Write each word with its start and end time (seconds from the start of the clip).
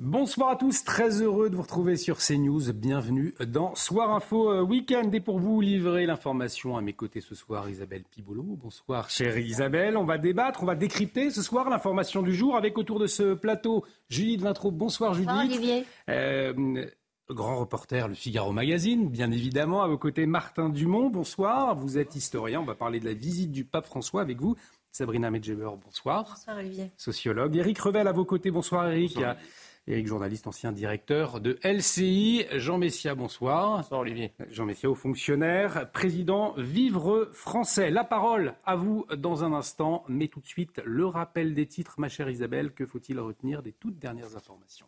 Bonsoir 0.00 0.48
à 0.48 0.56
tous, 0.56 0.84
très 0.84 1.20
heureux 1.20 1.50
de 1.50 1.54
vous 1.54 1.60
retrouver 1.60 1.98
sur 1.98 2.16
CNews. 2.16 2.72
Bienvenue 2.72 3.34
dans 3.46 3.74
Soir 3.74 4.10
Info 4.10 4.50
euh, 4.50 4.62
Week-end. 4.62 5.10
Et 5.12 5.20
pour 5.20 5.38
vous 5.38 5.60
livrer 5.60 6.06
l'information 6.06 6.78
à 6.78 6.80
mes 6.80 6.94
côtés 6.94 7.20
ce 7.20 7.34
soir, 7.34 7.68
Isabelle 7.68 8.02
Piboulot. 8.10 8.56
Bonsoir, 8.62 9.10
chère 9.10 9.36
Isabelle. 9.36 9.98
On 9.98 10.04
va 10.04 10.16
débattre, 10.16 10.62
on 10.62 10.66
va 10.66 10.76
décrypter 10.76 11.30
ce 11.30 11.42
soir 11.42 11.68
l'information 11.68 12.22
du 12.22 12.34
jour 12.34 12.56
avec 12.56 12.78
autour 12.78 13.00
de 13.00 13.06
ce 13.06 13.34
plateau 13.34 13.84
Judith 14.08 14.40
Vintraud. 14.40 14.70
Bonsoir, 14.70 15.12
Judith. 15.12 15.28
Bonsoir, 15.28 15.44
Olivier. 15.44 15.84
Euh, 16.08 16.86
grand 17.28 17.58
reporter, 17.58 18.08
le 18.08 18.14
Figaro 18.14 18.50
Magazine, 18.50 19.10
bien 19.10 19.30
évidemment. 19.30 19.82
À 19.82 19.88
vos 19.88 19.98
côtés, 19.98 20.24
Martin 20.24 20.70
Dumont. 20.70 21.10
Bonsoir. 21.10 21.76
Vous 21.76 21.98
êtes 21.98 22.16
historien. 22.16 22.62
On 22.62 22.64
va 22.64 22.74
parler 22.74 22.98
de 22.98 23.04
la 23.04 23.14
visite 23.14 23.52
du 23.52 23.66
pape 23.66 23.84
François 23.84 24.22
avec 24.22 24.40
vous. 24.40 24.56
Sabrina 24.90 25.30
Medjeber, 25.30 25.70
bonsoir. 25.84 26.24
Bonsoir, 26.30 26.58
Olivier. 26.58 26.92
Sociologue. 26.96 27.56
Éric 27.56 27.78
Revel 27.78 28.06
à 28.08 28.12
vos 28.12 28.24
côtés. 28.24 28.50
Bonsoir, 28.50 28.88
Éric. 28.88 29.18
Éric, 29.88 30.06
journaliste, 30.06 30.46
ancien 30.46 30.70
directeur 30.70 31.40
de 31.40 31.58
LCI. 31.64 32.46
Jean 32.52 32.78
Messia, 32.78 33.16
bonsoir. 33.16 33.78
Bonsoir 33.78 34.00
Olivier. 34.02 34.32
Jean 34.48 34.64
Messia, 34.64 34.88
haut 34.88 34.94
fonctionnaire, 34.94 35.90
président 35.90 36.54
Vivre 36.56 37.28
Français. 37.32 37.90
La 37.90 38.04
parole 38.04 38.54
à 38.64 38.76
vous 38.76 39.06
dans 39.16 39.42
un 39.42 39.52
instant, 39.52 40.04
mais 40.06 40.28
tout 40.28 40.38
de 40.38 40.46
suite, 40.46 40.80
le 40.84 41.04
rappel 41.06 41.52
des 41.54 41.66
titres, 41.66 41.96
ma 41.98 42.08
chère 42.08 42.30
Isabelle. 42.30 42.72
Que 42.72 42.86
faut-il 42.86 43.18
retenir 43.18 43.60
des 43.64 43.72
toutes 43.72 43.98
dernières 43.98 44.36
informations? 44.36 44.86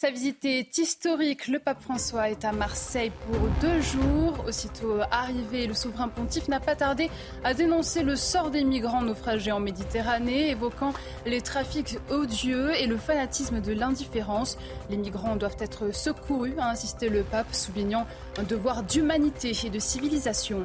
Sa 0.00 0.12
visite 0.12 0.44
est 0.44 0.78
historique. 0.78 1.48
Le 1.48 1.58
pape 1.58 1.82
François 1.82 2.30
est 2.30 2.44
à 2.44 2.52
Marseille 2.52 3.10
pour 3.26 3.40
deux 3.60 3.80
jours. 3.80 4.44
Aussitôt 4.46 5.00
arrivé, 5.10 5.66
le 5.66 5.74
souverain 5.74 6.06
pontife 6.06 6.46
n'a 6.46 6.60
pas 6.60 6.76
tardé 6.76 7.10
à 7.42 7.52
dénoncer 7.52 8.04
le 8.04 8.14
sort 8.14 8.52
des 8.52 8.62
migrants 8.62 9.02
naufragés 9.02 9.50
en 9.50 9.58
Méditerranée, 9.58 10.50
évoquant 10.50 10.92
les 11.26 11.40
trafics 11.40 11.98
odieux 12.10 12.70
et 12.80 12.86
le 12.86 12.96
fanatisme 12.96 13.60
de 13.60 13.72
l'indifférence. 13.72 14.56
Les 14.88 14.96
migrants 14.96 15.34
doivent 15.34 15.56
être 15.58 15.92
secourus, 15.92 16.54
a 16.60 16.70
insisté 16.70 17.08
le 17.08 17.24
pape, 17.24 17.52
soulignant 17.52 18.06
un 18.38 18.44
devoir 18.44 18.84
d'humanité 18.84 19.50
et 19.64 19.68
de 19.68 19.80
civilisation. 19.80 20.62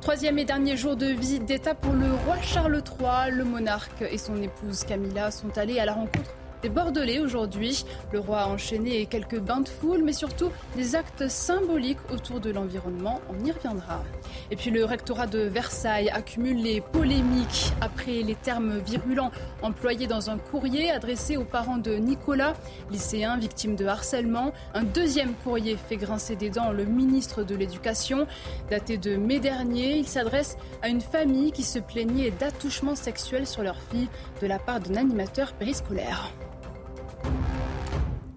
Troisième 0.00 0.38
et 0.38 0.44
dernier 0.44 0.76
jour 0.76 0.94
de 0.94 1.06
visite 1.06 1.46
d'État 1.46 1.74
pour 1.74 1.94
le 1.94 2.14
roi 2.26 2.40
Charles 2.40 2.80
III. 3.00 3.32
Le 3.32 3.42
monarque 3.42 4.02
et 4.08 4.18
son 4.18 4.40
épouse 4.40 4.84
Camilla 4.84 5.32
sont 5.32 5.58
allés 5.58 5.80
à 5.80 5.84
la 5.84 5.94
rencontre 5.94 6.30
des 6.62 6.68
Bordelais 6.68 7.18
aujourd'hui. 7.18 7.84
Le 8.12 8.20
roi 8.20 8.40
a 8.40 8.48
enchaîné 8.48 9.06
quelques 9.06 9.40
bains 9.40 9.60
de 9.60 9.68
foule, 9.68 10.02
mais 10.02 10.12
surtout 10.12 10.50
des 10.76 10.94
actes 10.94 11.28
symboliques 11.28 11.98
autour 12.12 12.40
de 12.40 12.50
l'environnement. 12.50 13.20
On 13.28 13.44
y 13.44 13.50
reviendra. 13.50 14.02
Et 14.50 14.56
puis 14.56 14.70
le 14.70 14.84
rectorat 14.84 15.26
de 15.26 15.40
Versailles 15.40 16.08
accumule 16.10 16.62
les 16.62 16.80
polémiques 16.80 17.72
après 17.80 18.22
les 18.22 18.36
termes 18.36 18.78
virulents 18.78 19.32
employés 19.62 20.06
dans 20.06 20.30
un 20.30 20.38
courrier 20.38 20.90
adressé 20.90 21.36
aux 21.36 21.44
parents 21.44 21.78
de 21.78 21.94
Nicolas, 21.94 22.54
lycéen 22.90 23.36
victime 23.38 23.74
de 23.74 23.86
harcèlement. 23.86 24.52
Un 24.74 24.84
deuxième 24.84 25.34
courrier 25.34 25.76
fait 25.76 25.96
grincer 25.96 26.36
des 26.36 26.50
dents 26.50 26.70
le 26.70 26.84
ministre 26.84 27.42
de 27.42 27.56
l'Éducation. 27.56 28.26
Daté 28.70 28.98
de 28.98 29.16
mai 29.16 29.40
dernier, 29.40 29.96
il 29.96 30.06
s'adresse 30.06 30.56
à 30.80 30.88
une 30.88 31.00
famille 31.00 31.50
qui 31.50 31.64
se 31.64 31.80
plaignait 31.80 32.30
d'attouchements 32.30 32.94
sexuels 32.94 33.48
sur 33.48 33.62
leur 33.62 33.76
fille 33.90 34.08
de 34.40 34.46
la 34.46 34.60
part 34.60 34.80
d'un 34.80 34.94
animateur 34.94 35.52
périscolaire. 35.54 36.30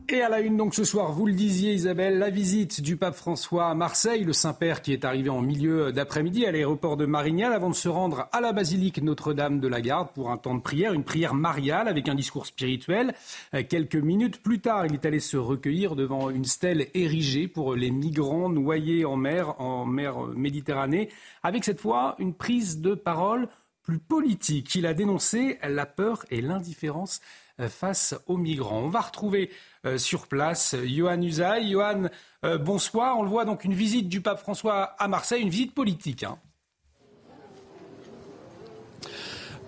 Et 0.08 0.22
à 0.22 0.30
la 0.30 0.40
une, 0.40 0.56
donc 0.56 0.76
ce 0.76 0.84
soir, 0.84 1.12
vous 1.12 1.26
le 1.26 1.34
disiez 1.34 1.74
Isabelle, 1.74 2.20
la 2.20 2.30
visite 2.30 2.80
du 2.80 2.96
pape 2.96 3.16
François 3.16 3.70
à 3.70 3.74
Marseille, 3.74 4.24
le 4.24 4.34
Saint-Père 4.34 4.84
qui 4.84 4.94
est 4.94 5.04
arrivé 5.04 5.30
en 5.30 5.42
milieu 5.42 5.92
d'après-midi 5.92 6.46
à 6.46 6.52
l'aéroport 6.52 6.96
de 6.96 7.08
Marignal 7.08 7.54
avant 7.54 7.72
de 7.72 7.76
se 7.76 7.90
rendre 7.90 8.30
à 8.32 8.40
la 8.40 8.54
basilique 8.54 9.02
Notre-Dame 9.02 9.60
de 9.60 9.68
la 9.68 9.82
Garde 9.82 10.10
pour 10.14 10.30
un 10.30 10.38
temps 10.38 10.54
de 10.54 10.62
prière, 10.62 10.94
une 10.94 11.04
prière 11.04 11.34
mariale 11.34 11.88
avec 11.88 12.08
un 12.08 12.14
discours 12.14 12.46
spirituel. 12.46 13.16
Euh, 13.56 13.64
quelques 13.68 13.96
minutes 13.96 14.44
plus 14.44 14.60
tard, 14.60 14.86
il 14.86 14.94
est 14.94 15.06
allé 15.06 15.20
se 15.20 15.38
recueillir 15.38 15.96
devant 15.96 16.30
une 16.30 16.46
stèle 16.46 16.88
érigée 16.94 17.48
pour 17.48 17.76
les 17.76 17.90
migrants 17.90 18.48
noyés 18.48 19.06
en 19.06 19.16
mer, 19.16 19.60
en 19.60 19.86
mer 19.86 20.20
Méditerranée, 20.36 21.10
avec 21.42 21.64
cette 21.64 21.82
fois 21.82 22.16
une 22.20 22.36
prise 22.36 22.80
de 22.80 22.94
parole 22.94 23.50
plus 23.82 24.00
politique. 24.00 24.76
Il 24.76 24.86
a 24.86 24.94
dénoncé 24.94 25.58
la 25.68 25.88
peur 25.88 26.26
et 26.30 26.42
l'indifférence 26.42 27.22
face 27.70 28.16
aux 28.28 28.38
migrants. 28.38 28.82
On 28.82 28.90
va 28.90 29.02
retrouver 29.02 29.50
euh, 29.86 29.98
sur 29.98 30.28
place 30.28 30.76
Johan 30.86 31.22
Usaï. 31.22 31.72
Johan, 31.72 32.10
euh, 32.44 32.58
bonsoir. 32.58 33.18
On 33.18 33.24
le 33.24 33.30
voit 33.30 33.46
donc 33.46 33.64
une 33.64 33.74
visite 33.74 34.10
du 34.10 34.22
pape 34.22 34.40
François 34.40 34.96
à 35.00 35.08
Marseille, 35.08 35.42
une 35.42 35.50
visite 35.50 35.74
politique. 35.74 36.24
Hein. 36.24 36.38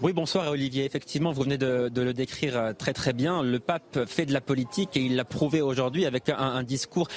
Oui, 0.03 0.13
bonsoir 0.13 0.51
Olivier. 0.51 0.85
Effectivement, 0.85 1.31
vous 1.31 1.41
venez 1.41 1.57
de, 1.57 1.89
de, 1.89 2.01
le 2.03 2.13
décrire 2.13 2.73
très 2.77 2.93
très 2.93 3.13
bien. 3.13 3.41
Le 3.41 3.57
pape 3.57 4.05
fait 4.05 4.27
de 4.27 4.33
la 4.33 4.41
politique 4.41 4.95
et 4.95 5.01
il 5.01 5.15
l'a 5.15 5.25
prouvé 5.25 5.59
aujourd'hui 5.61 6.05
avec 6.05 6.29
un, 6.29 6.37
un, 6.37 6.61
discours 6.61 7.07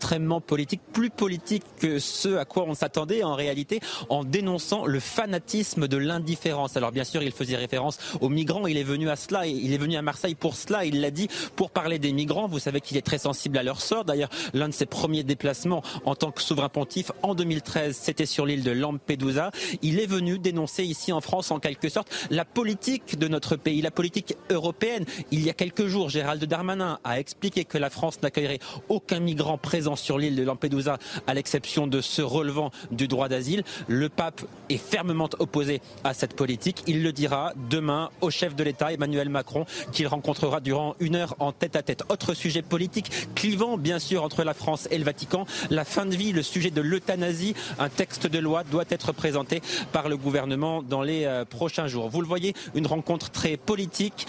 extrêmement 0.00 0.40
politique, 0.40 0.80
plus 0.94 1.10
politique 1.10 1.62
que 1.78 1.98
ce 1.98 2.38
à 2.38 2.46
quoi 2.46 2.64
on 2.66 2.72
s'attendait 2.72 3.22
en 3.22 3.34
réalité, 3.34 3.80
en 4.08 4.24
dénonçant 4.24 4.86
le 4.86 4.98
fanatisme 4.98 5.88
de 5.88 5.98
l'indifférence. 5.98 6.74
Alors 6.78 6.90
bien 6.90 7.04
sûr, 7.04 7.22
il 7.22 7.32
faisait 7.32 7.56
référence 7.56 7.98
aux 8.22 8.30
migrants. 8.30 8.66
Il 8.66 8.78
est 8.78 8.82
venu 8.82 9.10
à 9.10 9.16
cela, 9.16 9.46
il 9.46 9.74
est 9.74 9.78
venu 9.78 9.96
à 9.96 10.02
Marseille 10.02 10.34
pour 10.34 10.56
cela. 10.56 10.86
Il 10.86 11.02
l'a 11.02 11.10
dit 11.10 11.28
pour 11.54 11.70
parler 11.70 11.98
des 11.98 12.14
migrants. 12.14 12.48
Vous 12.48 12.58
savez 12.58 12.80
qu'il 12.80 12.96
est 12.96 13.02
très 13.02 13.18
sensible 13.18 13.58
à 13.58 13.62
leur 13.62 13.82
sort. 13.82 14.06
D'ailleurs, 14.06 14.30
l'un 14.54 14.70
de 14.70 14.72
ses 14.72 14.86
premiers 14.86 15.22
déplacements 15.22 15.82
en 16.06 16.14
tant 16.14 16.30
que 16.30 16.40
souverain 16.40 16.70
pontife 16.70 17.12
en 17.22 17.34
2013, 17.34 17.94
c'était 17.94 18.24
sur 18.24 18.46
l'île 18.46 18.62
de 18.62 18.70
Lampedusa. 18.70 19.50
Il 19.82 20.00
est 20.00 20.06
venu 20.06 20.38
dénoncer 20.38 20.82
ici 20.82 21.12
en 21.12 21.20
France 21.20 21.50
en 21.50 21.58
quelque 21.58 21.90
sorte 21.90 22.10
la 22.30 22.46
politique 22.46 23.18
de 23.18 23.28
notre 23.28 23.56
pays, 23.56 23.82
la 23.82 23.90
politique 23.90 24.34
européenne. 24.48 25.04
Il 25.30 25.44
y 25.44 25.50
a 25.50 25.52
quelques 25.52 25.88
jours, 25.88 26.08
Gérald 26.08 26.42
Darmanin 26.42 26.98
a 27.04 27.20
expliqué 27.20 27.66
que 27.66 27.76
la 27.76 27.90
France 27.90 28.22
n'accueillerait 28.22 28.60
aucun 28.88 29.20
migrant 29.20 29.58
présent 29.58 29.89
sur 29.96 30.18
l'île 30.18 30.36
de 30.36 30.42
Lampedusa, 30.42 30.98
à 31.26 31.34
l'exception 31.34 31.86
de 31.86 32.00
ceux 32.00 32.24
relevant 32.24 32.70
du 32.90 33.08
droit 33.08 33.28
d'asile. 33.28 33.64
Le 33.88 34.08
pape 34.08 34.42
est 34.68 34.78
fermement 34.78 35.28
opposé 35.38 35.80
à 36.04 36.14
cette 36.14 36.34
politique. 36.34 36.82
Il 36.86 37.02
le 37.02 37.12
dira 37.12 37.52
demain 37.68 38.10
au 38.20 38.30
chef 38.30 38.54
de 38.54 38.64
l'État, 38.64 38.92
Emmanuel 38.92 39.28
Macron, 39.28 39.64
qu'il 39.92 40.06
rencontrera 40.06 40.60
durant 40.60 40.94
une 41.00 41.16
heure 41.16 41.34
en 41.38 41.52
tête 41.52 41.76
à 41.76 41.82
tête. 41.82 42.04
Autre 42.08 42.34
sujet 42.34 42.62
politique 42.62 43.10
clivant, 43.34 43.78
bien 43.78 43.98
sûr, 43.98 44.22
entre 44.22 44.44
la 44.44 44.54
France 44.54 44.88
et 44.90 44.98
le 44.98 45.04
Vatican. 45.04 45.46
La 45.70 45.84
fin 45.84 46.06
de 46.06 46.14
vie, 46.14 46.32
le 46.32 46.42
sujet 46.42 46.70
de 46.70 46.80
l'euthanasie. 46.80 47.54
Un 47.78 47.88
texte 47.88 48.26
de 48.26 48.38
loi 48.38 48.64
doit 48.64 48.84
être 48.90 49.12
présenté 49.12 49.62
par 49.92 50.08
le 50.08 50.16
gouvernement 50.16 50.82
dans 50.82 51.02
les 51.02 51.24
euh, 51.24 51.44
prochains 51.44 51.86
jours. 51.86 52.08
Vous 52.08 52.20
le 52.20 52.26
voyez, 52.26 52.54
une 52.74 52.86
rencontre 52.86 53.30
très 53.30 53.56
politique 53.56 54.26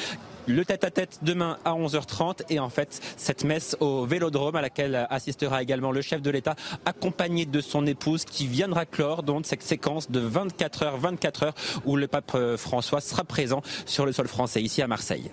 le 0.47 0.66
tête-à-tête 0.66 1.19
demain 1.22 1.57
à 1.66 1.74
11h30 1.74 2.44
et 2.50 2.59
en 2.59 2.69
fait 2.69 3.02
cette 3.18 3.44
messe 3.44 3.75
au 3.79 4.06
Vélodrome 4.06 4.56
à 4.56 4.62
laquelle 4.62 5.07
assistera 5.09 5.62
également 5.62 5.91
le 5.91 6.02
chef 6.02 6.22
de 6.22 6.29
l'État 6.29 6.56
accompagné 6.85 7.46
de 7.46 7.62
son 7.62 7.85
épouse 7.85 8.25
qui 8.25 8.47
viendra 8.47 8.85
clore 8.85 9.24
donc 9.24 9.46
cette 9.46 9.63
séquence 9.63 10.09
de 10.09 10.19
24 10.19 10.84
heures 10.84 10.97
24 10.97 11.44
heures 11.44 11.56
où 11.85 11.96
le 11.96 12.07
pape 12.07 12.38
François 12.57 13.02
sera 13.02 13.24
présent 13.24 13.62
sur 13.85 14.06
le 14.06 14.12
sol 14.12 14.28
français 14.28 14.62
ici 14.62 14.81
à 14.81 14.88
Marseille. 14.88 15.32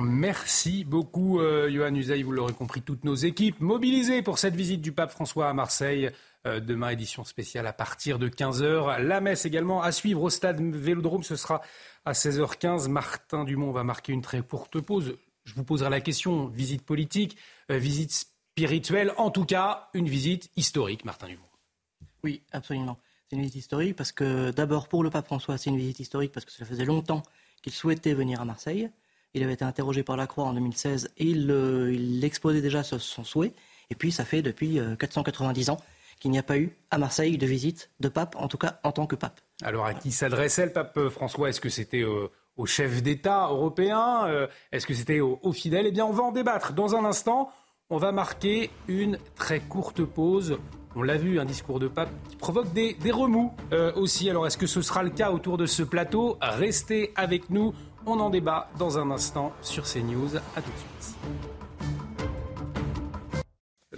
Merci 0.00 0.84
beaucoup, 0.84 1.40
euh, 1.40 1.70
Johan 1.70 1.94
Usaï. 1.94 2.22
Vous 2.22 2.32
l'aurez 2.32 2.52
compris, 2.52 2.82
toutes 2.82 3.04
nos 3.04 3.14
équipes 3.14 3.60
mobilisées 3.60 4.22
pour 4.22 4.38
cette 4.38 4.54
visite 4.54 4.80
du 4.80 4.92
pape 4.92 5.10
François 5.10 5.48
à 5.48 5.52
Marseille. 5.52 6.10
Euh, 6.46 6.58
demain, 6.58 6.90
édition 6.90 7.24
spéciale 7.24 7.66
à 7.66 7.72
partir 7.72 8.18
de 8.18 8.28
15h. 8.28 9.02
La 9.02 9.20
messe 9.20 9.44
également 9.44 9.82
à 9.82 9.92
suivre 9.92 10.22
au 10.22 10.30
stade 10.30 10.60
Vélodrome. 10.60 11.22
Ce 11.22 11.36
sera 11.36 11.60
à 12.04 12.12
16h15. 12.12 12.88
Martin 12.88 13.44
Dumont 13.44 13.72
va 13.72 13.84
marquer 13.84 14.12
une 14.12 14.22
très 14.22 14.40
courte 14.40 14.80
pause. 14.80 15.16
Je 15.44 15.54
vous 15.54 15.64
poserai 15.64 15.90
la 15.90 16.00
question 16.00 16.46
visite 16.46 16.82
politique, 16.82 17.36
euh, 17.70 17.78
visite 17.78 18.12
spirituelle, 18.12 19.12
en 19.16 19.30
tout 19.30 19.44
cas, 19.44 19.88
une 19.94 20.08
visite 20.08 20.50
historique, 20.56 21.04
Martin 21.04 21.28
Dumont. 21.28 21.42
Oui, 22.22 22.42
absolument. 22.52 22.98
C'est 23.28 23.36
une 23.36 23.42
visite 23.42 23.56
historique 23.56 23.96
parce 23.96 24.12
que, 24.12 24.50
d'abord, 24.50 24.88
pour 24.88 25.02
le 25.02 25.10
pape 25.10 25.26
François, 25.26 25.58
c'est 25.58 25.70
une 25.70 25.76
visite 25.76 26.00
historique 26.00 26.32
parce 26.32 26.46
que 26.46 26.52
ça 26.52 26.64
faisait 26.64 26.84
longtemps 26.84 27.22
qu'il 27.62 27.72
souhaitait 27.72 28.14
venir 28.14 28.40
à 28.40 28.44
Marseille. 28.44 28.90
Il 29.34 29.42
avait 29.42 29.54
été 29.54 29.64
interrogé 29.64 30.02
par 30.02 30.16
la 30.16 30.26
Croix 30.26 30.44
en 30.44 30.52
2016 30.54 31.10
et 31.18 31.24
il, 31.24 31.50
euh, 31.50 32.20
exposait 32.22 32.60
déjà 32.60 32.82
son 32.82 33.24
souhait. 33.24 33.52
Et 33.90 33.94
puis, 33.94 34.12
ça 34.12 34.24
fait 34.24 34.42
depuis 34.42 34.78
490 34.98 35.70
ans 35.70 35.78
qu'il 36.20 36.30
n'y 36.30 36.38
a 36.38 36.42
pas 36.42 36.58
eu 36.58 36.76
à 36.90 36.98
Marseille 36.98 37.38
de 37.38 37.46
visite 37.46 37.90
de 37.98 38.08
pape, 38.08 38.36
en 38.36 38.46
tout 38.46 38.58
cas 38.58 38.78
en 38.84 38.92
tant 38.92 39.06
que 39.06 39.16
pape. 39.16 39.40
Alors 39.62 39.86
à 39.86 39.94
qui 39.94 40.12
s'adressait 40.12 40.66
le 40.66 40.72
pape 40.72 41.08
François? 41.08 41.48
Est-ce 41.48 41.60
que 41.60 41.70
c'était 41.70 42.04
aux 42.60 42.66
chefs 42.66 43.02
d'État 43.02 43.48
européens 43.50 44.26
euh, 44.26 44.46
Est-ce 44.70 44.86
que 44.86 44.94
c'était 44.94 45.20
aux, 45.20 45.52
fidèles 45.52 45.86
Eh 45.86 45.92
bien, 45.92 46.04
on 46.04 46.12
va 46.12 46.24
en 46.24 46.32
débattre. 46.32 46.74
Dans 46.74 46.94
un 46.94 47.04
instant, 47.04 47.50
on 47.88 47.96
va 47.96 48.12
marquer 48.12 48.70
une 48.86 49.18
très 49.34 49.60
courte 49.60 50.04
pause. 50.04 50.58
On 50.94 51.02
l'a 51.02 51.16
vu, 51.16 51.40
un 51.40 51.44
discours 51.44 51.78
de 51.78 51.88
pape 51.88 52.10
qui 52.28 52.36
provoque 52.36 52.72
des, 52.72 52.96
remous 53.10 53.52
euh, 53.72 53.92
aussi. 53.94 54.28
Alors, 54.28 54.46
est-ce 54.46 54.58
que 54.58 54.66
ce 54.66 54.82
sera 54.82 55.02
le 55.02 55.10
cas 55.10 55.30
autour 55.30 55.56
de 55.56 55.66
ce 55.66 55.82
plateau? 55.82 56.36
Restez 56.40 57.12
avec 57.16 57.48
nous. 57.48 57.72
On 58.06 58.18
en 58.18 58.30
débat 58.30 58.70
dans 58.78 58.98
un 58.98 59.10
instant 59.10 59.52
sur 59.60 59.84
CNews. 59.84 60.36
A 60.56 60.62
tout 60.62 60.70
de 60.70 60.76
suite. 60.76 61.16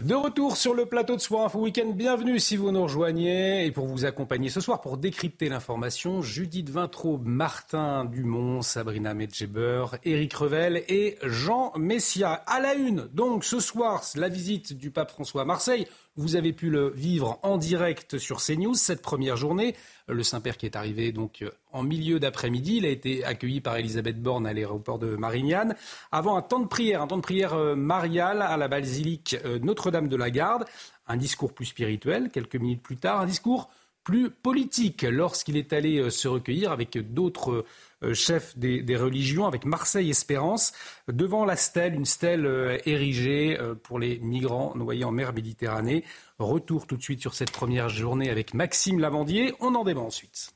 De 0.02 0.14
retour 0.16 0.56
sur 0.56 0.74
le 0.74 0.86
plateau 0.86 1.14
de 1.14 1.20
Soir 1.20 1.44
Info 1.44 1.60
Week-end, 1.60 1.92
bienvenue 1.94 2.40
si 2.40 2.56
vous 2.56 2.72
nous 2.72 2.82
rejoignez. 2.82 3.64
Et 3.64 3.70
pour 3.70 3.86
vous 3.86 4.04
accompagner 4.04 4.48
ce 4.48 4.60
soir, 4.60 4.80
pour 4.80 4.96
décrypter 4.96 5.48
l'information, 5.48 6.22
Judith 6.22 6.68
Vintraube, 6.70 7.24
Martin 7.24 8.04
Dumont, 8.04 8.62
Sabrina 8.62 9.14
Medjeber, 9.14 9.84
Éric 10.02 10.34
Revel 10.34 10.82
et 10.88 11.18
Jean 11.22 11.72
Messia. 11.78 12.32
À 12.32 12.58
la 12.58 12.74
une, 12.74 13.08
donc 13.12 13.44
ce 13.44 13.60
soir, 13.60 14.02
la 14.16 14.28
visite 14.28 14.76
du 14.76 14.90
pape 14.90 15.12
François 15.12 15.42
à 15.42 15.44
Marseille. 15.44 15.86
Vous 16.16 16.36
avez 16.36 16.52
pu 16.52 16.68
le 16.68 16.90
vivre 16.90 17.38
en 17.42 17.56
direct 17.56 18.18
sur 18.18 18.42
CNews 18.44 18.74
cette 18.74 19.00
première 19.00 19.38
journée. 19.38 19.74
Le 20.08 20.22
Saint-Père 20.22 20.58
qui 20.58 20.66
est 20.66 20.76
arrivé 20.76 21.10
donc 21.10 21.40
euh, 21.40 21.48
en 21.72 21.82
milieu 21.82 22.20
d'après-midi, 22.20 22.76
il 22.76 22.84
a 22.84 22.90
été 22.90 23.24
accueilli 23.24 23.62
par 23.62 23.78
Elisabeth 23.78 24.20
Borne 24.20 24.46
à 24.46 24.52
l'aéroport 24.52 24.98
de 24.98 25.16
Marignane 25.16 25.74
avant 26.10 26.36
un 26.36 26.42
temps 26.42 26.60
de 26.60 26.66
prière, 26.66 27.00
un 27.00 27.06
temps 27.06 27.16
de 27.16 27.22
prière 27.22 27.54
euh, 27.54 27.74
mariale 27.74 28.42
à 28.42 28.58
la 28.58 28.68
basilique 28.68 29.36
euh, 29.46 29.58
Notre-Dame 29.62 30.08
de 30.08 30.16
la 30.16 30.30
Garde. 30.30 30.66
Un 31.06 31.16
discours 31.16 31.54
plus 31.54 31.64
spirituel 31.64 32.28
quelques 32.28 32.56
minutes 32.56 32.82
plus 32.82 32.98
tard, 32.98 33.22
un 33.22 33.26
discours 33.26 33.70
plus 34.04 34.30
politique 34.30 35.02
lorsqu'il 35.02 35.56
est 35.56 35.72
allé 35.72 36.10
se 36.10 36.28
recueillir 36.28 36.72
avec 36.72 36.98
d'autres 37.12 37.64
euh, 38.04 38.14
chef 38.14 38.56
des, 38.58 38.96
religions, 38.96 39.46
avec 39.46 39.64
Marseille 39.64 40.10
Espérance, 40.10 40.72
devant 41.08 41.44
la 41.44 41.56
stèle, 41.56 41.94
une 41.94 42.04
stèle 42.04 42.46
euh, 42.46 42.78
érigée 42.84 43.56
euh, 43.60 43.74
pour 43.74 43.98
les 43.98 44.18
migrants 44.18 44.72
noyés 44.74 45.04
en 45.04 45.12
mer 45.12 45.32
Méditerranée. 45.32 46.04
Retour 46.38 46.86
tout 46.86 46.96
de 46.96 47.02
suite 47.02 47.20
sur 47.20 47.34
cette 47.34 47.52
première 47.52 47.88
journée 47.88 48.30
avec 48.30 48.54
Maxime 48.54 48.98
Lavandier. 48.98 49.54
On 49.60 49.74
en 49.74 49.84
débat 49.84 50.00
ensuite. 50.00 50.52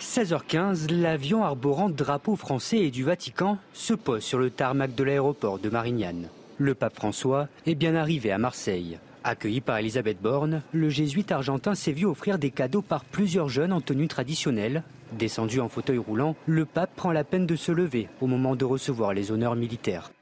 16h15, 0.00 0.90
l'avion 0.90 1.44
arborant 1.44 1.88
drapeau 1.88 2.36
français 2.36 2.78
et 2.78 2.90
du 2.90 3.04
Vatican 3.04 3.58
se 3.72 3.94
pose 3.94 4.22
sur 4.22 4.38
le 4.38 4.50
tarmac 4.50 4.94
de 4.94 5.04
l'aéroport 5.04 5.58
de 5.58 5.70
Marignane. 5.70 6.28
Le 6.58 6.74
pape 6.74 6.96
François 6.96 7.48
est 7.64 7.74
bien 7.74 7.94
arrivé 7.94 8.32
à 8.32 8.38
Marseille. 8.38 8.98
Accueilli 9.28 9.60
par 9.60 9.78
Elisabeth 9.78 10.22
Borne, 10.22 10.62
le 10.72 10.88
jésuite 10.88 11.32
argentin 11.32 11.74
s'est 11.74 11.90
vu 11.90 12.06
offrir 12.06 12.38
des 12.38 12.52
cadeaux 12.52 12.80
par 12.80 13.04
plusieurs 13.04 13.48
jeunes 13.48 13.72
en 13.72 13.80
tenue 13.80 14.06
traditionnelle. 14.06 14.84
Descendu 15.18 15.58
en 15.58 15.68
fauteuil 15.68 15.98
roulant, 15.98 16.36
le 16.46 16.64
pape 16.64 16.94
prend 16.94 17.10
la 17.10 17.24
peine 17.24 17.44
de 17.44 17.56
se 17.56 17.72
lever 17.72 18.08
au 18.20 18.28
moment 18.28 18.54
de 18.54 18.64
recevoir 18.64 19.14
les 19.14 19.32
honneurs 19.32 19.56
militaires. 19.56 20.12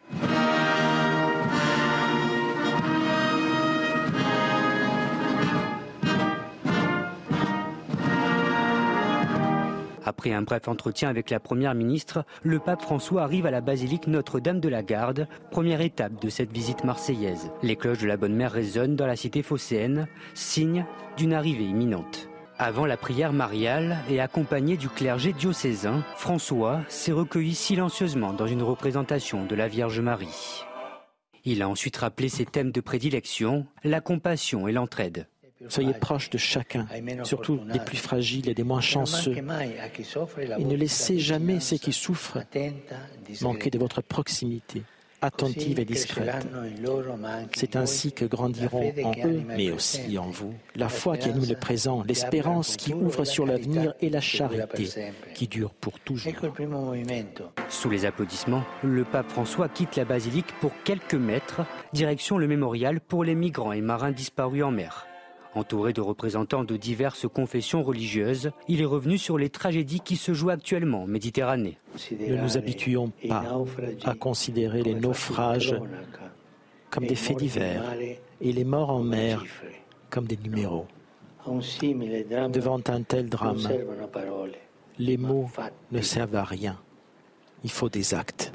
Après 10.05 10.33
un 10.33 10.43
bref 10.43 10.69
entretien 10.69 11.09
avec 11.09 11.31
la 11.31 11.41
Première 11.41 11.75
ministre, 11.75 12.25
le 12.43 12.59
pape 12.59 12.83
François 12.83 13.23
arrive 13.23 13.47
à 13.47 13.51
la 13.51 13.61
basilique 13.61 14.06
Notre-Dame 14.06 14.61
de 14.61 14.69
la 14.69 14.83
Garde, 14.83 15.27
première 15.51 15.81
étape 15.81 16.21
de 16.21 16.29
cette 16.29 16.53
visite 16.53 16.85
marseillaise. 16.85 17.51
Les 17.62 17.77
cloches 17.77 18.01
de 18.01 18.06
la 18.06 18.17
Bonne 18.17 18.35
Mère 18.35 18.53
résonnent 18.53 18.97
dans 18.97 19.06
la 19.06 19.17
cité 19.17 19.43
phocéenne, 19.43 20.06
signe 20.35 20.85
d'une 21.17 21.33
arrivée 21.33 21.65
imminente. 21.65 22.29
Avant 22.59 22.87
la 22.87 22.97
prière 22.97 23.33
mariale 23.33 23.99
et 24.09 24.21
accompagné 24.21 24.77
du 24.77 24.89
clergé 24.89 25.33
diocésain, 25.33 26.05
François 26.17 26.83
s'est 26.89 27.11
recueilli 27.11 27.55
silencieusement 27.55 28.33
dans 28.33 28.47
une 28.47 28.62
représentation 28.62 29.45
de 29.45 29.55
la 29.57 29.67
Vierge 29.67 30.00
Marie. 30.00 30.65
Il 31.45 31.62
a 31.62 31.69
ensuite 31.69 31.97
rappelé 31.97 32.29
ses 32.29 32.47
thèmes 32.47 32.71
de 32.71 32.81
prédilection, 32.81 33.67
la 33.83 34.00
compassion 34.00 34.69
et 34.69 34.73
l'entraide. 34.73 35.27
Soyez 35.69 35.95
proche 35.95 36.31
de 36.31 36.39
chacun, 36.39 36.87
surtout 37.23 37.59
des 37.73 37.79
plus 37.79 37.97
fragiles 37.97 38.49
et 38.49 38.55
des 38.55 38.65
moins 38.65 38.81
chanceux. 38.81 39.37
Et 39.37 40.65
ne 40.65 40.75
laissez 40.75 41.19
jamais 41.19 41.61
ceux 41.61 41.79
qui 41.79 41.93
souffrent 41.93 42.39
manquer 43.41 43.71
de 43.71 43.79
votre 43.79 44.03
proximité 44.03 44.83
attentive 45.25 45.81
et 45.81 45.85
discrète. 45.85 46.47
C'est 47.55 47.77
ainsi 47.77 48.12
que 48.12 48.25
grandiront 48.25 48.93
en 49.05 49.12
eux, 49.25 49.43
mais 49.47 49.71
aussi 49.71 50.19
en 50.19 50.29
vous, 50.29 50.55
la 50.77 50.89
foi 50.89 51.17
qui 51.17 51.31
anime 51.31 51.49
le 51.49 51.57
présent, 51.57 52.03
l'espérance 52.07 52.77
qui 52.77 52.93
ouvre 52.93 53.25
sur 53.25 53.47
l'avenir 53.47 53.95
et 54.00 54.11
la 54.11 54.21
charité 54.21 55.12
qui 55.35 55.49
dure 55.49 55.71
pour 55.71 55.99
toujours. 56.00 56.33
Sous 57.69 57.91
les 57.91 58.05
applaudissements, 58.05 58.65
le 58.83 59.05
pape 59.05 59.31
François 59.31 59.69
quitte 59.69 59.97
la 59.97 60.05
basilique 60.05 60.53
pour 60.61 60.73
quelques 60.85 61.15
mètres, 61.15 61.62
direction 61.93 62.39
le 62.39 62.47
mémorial 62.47 63.00
pour 63.00 63.25
les 63.25 63.35
migrants 63.35 63.73
et 63.73 63.81
marins 63.81 64.12
disparus 64.12 64.62
en 64.62 64.71
mer. 64.71 65.07
Entouré 65.55 65.93
de 65.93 66.01
représentants 66.01 66.65
de 66.65 66.77
diverses 66.77 67.29
confessions 67.29 67.83
religieuses, 67.83 68.51
il 68.67 68.81
est 68.81 68.87
revenu 68.87 69.19
sur 69.19 69.39
les 69.39 69.51
tragédies 69.51 70.01
qui 70.01 70.17
se 70.17 70.35
jouent 70.35 70.51
actuellement 70.51 71.05
en 71.05 71.06
Méditerranée. 71.06 71.79
Ne 72.11 72.37
nous 72.37 72.56
habituons 72.56 73.12
pas 73.29 73.45
à 74.05 74.15
considérer 74.15 74.83
les 74.83 74.95
naufrages 74.95 75.77
comme 76.91 77.06
des 77.06 77.15
faits 77.15 77.39
divers 77.39 77.83
et 78.41 78.53
les 78.53 78.65
morts 78.65 78.91
en 78.91 79.03
mer 79.03 79.45
comme 80.11 80.27
des 80.27 80.37
numéros. 80.37 80.87
Devant 81.47 82.81
un 82.89 83.03
tel 83.03 83.29
drame, 83.29 83.69
les 84.99 85.17
mots 85.17 85.50
ne 85.93 86.00
servent 86.00 86.37
à 86.37 86.45
rien. 86.45 86.79
Il 87.64 87.70
faut 87.70 87.88
des 87.88 88.14
actes. 88.14 88.52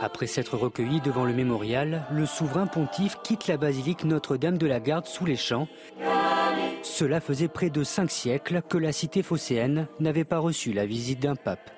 Après 0.00 0.26
s'être 0.26 0.56
recueilli 0.56 1.00
devant 1.02 1.24
le 1.24 1.34
mémorial, 1.34 2.04
le 2.10 2.24
souverain 2.24 2.66
pontife 2.66 3.18
quitte 3.22 3.46
la 3.46 3.58
basilique 3.58 4.04
Notre-Dame 4.04 4.58
de 4.58 4.66
la 4.66 4.80
Garde 4.80 5.06
sous 5.06 5.26
les 5.26 5.36
champs. 5.36 5.68
Cela 6.82 7.20
faisait 7.20 7.48
près 7.48 7.70
de 7.70 7.84
cinq 7.84 8.10
siècles 8.10 8.62
que 8.68 8.78
la 8.78 8.92
cité 8.92 9.22
phocéenne 9.22 9.86
n'avait 10.00 10.24
pas 10.24 10.38
reçu 10.38 10.72
la 10.72 10.86
visite 10.86 11.20
d'un 11.20 11.36
pape. 11.36 11.70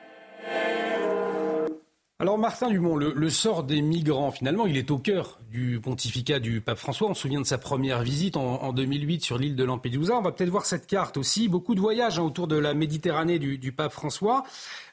Alors 2.19 2.39
Martin 2.39 2.71
Dumont, 2.71 2.97
le, 2.97 3.29
sort 3.29 3.63
des 3.63 3.83
migrants, 3.83 4.31
finalement, 4.31 4.67
il 4.67 4.79
est 4.79 4.91
au 4.91 4.97
cœur 4.97 5.39
du 5.51 5.79
pontificat 5.83 6.39
du 6.39 6.63
pape 6.63 6.79
François. 6.79 7.11
On 7.11 7.15
se 7.15 7.21
souvient 7.21 7.43
de 7.43 7.47
sa 7.47 7.59
première 7.59 8.01
visite 8.01 8.39
en, 8.39 8.73
2008 8.73 9.23
sur 9.23 9.37
l'île 9.37 9.55
de 9.55 9.65
Lampedusa. 9.65 10.17
On 10.17 10.23
va 10.23 10.33
peut-être 10.33 10.49
voir 10.49 10.65
cette 10.65 10.87
carte 10.87 11.19
aussi. 11.19 11.47
Beaucoup 11.49 11.75
de 11.75 11.81
voyages 11.81 12.19
hein, 12.19 12.23
autour 12.23 12.49
de 12.49 12.57
la 12.57 12.73
Méditerranée 12.73 13.39
du, 13.39 13.71
pape 13.73 13.93
François. 13.93 14.45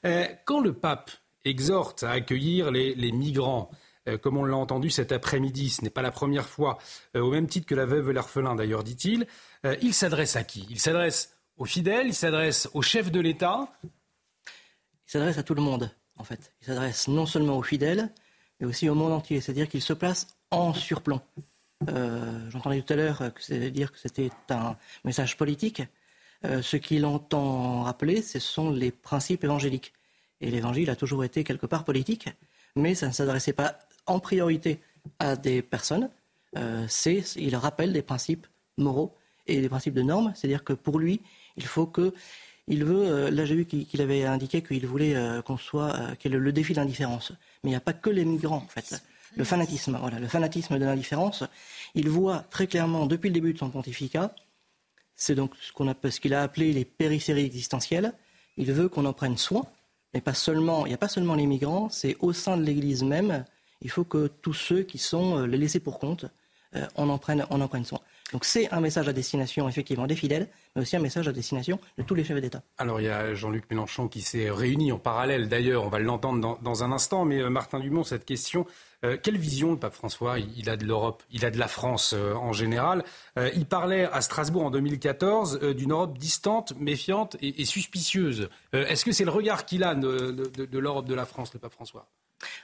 Euh, 0.06 0.26
quand 0.44 0.60
le 0.60 0.74
pape 0.74 1.12
exhorte 1.46 2.04
à 2.04 2.12
accueillir 2.12 2.72
les, 2.72 3.12
migrants, 3.14 3.72
euh, 4.10 4.18
comme 4.18 4.36
on 4.36 4.44
l'a 4.44 4.58
entendu 4.58 4.90
cet 4.90 5.14
après-midi, 5.14 5.70
ce 5.70 5.82
n'est 5.82 5.90
pas 5.90 6.02
la 6.02 6.12
première 6.12 6.50
fois, 6.50 6.78
euh, 7.16 7.22
au 7.22 7.32
même 7.32 7.48
titre 7.48 7.68
que 7.68 7.76
la 7.76 7.86
veuve 7.86 8.10
et 8.10 8.14
l'orphelin 8.14 8.54
d'ailleurs, 8.54 8.84
dit-il, 8.84 9.28
il 9.82 9.94
s'adresse 9.94 10.36
à 10.36 10.44
qui? 10.44 10.68
Il 10.70 10.80
s'adresse 10.82 11.38
aux 11.56 11.64
fidèles, 11.64 12.08
il 12.08 12.14
s'adresse 12.14 12.70
au 12.74 12.82
chef 12.82 13.14
de 13.14 13.22
l'État? 13.22 13.70
Il 13.86 13.90
s'adresse 15.06 15.38
à 15.38 15.44
tout 15.44 15.56
le 15.56 15.62
monde 15.62 15.90
en 16.24 16.26
fait. 16.26 16.54
Il 16.62 16.68
s'adresse 16.68 17.10
non 17.10 17.26
seulement 17.26 17.58
aux 17.58 17.64
fidèles, 17.64 18.10
mais 18.60 18.66
aussi 18.66 18.88
au 18.88 18.96
monde 18.96 19.12
entier. 19.12 19.42
C'est-à-dire 19.42 19.68
qu'il 19.68 19.82
se 19.82 19.92
place 19.92 20.28
en 20.52 20.74
surplomb. 20.74 21.20
Euh, 21.90 22.50
j'entendais 22.50 22.82
tout 22.82 22.94
à 22.94 22.96
l'heure 22.96 23.22
dire 23.50 23.92
que 23.92 24.00
c'était 24.00 24.30
un 24.50 24.78
message 25.04 25.36
politique. 25.36 25.84
Euh, 26.46 26.62
ce 26.62 26.78
qu'il 26.78 27.06
entend 27.06 27.84
rappeler, 27.84 28.22
ce 28.22 28.40
sont 28.40 28.72
les 28.72 28.92
principes 28.92 29.44
évangéliques. 29.44 29.92
Et 30.40 30.50
l'évangile 30.50 30.90
a 30.90 30.96
toujours 30.96 31.26
été 31.26 31.44
quelque 31.44 31.66
part 31.66 31.84
politique, 31.84 32.30
mais 32.78 32.96
ça 32.96 33.08
ne 33.08 33.12
s'adressait 33.12 33.54
pas 33.54 33.78
en 34.06 34.22
priorité 34.22 34.80
à 35.20 35.36
des 35.36 35.62
personnes. 35.62 36.10
Euh, 36.58 36.88
il 37.36 37.56
rappelle 37.58 37.92
des 37.92 38.02
principes 38.02 38.48
moraux 38.78 39.14
et 39.46 39.60
des 39.60 39.68
principes 39.68 39.94
de 39.94 40.04
normes. 40.04 40.32
C'est-à-dire 40.36 40.64
que 40.64 40.72
pour 40.72 41.00
lui, 41.00 41.20
il 41.58 41.66
faut 41.66 41.86
que 41.86 42.14
il 42.68 42.86
veut, 42.86 43.08
euh, 43.08 43.32
là 43.32 43.46
j'ai 43.46 43.56
vu 43.56 43.66
qu'il 43.66 44.02
avait 44.02 44.24
indiqué 44.26 44.62
qu'il 44.64 44.86
voulait 44.88 45.16
euh, 45.16 45.42
qu'on 45.42 45.58
soit, 45.58 45.96
euh, 45.96 46.16
qu'il 46.16 46.32
le 46.32 46.52
défi 46.52 46.74
de 46.74 46.80
l'indifférence. 46.80 47.32
Mais 47.64 47.70
il 47.70 47.74
n'y 47.74 47.78
a 47.78 47.82
pas 47.82 47.94
que 47.94 48.10
les 48.10 48.26
migrants 48.26 48.58
en 48.58 48.68
fait. 48.68 49.04
Le 49.36 49.44
fanatisme, 49.44 49.98
voilà, 50.00 50.20
le 50.20 50.28
fanatisme 50.28 50.78
de 50.78 50.86
l'indifférence, 50.86 51.44
il 51.96 52.08
voit 52.08 52.46
très 52.52 52.68
clairement 52.68 53.08
depuis 53.08 53.30
le 53.30 53.34
début 53.34 53.54
de 53.54 53.58
son 53.58 53.70
pontificat, 53.70 54.34
c'est 55.16 55.36
donc 55.36 55.54
ce 55.58 56.20
qu'il 56.20 56.34
a 56.34 56.44
appelé 56.44 56.72
les 56.72 56.86
périphéries 56.86 57.46
existentielles. 57.46 58.14
Il 58.58 58.72
veut 58.72 58.90
qu'on 58.90 59.06
en 59.06 59.14
prenne 59.14 59.38
soin, 59.38 59.64
mais 60.14 60.22
pas 60.22 60.36
seulement. 60.36 60.86
Il 60.86 60.90
n'y 60.90 60.96
a 60.96 61.00
pas 61.00 61.08
seulement 61.08 61.34
les 61.34 61.48
migrants, 61.48 61.90
c'est 61.90 62.16
au 62.20 62.32
sein 62.32 62.58
de 62.58 62.64
l'Église 62.64 63.04
même. 63.04 63.44
Il 63.82 63.90
faut 63.90 64.04
que 64.04 64.28
tous 64.28 64.54
ceux 64.54 64.84
qui 64.84 65.00
sont 65.00 65.46
les 65.46 65.58
laissés 65.58 65.80
pour 65.80 65.98
compte 65.98 66.26
on, 66.96 67.10
en 67.10 67.18
prenne, 67.18 67.46
on 67.50 67.62
en 67.62 67.68
prenne 67.68 67.86
soin. 67.86 68.00
Donc 68.32 68.46
c'est 68.46 68.72
un 68.74 68.80
message 68.80 69.08
à 69.08 69.14
destination 69.14 69.70
effectivement 69.70 70.08
des 70.08 70.16
fidèles, 70.16 70.48
mais 70.76 70.82
aussi 70.82 70.96
un 70.96 71.00
message 71.00 71.28
à 71.28 71.32
destination 71.32 71.80
de 72.00 72.04
tous 72.04 72.16
les 72.16 72.24
chefs 72.24 72.42
d'État. 72.42 72.64
Alors 72.80 73.00
il 73.00 73.04
y 73.06 73.10
a 73.10 73.36
Jean-Luc 73.36 73.70
Mélenchon 73.70 74.08
qui 74.08 74.22
s'est 74.22 74.50
réuni 74.50 74.92
en 74.92 74.98
parallèle 74.98 75.50
d'ailleurs, 75.50 75.86
on 75.86 75.90
va 75.90 76.00
l'entendre 76.00 76.58
dans, 76.60 76.84
un 76.84 76.92
instant, 76.92 77.26
mais 77.26 77.48
Martin 77.50 77.80
Dumont, 77.80 78.04
cette 78.04 78.26
question, 78.26 78.66
quelle 79.22 79.38
vision 79.38 79.72
le 79.72 79.78
pape 79.78 79.94
François 79.94 80.40
il 80.40 80.68
a 80.70 80.78
de 80.78 80.86
l'Europe, 80.86 81.22
il 81.30 81.46
a 81.46 81.52
de 81.52 81.60
la 81.60 81.68
France 81.68 82.14
en 82.14 82.54
général? 82.54 83.04
Il 83.38 83.68
parlait 83.68 84.06
à 84.06 84.22
Strasbourg 84.22 84.66
en 84.66 84.72
2014 84.72 85.60
d'une 85.76 85.92
Europe 85.92 86.18
distante, 86.18 86.74
méfiante 86.80 87.38
et, 87.42 87.66
suspicieuse. 87.66 88.50
Est-ce 88.72 89.06
que 89.06 89.12
c'est 89.12 89.26
le 89.26 89.32
regard 89.32 89.66
qu'il 89.66 89.84
a 89.84 89.94
de, 89.94 90.32
de 90.32 90.80
l'Europe 90.80 91.06
de 91.06 91.14
la 91.14 91.26
France, 91.26 91.54
le 91.54 91.60
pape 91.60 91.74
François? 91.74 92.08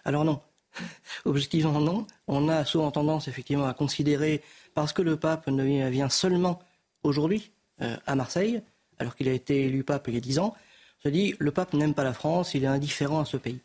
Alors 0.03 0.25
non. 0.25 0.41
Objectivement, 1.25 1.79
non. 1.79 2.05
On 2.27 2.49
a 2.49 2.65
souvent 2.65 2.91
tendance, 2.91 3.27
effectivement, 3.27 3.67
à 3.67 3.73
considérer, 3.73 4.41
parce 4.73 4.93
que 4.93 5.01
le 5.01 5.17
pape 5.17 5.47
ne 5.47 5.89
vient 5.89 6.09
seulement 6.09 6.59
aujourd'hui 7.03 7.51
euh, 7.81 7.95
à 8.05 8.15
Marseille, 8.15 8.61
alors 8.97 9.15
qu'il 9.15 9.27
a 9.29 9.33
été 9.33 9.65
élu 9.65 9.83
pape 9.83 10.07
il 10.07 10.15
y 10.15 10.17
a 10.17 10.21
dix 10.21 10.39
ans, 10.39 10.55
on 10.99 11.03
se 11.03 11.09
dit, 11.09 11.35
le 11.39 11.51
pape 11.51 11.73
n'aime 11.73 11.93
pas 11.93 12.03
la 12.03 12.13
France, 12.13 12.53
il 12.53 12.63
est 12.63 12.67
indifférent 12.67 13.21
à 13.21 13.25
ce 13.25 13.37
pays. 13.37 13.59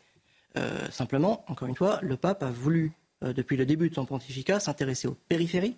Euh, 0.57 0.89
simplement, 0.89 1.43
encore 1.47 1.67
une 1.67 1.75
fois, 1.75 1.99
le 2.01 2.15
pape 2.15 2.43
a 2.43 2.49
voulu, 2.49 2.93
euh, 3.23 3.33
depuis 3.33 3.57
le 3.57 3.65
début 3.65 3.89
de 3.89 3.95
son 3.95 4.05
pontificat, 4.05 4.61
s'intéresser 4.61 5.07
aux 5.07 5.17
périphéries, 5.27 5.75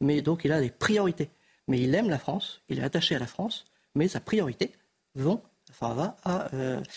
mais 0.00 0.22
donc 0.22 0.44
il 0.44 0.52
a 0.52 0.60
des 0.60 0.70
priorités. 0.70 1.30
Mais 1.66 1.80
il 1.80 1.94
aime 1.94 2.10
la 2.10 2.18
France, 2.18 2.62
il 2.68 2.78
est 2.78 2.84
attaché 2.84 3.16
à 3.16 3.18
la 3.18 3.26
France, 3.26 3.64
mais 3.94 4.06
sa 4.06 4.20
priorité 4.20 4.72
va 5.16 5.40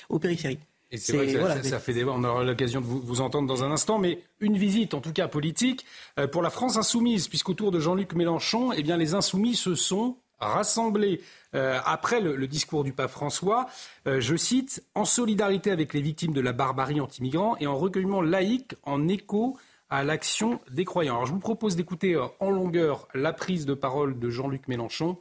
aux 0.09 0.19
périphéries. 0.19 0.59
Et 0.89 0.97
c'est 0.97 1.17
vrai 1.17 1.27
que 1.27 1.67
ça, 1.67 1.79
fait 1.79 1.93
débat, 1.93 2.13
on 2.15 2.23
aura 2.23 2.43
l'occasion 2.43 2.79
de 2.79 2.85
vous, 2.85 3.19
entendre 3.19 3.47
dans 3.47 3.63
un 3.63 3.71
instant, 3.71 3.99
mais 3.99 4.23
une 4.39 4.57
visite, 4.57 4.93
en 4.93 5.01
tout 5.01 5.11
cas 5.11 5.27
politique, 5.27 5.85
euh, 6.17 6.27
pour 6.27 6.41
la 6.41 6.49
France 6.49 6.77
insoumise, 6.77 7.27
puisqu'autour 7.27 7.71
de 7.71 7.79
Jean-Luc 7.79 8.13
Mélenchon, 8.13 8.71
eh 8.71 8.83
bien, 8.83 8.95
les 8.95 9.13
insoumis 9.13 9.55
se 9.55 9.75
sont 9.75 10.17
rassemblés 10.39 11.21
euh, 11.55 11.79
après 11.85 12.21
le, 12.21 12.47
discours 12.47 12.85
du 12.85 12.93
pape 12.93 13.11
François, 13.11 13.67
euh, 14.07 14.21
je 14.21 14.35
cite, 14.35 14.83
en 14.95 15.03
solidarité 15.03 15.71
avec 15.71 15.93
les 15.93 16.01
victimes 16.01 16.33
de 16.33 16.41
la 16.41 16.53
barbarie 16.53 17.01
anti-migrants 17.01 17.57
et 17.59 17.67
en 17.67 17.75
recueillement 17.75 18.21
laïque 18.21 18.75
en 18.83 19.07
écho 19.09 19.57
à 19.89 20.03
l'action 20.03 20.61
des 20.69 20.85
croyants. 20.85 21.15
Alors 21.15 21.25
je 21.25 21.33
vous 21.33 21.39
propose 21.39 21.75
d'écouter 21.75 22.21
en 22.39 22.49
longueur 22.49 23.07
la 23.13 23.33
prise 23.33 23.65
de 23.65 23.73
parole 23.73 24.19
de 24.19 24.29
Jean-Luc 24.29 24.67
Mélenchon. 24.67 25.17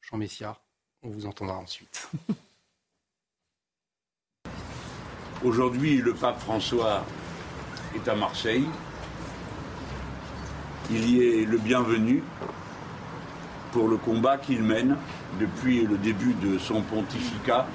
Jean 0.00 0.16
Messia, 0.16 0.58
on 1.02 1.10
vous 1.10 1.26
entendra 1.26 1.56
ensuite. 1.58 2.08
Aujourd'hui, 5.44 5.98
le 5.98 6.14
pape 6.14 6.40
François 6.40 7.04
est 7.94 8.08
à 8.08 8.14
Marseille. 8.14 8.64
Il 10.90 11.10
y 11.10 11.20
est 11.20 11.44
le 11.44 11.58
bienvenu 11.58 12.22
pour 13.70 13.88
le 13.88 13.98
combat 13.98 14.38
qu'il 14.38 14.62
mène 14.62 14.96
depuis 15.38 15.82
le 15.82 15.98
début 15.98 16.32
de 16.34 16.56
son 16.58 16.80
pontificat 16.80 17.66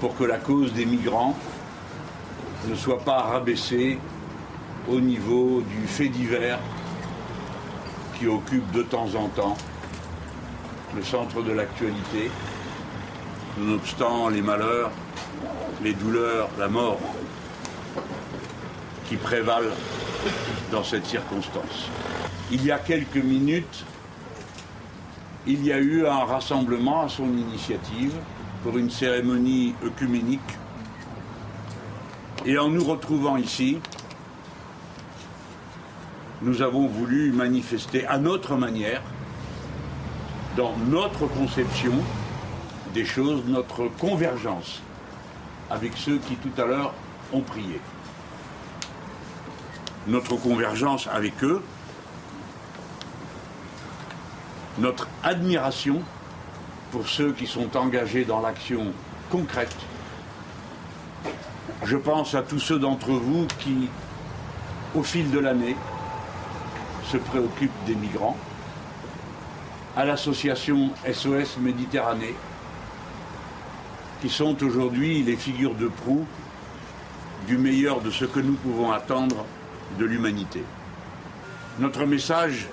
pour 0.00 0.16
que 0.16 0.22
la 0.22 0.38
cause 0.38 0.72
des 0.74 0.86
migrants 0.86 1.36
ne 2.68 2.74
soit 2.76 3.00
pas 3.00 3.22
rabaissée 3.22 3.98
au 4.88 5.00
niveau 5.00 5.60
du 5.62 5.88
fait 5.88 6.08
divers 6.08 6.60
qui 8.16 8.28
occupe 8.28 8.70
de 8.70 8.82
temps 8.82 9.12
en 9.16 9.26
temps 9.28 9.56
le 10.94 11.02
centre 11.02 11.42
de 11.42 11.52
l'actualité 11.52 12.30
nonobstant 13.60 14.28
les 14.28 14.42
malheurs, 14.42 14.90
les 15.82 15.92
douleurs, 15.92 16.48
la 16.58 16.68
mort 16.68 16.98
qui 19.08 19.16
prévalent 19.16 19.72
dans 20.72 20.84
cette 20.84 21.06
circonstance. 21.06 21.88
Il 22.50 22.64
y 22.64 22.70
a 22.70 22.78
quelques 22.78 23.16
minutes, 23.16 23.84
il 25.46 25.64
y 25.64 25.72
a 25.72 25.78
eu 25.78 26.06
un 26.06 26.24
rassemblement 26.24 27.02
à 27.02 27.08
son 27.08 27.26
initiative 27.26 28.14
pour 28.62 28.78
une 28.78 28.90
cérémonie 28.90 29.74
œcuménique. 29.84 30.40
Et 32.46 32.58
en 32.58 32.68
nous 32.68 32.84
retrouvant 32.84 33.36
ici, 33.36 33.78
nous 36.42 36.62
avons 36.62 36.86
voulu 36.86 37.32
manifester 37.32 38.06
à 38.06 38.18
notre 38.18 38.56
manière, 38.56 39.02
dans 40.56 40.74
notre 40.88 41.26
conception, 41.26 41.92
des 42.92 43.04
choses, 43.04 43.42
notre 43.46 43.86
convergence 43.98 44.82
avec 45.70 45.92
ceux 45.96 46.18
qui 46.18 46.34
tout 46.36 46.60
à 46.60 46.66
l'heure 46.66 46.92
ont 47.32 47.40
prié. 47.40 47.80
Notre 50.06 50.36
convergence 50.36 51.06
avec 51.06 51.44
eux, 51.44 51.62
notre 54.78 55.08
admiration 55.22 56.02
pour 56.90 57.08
ceux 57.08 57.32
qui 57.32 57.46
sont 57.46 57.76
engagés 57.76 58.24
dans 58.24 58.40
l'action 58.40 58.92
concrète. 59.30 59.76
Je 61.84 61.96
pense 61.96 62.34
à 62.34 62.42
tous 62.42 62.58
ceux 62.58 62.78
d'entre 62.78 63.10
vous 63.10 63.46
qui, 63.58 63.88
au 64.94 65.02
fil 65.02 65.30
de 65.30 65.38
l'année, 65.38 65.76
se 67.04 67.16
préoccupent 67.16 67.84
des 67.86 67.94
migrants, 67.94 68.36
à 69.96 70.04
l'association 70.04 70.90
SOS 71.10 71.58
Méditerranée, 71.58 72.34
qui 74.20 74.28
sont 74.28 74.62
aujourd'hui 74.62 75.22
les 75.22 75.36
figures 75.36 75.74
de 75.74 75.88
proue 75.88 76.26
du 77.46 77.56
meilleur 77.56 78.00
de 78.00 78.10
ce 78.10 78.24
que 78.24 78.40
nous 78.40 78.54
pouvons 78.54 78.92
attendre 78.92 79.46
de 79.98 80.04
l'humanité. 80.04 80.62
Notre 81.78 82.04
message, 82.04 82.68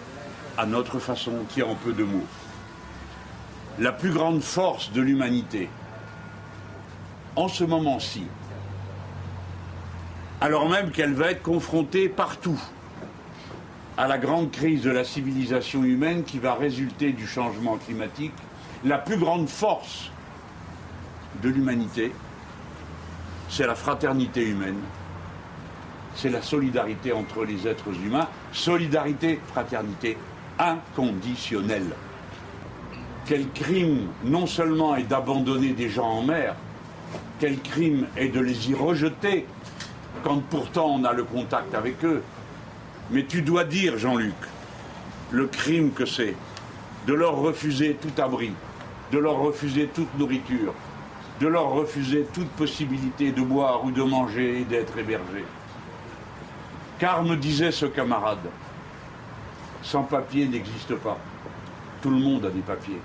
à 0.57 0.65
notre 0.65 0.99
façon, 0.99 1.45
tient 1.49 1.67
en 1.67 1.75
peu 1.75 1.93
de 1.93 2.03
mots. 2.03 2.25
La 3.79 3.91
plus 3.91 4.11
grande 4.11 4.41
force 4.41 4.91
de 4.91 5.01
l'humanité, 5.01 5.69
en 7.35 7.47
ce 7.47 7.63
moment-ci, 7.63 8.23
alors 10.41 10.69
même 10.69 10.91
qu'elle 10.91 11.13
va 11.13 11.31
être 11.31 11.43
confrontée 11.43 12.09
partout 12.09 12.59
à 13.97 14.07
la 14.07 14.17
grande 14.17 14.51
crise 14.51 14.83
de 14.83 14.91
la 14.91 15.03
civilisation 15.03 15.83
humaine 15.83 16.23
qui 16.23 16.39
va 16.39 16.53
résulter 16.53 17.13
du 17.13 17.25
changement 17.25 17.77
climatique, 17.77 18.33
la 18.83 18.97
plus 18.97 19.17
grande 19.17 19.47
force 19.47 20.11
de 21.41 21.49
l'humanité, 21.49 22.11
c'est 23.49 23.65
la 23.65 23.75
fraternité 23.75 24.43
humaine, 24.43 24.79
c'est 26.15 26.29
la 26.29 26.41
solidarité 26.41 27.13
entre 27.13 27.45
les 27.45 27.67
êtres 27.67 27.93
humains, 28.05 28.27
solidarité, 28.51 29.39
fraternité 29.47 30.17
inconditionnelle. 30.59 31.93
Quel 33.25 33.49
crime 33.49 34.07
non 34.23 34.47
seulement 34.47 34.95
est 34.95 35.03
d'abandonner 35.03 35.73
des 35.73 35.89
gens 35.89 36.07
en 36.07 36.23
mer, 36.23 36.55
quel 37.39 37.59
crime 37.59 38.07
est 38.15 38.29
de 38.29 38.39
les 38.39 38.71
y 38.71 38.73
rejeter 38.73 39.45
quand 40.23 40.41
pourtant 40.49 40.87
on 40.87 41.03
a 41.03 41.13
le 41.13 41.23
contact 41.23 41.75
avec 41.75 42.03
eux. 42.03 42.23
Mais 43.11 43.25
tu 43.25 43.41
dois 43.41 43.63
dire, 43.63 43.97
Jean-Luc, 43.97 44.33
le 45.31 45.45
crime 45.45 45.91
que 45.91 46.05
c'est 46.05 46.35
de 47.05 47.13
leur 47.13 47.37
refuser 47.37 47.95
tout 48.01 48.21
abri, 48.21 48.51
de 49.11 49.17
leur 49.17 49.37
refuser 49.37 49.87
toute 49.93 50.13
nourriture, 50.17 50.73
de 51.39 51.47
leur 51.47 51.69
refuser 51.69 52.25
toute 52.33 52.49
possibilité 52.49 53.31
de 53.31 53.41
boire 53.41 53.83
ou 53.85 53.91
de 53.91 54.01
manger 54.01 54.61
et 54.61 54.63
d'être 54.63 54.97
hébergés. 54.97 55.45
Car 56.99 57.23
me 57.23 57.35
disait 57.35 57.71
ce 57.71 57.85
camarade, 57.85 58.49
sans 59.83 60.03
papier 60.03 60.47
n'existe 60.47 60.95
pas. 60.95 61.17
Tout 62.01 62.09
le 62.09 62.17
monde 62.17 62.45
a 62.45 62.49
des 62.49 62.61
papiers. 62.61 63.01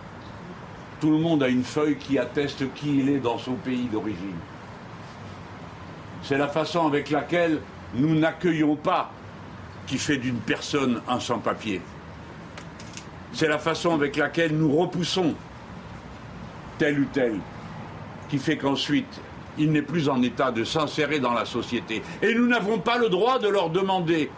Tout 1.01 1.11
le 1.11 1.19
monde 1.19 1.43
a 1.43 1.49
une 1.49 1.65
feuille 1.65 1.97
qui 1.97 2.19
atteste 2.19 2.73
qui 2.75 2.99
il 2.99 3.09
est 3.09 3.19
dans 3.19 3.39
son 3.39 3.55
pays 3.55 3.89
d'origine. 3.93 4.39
C'est 6.23 6.39
la 6.39 6.49
façon 6.49 6.87
avec 6.87 7.11
laquelle 7.11 7.61
nous 7.95 8.15
n'accueillons 8.15 8.77
pas 8.77 9.11
qui 9.87 9.99
fait 9.99 10.17
d'une 10.17 10.39
personne 10.39 11.03
un 11.09 11.21
sans-papier. 11.21 11.83
C'est 13.33 13.49
la 13.49 13.59
façon 13.59 13.95
avec 13.95 14.17
laquelle 14.17 14.57
nous 14.57 14.75
repoussons 14.75 15.35
tel 16.79 17.01
ou 17.01 17.07
tel 17.13 17.41
qui 18.33 18.39
fait 18.39 18.57
qu'ensuite, 18.57 19.21
il 19.59 19.73
n'est 19.73 19.83
plus 19.83 20.09
en 20.09 20.23
état 20.23 20.51
de 20.51 20.65
s'insérer 20.65 21.21
dans 21.21 21.35
la 21.35 21.45
société. 21.45 22.03
Et 22.23 22.35
nous 22.35 22.47
n'avons 22.47 22.79
pas 22.79 22.97
le 22.97 23.11
droit 23.11 23.39
de 23.39 23.47
leur 23.47 23.69
demander 23.69 24.31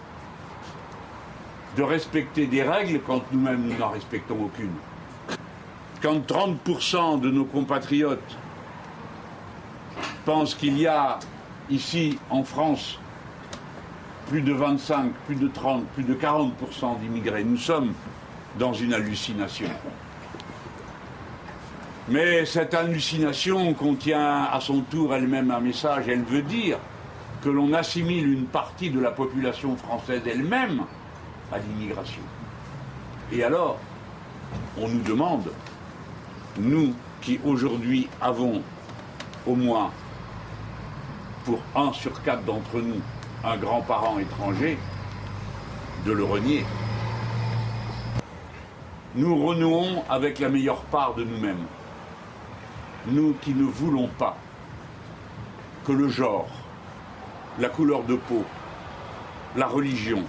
de 1.77 1.83
respecter 1.85 2.49
des 2.49 2.65
règles 2.65 3.01
quand 3.07 3.23
nous-mêmes 3.31 3.63
nous 3.63 3.79
n'en 3.79 3.91
respectons 3.91 4.37
aucune. 4.43 4.73
Quand 6.03 6.19
30% 6.27 7.21
de 7.21 7.31
nos 7.31 7.45
compatriotes 7.45 8.37
pensent 10.25 10.57
qu'il 10.57 10.77
y 10.77 10.89
a 10.89 11.21
ici 11.71 12.19
en 12.31 12.43
France 12.43 12.99
plus 14.29 14.41
de 14.41 14.53
25, 14.53 15.13
plus 15.27 15.37
de 15.37 15.47
30, 15.47 15.85
plus 15.95 16.03
de 16.03 16.15
40% 16.15 16.99
d'immigrés, 16.99 17.45
nous 17.45 17.59
sommes 17.59 17.93
dans 18.59 18.73
une 18.73 18.93
hallucination. 18.93 19.69
Mais 22.09 22.45
cette 22.45 22.75
hallucination 22.75 23.73
contient 23.73 24.45
à 24.45 24.61
son 24.61 24.81
tour 24.83 25.15
elle-même 25.15 25.51
un 25.51 25.61
message. 25.61 26.05
Elle 26.07 26.23
veut 26.23 26.43
dire 26.43 26.79
que 27.43 27.49
l'on 27.49 27.73
assimile 27.73 28.31
une 28.31 28.45
partie 28.45 28.91
de 28.91 29.01
la 29.01 29.11
population 29.11 29.75
française 29.77 30.21
elle-même 30.27 30.83
à 31.51 31.59
l'immigration. 31.59 32.23
Et 33.33 33.43
alors, 33.43 33.79
on 34.77 34.89
nous 34.89 35.03
demande, 35.03 35.51
nous 36.59 36.95
qui 37.23 37.41
aujourd'hui 37.43 38.09
avons 38.21 38.61
au 39.47 39.55
moins 39.55 39.91
pour 41.47 41.61
un 41.75 41.93
sur 41.93 42.23
quatre 42.23 42.45
d'entre 42.45 42.81
nous 42.81 43.01
un 43.45 43.57
grand-parent 43.57 44.19
étranger, 44.19 44.79
de 46.05 46.13
le 46.13 46.25
renier. 46.25 46.65
Nous 49.15 49.47
renouons 49.47 50.03
avec 50.11 50.39
la 50.39 50.51
meilleure 50.51 50.83
part 50.85 51.15
de 51.15 51.25
nous-mêmes. 51.25 51.67
Nous 53.07 53.35
qui 53.43 53.53
ne 53.53 53.65
voulons 53.65 54.09
pas 54.19 54.37
que 55.87 55.93
le 55.93 56.09
genre, 56.09 56.49
la 57.59 57.69
couleur 57.69 58.03
de 58.03 58.17
peau, 58.17 58.45
la 59.57 59.67
religion, 59.67 60.23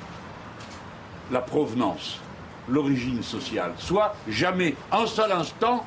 la 1.32 1.42
provenance, 1.42 2.20
l'origine 2.68 3.24
sociale 3.24 3.74
soient 3.78 4.14
jamais 4.28 4.76
un 4.92 5.06
seul 5.06 5.32
instant 5.32 5.86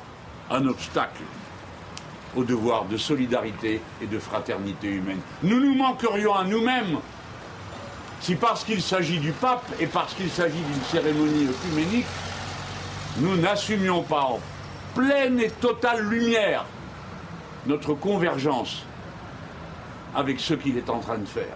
un 0.49 0.65
obstacle 0.65 1.21
au 2.35 2.43
devoir 2.43 2.85
de 2.85 2.97
solidarité 2.97 3.81
et 4.01 4.07
de 4.07 4.19
fraternité 4.19 4.87
humaine. 4.87 5.19
Nous 5.43 5.59
nous 5.59 5.75
manquerions 5.75 6.33
à 6.33 6.43
nous-mêmes 6.43 6.97
si 8.21 8.35
parce 8.35 8.63
qu'il 8.63 8.81
s'agit 8.81 9.19
du 9.19 9.31
pape 9.31 9.65
et 9.79 9.87
parce 9.87 10.13
qu'il 10.13 10.29
s'agit 10.29 10.59
d'une 10.61 10.83
cérémonie 10.91 11.47
œcuménique, 11.47 12.05
nous 13.17 13.37
n'assumions 13.37 14.03
pas 14.03 14.21
en 14.21 14.39
pleine 14.93 15.39
et 15.39 15.49
totale 15.49 16.03
lumière 16.03 16.65
notre 17.65 17.93
convergence 17.93 18.85
avec 20.15 20.39
ce 20.39 20.53
qu'il 20.53 20.77
est 20.77 20.89
en 20.89 20.99
train 20.99 21.17
de 21.17 21.25
faire. 21.25 21.55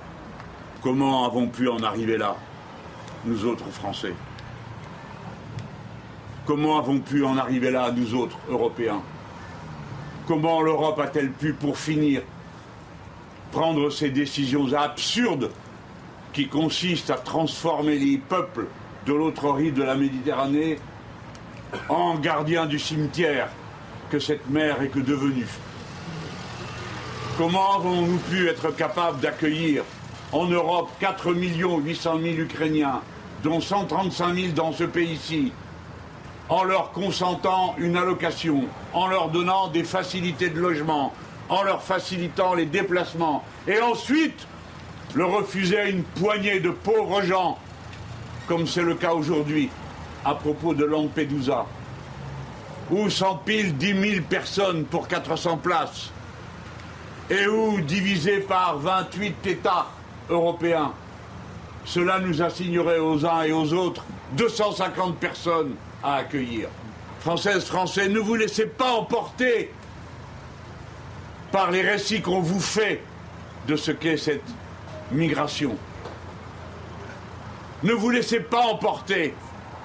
Comment 0.82 1.26
avons 1.26 1.48
pu 1.48 1.70
en 1.70 1.82
arriver 1.82 2.18
là, 2.18 2.36
nous 3.26 3.46
autres 3.46 3.70
Français? 3.70 4.14
Comment 6.46 6.78
avons 6.78 7.00
pu 7.00 7.24
en 7.24 7.38
arriver 7.38 7.72
là, 7.72 7.92
nous 7.92 8.16
autres 8.16 8.38
Européens? 8.50 9.02
Comment 10.28 10.62
l'Europe 10.62 11.00
a-t-elle 11.00 11.32
pu, 11.32 11.54
pour 11.54 11.78
finir, 11.78 12.22
prendre 13.52 13.90
ces 13.90 14.10
décisions 14.10 14.74
absurdes 14.74 15.52
qui 16.34 16.48
consistent 16.48 17.12
à 17.12 17.16
transformer 17.18 17.98
les 17.98 18.18
peuples 18.18 18.68
de 19.06 19.14
l'autre 19.14 19.50
rive 19.52 19.74
de 19.74 19.84
la 19.84 19.96
Méditerranée 19.96 20.80
en 21.90 22.16
gardiens 22.16 22.66
du 22.66 22.80
cimetière 22.80 23.50
que 24.10 24.20
cette 24.20 24.50
mer 24.50 24.82
est 24.82 24.90
que 24.90 25.00
devenue? 25.00 25.48
Comment 27.36 27.78
avons-nous 27.78 28.20
pu 28.30 28.48
être 28.48 28.70
capables 28.76 29.20
d'accueillir 29.20 29.84
en 30.32 30.46
Europe 30.46 30.92
4 31.00 31.34
800 31.34 32.20
000 32.22 32.36
Ukrainiens, 32.36 33.02
dont 33.44 33.60
135 33.60 34.36
000 34.36 34.48
dans 34.54 34.72
ce 34.72 34.84
pays-ci, 34.84 35.52
en 36.48 36.64
leur 36.64 36.92
consentant 36.92 37.74
une 37.80 37.98
allocation, 37.98 38.66
en 38.94 39.08
leur 39.08 39.30
donnant 39.30 39.68
des 39.68 39.84
facilités 39.84 40.50
de 40.50 40.60
logement, 40.60 41.12
en 41.50 41.64
leur 41.64 41.82
facilitant 41.82 42.54
les 42.54 42.68
déplacements, 42.68 43.44
et 43.68 43.82
ensuite 43.82 44.46
le 45.16 45.26
refuser 45.26 45.80
à 45.80 45.90
une 45.90 46.04
poignée 46.04 46.60
de 46.60 46.70
pauvres 46.70 47.24
gens, 47.24 47.58
comme 48.48 48.68
c'est 48.68 48.84
le 48.84 48.94
cas 48.94 49.14
aujourd'hui 49.14 49.72
à 50.24 50.36
propos 50.36 50.76
de 50.76 50.86
Lampedusa, 50.86 51.66
où 52.92 53.10
s'empilent 53.10 53.76
10 53.76 54.12
000 54.12 54.26
personnes 54.30 54.84
pour 54.86 55.08
400 55.08 55.58
places, 55.58 56.12
et 57.34 57.48
où, 57.48 57.82
divisé 57.82 58.40
par 58.40 58.78
28 58.78 59.48
États 59.48 59.88
européens, 60.30 60.94
cela 61.84 62.20
nous 62.20 62.42
assignerait 62.42 63.00
aux 63.00 63.26
uns 63.26 63.42
et 63.42 63.52
aux 63.52 63.74
autres 63.74 64.06
250 64.34 65.18
personnes 65.18 65.76
à 66.04 66.16
accueillir. 66.16 66.70
Françaises, 67.22 67.66
Français, 67.66 68.08
ne 68.08 68.20
vous 68.20 68.36
laissez 68.36 68.68
pas 68.68 68.92
emporter 68.92 69.72
par 71.52 71.72
les 71.72 71.82
récits 71.82 72.22
qu'on 72.22 72.42
vous 72.42 72.60
fait 72.60 73.02
de 73.68 73.76
ce 73.76 73.92
qu'est 73.92 74.18
cette 74.18 74.44
migration. 75.12 75.76
Ne 77.82 77.94
vous 77.94 78.12
laissez 78.12 78.42
pas 78.42 78.62
emporter. 78.62 79.34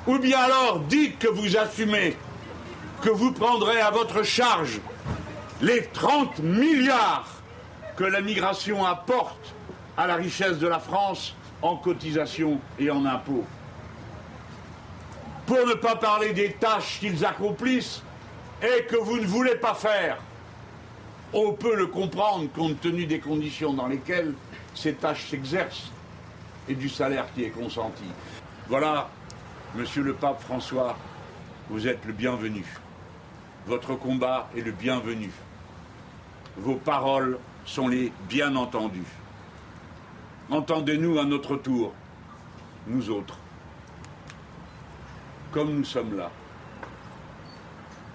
Ou 0.07 0.19
bien 0.19 0.39
alors 0.39 0.81
dites 0.81 1.19
que 1.19 1.29
vous 1.29 1.57
assumez, 1.57 2.17
que 3.03 3.11
vous 3.11 3.33
prendrez 3.33 3.81
à 3.81 3.91
votre 3.91 4.23
charge 4.23 4.81
les 5.61 5.85
30 5.87 6.41
milliards 6.41 7.38
que 7.99 8.05
la 8.05 8.21
migration 8.21 8.87
apporte 8.87 9.53
à 9.97 10.07
la 10.07 10.15
richesse 10.15 10.61
de 10.61 10.69
la 10.69 10.79
France 10.79 11.35
en 11.61 11.75
cotisation 11.75 12.61
et 12.79 12.93
en 12.93 13.05
impôts 13.05 13.45
pour 15.47 15.67
ne 15.67 15.75
pas 15.75 15.97
parler 15.97 16.33
des 16.33 16.53
tâches 16.53 17.01
qu'ils 17.01 17.25
accomplissent 17.27 18.03
et 18.63 18.85
que 18.85 18.95
vous 18.95 19.19
ne 19.19 19.27
voulez 19.27 19.57
pas 19.57 19.75
faire. 19.75 20.19
On 21.33 21.55
peut 21.55 21.75
le 21.75 21.89
comprendre 21.89 22.49
compte 22.53 22.81
tenu 22.81 23.05
des 23.07 23.19
conditions 23.19 23.73
dans 23.73 23.89
lesquelles 23.89 24.35
ces 24.75 24.95
tâches 24.95 25.27
s'exercent 25.29 25.91
et 26.69 26.75
du 26.75 26.89
salaire 26.89 27.27
qui 27.35 27.43
est 27.43 27.51
consenti. 27.51 28.05
Voilà, 28.69 29.09
monsieur 29.75 30.05
le 30.05 30.15
pape 30.15 30.41
François, 30.43 30.97
vous 31.69 31.89
êtes 31.89 32.05
le 32.05 32.13
bienvenu. 32.13 32.65
Votre 33.67 33.97
combat 33.97 34.49
est 34.57 34.61
le 34.61 34.73
bienvenu. 34.73 35.33
Vos 36.59 36.77
paroles 36.77 37.39
sont 37.69 37.87
les 37.87 38.11
bien 38.29 38.57
entendues. 38.57 39.03
Entendez-nous 40.51 41.19
à 41.19 41.25
notre 41.25 41.57
tour, 41.57 41.93
nous 42.87 43.11
autres 43.11 43.39
comme 45.53 45.75
nous 45.75 45.85
sommes 45.85 46.17
là. 46.17 46.31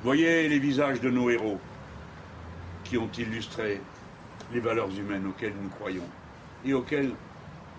Voyez 0.04 0.48
les 0.48 0.60
visages 0.60 1.02
de 1.02 1.10
nos 1.10 1.30
héros 1.30 1.60
qui 2.84 2.98
ont 2.98 3.10
illustré 3.18 3.82
les 4.52 4.60
valeurs 4.60 4.90
humaines 4.98 5.28
auxquelles 5.28 5.56
nous 5.62 5.70
croyons 5.70 6.08
et 6.64 6.74
auxquelles 6.74 7.12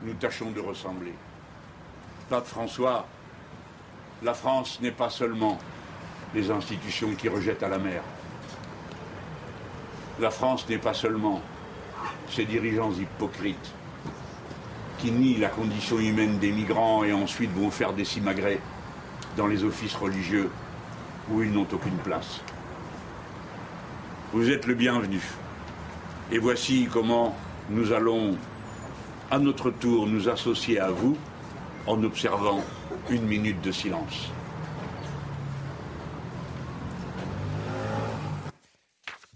nous 0.02 0.14
tâchons 0.14 0.50
de 0.50 0.60
ressembler. 0.60 1.14
Pape 2.28 2.46
François, 2.46 3.06
la 4.22 4.34
France 4.34 4.80
n'est 4.80 4.90
pas 4.90 5.10
seulement 5.10 5.58
les 6.34 6.50
institutions 6.50 7.14
qui 7.14 7.28
rejettent 7.28 7.62
à 7.62 7.68
la 7.68 7.78
mer. 7.78 8.02
La 10.20 10.30
France 10.30 10.68
n'est 10.68 10.78
pas 10.78 10.94
seulement 10.94 11.40
ces 12.30 12.44
dirigeants 12.44 12.92
hypocrites 12.92 13.72
qui 14.98 15.10
nient 15.10 15.38
la 15.38 15.48
condition 15.48 15.98
humaine 15.98 16.38
des 16.38 16.52
migrants 16.52 17.04
et 17.04 17.12
ensuite 17.12 17.52
vont 17.52 17.70
faire 17.70 17.92
des 17.92 18.04
simagrées 18.04 18.60
dans 19.36 19.46
les 19.46 19.64
offices 19.64 19.94
religieux 19.96 20.50
où 21.30 21.42
ils 21.42 21.52
n'ont 21.52 21.66
aucune 21.72 21.98
place. 21.98 22.40
Vous 24.32 24.50
êtes 24.50 24.66
le 24.66 24.74
bienvenu. 24.74 25.20
Et 26.32 26.38
voici 26.38 26.88
comment 26.92 27.36
nous 27.70 27.92
allons 27.92 28.36
à 29.30 29.38
notre 29.38 29.70
tour 29.70 30.06
nous 30.06 30.28
associer 30.28 30.80
à 30.80 30.90
vous 30.90 31.16
en 31.86 32.02
observant 32.02 32.62
une 33.10 33.26
minute 33.26 33.60
de 33.60 33.72
silence. 33.72 34.30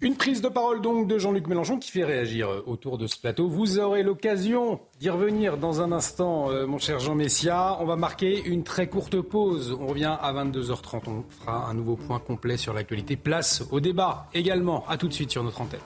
Une 0.01 0.15
prise 0.15 0.41
de 0.41 0.47
parole 0.47 0.79
donc 0.79 1.09
de 1.09 1.17
Jean-Luc 1.17 1.47
Mélenchon 1.47 1.77
qui 1.77 1.91
fait 1.91 2.05
réagir 2.05 2.49
euh, 2.49 2.63
autour 2.65 2.97
de 2.97 3.05
ce 3.05 3.19
plateau. 3.19 3.49
Vous 3.49 3.79
aurez 3.79 4.01
l'occasion 4.01 4.79
d'y 5.01 5.09
revenir 5.09 5.57
dans 5.57 5.81
un 5.81 5.91
instant, 5.91 6.49
euh, 6.49 6.65
mon 6.65 6.77
cher 6.77 6.99
Jean 6.99 7.15
Messia. 7.15 7.75
On 7.81 7.85
va 7.85 7.97
marquer 7.97 8.41
une 8.45 8.63
très 8.63 8.87
courte 8.87 9.19
pause. 9.19 9.77
On 9.77 9.87
revient 9.87 10.15
à 10.21 10.31
22h30. 10.31 11.01
On 11.07 11.23
fera 11.29 11.67
un 11.67 11.73
nouveau 11.73 11.97
point 11.97 12.19
complet 12.19 12.55
sur 12.55 12.73
l'actualité. 12.73 13.17
Place 13.17 13.67
au 13.71 13.81
débat 13.81 14.29
également. 14.33 14.87
À 14.87 14.95
tout 14.95 15.09
de 15.09 15.13
suite 15.13 15.31
sur 15.31 15.43
notre 15.43 15.59
antenne. 15.59 15.81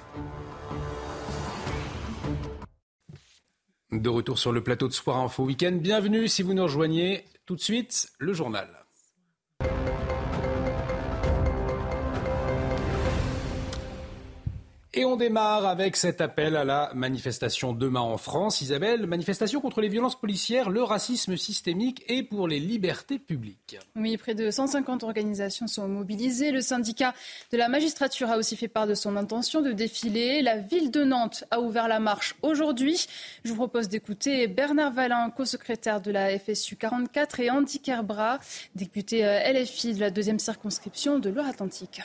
De 3.91 4.10
retour 4.10 4.38
sur 4.38 4.52
le 4.52 4.62
plateau 4.62 4.88
de 4.88 4.93
Soir 4.93 5.17
Info 5.17 5.43
Week-end. 5.43 5.80
Bienvenue 5.82 6.28
si 6.28 6.43
vous 6.43 6.54
nous 6.54 6.63
rejoignez. 6.63 7.26
Tout 7.47 7.56
de 7.56 7.62
suite, 7.62 8.12
le 8.19 8.34
journal. 8.34 8.83
Et 14.96 15.06
on 15.06 15.16
démarre 15.16 15.66
avec 15.66 15.96
cet 15.96 16.22
appel 16.22 16.56
à 16.56 16.64
la 16.64 16.92
manifestation 16.94 17.74
demain 17.74 18.02
en 18.02 18.18
France. 18.18 18.62
Isabelle, 18.62 19.08
manifestation 19.08 19.60
contre 19.60 19.82
les 19.82 19.90
violences 19.90 20.20
policières, 20.20 20.70
le 20.70 20.84
racisme 20.84 21.36
systémique 21.36 22.04
et 22.08 22.22
pour 22.22 22.48
les 22.48 22.60
libertés 22.60 23.18
publiques. 23.18 23.80
Oui, 23.96 24.16
près 24.18 24.36
de 24.36 24.52
150 24.52 25.02
organisations 25.04 25.66
sont 25.66 25.88
mobilisées. 25.88 26.52
Le 26.52 26.62
syndicat 26.62 27.16
de 27.52 27.58
la 27.58 27.70
magistrature 27.70 28.30
a 28.30 28.38
aussi 28.38 28.56
fait 28.56 28.68
part 28.68 28.86
de 28.86 28.94
son 28.94 29.18
intention 29.18 29.64
de 29.64 29.72
défiler. 29.72 30.44
La 30.44 30.58
ville 30.58 30.92
de 30.92 31.04
Nantes 31.04 31.44
a 31.50 31.60
ouvert 31.60 31.88
la 31.88 32.00
marche 32.00 32.36
aujourd'hui. 32.44 33.08
Je 33.44 33.50
vous 33.50 33.56
propose 33.56 33.90
d'écouter 33.90 34.46
Bernard 34.46 34.94
Vallin, 34.94 35.32
co-secrétaire 35.32 36.02
de 36.02 36.12
la 36.12 36.38
FSU 36.38 36.76
44, 36.76 37.40
et 37.40 37.50
Andy 37.50 37.80
Kerbra, 37.80 38.38
député 38.76 39.26
euh, 39.26 39.40
LFI 39.54 39.96
de 39.96 40.02
la 40.02 40.12
deuxième 40.12 40.38
circonscription 40.38 41.18
de 41.18 41.32
Loire-Atlantique. 41.32 42.02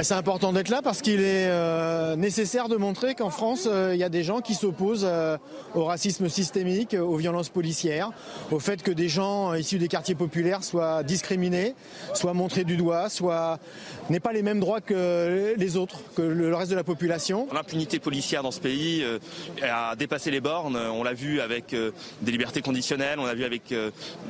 C'est 0.00 0.14
important 0.14 0.52
d'être 0.52 0.68
là 0.68 0.80
parce 0.80 1.02
qu'il 1.02 1.18
est 1.18 1.48
euh, 1.48 2.14
nécessaire 2.14 2.68
de 2.68 2.76
montrer 2.76 3.16
qu'en 3.16 3.30
France, 3.30 3.66
euh, 3.66 3.96
il 3.96 3.98
y 3.98 4.04
a 4.04 4.08
des 4.08 4.22
gens 4.22 4.40
qui 4.40 4.54
s'opposent 4.54 5.04
euh, 5.04 5.36
au 5.74 5.86
racisme 5.86 6.28
systémique, 6.28 6.94
aux 6.94 7.16
violences 7.16 7.48
policières, 7.48 8.12
au 8.52 8.60
fait 8.60 8.84
que 8.84 8.92
des 8.92 9.08
gens 9.08 9.54
issus 9.54 9.78
des 9.78 9.88
quartiers 9.88 10.14
populaires 10.14 10.62
soient 10.62 11.02
discriminés, 11.02 11.74
soient 12.14 12.32
montrés 12.32 12.62
du 12.62 12.76
doigt, 12.76 13.08
soient 13.08 13.58
n'aient 14.08 14.20
pas 14.20 14.32
les 14.32 14.44
mêmes 14.44 14.60
droits 14.60 14.80
que 14.80 15.56
les 15.58 15.76
autres, 15.76 15.98
que 16.14 16.22
le 16.22 16.54
reste 16.54 16.70
de 16.70 16.76
la 16.76 16.84
population. 16.84 17.48
L'impunité 17.52 17.98
policière 17.98 18.44
dans 18.44 18.52
ce 18.52 18.60
pays 18.60 19.04
a 19.64 19.96
dépassé 19.96 20.30
les 20.30 20.40
bornes. 20.40 20.76
On 20.76 21.02
l'a 21.02 21.12
vu 21.12 21.40
avec 21.40 21.74
des 22.22 22.30
libertés 22.30 22.62
conditionnelles, 22.62 23.18
on 23.18 23.26
l'a 23.26 23.34
vu 23.34 23.42
avec 23.42 23.74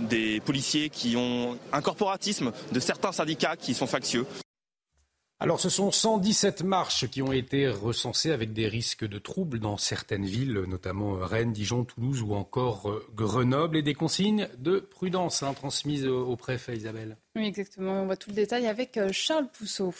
des 0.00 0.40
policiers 0.40 0.88
qui 0.88 1.14
ont 1.18 1.58
un 1.74 1.82
corporatisme 1.82 2.52
de 2.72 2.80
certains 2.80 3.12
syndicats 3.12 3.56
qui 3.56 3.74
sont 3.74 3.86
factieux. 3.86 4.24
Alors 5.40 5.60
ce 5.60 5.68
sont 5.68 5.92
117 5.92 6.64
marches 6.64 7.06
qui 7.08 7.22
ont 7.22 7.32
été 7.32 7.68
recensées 7.68 8.32
avec 8.32 8.52
des 8.52 8.66
risques 8.66 9.06
de 9.06 9.18
troubles 9.18 9.60
dans 9.60 9.76
certaines 9.76 10.24
villes, 10.24 10.64
notamment 10.66 11.12
Rennes, 11.12 11.52
Dijon, 11.52 11.84
Toulouse 11.84 12.22
ou 12.22 12.34
encore 12.34 12.90
euh, 12.90 13.06
Grenoble, 13.14 13.76
et 13.76 13.82
des 13.82 13.94
consignes 13.94 14.48
de 14.58 14.80
prudence 14.80 15.44
hein, 15.44 15.54
transmises 15.54 16.08
au 16.08 16.34
préfet 16.34 16.76
Isabelle. 16.76 17.16
Oui, 17.36 17.46
exactement. 17.46 18.02
On 18.02 18.06
voit 18.06 18.16
tout 18.16 18.30
le 18.30 18.34
détail 18.34 18.66
avec 18.66 18.96
euh, 18.96 19.10
Charles 19.12 19.46
Pousseau. 19.46 19.94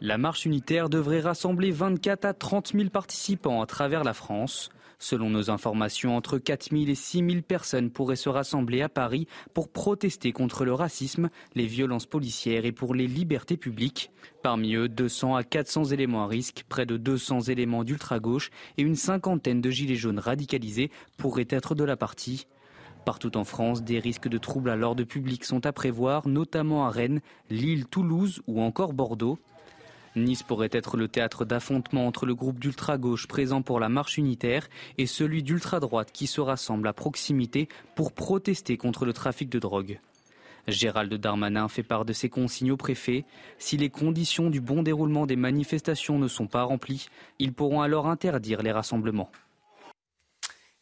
La 0.00 0.16
marche 0.16 0.46
unitaire 0.46 0.88
devrait 0.88 1.20
rassembler 1.20 1.70
24 1.70 2.24
à 2.24 2.32
30 2.32 2.72
000 2.72 2.88
participants 2.88 3.60
à 3.60 3.66
travers 3.66 4.04
la 4.04 4.14
France. 4.14 4.70
Selon 5.02 5.30
nos 5.30 5.50
informations, 5.50 6.16
entre 6.16 6.38
4 6.38 6.70
000 6.70 6.84
et 6.84 6.94
6 6.94 7.28
000 7.28 7.42
personnes 7.42 7.90
pourraient 7.90 8.14
se 8.14 8.28
rassembler 8.28 8.82
à 8.82 8.88
Paris 8.88 9.26
pour 9.52 9.68
protester 9.68 10.30
contre 10.30 10.64
le 10.64 10.72
racisme, 10.72 11.28
les 11.56 11.66
violences 11.66 12.06
policières 12.06 12.64
et 12.64 12.70
pour 12.70 12.94
les 12.94 13.08
libertés 13.08 13.56
publiques. 13.56 14.12
Parmi 14.44 14.76
eux, 14.76 14.88
200 14.88 15.34
à 15.34 15.42
400 15.42 15.86
éléments 15.86 16.22
à 16.22 16.28
risque, 16.28 16.64
près 16.68 16.86
de 16.86 16.96
200 16.96 17.40
éléments 17.48 17.82
d'ultra-gauche 17.82 18.50
et 18.78 18.82
une 18.82 18.94
cinquantaine 18.94 19.60
de 19.60 19.70
gilets 19.70 19.96
jaunes 19.96 20.20
radicalisés 20.20 20.92
pourraient 21.16 21.48
être 21.50 21.74
de 21.74 21.82
la 21.82 21.96
partie. 21.96 22.46
Partout 23.04 23.36
en 23.36 23.42
France, 23.42 23.82
des 23.82 23.98
risques 23.98 24.28
de 24.28 24.38
troubles 24.38 24.70
à 24.70 24.76
l'ordre 24.76 25.02
public 25.02 25.44
sont 25.44 25.66
à 25.66 25.72
prévoir, 25.72 26.28
notamment 26.28 26.86
à 26.86 26.90
Rennes, 26.90 27.22
Lille, 27.50 27.86
Toulouse 27.86 28.40
ou 28.46 28.62
encore 28.62 28.92
Bordeaux. 28.92 29.40
Nice 30.14 30.42
pourrait 30.42 30.68
être 30.72 30.96
le 30.96 31.08
théâtre 31.08 31.44
d'affrontements 31.44 32.06
entre 32.06 32.26
le 32.26 32.34
groupe 32.34 32.58
d'ultra-gauche 32.58 33.26
présent 33.26 33.62
pour 33.62 33.80
la 33.80 33.88
marche 33.88 34.18
unitaire 34.18 34.68
et 34.98 35.06
celui 35.06 35.42
d'ultra-droite 35.42 36.10
qui 36.12 36.26
se 36.26 36.40
rassemble 36.40 36.86
à 36.88 36.92
proximité 36.92 37.68
pour 37.94 38.12
protester 38.12 38.76
contre 38.76 39.06
le 39.06 39.12
trafic 39.12 39.48
de 39.48 39.58
drogue. 39.58 40.00
Gérald 40.68 41.12
Darmanin 41.12 41.66
fait 41.68 41.82
part 41.82 42.04
de 42.04 42.12
ses 42.12 42.28
consignes 42.28 42.72
au 42.72 42.76
préfet. 42.76 43.24
Si 43.58 43.76
les 43.76 43.90
conditions 43.90 44.48
du 44.48 44.60
bon 44.60 44.82
déroulement 44.82 45.26
des 45.26 45.36
manifestations 45.36 46.18
ne 46.18 46.28
sont 46.28 46.46
pas 46.46 46.62
remplies, 46.62 47.08
ils 47.38 47.52
pourront 47.52 47.80
alors 47.80 48.06
interdire 48.06 48.62
les 48.62 48.70
rassemblements. 48.70 49.30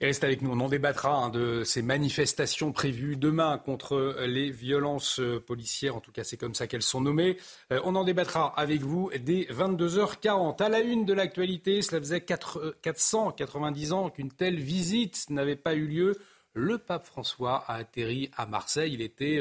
Et 0.02 0.06
reste 0.06 0.24
avec 0.24 0.40
nous, 0.40 0.50
on 0.50 0.60
en 0.60 0.70
débattra 0.70 1.14
hein, 1.14 1.28
de 1.28 1.62
ces 1.62 1.82
manifestations 1.82 2.72
prévues 2.72 3.16
demain 3.16 3.58
contre 3.58 4.16
les 4.26 4.50
violences 4.50 5.20
euh, 5.20 5.40
policières, 5.40 5.94
en 5.94 6.00
tout 6.00 6.10
cas 6.10 6.24
c'est 6.24 6.38
comme 6.38 6.54
ça 6.54 6.66
qu'elles 6.66 6.80
sont 6.80 7.02
nommées. 7.02 7.36
Euh, 7.70 7.80
on 7.84 7.94
en 7.94 8.04
débattra 8.04 8.58
avec 8.58 8.80
vous 8.80 9.10
dès 9.20 9.42
22h40. 9.50 10.62
À 10.62 10.70
la 10.70 10.80
une 10.80 11.04
de 11.04 11.12
l'actualité, 11.12 11.82
cela 11.82 12.00
faisait 12.00 12.22
4, 12.22 12.76
490 12.80 13.92
euh, 13.92 13.94
ans 13.94 14.08
qu'une 14.08 14.30
telle 14.30 14.58
visite 14.58 15.28
n'avait 15.28 15.54
pas 15.54 15.74
eu 15.74 15.86
lieu. 15.86 16.16
Le 16.54 16.78
pape 16.78 17.04
François 17.04 17.62
a 17.68 17.74
atterri 17.74 18.30
à 18.38 18.46
Marseille. 18.46 18.94
Il 18.94 19.02
était 19.02 19.38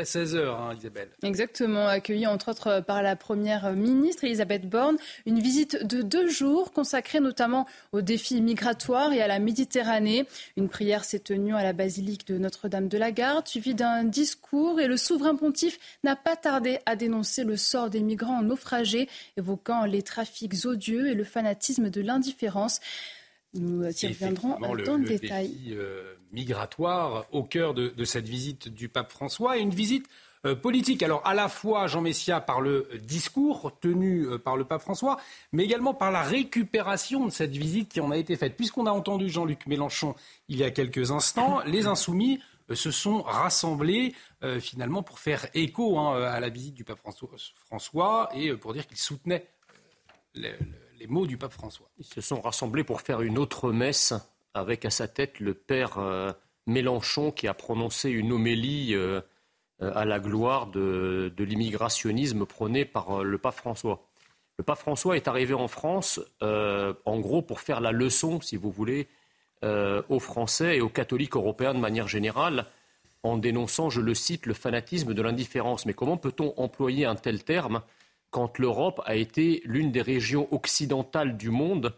près 0.00 0.06
16 0.06 0.34
heures, 0.36 0.58
hein, 0.58 0.74
Isabelle. 0.78 1.10
Exactement, 1.22 1.86
accueilli 1.86 2.26
entre 2.26 2.52
autres 2.52 2.80
par 2.80 3.02
la 3.02 3.16
première 3.16 3.72
ministre 3.72 4.24
Elisabeth 4.24 4.66
Borne. 4.66 4.96
Une 5.26 5.40
visite 5.40 5.84
de 5.84 6.00
deux 6.00 6.26
jours 6.26 6.72
consacrée 6.72 7.20
notamment 7.20 7.66
aux 7.92 8.00
défis 8.00 8.40
migratoires 8.40 9.12
et 9.12 9.20
à 9.20 9.26
la 9.26 9.38
Méditerranée. 9.38 10.26
Une 10.56 10.70
prière 10.70 11.04
s'est 11.04 11.18
tenue 11.18 11.54
à 11.54 11.62
la 11.62 11.74
basilique 11.74 12.26
de 12.26 12.38
Notre-Dame 12.38 12.88
de 12.88 12.96
la 12.96 13.12
Garde, 13.12 13.46
suivie 13.46 13.74
d'un 13.74 14.04
discours 14.04 14.80
et 14.80 14.86
le 14.86 14.96
souverain 14.96 15.34
pontife 15.34 15.78
n'a 16.02 16.16
pas 16.16 16.34
tardé 16.34 16.78
à 16.86 16.96
dénoncer 16.96 17.44
le 17.44 17.58
sort 17.58 17.90
des 17.90 18.00
migrants 18.00 18.40
naufragés, 18.40 19.06
évoquant 19.36 19.84
les 19.84 20.00
trafics 20.00 20.64
odieux 20.64 21.08
et 21.08 21.14
le 21.14 21.24
fanatisme 21.24 21.90
de 21.90 22.00
l'indifférence. 22.00 22.80
Nous 23.54 23.84
y 23.84 24.06
reviendrons 24.06 24.58
dans 24.60 24.74
le, 24.74 24.84
le 24.84 25.04
détail. 25.04 25.48
Défi, 25.48 25.72
euh, 25.72 26.14
migratoire 26.32 27.26
au 27.32 27.42
cœur 27.42 27.74
de, 27.74 28.04
cette 28.04 28.28
visite 28.28 28.68
du 28.68 28.88
pape 28.88 29.10
François 29.10 29.58
et 29.58 29.60
une 29.60 29.74
visite 29.74 30.08
euh, 30.46 30.54
politique. 30.54 31.02
Alors 31.02 31.26
à 31.26 31.34
la 31.34 31.48
fois, 31.48 31.88
Jean 31.88 32.00
Messia, 32.00 32.40
par 32.40 32.60
le 32.60 32.88
discours 33.02 33.76
tenu 33.80 34.22
euh, 34.26 34.38
par 34.38 34.56
le 34.56 34.64
pape 34.64 34.82
François, 34.82 35.18
mais 35.52 35.64
également 35.64 35.94
par 35.94 36.12
la 36.12 36.22
récupération 36.22 37.26
de 37.26 37.30
cette 37.30 37.56
visite 37.56 37.88
qui 37.92 38.00
en 38.00 38.12
a 38.12 38.16
été 38.16 38.36
faite. 38.36 38.56
Puisqu'on 38.56 38.86
a 38.86 38.92
entendu 38.92 39.28
Jean-Luc 39.28 39.66
Mélenchon 39.66 40.14
il 40.48 40.58
y 40.58 40.64
a 40.64 40.70
quelques 40.70 41.10
instants, 41.10 41.60
les 41.66 41.86
insoumis 41.86 42.40
se 42.72 42.92
sont 42.92 43.22
rassemblés 43.22 44.14
finalement 44.60 45.02
pour 45.02 45.18
faire 45.18 45.48
écho 45.54 45.98
hein, 45.98 46.22
à 46.22 46.38
la 46.38 46.50
visite 46.50 46.74
du 46.74 46.84
pape 46.84 47.00
François, 47.66 48.28
et 48.32 48.52
pour 48.52 48.74
dire 48.74 48.86
qu'ils 48.86 48.96
soutenaient 48.96 49.44
le 50.36 50.52
les 51.00 51.06
mots 51.06 51.26
du 51.26 51.38
pape 51.38 51.52
François. 51.52 51.88
Ils 51.98 52.04
se 52.04 52.20
sont 52.20 52.40
rassemblés 52.40 52.84
pour 52.84 53.00
faire 53.00 53.22
une 53.22 53.38
autre 53.38 53.72
messe 53.72 54.12
avec 54.52 54.84
à 54.84 54.90
sa 54.90 55.08
tête 55.08 55.40
le 55.40 55.54
père 55.54 55.98
euh, 55.98 56.30
Mélenchon 56.66 57.32
qui 57.32 57.48
a 57.48 57.54
prononcé 57.54 58.10
une 58.10 58.32
homélie 58.32 58.94
euh, 58.94 59.22
euh, 59.80 59.92
à 59.94 60.04
la 60.04 60.20
gloire 60.20 60.66
de, 60.66 61.32
l'immigrationnisme 61.38 62.44
prôné 62.44 62.84
par 62.84 63.24
le 63.24 63.38
pape 63.38 63.54
François. 63.54 64.06
Le 64.58 64.64
pape 64.64 64.78
François 64.78 65.16
est 65.16 65.26
arrivé 65.26 65.54
en 65.54 65.68
France, 65.68 66.20
en 66.42 67.18
gros, 67.18 67.40
pour 67.40 67.60
faire 67.60 67.80
la 67.80 67.92
leçon, 67.92 68.42
si 68.42 68.56
vous 68.56 68.70
voulez, 68.70 69.08
aux 69.62 70.18
Français 70.18 70.76
et 70.76 70.80
aux 70.82 70.90
catholiques 70.90 71.34
européens 71.34 71.72
de 71.72 71.78
manière 71.78 72.08
générale, 72.08 72.66
en 73.22 73.38
dénonçant, 73.38 73.88
je 73.88 74.02
le 74.02 74.14
cite, 74.14 74.44
le 74.44 74.52
fanatisme 74.52 75.14
de 75.14 75.22
l'indifférence. 75.22 75.86
Mais 75.86 75.94
comment 75.94 76.18
peut-on 76.18 76.52
employer 76.58 77.06
un 77.06 77.14
tel 77.14 77.42
terme 77.42 77.80
quand 78.30 78.58
l'Europe 78.58 79.00
a 79.04 79.16
été 79.16 79.62
l'une 79.64 79.90
des 79.90 80.02
régions 80.02 80.48
occidentales 80.52 81.36
du 81.36 81.50
monde 81.50 81.94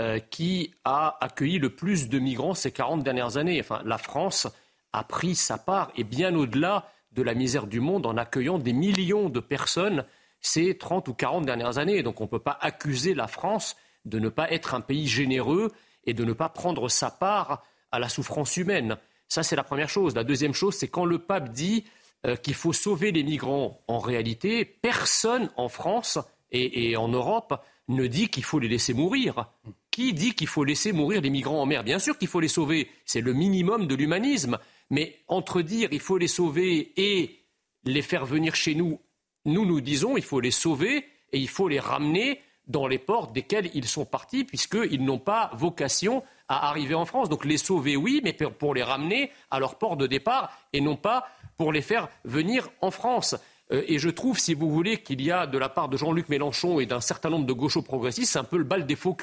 euh, 0.00 0.18
qui 0.18 0.74
a 0.84 1.18
accueilli 1.20 1.58
le 1.58 1.70
plus 1.70 2.08
de 2.08 2.18
migrants 2.18 2.54
ces 2.54 2.72
40 2.72 3.02
dernières 3.02 3.36
années. 3.36 3.60
Enfin, 3.60 3.82
la 3.84 3.98
France 3.98 4.48
a 4.92 5.04
pris 5.04 5.34
sa 5.34 5.58
part 5.58 5.90
et 5.96 6.04
bien 6.04 6.34
au-delà 6.34 6.88
de 7.12 7.22
la 7.22 7.34
misère 7.34 7.66
du 7.66 7.80
monde 7.80 8.06
en 8.06 8.16
accueillant 8.16 8.58
des 8.58 8.72
millions 8.72 9.28
de 9.28 9.40
personnes 9.40 10.04
ces 10.40 10.76
30 10.76 11.08
ou 11.08 11.14
40 11.14 11.44
dernières 11.44 11.78
années. 11.78 12.02
Donc 12.02 12.20
on 12.20 12.24
ne 12.24 12.28
peut 12.28 12.38
pas 12.38 12.58
accuser 12.60 13.14
la 13.14 13.26
France 13.26 13.76
de 14.04 14.18
ne 14.18 14.28
pas 14.28 14.50
être 14.50 14.74
un 14.74 14.80
pays 14.80 15.06
généreux 15.06 15.70
et 16.04 16.14
de 16.14 16.24
ne 16.24 16.32
pas 16.32 16.48
prendre 16.48 16.88
sa 16.88 17.10
part 17.10 17.62
à 17.92 17.98
la 17.98 18.08
souffrance 18.08 18.56
humaine. 18.56 18.96
Ça, 19.28 19.42
c'est 19.42 19.56
la 19.56 19.62
première 19.62 19.88
chose. 19.88 20.14
La 20.14 20.24
deuxième 20.24 20.54
chose, 20.54 20.74
c'est 20.74 20.88
quand 20.88 21.04
le 21.04 21.18
pape 21.18 21.50
dit 21.50 21.84
euh, 22.26 22.36
qu'il 22.36 22.54
faut 22.54 22.72
sauver 22.72 23.12
les 23.12 23.22
migrants, 23.22 23.82
en 23.88 23.98
réalité, 23.98 24.64
personne 24.64 25.50
en 25.56 25.68
France 25.68 26.18
et, 26.52 26.96
en 26.96 27.08
Europe 27.08 27.60
ne 27.88 28.06
dit 28.06 28.28
qu'il 28.28 28.44
faut 28.44 28.58
les 28.58 28.68
laisser 28.68 28.94
mourir. 28.94 29.50
Qui 29.90 30.12
dit 30.12 30.34
qu'il 30.34 30.46
faut 30.46 30.64
laisser 30.64 30.92
mourir 30.92 31.20
les 31.20 31.30
migrants 31.30 31.60
en 31.60 31.66
mer? 31.66 31.82
Bien 31.82 31.98
sûr 31.98 32.16
qu'il 32.16 32.28
faut 32.28 32.40
les 32.40 32.48
sauver, 32.48 32.88
c'est 33.06 33.20
le 33.20 33.32
minimum 33.32 33.86
de 33.86 33.94
l'humanisme. 33.94 34.58
Mais 34.90 35.18
entre 35.28 35.62
dire 35.62 35.88
il 35.92 36.00
faut 36.00 36.18
les 36.18 36.28
sauver 36.28 36.92
et 36.96 37.40
les 37.84 38.02
faire 38.02 38.26
venir 38.26 38.54
chez 38.54 38.74
nous, 38.74 39.00
nous 39.44 39.66
nous 39.66 39.80
disons 39.80 40.16
il 40.16 40.22
faut 40.22 40.40
les 40.40 40.50
sauver 40.50 41.06
et 41.32 41.38
il 41.38 41.48
faut 41.48 41.68
les 41.68 41.80
ramener 41.80 42.40
dans 42.68 42.86
les 42.86 42.98
ports 42.98 43.32
desquels 43.32 43.70
ils 43.74 43.88
sont 43.88 44.04
partis, 44.04 44.44
puisqu'ils 44.44 45.04
n'ont 45.04 45.18
pas 45.18 45.50
vocation 45.54 46.22
à 46.48 46.68
arriver 46.68 46.94
en 46.94 47.04
France. 47.04 47.28
Donc 47.28 47.44
les 47.44 47.56
sauver, 47.56 47.96
oui, 47.96 48.20
mais 48.22 48.32
pour 48.32 48.74
les 48.74 48.82
ramener 48.82 49.30
à 49.50 49.58
leur 49.58 49.78
port 49.78 49.96
de 49.96 50.06
départ 50.06 50.56
et 50.72 50.80
non 50.80 50.96
pas 50.96 51.26
pour 51.56 51.72
les 51.72 51.82
faire 51.82 52.08
venir 52.24 52.70
en 52.80 52.90
France. 52.90 53.36
Euh, 53.72 53.82
et 53.86 53.98
je 53.98 54.08
trouve, 54.10 54.38
si 54.38 54.54
vous 54.54 54.70
voulez, 54.70 54.98
qu'il 54.98 55.22
y 55.22 55.30
a 55.30 55.46
de 55.46 55.58
la 55.58 55.68
part 55.68 55.88
de 55.88 55.96
Jean-Luc 55.96 56.28
Mélenchon 56.28 56.80
et 56.80 56.86
d'un 56.86 57.00
certain 57.00 57.30
nombre 57.30 57.46
de 57.46 57.52
gauchos 57.52 57.82
progressistes 57.82 58.36
un 58.36 58.44
peu 58.44 58.58
le 58.58 58.64
bal 58.64 58.86
des 58.86 58.96
faux. 58.96 59.16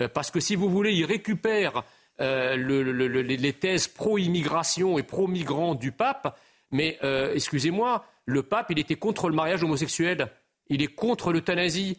Euh, 0.00 0.08
parce 0.08 0.30
que 0.30 0.40
si 0.40 0.54
vous 0.54 0.68
voulez, 0.68 0.92
ils 0.92 1.04
récupèrent 1.04 1.84
euh, 2.20 2.56
les 2.56 3.52
thèses 3.52 3.88
pro-immigration 3.88 4.98
et 4.98 5.02
pro-migrants 5.02 5.74
du 5.74 5.92
pape. 5.92 6.38
Mais 6.70 6.98
excusez-moi, 7.34 8.04
le 8.26 8.42
pape, 8.42 8.66
il 8.70 8.78
était 8.78 8.96
contre 8.96 9.30
le 9.30 9.34
mariage 9.34 9.62
homosexuel. 9.62 10.28
Il 10.66 10.82
est 10.82 10.94
contre 10.94 11.32
l'euthanasie. 11.32 11.96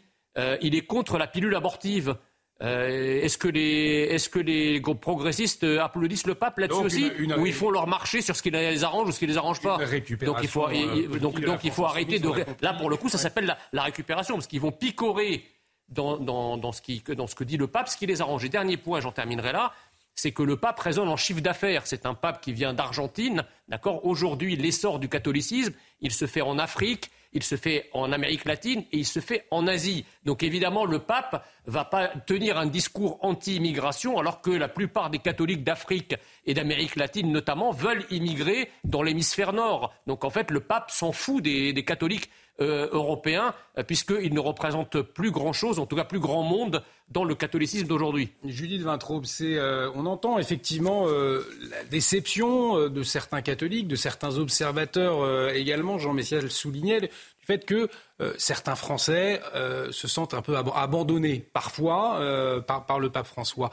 il 0.61 0.75
est 0.75 0.85
contre 0.85 1.17
la 1.17 1.25
pilule 1.25 1.55
abortive. 1.55 2.15
Euh, 2.61 3.21
est-ce 3.21 3.37
que 3.37 3.47
les 3.47 4.09
est-ce 4.11 4.27
que 4.27 4.39
les 4.39 4.81
progressistes 4.81 5.63
applaudissent 5.63 6.27
le 6.27 6.35
pape 6.35 6.59
là-dessus 6.59 6.83
aussi 6.83 7.11
ou 7.37 7.45
ils 7.45 7.53
font 7.53 7.71
leur 7.71 7.87
marché 7.87 8.21
sur 8.21 8.35
ce 8.35 8.41
qui 8.41 8.51
les 8.51 8.83
arrange 8.83 9.07
ou 9.07 9.11
ce 9.13 9.19
qui 9.19 9.27
les 9.27 9.37
arrange 9.37 9.61
pas 9.61 9.77
Donc 9.77 10.37
il 10.41 10.47
faut 10.49 10.67
euh, 10.67 11.19
donc, 11.19 11.39
donc 11.39 11.63
il 11.63 11.71
faut 11.71 11.85
arrêter 11.85 12.19
de 12.19 12.29
là 12.61 12.73
pour 12.73 12.89
le 12.89 12.97
coup 12.97 13.07
ça 13.07 13.17
s'appelle 13.17 13.55
la, 13.71 13.83
récupération 13.83 14.35
parce 14.35 14.47
qu'ils 14.47 14.59
vont 14.59 14.73
picorer 14.73 15.45
dans, 15.89 16.17
dans, 16.17 16.57
dans, 16.57 16.71
ce 16.71 16.81
qui, 16.81 17.01
dans 17.15 17.27
ce 17.27 17.35
que 17.35 17.43
dit 17.43 17.57
le 17.57 17.67
pape 17.67 17.89
ce 17.89 17.97
qui 17.97 18.05
les 18.05 18.21
arrange. 18.21 18.43
Et 18.45 18.49
dernier 18.49 18.77
point, 18.77 18.99
j'en 18.99 19.11
terminerai 19.11 19.51
là, 19.51 19.73
c'est 20.15 20.31
que 20.31 20.43
le 20.43 20.57
pape 20.57 20.79
résonne 20.79 21.07
en 21.07 21.17
chiffre 21.17 21.41
d'affaires. 21.41 21.87
C'est 21.87 22.05
un 22.05 22.13
pape 22.13 22.41
qui 22.41 22.53
vient 22.53 22.73
d'Argentine, 22.73 23.45
d'accord? 23.67 24.05
Aujourd'hui, 24.05 24.55
l'essor 24.55 24.99
du 24.99 25.09
catholicisme, 25.09 25.73
il 26.01 26.11
se 26.11 26.27
fait 26.27 26.41
en 26.41 26.59
Afrique, 26.59 27.09
il 27.33 27.43
se 27.43 27.55
fait 27.55 27.89
en 27.93 28.11
Amérique 28.11 28.45
latine 28.45 28.83
et 28.91 28.97
il 28.97 29.05
se 29.05 29.19
fait 29.19 29.45
en 29.51 29.67
Asie. 29.67 30.05
Donc 30.25 30.43
évidemment, 30.43 30.85
le 30.85 30.99
pape 30.99 31.45
va 31.65 31.85
pas 31.85 32.07
tenir 32.07 32.57
un 32.57 32.65
discours 32.65 33.19
anti-immigration 33.21 34.17
alors 34.17 34.41
que 34.41 34.51
la 34.51 34.67
plupart 34.67 35.09
des 35.09 35.19
catholiques 35.19 35.63
d'Afrique 35.63 36.15
et 36.45 36.53
d'Amérique 36.53 36.95
latine 36.95 37.31
notamment 37.31 37.71
veulent 37.71 38.05
immigrer 38.09 38.69
dans 38.83 39.03
l'hémisphère 39.03 39.53
nord. 39.53 39.93
Donc 40.07 40.23
en 40.23 40.29
fait, 40.29 40.51
le 40.51 40.59
pape 40.59 40.91
s'en 40.91 41.11
fout 41.11 41.43
des, 41.43 41.73
catholiques 41.85 42.29
euh, 42.61 42.89
européens 42.91 43.53
euh, 43.77 43.83
puisqu'ils 43.83 44.33
ne 44.33 44.39
représentent 44.39 45.01
plus 45.01 45.31
grand-chose, 45.31 45.79
en 45.79 45.85
tout 45.85 45.95
cas 45.95 46.03
plus 46.03 46.19
grand 46.19 46.43
monde 46.43 46.83
dans 47.09 47.23
le 47.23 47.33
catholicisme 47.33 47.87
d'aujourd'hui. 47.87 48.31
Judith 48.43 48.81
Vintraube, 48.81 49.25
euh, 49.41 49.89
on 49.95 50.05
entend 50.05 50.39
effectivement 50.39 51.07
la 51.07 51.83
déception 51.89 52.89
de 52.89 53.03
certains 53.03 53.41
catholiques, 53.41 53.87
de 53.87 53.95
certains 53.95 54.37
observateurs 54.37 55.49
également. 55.51 55.97
Jean 55.97 56.13
Messias 56.13 56.41
le 56.41 56.49
soulignait 56.49 57.01
du 57.01 57.09
fait 57.39 57.65
que 57.65 57.89
certains 58.37 58.75
Français 58.75 59.41
se 59.89 60.07
sentent 60.07 60.33
un 60.35 60.41
peu 60.41 60.55
abandonnés 60.57 61.39
parfois 61.39 62.61
par, 62.67 62.85
par, 62.85 62.99
le 62.99 63.09
pape 63.09 63.25
François. 63.25 63.71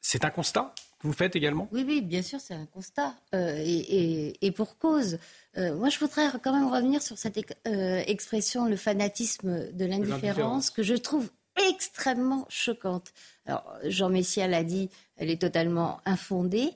c'est 0.00 0.24
un 0.24 0.30
constat 0.30 0.74
vous 1.02 1.12
faites 1.12 1.34
également? 1.34 1.68
Oui, 1.72 1.84
oui, 1.86 2.00
bien 2.00 2.22
sûr, 2.22 2.40
c'est 2.40 2.54
un 2.54 2.66
constat. 2.66 3.14
Euh, 3.34 3.60
et, 3.64 4.50
pour 4.52 4.78
cause. 4.78 5.18
Euh, 5.58 5.74
moi, 5.74 5.88
je 5.88 5.98
voudrais 5.98 6.28
quand 6.42 6.52
même 6.52 6.72
revenir 6.72 7.02
sur 7.02 7.18
cette 7.18 7.38
euh, 7.66 8.02
expression, 8.06 8.66
le 8.66 8.76
fanatisme 8.76 9.70
de 9.72 9.84
l'indifférence, 9.84 10.70
que 10.70 10.82
je 10.82 10.94
trouve 10.94 11.30
extrêmement 11.68 12.46
choquante. 12.48 13.12
Alors, 13.46 13.76
Jean 13.84 14.08
Messia 14.08 14.48
l'a 14.48 14.64
dit, 14.64 14.88
elle 15.16 15.30
est 15.30 15.40
totalement 15.40 16.00
infondée, 16.06 16.70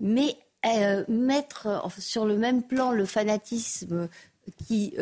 mais 0.00 0.36
mettre 1.06 1.88
sur 2.00 2.24
le 2.24 2.36
même 2.36 2.64
plan 2.64 2.90
le 2.90 3.04
fanatisme 3.04 4.08
qui 4.66 4.96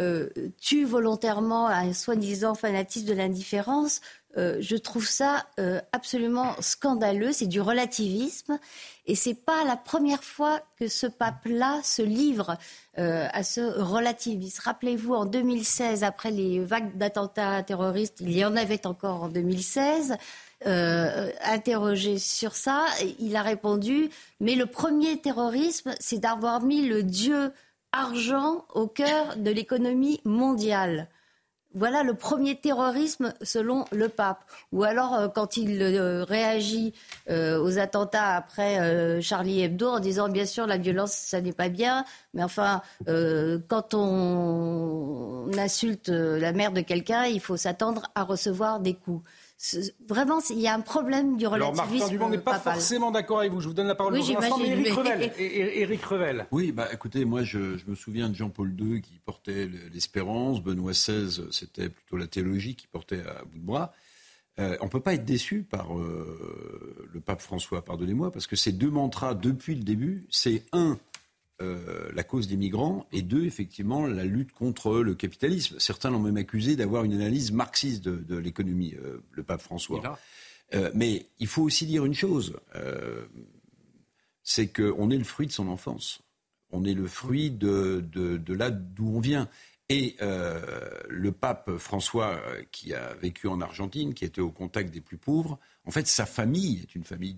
tue 0.60 0.84
volontairement 0.84 1.68
un 1.68 1.94
soi-disant 1.94 2.54
fanatisme 2.54 3.06
de 3.06 3.14
l'indifférence, 3.14 4.02
euh, 4.36 4.56
je 4.60 4.76
trouve 4.76 5.06
ça 5.06 5.46
euh, 5.58 5.80
absolument 5.92 6.54
scandaleux. 6.60 7.32
C'est 7.32 7.46
du 7.46 7.60
relativisme. 7.60 8.58
Et 9.06 9.14
c'est 9.14 9.34
pas 9.34 9.64
la 9.64 9.76
première 9.76 10.24
fois 10.24 10.60
que 10.78 10.88
ce 10.88 11.06
pape-là 11.06 11.80
se 11.82 12.02
livre 12.02 12.56
euh, 12.98 13.28
à 13.32 13.42
ce 13.44 13.60
relativisme. 13.60 14.62
Rappelez-vous, 14.64 15.14
en 15.14 15.26
2016, 15.26 16.04
après 16.04 16.30
les 16.30 16.60
vagues 16.60 16.96
d'attentats 16.96 17.62
terroristes, 17.62 18.18
il 18.20 18.32
y 18.32 18.44
en 18.44 18.56
avait 18.56 18.86
encore 18.86 19.24
en 19.24 19.28
2016. 19.28 20.16
interrogé 20.64 22.18
sur 22.18 22.56
ça, 22.56 22.86
il 23.18 23.36
a 23.36 23.42
répondu 23.42 24.08
Mais 24.40 24.54
le 24.54 24.66
premier 24.66 25.20
terrorisme, 25.20 25.94
c'est 26.00 26.18
d'avoir 26.18 26.62
mis 26.62 26.86
le 26.88 27.02
Dieu 27.02 27.52
argent 27.92 28.64
au 28.74 28.86
cœur 28.86 29.36
de 29.36 29.50
l'économie 29.50 30.20
mondiale. 30.24 31.08
Voilà 31.74 32.04
le 32.04 32.14
premier 32.14 32.54
terrorisme 32.54 33.34
selon 33.42 33.84
le 33.90 34.08
pape. 34.08 34.44
Ou 34.72 34.84
alors 34.84 35.14
euh, 35.14 35.28
quand 35.28 35.56
il 35.56 35.82
euh, 35.82 36.22
réagit 36.22 36.94
euh, 37.28 37.60
aux 37.60 37.78
attentats 37.78 38.36
après 38.36 39.20
Charlie 39.20 39.62
Hebdo 39.62 39.88
en 39.88 39.98
disant 39.98 40.28
bien 40.28 40.46
sûr 40.46 40.66
la 40.66 40.78
violence 40.78 41.12
ça 41.12 41.40
n'est 41.40 41.52
pas 41.52 41.68
bien, 41.68 42.04
mais 42.32 42.44
enfin 42.44 42.82
quand 43.06 43.94
on 43.94 45.50
insulte 45.58 46.08
la 46.08 46.52
mère 46.52 46.72
de 46.72 46.80
quelqu'un, 46.80 47.24
il 47.24 47.40
faut 47.40 47.56
s'attendre 47.56 48.02
à 48.14 48.22
recevoir 48.22 48.80
des 48.80 48.94
coups 48.94 49.22
vraiment, 50.08 50.40
il 50.50 50.60
y 50.60 50.66
a 50.66 50.74
un 50.74 50.80
problème 50.80 51.36
du 51.36 51.46
relativisme. 51.46 51.80
Alors, 51.80 51.98
Martin 51.98 52.12
Dumont 52.12 52.28
n'est 52.28 52.38
pas 52.38 52.58
forcément 52.58 53.10
d'accord 53.10 53.40
avec 53.40 53.52
vous. 53.52 53.60
Je 53.60 53.68
vous 53.68 53.74
donne 53.74 53.86
la 53.86 53.94
parole 53.94 54.14
oui, 54.14 54.34
pour 54.34 55.04
mais 55.04 55.32
Éric 55.38 56.04
Revel. 56.04 56.46
Oui, 56.50 56.72
bah, 56.72 56.88
écoutez, 56.92 57.24
moi, 57.24 57.42
je, 57.42 57.78
me 57.86 57.94
souviens 57.94 58.28
de 58.28 58.34
Jean-Paul 58.34 58.74
II 58.78 59.00
qui 59.00 59.18
portait 59.24 59.68
l'espérance. 59.92 60.62
Benoît 60.62 60.92
XVI, 60.92 61.44
c'était 61.50 61.88
plutôt 61.88 62.16
la 62.16 62.26
théologie 62.26 62.74
qui 62.74 62.86
portait 62.86 63.20
à 63.20 63.44
bout 63.44 63.58
de 63.58 63.64
bras. 63.64 63.92
Euh, 64.58 64.76
on 64.80 64.84
ne 64.84 64.90
peut 64.90 65.00
pas 65.00 65.14
être 65.14 65.24
déçu 65.24 65.62
par 65.62 65.98
euh, 65.98 67.08
le 67.12 67.20
pape 67.20 67.40
François, 67.40 67.84
pardonnez-moi, 67.84 68.30
parce 68.30 68.46
que 68.46 68.54
ces 68.54 68.70
deux 68.70 68.90
mantras, 68.90 69.34
depuis 69.34 69.74
le 69.74 69.82
début, 69.82 70.26
c'est 70.30 70.62
un, 70.72 70.96
euh, 71.62 72.10
la 72.12 72.24
cause 72.24 72.48
des 72.48 72.56
migrants 72.56 73.06
et 73.12 73.22
deux, 73.22 73.44
effectivement, 73.44 74.08
la 74.08 74.24
lutte 74.24 74.50
contre 74.50 74.98
le 74.98 75.14
capitalisme. 75.14 75.78
Certains 75.78 76.10
l'ont 76.10 76.18
même 76.18 76.36
accusé 76.36 76.74
d'avoir 76.74 77.04
une 77.04 77.12
analyse 77.12 77.52
marxiste 77.52 78.02
de, 78.02 78.36
l'économie, 78.36 78.94
euh, 78.96 79.18
le 79.30 79.44
pape 79.44 79.62
François. 79.62 80.18
Euh, 80.74 80.90
mais 80.94 81.26
il 81.38 81.46
faut 81.46 81.62
aussi 81.62 81.86
dire 81.86 82.04
une 82.04 82.14
chose, 82.14 82.58
c'est 84.42 84.66
qu'on 84.66 85.10
est 85.10 85.16
le 85.16 85.24
fruit 85.24 85.46
de 85.46 85.52
son 85.52 85.68
enfance. 85.68 86.22
On 86.70 86.84
est 86.84 86.94
le 86.94 87.06
fruit 87.06 87.52
de, 87.52 88.04
de 88.04 88.54
là 88.54 88.72
d'où 88.72 89.16
on 89.16 89.20
vient. 89.20 89.48
Et 89.88 90.16
le 90.20 91.30
pape 91.30 91.76
François, 91.76 92.42
qui 92.72 92.94
a 92.94 93.14
vécu 93.14 93.46
en 93.46 93.60
Argentine, 93.60 94.12
qui 94.14 94.24
était 94.24 94.40
au 94.40 94.50
contact 94.50 94.92
des 94.92 95.00
plus 95.00 95.18
pauvres, 95.18 95.60
en 95.84 95.92
fait, 95.92 96.08
sa 96.08 96.26
famille 96.26 96.80
est 96.82 96.96
une 96.96 97.04
famille 97.04 97.36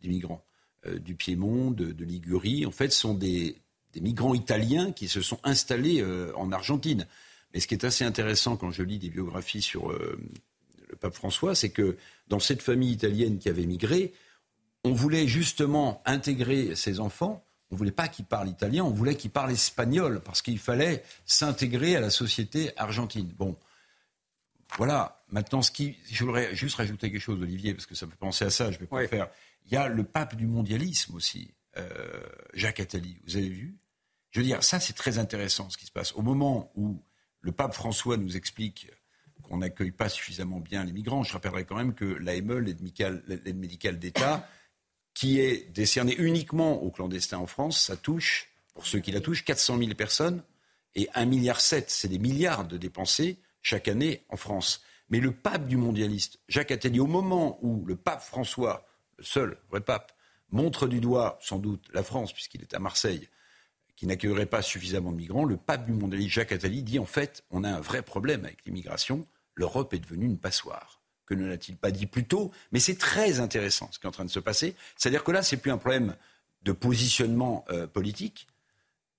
d'immigrants. 0.00 0.44
Euh, 0.86 0.98
du 0.98 1.14
Piémont, 1.14 1.70
de, 1.70 1.92
Ligurie, 2.02 2.64
en 2.64 2.70
fait, 2.70 2.90
sont 2.90 3.12
des, 3.12 3.56
migrants 4.00 4.34
italiens 4.34 4.92
qui 4.92 5.08
se 5.08 5.20
sont 5.20 5.38
installés 5.44 6.00
euh, 6.00 6.32
en 6.36 6.52
Argentine. 6.52 7.06
Mais 7.52 7.60
ce 7.60 7.66
qui 7.66 7.74
est 7.74 7.84
assez 7.84 8.04
intéressant 8.04 8.56
quand 8.56 8.70
je 8.70 8.82
lis 8.82 8.98
des 8.98 9.10
biographies 9.10 9.60
sur 9.60 9.90
euh, 9.90 10.18
le 10.88 10.96
pape 10.96 11.14
François, 11.14 11.54
c'est 11.54 11.68
que 11.68 11.98
dans 12.28 12.40
cette 12.40 12.62
famille 12.62 12.92
italienne 12.92 13.38
qui 13.38 13.50
avait 13.50 13.66
migré, 13.66 14.14
on 14.84 14.92
voulait 14.92 15.28
justement 15.28 16.00
intégrer 16.06 16.74
ses 16.76 16.98
enfants. 16.98 17.44
On 17.70 17.74
ne 17.74 17.78
voulait 17.78 17.90
pas 17.90 18.08
qu'ils 18.08 18.24
parlent 18.24 18.48
italien, 18.48 18.84
on 18.84 18.90
voulait 18.90 19.16
qu'ils 19.16 19.30
parlent 19.30 19.52
espagnol, 19.52 20.22
parce 20.24 20.40
qu'il 20.40 20.58
fallait 20.58 21.04
s'intégrer 21.26 21.94
à 21.94 22.00
la 22.00 22.10
société 22.10 22.70
argentine. 22.78 23.30
Bon, 23.36 23.54
voilà. 24.76 25.24
Maintenant, 25.28 25.62
ce 25.62 25.70
qui, 25.70 25.96
je 26.10 26.24
voudrais 26.24 26.54
juste 26.54 26.76
rajouter 26.76 27.10
quelque 27.10 27.20
chose, 27.20 27.40
Olivier, 27.40 27.74
parce 27.74 27.86
que 27.86 27.94
ça 27.94 28.06
me 28.06 28.10
fait 28.10 28.16
penser 28.16 28.44
à 28.44 28.50
ça. 28.50 28.70
Je 28.70 28.78
vais 28.78 28.86
pas 28.86 29.06
faire 29.06 29.28
il 29.66 29.72
y 29.72 29.76
a 29.76 29.88
le 29.88 30.04
pape 30.04 30.36
du 30.36 30.46
mondialisme 30.46 31.14
aussi, 31.14 31.54
euh, 31.76 32.20
Jacques 32.54 32.80
Attali. 32.80 33.18
Vous 33.26 33.36
avez 33.36 33.48
vu? 33.48 33.78
Je 34.30 34.40
veux 34.40 34.46
dire, 34.46 34.62
ça 34.62 34.80
c'est 34.80 34.92
très 34.92 35.18
intéressant 35.18 35.70
ce 35.70 35.78
qui 35.78 35.86
se 35.86 35.92
passe. 35.92 36.12
Au 36.14 36.22
moment 36.22 36.72
où 36.74 37.02
le 37.40 37.52
pape 37.52 37.74
François 37.74 38.16
nous 38.16 38.36
explique 38.36 38.90
qu'on 39.42 39.58
n'accueille 39.58 39.90
pas 39.90 40.08
suffisamment 40.08 40.60
bien 40.60 40.84
les 40.84 40.92
migrants, 40.92 41.22
je 41.22 41.32
rappellerai 41.32 41.64
quand 41.64 41.76
même 41.76 41.94
que 41.94 42.04
l'AME, 42.04 42.58
l'aide 42.58 43.56
médicale 43.56 43.98
d'État, 43.98 44.48
qui 45.14 45.40
est 45.40 45.70
décernée 45.72 46.14
uniquement 46.18 46.82
aux 46.82 46.90
clandestins 46.90 47.38
en 47.38 47.46
France, 47.46 47.80
ça 47.80 47.96
touche, 47.96 48.48
pour 48.74 48.86
ceux 48.86 49.00
qui 49.00 49.10
la 49.10 49.20
touchent, 49.20 49.44
400 49.44 49.78
000 49.78 49.94
personnes 49.94 50.42
et 50.94 51.06
1,7 51.14 51.26
milliard, 51.26 51.60
c'est 51.60 52.08
des 52.08 52.18
milliards 52.18 52.66
de 52.66 52.76
dépensés 52.76 53.38
chaque 53.62 53.88
année 53.88 54.24
en 54.28 54.36
France. 54.36 54.82
Mais 55.08 55.20
le 55.20 55.32
pape 55.32 55.66
du 55.66 55.76
mondialiste, 55.76 56.38
Jacques 56.48 56.70
Attali, 56.70 57.00
au 57.00 57.06
moment 57.06 57.58
où 57.62 57.84
le 57.84 57.96
pape 57.96 58.22
François 58.22 58.86
seul 59.20 59.58
vrai 59.70 59.80
pape, 59.80 60.12
montre 60.50 60.88
du 60.88 61.00
doigt, 61.00 61.38
sans 61.40 61.58
doute, 61.58 61.88
la 61.92 62.02
France, 62.02 62.32
puisqu'il 62.32 62.62
est 62.62 62.74
à 62.74 62.78
Marseille, 62.78 63.28
qui 63.96 64.06
n'accueillerait 64.06 64.46
pas 64.46 64.62
suffisamment 64.62 65.12
de 65.12 65.16
migrants, 65.16 65.44
le 65.44 65.56
pape 65.56 65.86
du 65.86 65.92
monde, 65.92 66.14
Jacques 66.14 66.52
Attali, 66.52 66.82
dit 66.82 66.98
en 66.98 67.06
fait, 67.06 67.44
on 67.50 67.64
a 67.64 67.70
un 67.70 67.80
vrai 67.80 68.02
problème 68.02 68.44
avec 68.44 68.64
l'immigration, 68.64 69.26
l'Europe 69.54 69.92
est 69.94 69.98
devenue 69.98 70.26
une 70.26 70.38
passoire. 70.38 71.00
Que 71.26 71.34
ne 71.34 71.46
l'a-t-il 71.46 71.76
pas 71.76 71.90
dit 71.90 72.06
plus 72.06 72.24
tôt? 72.24 72.50
Mais 72.72 72.80
c'est 72.80 72.98
très 72.98 73.40
intéressant 73.40 73.88
ce 73.92 73.98
qui 73.98 74.06
est 74.06 74.08
en 74.08 74.12
train 74.12 74.24
de 74.24 74.30
se 74.30 74.40
passer. 74.40 74.74
C'est-à-dire 74.96 75.22
que 75.22 75.30
là, 75.30 75.42
c'est 75.42 75.58
plus 75.58 75.70
un 75.70 75.78
problème 75.78 76.16
de 76.62 76.72
positionnement 76.72 77.64
euh, 77.70 77.86
politique, 77.86 78.48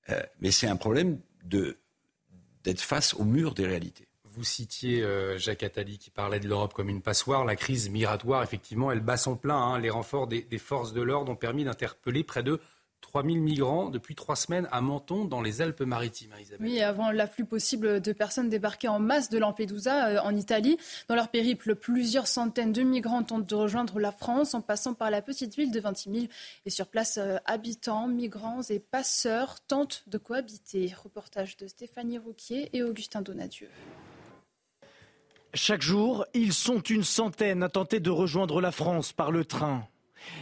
euh, 0.09 0.21
mais 0.41 0.51
c'est 0.51 0.67
un 0.67 0.75
problème 0.75 1.19
d'être 1.43 2.81
face 2.81 3.13
au 3.13 3.23
mur 3.23 3.53
des 3.53 3.65
réalités. 3.65 4.07
Vous 4.33 4.45
citiez 4.45 5.03
euh, 5.03 5.37
Jacques 5.37 5.63
Attali 5.63 5.97
qui 5.97 6.09
parlait 6.09 6.39
de 6.39 6.47
l'Europe 6.47 6.73
comme 6.73 6.87
une 6.87 7.01
passoire. 7.01 7.43
La 7.43 7.57
crise 7.57 7.89
migratoire, 7.89 8.43
effectivement, 8.43 8.89
elle 8.89 9.01
bat 9.01 9.17
son 9.17 9.35
plein. 9.35 9.57
Hein. 9.57 9.79
Les 9.79 9.89
renforts 9.89 10.27
des, 10.27 10.45
forces 10.57 10.93
de 10.93 11.01
l'ordre 11.01 11.33
ont 11.33 11.35
permis 11.35 11.65
d'interpeller 11.65 12.23
près 12.23 12.41
de 12.41 12.61
3000 13.01 13.41
migrants 13.41 13.89
depuis 13.89 14.15
trois 14.15 14.37
semaines 14.37 14.69
à 14.71 14.79
Menton, 14.79 15.25
dans 15.25 15.41
les 15.41 15.61
Alpes-Maritimes. 15.61 16.31
Hein, 16.33 16.55
oui, 16.61 16.81
avant 16.81 17.11
l'afflux 17.11 17.43
possible 17.43 17.99
de 17.99 18.13
personnes 18.13 18.47
débarquées 18.47 18.87
en 18.87 18.99
masse 18.99 19.29
de 19.29 19.37
Lampedusa 19.37 20.07
euh, 20.07 20.19
en 20.19 20.33
Italie. 20.35 20.77
Dans 21.09 21.15
leur 21.15 21.27
périple, 21.27 21.75
plusieurs 21.75 22.27
centaines 22.27 22.71
de 22.71 22.83
migrants 22.83 23.23
tentent 23.23 23.49
de 23.49 23.55
rejoindre 23.55 23.99
la 23.99 24.13
France 24.13 24.53
en 24.53 24.61
passant 24.61 24.93
par 24.93 25.11
la 25.11 25.21
petite 25.21 25.57
ville 25.57 25.71
de 25.71 25.79
Vintimille. 25.81 26.29
Et 26.65 26.69
sur 26.69 26.87
place, 26.87 27.17
euh, 27.17 27.37
habitants, 27.45 28.07
migrants 28.07 28.61
et 28.69 28.79
passeurs 28.79 29.59
tentent 29.67 30.03
de 30.07 30.17
cohabiter. 30.17 30.93
Reportage 31.03 31.57
de 31.57 31.67
Stéphanie 31.67 32.17
Rouquier 32.17 32.69
et 32.71 32.81
Augustin 32.81 33.21
Donadieu. 33.21 33.67
Chaque 35.53 35.81
jour, 35.81 36.25
ils 36.33 36.53
sont 36.53 36.79
une 36.79 37.03
centaine 37.03 37.61
à 37.61 37.67
tenter 37.67 37.99
de 37.99 38.09
rejoindre 38.09 38.61
la 38.61 38.71
France 38.71 39.11
par 39.11 39.31
le 39.31 39.43
train. 39.43 39.83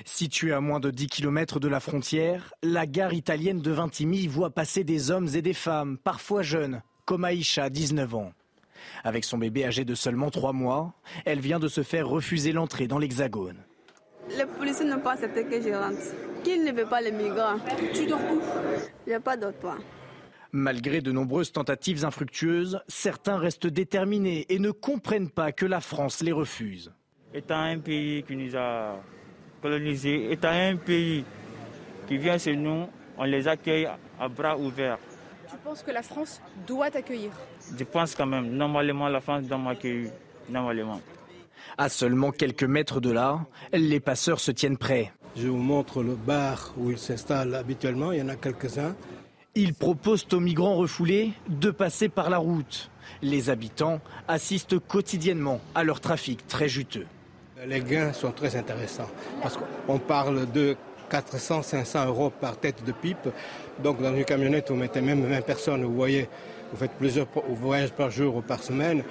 Située 0.05 0.53
à 0.53 0.61
moins 0.61 0.79
de 0.79 0.91
10 0.91 1.07
km 1.07 1.59
de 1.59 1.67
la 1.67 1.79
frontière, 1.79 2.53
la 2.61 2.85
gare 2.85 3.13
italienne 3.13 3.59
de 3.59 3.71
Vintimille 3.71 4.27
voit 4.27 4.51
passer 4.51 4.83
des 4.83 5.09
hommes 5.09 5.27
et 5.33 5.41
des 5.41 5.55
femmes, 5.55 5.97
parfois 5.97 6.43
jeunes, 6.43 6.83
comme 7.05 7.25
Aïcha, 7.25 7.71
19 7.71 8.13
ans. 8.13 8.33
Avec 9.03 9.23
son 9.23 9.39
bébé 9.39 9.65
âgé 9.65 9.83
de 9.83 9.95
seulement 9.95 10.29
3 10.29 10.53
mois, 10.53 10.93
elle 11.25 11.39
vient 11.39 11.59
de 11.59 11.67
se 11.67 11.81
faire 11.81 12.07
refuser 12.07 12.51
l'entrée 12.51 12.87
dans 12.87 12.99
l'Hexagone. 12.99 13.57
Les 14.37 14.45
policiers 14.45 14.85
n'ont 14.85 14.99
pas 14.99 15.13
accepté 15.13 15.43
que 15.43 15.59
je 15.59 15.73
rentre. 15.73 15.97
Qu'ils 16.43 16.63
ne 16.63 16.71
veulent 16.71 16.87
pas 16.87 17.01
les 17.01 17.11
migrants. 17.11 17.57
Tu 17.95 18.05
dors 18.05 18.19
où? 18.19 18.39
Il 19.07 19.09
n'y 19.09 19.15
a 19.15 19.19
pas 19.19 19.35
d'autre 19.35 19.57
Malgré 20.51 21.01
de 21.01 21.11
nombreuses 21.11 21.51
tentatives 21.51 22.05
infructueuses, 22.05 22.81
certains 22.87 23.37
restent 23.37 23.67
déterminés 23.67 24.47
et 24.49 24.57
ne 24.57 24.71
comprennent 24.71 25.29
pas 25.29 25.51
que 25.51 25.67
la 25.67 25.79
France 25.79 26.21
les 26.21 26.31
refuse. 26.31 26.91
Étant 27.35 27.59
un 27.59 27.77
pays 27.77 28.23
qui 28.23 28.35
nous 28.35 28.55
a 28.55 28.99
colonisés, 29.61 30.31
étant 30.31 30.49
un 30.49 30.75
pays 30.75 31.23
qui 32.07 32.17
vient 32.17 32.39
chez 32.39 32.55
nous, 32.55 32.87
on 33.15 33.25
les 33.25 33.47
accueille 33.47 33.87
à 34.19 34.27
bras 34.27 34.57
ouverts. 34.57 34.97
Tu 35.51 35.55
penses 35.63 35.83
que 35.83 35.91
la 35.91 36.01
France 36.01 36.41
doit 36.65 36.95
accueillir 36.95 37.31
Je 37.77 37.83
pense 37.83 38.15
quand 38.15 38.25
même, 38.25 38.49
normalement, 38.49 39.07
la 39.07 39.21
France 39.21 39.43
doit 39.43 39.59
m'accueillir. 39.59 40.09
Normalement. 40.49 40.99
À 41.77 41.89
seulement 41.89 42.31
quelques 42.31 42.63
mètres 42.63 42.99
de 42.99 43.11
là, 43.11 43.45
les 43.71 43.99
passeurs 43.99 44.39
se 44.39 44.49
tiennent 44.49 44.77
prêts. 44.77 45.13
Je 45.35 45.47
vous 45.47 45.57
montre 45.57 46.01
le 46.01 46.15
bar 46.15 46.73
où 46.75 46.89
ils 46.89 46.97
s'installent 46.97 47.53
habituellement, 47.53 48.11
il 48.11 48.19
y 48.19 48.21
en 48.23 48.29
a 48.29 48.35
quelques-uns. 48.35 48.95
Ils 49.61 49.73
proposent 49.73 50.25
aux 50.31 50.39
migrants 50.39 50.75
refoulés 50.75 51.33
de 51.49 51.69
passer 51.69 52.07
par 52.07 52.29
la 52.29 52.37
route. 52.37 52.89
Les 53.21 53.49
habitants 53.49 53.99
assistent 54.29 54.79
quotidiennement 54.79 55.59
à 55.75 55.83
leur 55.83 55.99
trafic 55.99 56.47
très 56.47 56.69
juteux. 56.69 57.05
Les 57.67 57.81
gains 57.81 58.13
sont 58.13 58.31
très 58.31 58.55
intéressants 58.55 59.09
parce 59.41 59.57
qu'on 59.57 59.99
parle 59.99 60.49
de 60.49 60.77
400-500 61.11 62.07
euros 62.07 62.29
par 62.29 62.57
tête 62.57 62.85
de 62.85 62.93
pipe. 62.93 63.27
Donc 63.83 64.01
dans 64.01 64.15
une 64.15 64.23
camionnette, 64.23 64.69
vous 64.69 64.77
mettez 64.77 65.01
même 65.01 65.25
20 65.25 65.41
personnes, 65.41 65.83
vous 65.83 65.93
voyez, 65.93 66.29
vous 66.71 66.77
faites 66.77 66.93
plusieurs 66.93 67.27
voyages 67.49 67.91
par 67.91 68.11
jour 68.11 68.37
ou 68.37 68.41
par 68.41 68.63
semaine. 68.63 69.03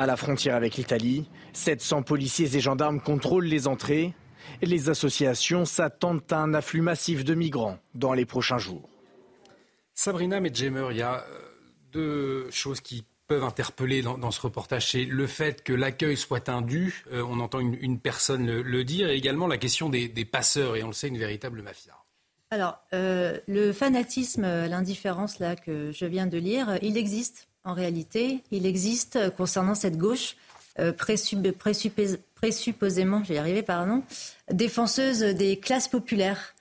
À 0.00 0.06
la 0.06 0.16
frontière 0.16 0.56
avec 0.56 0.74
l'Italie, 0.74 1.28
700 1.52 2.02
policiers 2.02 2.56
et 2.56 2.60
gendarmes 2.60 3.00
contrôlent 3.00 3.44
les 3.44 3.68
entrées. 3.68 4.14
Les 4.62 4.88
associations 4.88 5.64
s'attendent 5.64 6.22
à 6.32 6.38
un 6.38 6.54
afflux 6.54 6.82
massif 6.82 7.24
de 7.24 7.34
migrants 7.34 7.78
dans 7.94 8.14
les 8.14 8.26
prochains 8.26 8.58
jours. 8.58 8.91
Sabrina 9.94 10.40
Medjemer, 10.40 10.88
il 10.90 10.96
y 10.96 11.02
a 11.02 11.24
euh, 11.28 11.38
deux 11.92 12.50
choses 12.50 12.80
qui 12.80 13.04
peuvent 13.26 13.44
interpeller 13.44 14.02
dans, 14.02 14.30
ce 14.30 14.40
reportage. 14.40 14.90
C'est 14.90 15.04
le 15.04 15.26
fait 15.26 15.62
que 15.62 15.72
l'accueil 15.72 16.16
soit 16.16 16.48
indu, 16.48 17.04
euh, 17.12 17.22
on 17.26 17.40
entend 17.40 17.60
une, 17.60 17.98
personne 17.98 18.60
le, 18.60 18.84
dire, 18.84 19.08
et 19.08 19.16
également 19.16 19.46
la 19.46 19.58
question 19.58 19.88
des, 19.88 20.08
passeurs, 20.24 20.76
et 20.76 20.82
on 20.82 20.88
le 20.88 20.92
sait, 20.92 21.08
une 21.08 21.18
véritable 21.18 21.62
mafia. 21.62 21.92
Alors, 22.50 22.78
euh, 22.92 23.38
le 23.48 23.72
fanatisme, 23.72 24.42
l'indifférence 24.42 25.38
là 25.38 25.56
que 25.56 25.92
je 25.92 26.04
viens 26.04 26.26
de 26.26 26.36
lire, 26.36 26.78
il 26.82 26.98
existe 26.98 27.48
en 27.64 27.72
réalité. 27.72 28.42
Il 28.50 28.66
existe 28.66 29.34
concernant 29.36 29.74
cette 29.74 29.96
gauche 29.96 30.36
présupposément, 32.40 33.22
j'ai 33.24 33.38
arrivé 33.38 33.62
pardon, 33.62 34.02
défenseuse 34.50 35.20
des 35.20 35.58
classes 35.58 35.88
populaires 35.88 36.54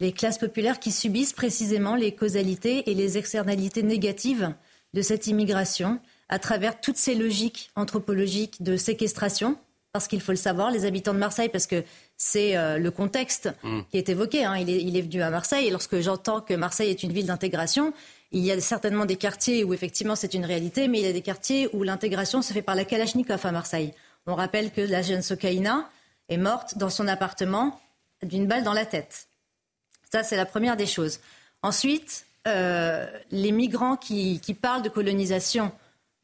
les 0.00 0.12
classes 0.12 0.38
populaires 0.38 0.78
qui 0.78 0.92
subissent 0.92 1.32
précisément 1.32 1.94
les 1.94 2.12
causalités 2.12 2.90
et 2.90 2.94
les 2.94 3.18
externalités 3.18 3.82
négatives 3.82 4.54
de 4.94 5.02
cette 5.02 5.26
immigration 5.26 6.00
à 6.28 6.38
travers 6.38 6.80
toutes 6.80 6.96
ces 6.96 7.14
logiques 7.14 7.70
anthropologiques 7.76 8.62
de 8.62 8.76
séquestration. 8.76 9.56
Parce 9.92 10.06
qu'il 10.06 10.20
faut 10.20 10.32
le 10.32 10.36
savoir, 10.36 10.70
les 10.70 10.84
habitants 10.84 11.14
de 11.14 11.18
Marseille, 11.18 11.48
parce 11.48 11.66
que 11.66 11.82
c'est 12.16 12.56
euh, 12.56 12.78
le 12.78 12.90
contexte 12.90 13.50
mm. 13.62 13.80
qui 13.90 13.96
est 13.96 14.08
évoqué. 14.10 14.44
Hein. 14.44 14.56
il, 14.58 14.68
est, 14.68 14.82
il, 14.82 14.96
est, 14.96 15.00
venu 15.00 15.22
à 15.22 15.30
Marseille 15.30 15.66
et 15.66 15.70
lorsque 15.70 15.98
j'entends 16.00 16.40
que 16.42 16.54
Marseille 16.54 16.90
est 16.90 17.02
une 17.02 17.12
ville 17.12 17.26
d'intégration, 17.26 17.94
il 18.30 18.44
y 18.44 18.52
a 18.52 18.60
certainement 18.60 19.06
des 19.06 19.16
quartiers 19.16 19.64
où 19.64 19.72
effectivement 19.72 20.14
c'est 20.14 20.34
une 20.34 20.44
réalité, 20.44 20.88
mais 20.88 20.98
il 20.98 21.06
y 21.06 21.08
a 21.08 21.12
des 21.12 21.22
quartiers 21.22 21.70
où 21.72 21.82
l'intégration 21.82 22.42
se 22.42 22.52
fait 22.52 22.62
par 22.62 22.74
la 22.74 22.84
Kalachnikov 22.84 23.44
à 23.44 23.50
Marseille. 23.50 23.94
On 24.26 24.34
rappelle 24.34 24.70
que 24.70 24.82
la 24.82 25.00
jeune 25.00 25.22
Sokaina 25.22 25.88
est 26.28 26.36
morte 26.36 26.76
dans 26.76 26.90
son 26.90 27.08
appartement 27.08 27.80
d'une 28.22 28.46
balle 28.46 28.64
dans 28.64 28.74
la 28.74 28.84
tête. 28.84 29.28
Ça, 30.10 30.22
c'est 30.22 30.36
la 30.36 30.46
première 30.46 30.76
des 30.76 30.86
choses. 30.86 31.20
Ensuite, 31.62 32.26
euh, 32.46 33.06
les 33.30 33.52
migrants 33.52 33.96
qui, 33.96 34.40
parlent 34.60 34.82
de 34.82 34.88
colonisation, 34.88 35.70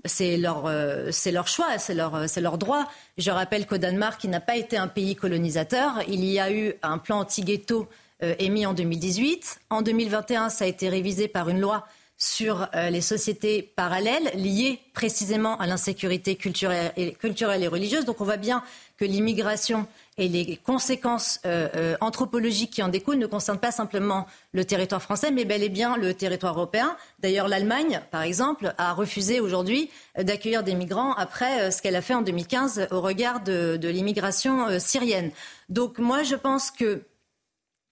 c'est 0.04 0.36
leur, 0.36 0.66
euh, 0.66 1.10
choix, 1.46 1.78
c'est 1.78 1.94
leur, 1.94 2.58
droit. 2.58 2.90
Je 3.18 3.30
rappelle 3.30 3.66
qu'au 3.66 3.78
Danemark, 3.78 4.20
qui 4.20 4.28
n'a 4.28 4.40
pas 4.40 4.56
été 4.56 4.76
un 4.76 4.88
pays 4.88 5.16
colonisateur, 5.16 6.00
il 6.08 6.24
y 6.24 6.38
a 6.38 6.50
eu 6.52 6.74
un 6.82 6.98
plan 6.98 7.20
anti-ghetto 7.20 7.88
euh, 8.22 8.34
émis 8.38 8.64
en 8.64 8.74
2018. 8.74 9.60
En 9.70 9.82
2021, 9.82 10.48
ça 10.48 10.64
a 10.64 10.68
été 10.68 10.88
révisé 10.88 11.28
par 11.28 11.48
une 11.48 11.60
loi 11.60 11.86
sur 12.16 12.68
les 12.90 13.00
sociétés 13.00 13.60
parallèles 13.60 14.30
liées 14.34 14.80
précisément 14.94 15.58
à 15.58 15.66
l'insécurité 15.66 16.36
culturelle 16.36 16.92
et 16.96 17.68
religieuse. 17.68 18.04
Donc 18.04 18.20
on 18.20 18.24
voit 18.24 18.36
bien 18.36 18.62
que 18.96 19.04
l'immigration 19.04 19.86
et 20.16 20.28
les 20.28 20.56
conséquences 20.56 21.40
euh, 21.44 21.68
euh, 21.74 21.96
anthropologiques 22.00 22.70
qui 22.70 22.82
en 22.82 22.88
découlent 22.88 23.18
ne 23.18 23.26
concernent 23.26 23.58
pas 23.58 23.72
simplement 23.72 24.26
le 24.52 24.64
territoire 24.64 25.02
français, 25.02 25.30
mais 25.32 25.44
bel 25.44 25.62
et 25.62 25.68
bien 25.68 25.96
le 25.96 26.14
territoire 26.14 26.54
européen. 26.54 26.96
D'ailleurs, 27.18 27.48
l'Allemagne, 27.48 28.00
par 28.10 28.22
exemple, 28.22 28.74
a 28.78 28.92
refusé 28.92 29.40
aujourd'hui 29.40 29.90
d'accueillir 30.16 30.62
des 30.62 30.74
migrants 30.74 31.14
après 31.14 31.62
euh, 31.62 31.70
ce 31.70 31.82
qu'elle 31.82 31.96
a 31.96 32.02
fait 32.02 32.14
en 32.14 32.22
2015 32.22 32.88
au 32.92 33.00
regard 33.00 33.40
de, 33.40 33.78
l'immigration 33.82 34.78
syrienne. 34.78 35.30
Donc 35.68 35.98
moi, 35.98 36.22
je 36.22 36.36
pense 36.36 36.70
que 36.70 37.02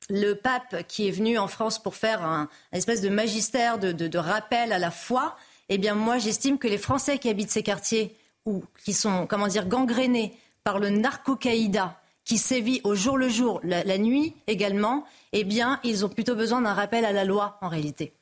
le 0.08 0.34
pape 0.34 0.86
qui 0.88 1.08
est 1.08 1.12
venu 1.12 1.38
en 1.38 1.48
France 1.48 1.82
pour 1.82 1.96
faire 1.96 2.22
un, 2.24 2.48
espèce 2.72 3.00
de 3.00 3.08
magistère 3.08 3.78
de, 3.78 3.92
de, 3.92 4.18
rappel 4.18 4.72
à 4.72 4.78
la 4.78 4.90
foi, 4.90 5.36
eh 5.68 5.78
bien 5.78 5.94
moi 5.94 6.18
j'estime 6.18 6.58
que 6.58 6.68
les 6.68 6.78
Français 6.78 7.18
qui 7.18 7.28
habitent 7.28 7.50
ces 7.50 7.62
quartiers 7.62 8.16
ou 8.44 8.64
qui 8.84 8.92
sont 8.92 9.26
comment 9.26 9.46
dire 9.46 9.66
gangrénés 9.66 10.36
par 10.64 10.78
le 10.78 10.90
narco-caïda 10.90 12.01
qui 12.24 12.38
sévit 12.38 12.80
au 12.84 12.94
jour 12.94 13.18
le 13.18 13.28
jour, 13.28 13.60
la, 13.64 13.98
nuit 13.98 14.34
également, 14.46 15.04
eh 15.32 15.44
bien, 15.44 15.80
ils 15.84 16.04
ont 16.04 16.08
plutôt 16.08 16.34
besoin 16.34 16.60
d'un 16.60 16.72
rappel 16.72 17.04
à 17.04 17.12
la 17.12 17.24
loi 17.24 17.58
en 17.60 17.68
réalité. 17.68 18.12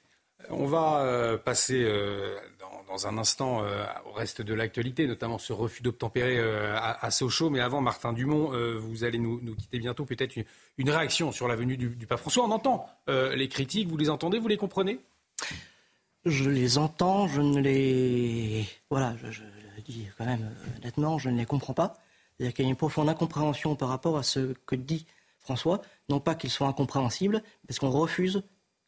On 0.48 0.66
va 0.66 1.02
euh, 1.02 1.36
passer 1.36 1.82
euh, 1.84 2.36
dans, 2.88 3.06
un 3.06 3.18
instant 3.18 3.62
euh, 3.62 3.84
au 4.06 4.12
reste 4.12 4.40
de 4.40 4.54
l'actualité, 4.54 5.06
notamment 5.06 5.38
ce 5.38 5.52
refus 5.52 5.82
d'obtempérer 5.82 6.40
à, 6.40 7.10
Sochaux. 7.10 7.50
Mais 7.50 7.60
avant, 7.60 7.80
Martin 7.80 8.12
Dumont, 8.12 8.52
vous 8.78 9.04
allez 9.04 9.18
nous, 9.18 9.54
quitter 9.54 9.78
bientôt. 9.78 10.04
Peut-être 10.04 10.36
une, 10.78 10.90
réaction 10.90 11.30
sur 11.30 11.46
la 11.46 11.56
venue 11.56 11.76
du, 11.76 12.06
pape 12.06 12.20
François. 12.20 12.44
On 12.44 12.50
entend 12.50 12.88
les 13.06 13.48
critiques, 13.48 13.88
vous 13.88 13.98
les 13.98 14.10
entendez, 14.10 14.38
vous 14.38 14.48
les 14.48 14.56
comprenez? 14.56 14.98
Je 16.26 16.50
les 16.50 16.76
entends, 16.76 17.28
je 17.28 17.40
ne 17.40 17.60
les. 17.60 18.66
Voilà, 18.90 19.16
je, 19.22 19.30
je 19.30 19.42
le 19.42 19.82
dis 19.82 20.06
quand 20.18 20.26
même 20.26 20.54
honnêtement, 20.76 21.18
je 21.18 21.30
ne 21.30 21.38
les 21.38 21.46
comprends 21.46 21.72
pas. 21.72 21.96
C'est-à-dire 22.40 22.54
qu'il 22.54 22.64
y 22.64 22.68
a 22.68 22.70
une 22.70 22.76
profonde 22.76 23.10
incompréhension 23.10 23.76
par 23.76 23.90
rapport 23.90 24.16
à 24.16 24.22
ce 24.22 24.54
que 24.64 24.74
dit 24.74 25.04
François, 25.40 25.82
non 26.08 26.20
pas 26.20 26.34
qu'il 26.34 26.48
soit 26.48 26.68
incompréhensible, 26.68 27.42
parce 27.68 27.78
qu'on 27.78 27.90
refuse 27.90 28.42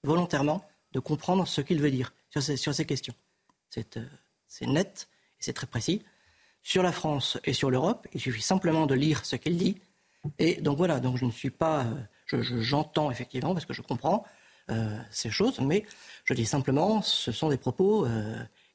volontairement 0.04 0.64
de 0.92 1.00
comprendre 1.00 1.46
ce 1.46 1.60
qu'il 1.60 1.78
veut 1.78 1.90
dire 1.90 2.14
sur 2.30 2.42
ces, 2.42 2.86
questions. 2.86 3.12
Euh, 3.76 4.04
c'est 4.48 4.66
net 4.66 5.06
et 5.38 5.42
c'est 5.42 5.52
très 5.52 5.66
précis. 5.66 6.02
Sur 6.62 6.82
la 6.82 6.92
France 6.92 7.36
et 7.44 7.52
sur 7.52 7.70
l'Europe, 7.70 8.08
il 8.14 8.22
suffit 8.22 8.40
simplement 8.40 8.86
de 8.86 8.94
lire 8.94 9.22
ce 9.26 9.36
qu'il 9.36 9.58
dit. 9.58 9.76
Et 10.38 10.62
donc 10.62 10.78
voilà, 10.78 10.98
donc 10.98 11.18
je 11.18 11.26
ne 11.26 11.30
suis 11.30 11.50
pas. 11.50 11.84
Euh, 12.32 12.42
j'entends 12.58 13.10
effectivement, 13.10 13.52
parce 13.52 13.66
que 13.66 13.74
je 13.74 13.82
comprends 13.82 14.24
euh, 14.70 14.98
ces 15.10 15.28
choses, 15.28 15.60
mais 15.60 15.84
je 16.24 16.32
dis 16.32 16.46
simplement, 16.46 17.02
ce 17.02 17.32
sont 17.32 17.50
des 17.50 17.58
propos 17.58 18.06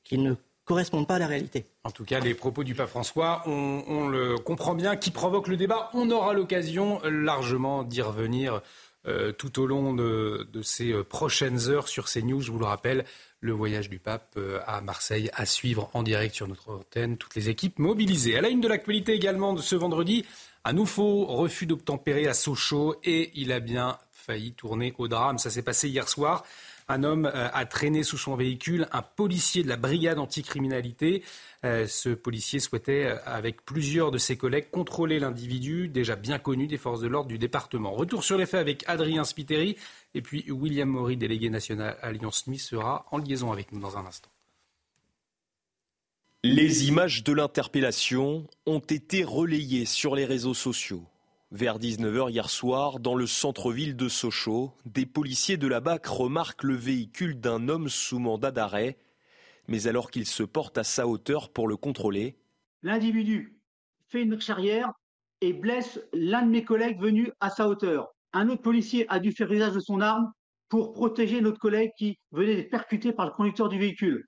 qui 0.03 0.19
ne 0.19 0.35
correspondent 0.67 1.07
pas 1.07 1.15
à 1.15 1.19
la 1.19 1.27
réalité. 1.27 1.65
En 1.83 1.91
tout 1.91 2.03
cas, 2.03 2.19
les 2.19 2.35
propos 2.35 2.63
du 2.63 2.75
pape 2.75 2.89
François, 2.89 3.41
on, 3.47 4.07
le 4.07 4.37
comprend 4.37 4.75
bien, 4.75 4.97
qui 4.97 5.11
provoquent 5.11 5.47
le 5.47 5.57
débat. 5.57 5.89
On 5.93 6.11
aura 6.11 6.33
l'occasion 6.33 6.99
largement 7.03 7.83
d'y 7.83 8.01
revenir 8.01 8.61
euh, 9.07 9.31
tout 9.31 9.61
au 9.61 9.65
long 9.65 9.93
de, 9.93 10.45
ces 10.61 10.91
euh, 10.91 11.03
prochaines 11.03 11.69
heures 11.69 11.87
sur 11.87 12.09
ces 12.09 12.21
news. 12.21 12.41
Je 12.41 12.51
vous 12.51 12.59
le 12.59 12.65
rappelle, 12.65 13.05
le 13.39 13.53
voyage 13.53 13.89
du 13.89 13.99
pape 13.99 14.33
euh, 14.35 14.59
à 14.67 14.81
Marseille 14.81 15.29
à 15.33 15.45
suivre 15.45 15.89
en 15.93 16.03
direct 16.03 16.35
sur 16.35 16.49
notre 16.49 16.69
antenne. 16.69 17.15
Toutes 17.17 17.35
les 17.35 17.47
équipes 17.47 17.79
mobilisées. 17.79 18.37
À 18.37 18.41
la 18.41 18.49
une 18.49 18.59
de 18.59 18.67
l'actualité 18.67 19.13
également 19.13 19.53
de 19.53 19.61
ce 19.61 19.75
vendredi, 19.77 20.25
un 20.65 20.73
nouveau 20.73 21.25
refus 21.25 21.65
d'obtempérer 21.65 22.27
à 22.27 22.33
Sochaux 22.33 22.97
et 23.05 23.31
il 23.35 23.53
a 23.53 23.61
bien 23.61 23.97
failli 24.11 24.51
tourner 24.51 24.93
au 24.97 25.07
drame. 25.07 25.37
Ça 25.37 25.49
s'est 25.49 25.61
passé 25.61 25.87
hier 25.87 26.09
soir. 26.09 26.43
Un 26.89 27.03
homme 27.03 27.25
euh, 27.25 27.49
a 27.51 27.65
traîné 27.65 28.03
sous 28.03 28.17
son 28.17 28.37
véhicule 28.37 28.87
un 28.93 29.01
policier 29.01 29.61
de 29.61 29.67
la 29.67 29.75
brigade 29.75 30.19
anticriminalité. 30.19 31.21
Euh, 31.65 31.85
ce 31.85 32.09
policier 32.09 32.61
souhaitait, 32.61 33.07
euh, 33.07 33.17
avec 33.25 33.65
plusieurs 33.65 34.09
de 34.09 34.17
ses 34.17 34.37
collègues, 34.37 34.69
contrôler 34.71 35.19
l'individu 35.19 35.89
déjà 35.89 36.15
bien 36.15 36.39
connu 36.39 36.65
des 36.65 36.77
forces 36.77 37.01
de 37.01 37.07
l'ordre 37.07 37.27
du 37.27 37.37
département. 37.37 37.91
Retour 37.91 38.23
sur 38.23 38.37
les 38.37 38.45
faits 38.45 38.61
avec 38.61 38.85
Adrien 38.87 39.25
Spiteri 39.25 39.75
et 40.13 40.21
puis 40.21 40.49
William 40.49 40.87
Maury, 40.87 41.17
délégué 41.17 41.49
national 41.49 41.97
Alliance 42.01 42.43
Smith, 42.45 42.61
sera 42.61 43.05
en 43.11 43.17
liaison 43.17 43.51
avec 43.51 43.73
nous 43.73 43.81
dans 43.81 43.97
un 43.97 44.05
instant. 44.05 44.29
Les 46.43 46.87
images 46.87 47.25
de 47.25 47.33
l'interpellation 47.33 48.47
ont 48.65 48.79
été 48.79 49.25
relayées 49.25 49.85
sur 49.85 50.15
les 50.15 50.23
réseaux 50.23 50.53
sociaux. 50.53 51.03
Vers 51.51 51.79
19h 51.79 52.29
hier 52.29 52.49
soir, 52.49 52.99
dans 52.99 53.15
le 53.15 53.25
centre-ville 53.25 53.95
de 53.95 54.09
Sochaux, 54.09 54.73
des 54.85 55.05
policiers 55.05 55.55
de 55.55 55.67
la 55.67 55.79
BAC 55.79 56.05
remarquent 56.05 56.63
le 56.63 56.75
véhicule 56.75 57.39
d'un 57.39 57.69
homme 57.69 57.87
sous 57.87 58.19
mandat 58.19 58.51
d'arrêt. 58.51 58.97
Mais 59.69 59.87
alors 59.87 60.11
qu'il 60.11 60.25
se 60.25 60.43
porte 60.43 60.77
à 60.77 60.83
sa 60.83 61.07
hauteur 61.07 61.53
pour 61.53 61.69
le 61.69 61.77
contrôler, 61.77 62.37
l'individu 62.83 63.57
fait 64.09 64.23
une 64.23 64.41
charrière 64.41 64.91
et 65.39 65.53
blesse 65.53 66.01
l'un 66.11 66.41
de 66.41 66.49
mes 66.49 66.65
collègues 66.65 66.99
venu 66.99 67.31
à 67.39 67.49
sa 67.49 67.69
hauteur. 67.69 68.09
Un 68.33 68.49
autre 68.49 68.61
policier 68.61 69.05
a 69.07 69.19
dû 69.19 69.31
faire 69.31 69.49
usage 69.49 69.73
de 69.73 69.79
son 69.79 70.01
arme 70.01 70.29
pour 70.67 70.91
protéger 70.91 71.39
notre 71.39 71.59
collègue 71.59 71.91
qui 71.97 72.19
venait 72.31 72.57
d'être 72.57 72.71
percuté 72.71 73.13
par 73.13 73.25
le 73.25 73.31
conducteur 73.31 73.69
du 73.69 73.79
véhicule. 73.79 74.25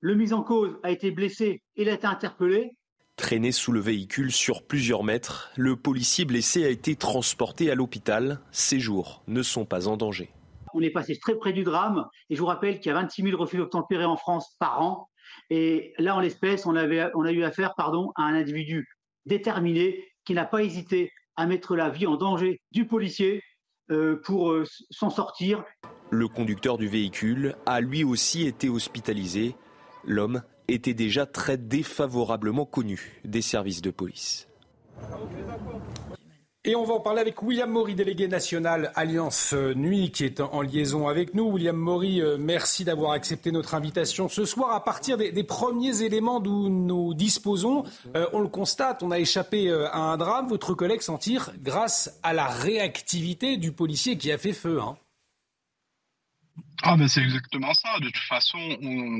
Le 0.00 0.16
mis 0.16 0.32
en 0.32 0.42
cause 0.42 0.80
a 0.82 0.90
été 0.90 1.12
blessé 1.12 1.62
et 1.76 1.82
il 1.82 1.88
a 1.88 1.92
été 1.92 2.08
interpellé. 2.08 2.72
Traîné 3.16 3.50
sous 3.50 3.72
le 3.72 3.80
véhicule 3.80 4.30
sur 4.30 4.62
plusieurs 4.62 5.02
mètres, 5.02 5.50
le 5.56 5.74
policier 5.74 6.26
blessé 6.26 6.66
a 6.66 6.68
été 6.68 6.96
transporté 6.96 7.70
à 7.70 7.74
l'hôpital. 7.74 8.40
Ses 8.52 8.78
jours 8.78 9.22
ne 9.26 9.42
sont 9.42 9.64
pas 9.64 9.88
en 9.88 9.96
danger. 9.96 10.28
On 10.74 10.82
est 10.82 10.90
passé 10.90 11.18
très 11.18 11.34
près 11.34 11.54
du 11.54 11.64
drame 11.64 12.04
et 12.28 12.34
je 12.36 12.40
vous 12.40 12.46
rappelle 12.46 12.78
qu'il 12.78 12.90
y 12.90 12.94
a 12.94 13.00
26 13.00 13.22
000 13.22 13.36
refus 13.38 13.56
d'obtempérer 13.56 14.04
en 14.04 14.18
France 14.18 14.54
par 14.60 14.82
an. 14.82 15.08
Et 15.48 15.94
là, 15.98 16.14
en 16.14 16.20
l'espèce, 16.20 16.66
on, 16.66 16.76
avait, 16.76 17.08
on 17.14 17.24
a 17.24 17.32
eu 17.32 17.42
affaire 17.42 17.74
pardon, 17.74 18.12
à 18.16 18.24
un 18.24 18.34
individu 18.34 18.86
déterminé 19.24 20.04
qui 20.26 20.34
n'a 20.34 20.44
pas 20.44 20.62
hésité 20.62 21.10
à 21.36 21.46
mettre 21.46 21.74
la 21.74 21.88
vie 21.88 22.06
en 22.06 22.16
danger 22.16 22.60
du 22.70 22.86
policier 22.86 23.42
euh, 23.90 24.20
pour 24.24 24.50
euh, 24.50 24.64
s'en 24.90 25.08
sortir. 25.08 25.64
Le 26.10 26.28
conducteur 26.28 26.76
du 26.76 26.86
véhicule 26.86 27.56
a 27.64 27.80
lui 27.80 28.04
aussi 28.04 28.46
été 28.46 28.68
hospitalisé. 28.68 29.56
L'homme 30.06 30.42
était 30.68 30.94
déjà 30.94 31.26
très 31.26 31.56
défavorablement 31.56 32.64
connu 32.64 33.20
des 33.24 33.42
services 33.42 33.82
de 33.82 33.90
police. 33.90 34.48
Et 36.68 36.74
on 36.74 36.82
va 36.82 36.94
en 36.94 37.00
parler 37.00 37.20
avec 37.20 37.40
William 37.44 37.70
Maury, 37.70 37.94
délégué 37.94 38.26
national 38.26 38.90
Alliance 38.96 39.54
Nuit, 39.76 40.10
qui 40.10 40.24
est 40.24 40.40
en 40.40 40.62
liaison 40.62 41.06
avec 41.06 41.32
nous. 41.32 41.44
William 41.44 41.76
Maury, 41.76 42.20
euh, 42.20 42.38
merci 42.40 42.84
d'avoir 42.84 43.12
accepté 43.12 43.52
notre 43.52 43.76
invitation 43.76 44.28
ce 44.28 44.44
soir. 44.44 44.72
À 44.72 44.82
partir 44.82 45.16
des, 45.16 45.44
premiers 45.44 46.02
éléments 46.02 46.40
d'où 46.40 46.68
nous 46.68 47.14
disposons, 47.14 47.84
euh, 48.16 48.26
on 48.32 48.40
le 48.40 48.48
constate, 48.48 49.04
on 49.04 49.12
a 49.12 49.20
échappé 49.20 49.68
euh, 49.68 49.86
à 49.92 49.98
un 49.98 50.16
drame. 50.16 50.48
Votre 50.48 50.74
collègue 50.74 51.02
s'en 51.02 51.18
tire 51.18 51.52
grâce 51.62 52.18
à 52.24 52.32
la 52.32 52.48
réactivité 52.48 53.58
du 53.58 53.70
policier 53.70 54.18
qui 54.18 54.32
a 54.32 54.38
fait 54.38 54.52
feu. 54.52 54.80
Hein. 54.80 54.96
Ah 56.82 56.96
ben 56.96 57.08
c'est 57.08 57.22
exactement 57.22 57.72
ça. 57.74 57.98
De 58.00 58.10
toute 58.10 58.24
façon, 58.24 58.58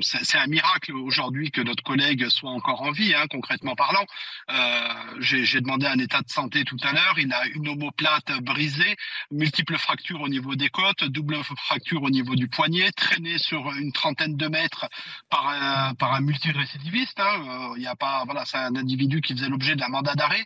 c'est 0.02 0.38
un 0.38 0.46
miracle 0.46 0.92
aujourd'hui 0.92 1.50
que 1.50 1.60
notre 1.60 1.82
collègue 1.82 2.28
soit 2.28 2.50
encore 2.50 2.82
en 2.82 2.92
vie, 2.92 3.14
hein, 3.14 3.26
concrètement 3.30 3.74
parlant. 3.74 4.04
Euh, 4.50 5.20
J'ai 5.20 5.60
demandé 5.60 5.86
un 5.86 5.98
état 5.98 6.20
de 6.20 6.28
santé 6.28 6.64
tout 6.64 6.76
à 6.82 6.92
l'heure. 6.92 7.18
Il 7.18 7.32
a 7.32 7.46
une 7.46 7.68
omoplate 7.68 8.40
brisée, 8.42 8.96
multiples 9.30 9.78
fractures 9.78 10.20
au 10.20 10.28
niveau 10.28 10.54
des 10.54 10.68
côtes, 10.68 11.04
double 11.04 11.42
fracture 11.42 12.02
au 12.02 12.10
niveau 12.10 12.34
du 12.34 12.48
poignet, 12.48 12.90
traîné 12.92 13.38
sur 13.38 13.72
une 13.72 13.92
trentaine 13.92 14.36
de 14.36 14.48
mètres 14.48 14.88
par 15.30 15.48
un, 15.48 15.94
par 15.94 16.12
un 16.14 16.20
multirécidiviste. 16.20 17.18
Hein. 17.20 17.74
Euh, 17.76 17.86
a 17.86 17.96
pas, 17.96 18.24
voilà, 18.24 18.44
c'est 18.44 18.58
un 18.58 18.74
individu 18.76 19.20
qui 19.20 19.34
faisait 19.34 19.48
l'objet 19.48 19.76
d'un 19.76 19.88
mandat 19.88 20.14
d'arrêt. 20.14 20.44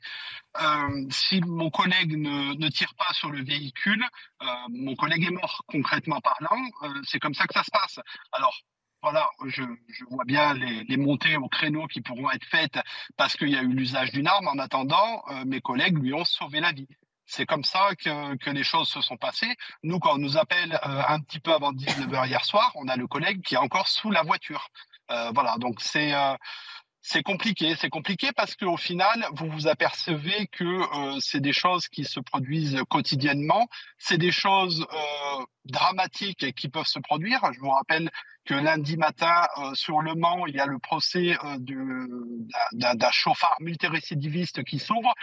Euh, 0.61 1.07
si 1.11 1.41
mon 1.41 1.71
collègue 1.71 2.17
ne, 2.17 2.69
tire 2.69 2.93
pas 2.95 3.13
sur 3.13 3.31
le 3.31 3.43
véhicule, 3.43 4.05
euh, 4.43 4.47
mon 4.71 4.97
collègue 4.97 5.25
est 5.25 5.31
mort, 5.31 5.63
concrètement 5.69 6.21
parlant. 6.21 6.61
C'est 7.05 7.19
comme 7.19 7.35
ça 7.35 7.47
que 7.47 7.55
ça 7.55 7.65
se 7.65 7.71
passe. 7.71 8.01
Alors, 8.33 8.55
voilà, 9.03 9.29
je, 9.47 9.63
vois 10.11 10.25
bien 10.25 10.53
les, 10.55 10.97
montées 10.97 11.37
au 11.37 11.49
créneau 11.49 11.87
qui 11.87 12.03
pourront 12.03 12.31
être 12.31 12.45
faites 12.45 12.79
parce 13.17 13.35
qu'il 13.35 13.49
y 13.49 13.57
a 13.57 13.63
eu 13.63 13.73
l'usage 13.73 14.13
d'une 14.13 14.27
arme. 14.27 14.49
En 14.49 14.59
attendant, 14.59 15.23
euh, 15.31 15.45
mes 15.47 15.61
collègues 15.61 15.99
lui 15.99 16.13
ont 16.13 16.25
sauvé 16.25 16.61
la 16.61 16.73
vie. 16.73 16.89
C'est 17.25 17.47
comme 17.47 17.65
ça 17.65 17.95
que, 17.95 18.37
que, 18.37 18.51
les 18.51 18.65
choses 18.65 18.89
se 18.89 19.01
sont 19.01 19.17
passées. 19.17 19.55
Nous, 19.85 20.01
quand 20.01 20.15
on 20.15 20.19
nous 20.19 20.37
appelle 20.37 20.75
euh, 20.85 21.03
un 21.09 21.21
petit 21.21 21.39
peu 21.39 21.55
avant 21.55 21.73
19h 21.73 22.27
hier 22.27 22.45
soir, 22.45 22.73
on 22.75 22.89
a 22.89 22.97
le 22.97 23.07
collègue 23.07 23.41
qui 23.43 23.55
est 23.55 23.59
encore 23.59 23.89
sous 23.89 24.11
la 24.11 24.23
voiture. 24.23 24.69
Euh, 25.11 25.31
voilà, 25.33 25.57
donc 25.59 25.81
c'est 25.81 26.13
c'est 27.03 27.23
compliqué, 27.23 27.77
c'est 27.77 27.89
compliqué 27.89 28.31
parce 28.33 28.55
qu'au 28.57 28.77
final, 28.77 29.25
vous 29.33 29.49
vous 29.49 29.67
apercevez 29.67 30.47
que 30.49 30.65
euh, 30.65 31.19
c'est 31.21 31.41
des 31.41 31.53
choses 31.53 31.89
qui 31.89 32.05
se 32.05 32.21
produisent 32.21 32.83
quotidiennement, 32.91 33.69
c'est 33.99 34.19
des 34.19 34.31
choses 34.31 34.87
euh, 34.93 35.45
dramatiques 35.65 36.55
qui 36.55 36.69
peuvent 36.69 36.87
se 36.87 36.99
produire. 36.99 37.41
Je 37.55 37.61
vous 37.61 37.71
rappelle 37.71 38.11
que 38.45 38.55
lundi 38.55 38.99
matin, 38.99 39.47
euh, 39.59 39.75
sur 39.75 40.01
Le 40.01 40.15
Mans, 40.15 40.47
il 40.47 40.55
y 40.55 40.61
a 40.61 40.67
le 40.67 40.79
procès 40.79 41.37
d'un 42.73 43.11
chauffard 43.11 43.57
multirécidiviste 43.61 44.63
qui 44.65 44.79
s'ouvre 44.79 45.15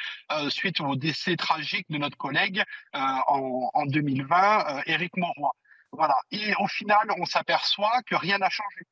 suite 0.50 0.82
au 0.82 0.96
décès 0.96 1.36
tragique 1.36 1.86
de 1.90 1.98
notre 1.98 2.18
collègue 2.18 2.64
en, 2.94 3.70
en, 3.74 3.86
2020, 3.86 4.84
Éric 4.88 5.16
Mauroy. 5.18 5.52
Voilà. 5.92 6.16
Et 6.32 6.54
au 6.60 6.68
final, 6.68 7.08
on 7.18 7.26
s'aperçoit 7.26 8.02
que 8.06 8.16
rien 8.16 8.40
n'a 8.40 8.50
changé 8.50 8.86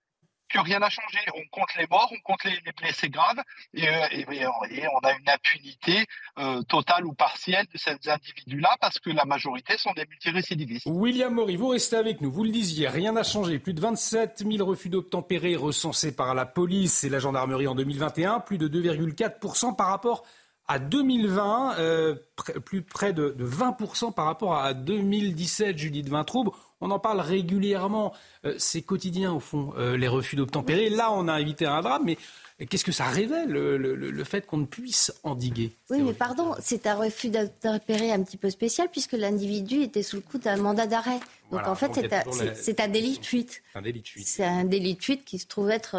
que 0.49 0.59
rien 0.59 0.79
n'a 0.79 0.89
changé. 0.89 1.19
On 1.33 1.47
compte 1.51 1.69
les 1.77 1.87
morts, 1.89 2.11
on 2.11 2.19
compte 2.23 2.43
les, 2.43 2.59
blessés 2.77 3.09
graves, 3.09 3.41
et, 3.73 3.87
euh, 3.87 4.49
on 4.93 5.07
a 5.07 5.11
une 5.13 5.29
impunité 5.29 6.05
euh, 6.39 6.61
totale 6.63 7.05
ou 7.05 7.13
partielle 7.13 7.65
de 7.73 7.77
ces 7.77 7.97
individus-là 8.09 8.75
parce 8.81 8.99
que 8.99 9.09
la 9.09 9.25
majorité 9.25 9.77
sont 9.77 9.93
des 9.93 10.05
multirécidivistes. 10.05 10.85
William 10.87 11.33
Maury, 11.33 11.55
vous 11.55 11.69
restez 11.69 11.95
avec 11.95 12.21
nous. 12.21 12.31
Vous 12.31 12.43
le 12.43 12.51
disiez, 12.51 12.87
rien 12.87 13.13
n'a 13.13 13.23
changé. 13.23 13.59
Plus 13.59 13.73
de 13.73 13.81
27 13.81 14.43
000 14.49 14.67
refus 14.67 14.89
d'obtempérer 14.89 15.55
recensés 15.55 16.15
par 16.15 16.35
la 16.35 16.45
police 16.45 17.03
et 17.03 17.09
la 17.09 17.19
gendarmerie 17.19 17.67
en 17.67 17.75
2021, 17.75 18.39
plus 18.41 18.57
de 18.57 18.67
2,4% 18.67 19.75
par 19.75 19.87
rapport 19.87 20.23
à 20.67 20.79
2020, 20.79 21.75
euh, 21.79 22.15
plus 22.65 22.81
près 22.81 23.13
de, 23.13 23.35
20% 23.39 24.13
par 24.13 24.25
rapport 24.25 24.55
à 24.55 24.73
2017, 24.73 25.77
Judith 25.77 26.09
Vintraube. 26.09 26.49
On 26.82 26.91
en 26.91 26.99
parle 26.99 27.21
régulièrement. 27.21 28.13
Euh, 28.45 28.55
c'est 28.57 28.82
quotidien, 28.82 29.34
au 29.34 29.39
fond, 29.39 29.73
euh, 29.78 29.97
les 29.97 30.07
refus 30.07 30.36
d'obtempérer. 30.36 30.89
Là, 30.89 31.11
on 31.11 31.28
a 31.28 31.39
évité 31.39 31.65
un 31.65 31.82
drame, 31.82 32.03
mais 32.05 32.17
qu'est-ce 32.67 32.84
que 32.84 32.91
ça 32.91 33.05
révèle, 33.05 33.49
le, 33.49 34.23
fait 34.23 34.45
qu'on 34.45 34.57
ne 34.57 34.65
puisse 34.65 35.13
endiguer 35.23 35.71
Oui, 35.89 36.01
mais 36.01 36.13
pardon, 36.13 36.53
c'est 36.59 36.88
un 36.88 36.95
refus 36.95 37.30
d'obtempérer 37.30 38.11
un 38.11 38.23
petit 38.23 38.38
peu 38.38 38.49
spécial, 38.49 38.89
puisque 38.91 39.13
l'individu 39.13 39.82
était 39.82 40.03
sous 40.03 40.17
le 40.17 40.21
coup 40.21 40.38
d'un 40.38 40.57
mandat 40.57 40.88
d'arrêt. 40.88 41.19
Donc 41.51 41.67
en 41.67 41.76
fait, 41.76 41.91
c'est 42.55 42.80
un, 42.80 42.88
délit 42.88 43.19
de 43.19 43.26
fuite. 43.26 43.61
Un 43.76 43.82
délit 43.82 44.01
de 44.01 44.07
fuite. 44.07 44.28
C'est 44.28 44.43
un 44.43 44.63
délit 44.63 44.95
de 44.95 45.03
fuite 45.03 45.23
qui 45.26 45.38
se 45.38 45.45
trouve 45.45 45.69
être 45.69 45.91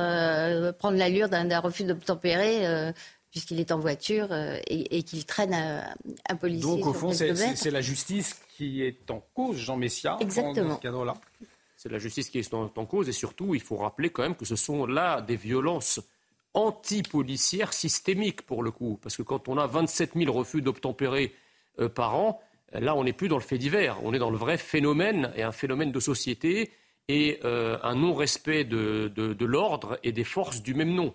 prendre 0.73 0.97
l'allure 0.97 1.29
d'un 1.29 1.61
refus 1.61 1.85
d'obtempérer 1.85 2.93
puisqu'il 3.37 3.61
est 3.61 3.71
en 3.71 3.79
voiture 3.79 4.29
euh, 4.31 4.59
et, 4.67 5.03
qu'il 5.03 5.27
traîne 5.27 5.53
un, 5.53 6.37
policier. 6.37 6.71
Donc, 6.71 6.87
au 6.87 6.95
fond, 6.95 7.13
c'est 7.13 7.71
la 7.71 7.83
justice 7.83 8.35
qui 8.57 8.83
est 8.83 9.11
en 9.11 9.23
cause, 9.35 9.57
Jean 9.57 9.77
Messia, 9.77 10.17
Exactement. 10.21 10.69
dans 10.71 10.77
ce 10.77 10.81
cadre-là. 10.81 11.15
C'est 11.77 11.91
la 11.91 11.99
justice 11.99 12.31
qui 12.31 12.39
est 12.39 12.55
en, 12.55 12.69
cause 12.69 13.09
et 13.09 13.13
surtout, 13.13 13.55
il 13.55 13.61
faut 13.61 13.77
rappeler 13.77 14.09
quand 14.09 14.23
même 14.23 14.35
que 14.35 14.47
ce 14.47 14.57
sont 14.57 14.87
là 14.87 15.21
des 15.21 15.37
violences 15.37 16.01
anti-policières 16.55 17.75
systémiques 17.75 18.43
pour 18.43 18.63
le 18.63 18.71
coup. 18.71 18.99
Parce 19.03 19.17
que 19.17 19.23
quand 19.23 19.49
on 19.49 19.59
a 19.59 19.67
27 19.67 20.13
000 20.17 20.33
refus 20.33 20.63
d'obtempérer 20.63 21.35
euh, 21.79 21.91
par 21.91 22.17
an, 22.17 22.41
là, 22.73 22.97
on 22.97 23.05
n'est 23.05 23.13
plus 23.13 23.29
dans 23.29 23.37
le 23.37 23.43
fait 23.43 23.59
divers. 23.59 23.99
On 24.03 24.15
est 24.15 24.19
dans 24.19 24.31
le 24.31 24.39
vrai 24.39 24.57
phénomène 24.57 25.33
et 25.37 25.43
un 25.43 25.53
phénomène 25.53 25.93
de 25.93 26.01
société 26.01 26.71
et 27.09 27.39
euh, 27.45 27.79
un 27.83 27.95
non-respect 27.95 28.65
de, 28.65 29.13
de 29.15 29.45
l'ordre 29.45 29.99
et 30.03 30.13
des 30.13 30.25
forces 30.25 30.63
du 30.63 30.73
même 30.73 30.95
nom. 30.95 31.15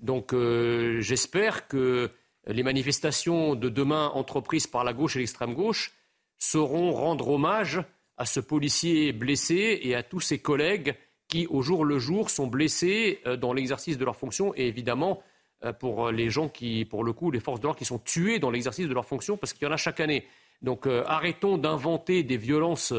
Donc 0.00 0.32
euh, 0.32 1.00
j'espère 1.00 1.68
que 1.68 2.10
les 2.46 2.62
manifestations 2.62 3.54
de 3.54 3.68
demain 3.68 4.08
entreprises 4.14 4.66
par 4.66 4.82
la 4.82 4.94
gauche 4.94 5.16
et 5.16 5.18
l'extrême 5.18 5.52
gauche 5.52 5.92
sauront 6.40 6.90
rendre 6.90 7.28
hommage 7.28 7.80
à 8.16 8.24
ce 8.24 8.40
policier 8.40 9.12
blessé 9.12 9.78
et 9.82 9.94
à 9.94 10.02
tous 10.02 10.20
ses 10.20 10.40
collègues 10.40 10.96
qui, 11.28 11.46
au 11.46 11.62
jour 11.62 11.84
le 11.84 12.00
jour, 12.00 12.28
sont 12.28 12.48
blessés 12.48 13.20
euh, 13.26 13.36
dans 13.36 13.52
l'exercice 13.52 13.96
de 13.98 14.04
leurs 14.04 14.16
fonctions 14.16 14.52
et 14.56 14.66
évidemment 14.66 15.22
euh, 15.64 15.72
pour 15.72 16.10
les 16.10 16.30
gens 16.30 16.48
qui, 16.48 16.84
pour 16.84 17.04
le 17.04 17.12
coup, 17.12 17.30
les 17.30 17.38
forces 17.38 17.60
de 17.60 17.66
l'ordre 17.66 17.78
qui 17.78 17.84
sont 17.84 18.00
tuées 18.00 18.40
dans 18.40 18.50
l'exercice 18.50 18.88
de 18.88 18.94
leurs 18.94 19.06
fonctions 19.06 19.36
parce 19.36 19.52
qu'il 19.52 19.64
y 19.64 19.70
en 19.70 19.72
a 19.72 19.76
chaque 19.76 20.00
année. 20.00 20.26
Donc 20.62 20.86
arrêtons 21.06 21.56
d'inventer 21.56 22.22
des 22.22 22.36
violences 22.36 22.92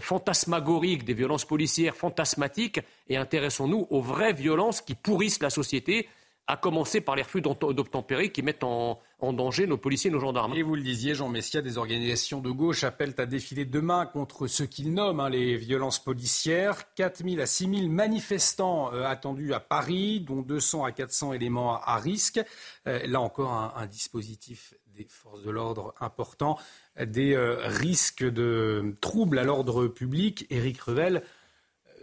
fantasmagoriques, 0.00 1.04
des 1.04 1.12
violences 1.12 1.44
policières 1.44 1.94
fantasmatiques, 1.94 2.80
et 3.10 3.18
intéressons-nous 3.18 3.88
aux 3.90 4.00
vraies 4.00 4.32
violences 4.32 4.80
qui 4.80 4.94
pourrissent 4.94 5.42
la 5.42 5.50
société, 5.50 6.08
à 6.48 6.56
commencer 6.56 7.00
par 7.00 7.14
les 7.14 7.22
refus 7.22 7.40
d'obtempérer 7.40 8.32
qui 8.32 8.42
mettent 8.42 8.64
en, 8.64 9.00
danger 9.20 9.68
nos 9.68 9.78
policiers 9.78 10.10
et 10.10 10.12
nos 10.12 10.18
gendarmes. 10.18 10.54
Et 10.54 10.62
vous 10.62 10.74
le 10.74 10.82
disiez, 10.82 11.14
Jean 11.14 11.28
Messia, 11.28 11.62
des 11.62 11.78
organisations 11.78 12.40
de 12.40 12.50
gauche 12.50 12.82
appellent 12.82 13.14
à 13.18 13.26
défiler 13.26 13.64
demain 13.64 14.04
contre 14.04 14.48
ce 14.48 14.64
qu'ils 14.64 14.92
nomment 14.92 15.20
hein, 15.20 15.30
les 15.30 15.56
violences 15.56 16.02
policières. 16.02 16.92
4 16.94 17.22
000 17.22 17.40
à 17.40 17.46
6 17.46 17.82
000 17.82 17.88
manifestants 17.88 18.92
euh, 18.92 19.04
attendus 19.04 19.54
à 19.54 19.60
Paris, 19.60 20.20
dont 20.20 20.42
200 20.42 20.84
à 20.84 20.90
400 20.90 21.34
éléments 21.34 21.80
à, 21.80 21.98
risque. 21.98 22.40
Euh, 22.88 23.06
là 23.06 23.20
encore, 23.20 23.52
un, 23.76 23.86
dispositif 23.86 24.74
des 24.96 25.06
forces 25.08 25.42
de 25.42 25.50
l'ordre 25.50 25.94
important, 26.00 26.58
des 27.00 27.34
euh, 27.34 27.58
risques 27.68 28.24
de 28.24 28.94
troubles 29.00 29.38
à 29.38 29.44
l'ordre 29.44 29.86
public. 29.86 30.46
Éric 30.50 30.80
Revel 30.80 31.22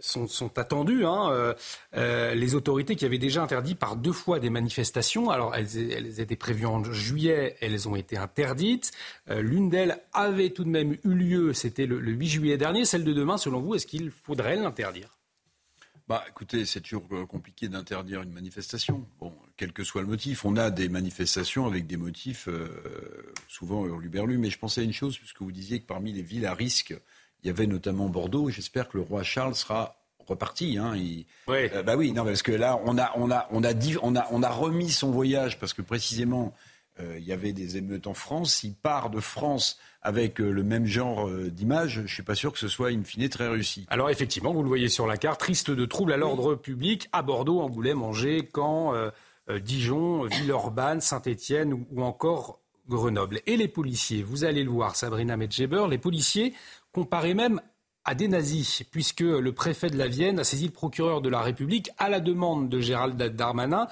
sont, 0.00 0.58
attendus. 0.58 1.04
Hein. 1.04 1.30
Euh, 1.30 1.54
euh, 1.96 2.34
les 2.34 2.54
autorités 2.54 2.96
qui 2.96 3.04
avaient 3.04 3.18
déjà 3.18 3.42
interdit 3.42 3.74
par 3.74 3.96
deux 3.96 4.12
fois 4.12 4.40
des 4.40 4.50
manifestations, 4.50 5.30
alors 5.30 5.54
elles, 5.54 6.20
étaient 6.20 6.36
prévues 6.36 6.66
en 6.66 6.82
juillet, 6.84 7.56
elles 7.60 7.88
ont 7.88 7.96
été 7.96 8.16
interdites. 8.16 8.92
Euh, 9.28 9.42
l'une 9.42 9.70
d'elles 9.70 10.00
avait 10.12 10.50
tout 10.50 10.64
de 10.64 10.70
même 10.70 10.96
eu 11.04 11.14
lieu, 11.14 11.52
c'était 11.52 11.86
le, 11.86 11.98
8 11.98 12.28
juillet 12.28 12.58
dernier. 12.58 12.84
Celle 12.84 13.04
de 13.04 13.12
demain, 13.12 13.36
selon 13.36 13.60
vous, 13.60 13.74
est-ce 13.74 13.86
qu'il 13.86 14.10
faudrait 14.10 14.56
l'interdire? 14.56 15.16
Bah, 16.08 16.24
écoutez, 16.28 16.64
c'est 16.64 16.80
toujours 16.80 17.06
compliqué 17.28 17.68
d'interdire 17.68 18.22
une 18.22 18.32
manifestation. 18.32 19.06
Bon, 19.20 19.32
quel 19.56 19.72
que 19.72 19.84
soit 19.84 20.00
le 20.00 20.08
motif, 20.08 20.44
on 20.44 20.56
a 20.56 20.72
des 20.72 20.88
manifestations 20.88 21.66
avec 21.66 21.86
des 21.86 21.96
motifs 21.96 22.48
souvent 23.46 23.86
hurluberlus. 23.86 24.36
Mais 24.36 24.50
je 24.50 24.58
pensais 24.58 24.80
à 24.80 24.84
une 24.84 24.92
chose, 24.92 25.16
puisque 25.16 25.40
vous 25.40 25.52
disiez 25.52 25.78
que 25.78 25.86
parmi 25.86 26.12
les 26.12 26.22
villes 26.22 26.46
à 26.46 26.54
risque, 26.54 26.96
il 27.42 27.46
y 27.46 27.50
avait 27.50 27.66
notamment 27.66 28.08
Bordeaux. 28.08 28.50
J'espère 28.50 28.88
que 28.88 28.98
le 28.98 29.04
roi 29.04 29.22
Charles 29.22 29.54
sera 29.54 29.96
reparti. 30.26 30.78
Hein. 30.78 30.94
bah 31.46 31.96
oui, 31.96 32.12
non, 32.12 32.24
parce 32.24 32.42
que 32.42 32.52
là, 32.52 32.80
on 32.84 32.98
a, 32.98 33.12
on 33.16 33.30
a, 33.30 33.48
on 33.50 33.64
a, 33.64 33.72
on 34.02 34.16
a, 34.16 34.26
on 34.30 34.42
a 34.42 34.50
remis 34.50 34.90
son 34.90 35.10
voyage 35.10 35.58
parce 35.58 35.72
que 35.72 35.82
précisément, 35.82 36.54
il 36.98 37.24
y 37.24 37.32
avait 37.32 37.54
des 37.54 37.78
émeutes 37.78 38.06
en 38.06 38.14
France. 38.14 38.62
Il 38.62 38.74
part 38.74 39.08
de 39.08 39.20
France 39.20 39.78
avec 40.02 40.40
euh, 40.40 40.50
le 40.50 40.62
même 40.62 40.86
genre 40.86 41.28
euh, 41.28 41.50
d'image, 41.50 41.94
je 41.96 42.00
ne 42.00 42.06
suis 42.06 42.22
pas 42.22 42.34
sûr 42.34 42.52
que 42.52 42.58
ce 42.58 42.68
soit 42.68 42.88
in 42.88 43.02
fine 43.02 43.28
très 43.28 43.48
réussi. 43.48 43.86
Alors 43.90 44.10
effectivement, 44.10 44.52
vous 44.52 44.62
le 44.62 44.68
voyez 44.68 44.88
sur 44.88 45.06
la 45.06 45.16
carte, 45.16 45.40
triste 45.40 45.70
de 45.70 45.84
troubles 45.84 46.12
à 46.12 46.16
l'ordre 46.16 46.54
public 46.54 47.08
à 47.12 47.22
Bordeaux, 47.22 47.60
Angoulême, 47.60 48.02
Angers, 48.02 48.48
Caen, 48.54 48.94
euh, 48.94 49.10
Dijon, 49.58 50.24
Villeurbanne, 50.24 51.00
Saint-Étienne 51.00 51.72
ou, 51.90 52.02
encore 52.02 52.60
Grenoble. 52.90 53.40
Et 53.46 53.56
les 53.56 53.68
policiers, 53.68 54.22
vous 54.22 54.44
allez 54.44 54.64
le 54.64 54.70
voir, 54.70 54.96
Sabrina 54.96 55.36
Medjeber, 55.36 55.86
les 55.88 55.98
policiers 55.98 56.52
comparaient 56.92 57.34
même 57.34 57.60
à 58.04 58.14
des 58.14 58.28
nazis, 58.28 58.82
puisque 58.90 59.20
le 59.20 59.52
préfet 59.52 59.88
de 59.88 59.96
la 59.96 60.08
Vienne 60.08 60.38
a 60.38 60.44
saisi 60.44 60.66
le 60.66 60.72
procureur 60.72 61.20
de 61.20 61.28
la 61.28 61.40
République 61.40 61.90
à 61.98 62.08
la 62.08 62.20
demande 62.20 62.68
de 62.68 62.80
Gérald 62.80 63.22
Darmanin. 63.22 63.86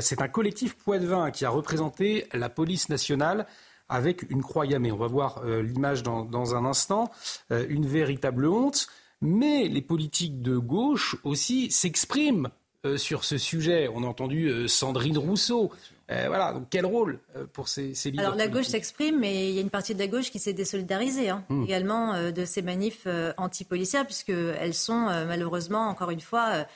C'est 0.00 0.20
un 0.20 0.28
collectif 0.28 0.76
poitevin 0.76 1.30
qui 1.30 1.44
a 1.46 1.50
représenté 1.50 2.26
la 2.34 2.50
police 2.50 2.90
nationale 2.90 3.46
avec 3.88 4.28
une 4.30 4.42
croix 4.42 4.66
gammée. 4.66 4.92
On 4.92 4.96
va 4.96 5.06
voir 5.06 5.42
euh, 5.44 5.62
l'image 5.62 6.02
dans, 6.02 6.54
un 6.54 6.64
instant. 6.64 7.10
Euh, 7.50 7.66
une 7.68 7.86
véritable 7.86 8.46
honte. 8.46 8.88
Mais 9.22 9.68
les 9.68 9.80
politiques 9.80 10.42
de 10.42 10.58
gauche 10.58 11.16
aussi 11.24 11.70
s'expriment 11.70 12.46
euh, 12.46 12.65
sur 12.96 13.24
ce 13.24 13.38
sujet. 13.38 13.88
On 13.92 14.02
a 14.02 14.06
entendu 14.06 14.68
Sandrine 14.68 15.18
Rousseau. 15.18 15.70
voilà, 16.08 16.52
donc 16.52 16.68
quel 16.70 16.86
rôle 16.86 17.18
pour 17.52 17.68
ces, 17.68 17.94
ces 17.94 18.10
leaders 18.10 18.26
Alors 18.26 18.38
la 18.38 18.48
gauche 18.48 18.66
s'exprime, 18.66 19.18
mais 19.18 19.48
il 19.48 19.54
y 19.54 19.58
a 19.58 19.60
une 19.60 19.70
partie 19.70 19.94
de 19.94 19.98
la 19.98 20.06
gauche 20.06 20.30
qui 20.30 20.38
s'est 20.38 20.52
désolidarisée 20.52 21.30
hein, 21.30 21.44
hmm. 21.48 21.64
également 21.64 22.30
de 22.30 22.44
ces 22.44 22.62
manifs 22.62 23.06
anti-policières, 23.36 24.06
puisqu'elles 24.06 24.74
sont 24.74 25.06
malheureusement, 25.26 25.88
encore 25.88 26.10
une 26.10 26.20
fois, 26.20 26.66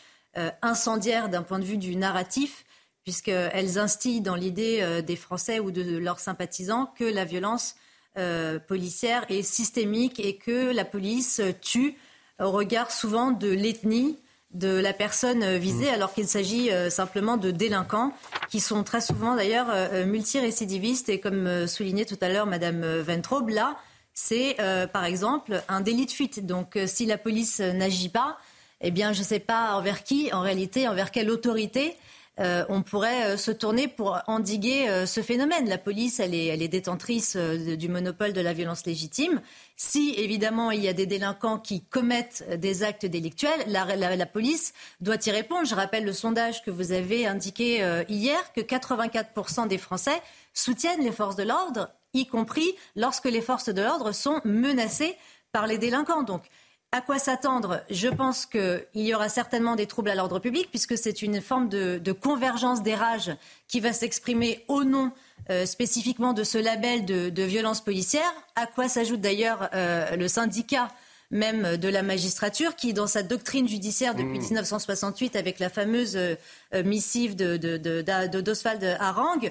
incendiaires 0.62 1.28
d'un 1.28 1.42
point 1.42 1.58
de 1.58 1.64
vue 1.64 1.78
du 1.78 1.96
narratif 1.96 2.64
puisqu'elles 3.02 3.78
instillent 3.78 4.20
dans 4.20 4.34
l'idée 4.34 4.80
euh, 4.82 5.02
des 5.02 5.16
Français 5.16 5.60
ou 5.60 5.70
de 5.70 5.98
leurs 5.98 6.20
sympathisants 6.20 6.92
que 6.98 7.04
la 7.04 7.24
violence 7.24 7.74
euh, 8.18 8.58
policière 8.58 9.24
est 9.28 9.42
systémique 9.42 10.20
et 10.20 10.36
que 10.36 10.72
la 10.72 10.84
police 10.84 11.40
tue 11.60 11.96
au 12.40 12.50
regard 12.50 12.90
souvent 12.90 13.30
de 13.30 13.48
l'ethnie 13.48 14.18
de 14.52 14.68
la 14.68 14.92
personne 14.92 15.56
visée, 15.56 15.90
mmh. 15.90 15.94
alors 15.94 16.12
qu'il 16.12 16.26
s'agit 16.26 16.70
euh, 16.70 16.90
simplement 16.90 17.36
de 17.36 17.50
délinquants 17.50 18.12
qui 18.48 18.60
sont 18.60 18.82
très 18.82 19.00
souvent 19.00 19.36
d'ailleurs 19.36 19.68
multirécidivistes. 20.06 21.08
Et 21.08 21.20
comme 21.20 21.66
soulignait 21.66 22.04
tout 22.04 22.18
à 22.20 22.28
l'heure 22.28 22.46
Madame 22.46 22.84
Ventrobe, 23.00 23.50
là, 23.50 23.76
c'est 24.12 24.56
par 24.92 25.04
exemple 25.04 25.62
un 25.68 25.80
délit 25.80 26.06
de 26.06 26.10
fuite. 26.10 26.44
Donc 26.44 26.76
si 26.86 27.06
la 27.06 27.16
police 27.16 27.60
n'agit 27.60 28.08
pas, 28.08 28.38
eh 28.80 28.90
bien 28.90 29.12
je 29.12 29.20
ne 29.20 29.24
sais 29.24 29.38
pas 29.38 29.76
envers 29.76 30.02
qui, 30.02 30.32
en 30.32 30.40
réalité, 30.40 30.88
envers 30.88 31.12
quelle 31.12 31.30
autorité 31.30 31.96
euh, 32.40 32.64
on 32.70 32.82
pourrait 32.82 33.26
euh, 33.26 33.36
se 33.36 33.50
tourner 33.50 33.86
pour 33.86 34.18
endiguer 34.26 34.88
euh, 34.88 35.04
ce 35.04 35.20
phénomène. 35.20 35.68
La 35.68 35.76
police, 35.76 36.20
elle 36.20 36.34
est, 36.34 36.68
détentrice 36.68 37.36
du 37.36 37.88
monopole 37.88 38.32
de 38.32 38.40
la 38.40 38.52
violence 38.52 38.86
légitime. 38.86 39.40
Si, 39.76 40.14
évidemment, 40.16 40.70
il 40.70 40.82
y 40.82 40.88
a 40.88 40.92
des 40.92 41.06
délinquants 41.06 41.58
qui 41.58 41.82
commettent 41.82 42.44
des 42.58 42.82
actes 42.82 43.06
délictuels, 43.06 43.60
la, 43.66 44.26
police 44.26 44.72
doit 45.00 45.16
y 45.26 45.30
répondre. 45.30 45.66
Je 45.66 45.74
rappelle 45.74 46.04
le 46.04 46.12
sondage 46.12 46.62
que 46.62 46.70
vous 46.70 46.92
avez 46.92 47.26
indiqué 47.26 47.78
hier, 48.08 48.52
que 48.52 48.60
84% 48.60 49.68
des 49.68 49.78
Français 49.78 50.22
soutiennent 50.52 51.02
les 51.02 51.12
forces 51.12 51.36
de 51.36 51.42
l'ordre, 51.42 51.90
y 52.12 52.26
compris 52.26 52.76
lorsque 52.94 53.24
les 53.24 53.40
forces 53.40 53.70
de 53.70 53.82
l'ordre 53.82 54.12
sont 54.12 54.40
menacées 54.44 55.16
par 55.50 55.66
les 55.66 55.78
délinquants. 55.78 56.22
Donc, 56.22 56.42
à 56.92 57.00
quoi 57.00 57.18
s'attendre 57.18 57.82
Je 57.90 58.08
pense 58.08 58.46
qu'il 58.46 58.82
y 58.94 59.14
aura 59.14 59.28
certainement 59.28 59.76
des 59.76 59.86
troubles 59.86 60.10
à 60.10 60.14
l'ordre 60.14 60.40
public, 60.40 60.68
puisque 60.70 60.98
c'est 60.98 61.22
une 61.22 61.40
forme 61.40 61.68
de, 61.68 62.12
convergence 62.12 62.82
des 62.82 62.94
rages 62.94 63.30
qui 63.68 63.80
va 63.80 63.92
s'exprimer 63.92 64.64
au 64.68 64.84
nom 64.84 65.12
euh, 65.50 65.66
spécifiquement 65.66 66.32
de 66.32 66.42
ce 66.42 66.58
label 66.58 67.04
de, 67.04 67.42
violence 67.42 67.80
policière, 67.80 68.32
à 68.56 68.66
quoi 68.66 68.88
s'ajoute 68.88 69.20
d'ailleurs 69.20 69.68
euh, 69.74 70.16
le 70.16 70.28
syndicat 70.28 70.88
même 71.32 71.76
de 71.76 71.88
la 71.88 72.02
magistrature, 72.02 72.74
qui, 72.74 72.92
dans 72.92 73.06
sa 73.06 73.22
doctrine 73.22 73.68
judiciaire 73.68 74.16
depuis 74.16 74.40
1968, 74.40 75.34
mmh. 75.34 75.38
avec 75.38 75.60
la 75.60 75.70
fameuse 75.70 76.16
euh, 76.16 76.34
missive 76.84 77.36
de, 77.36 78.94
Harang, 78.98 79.48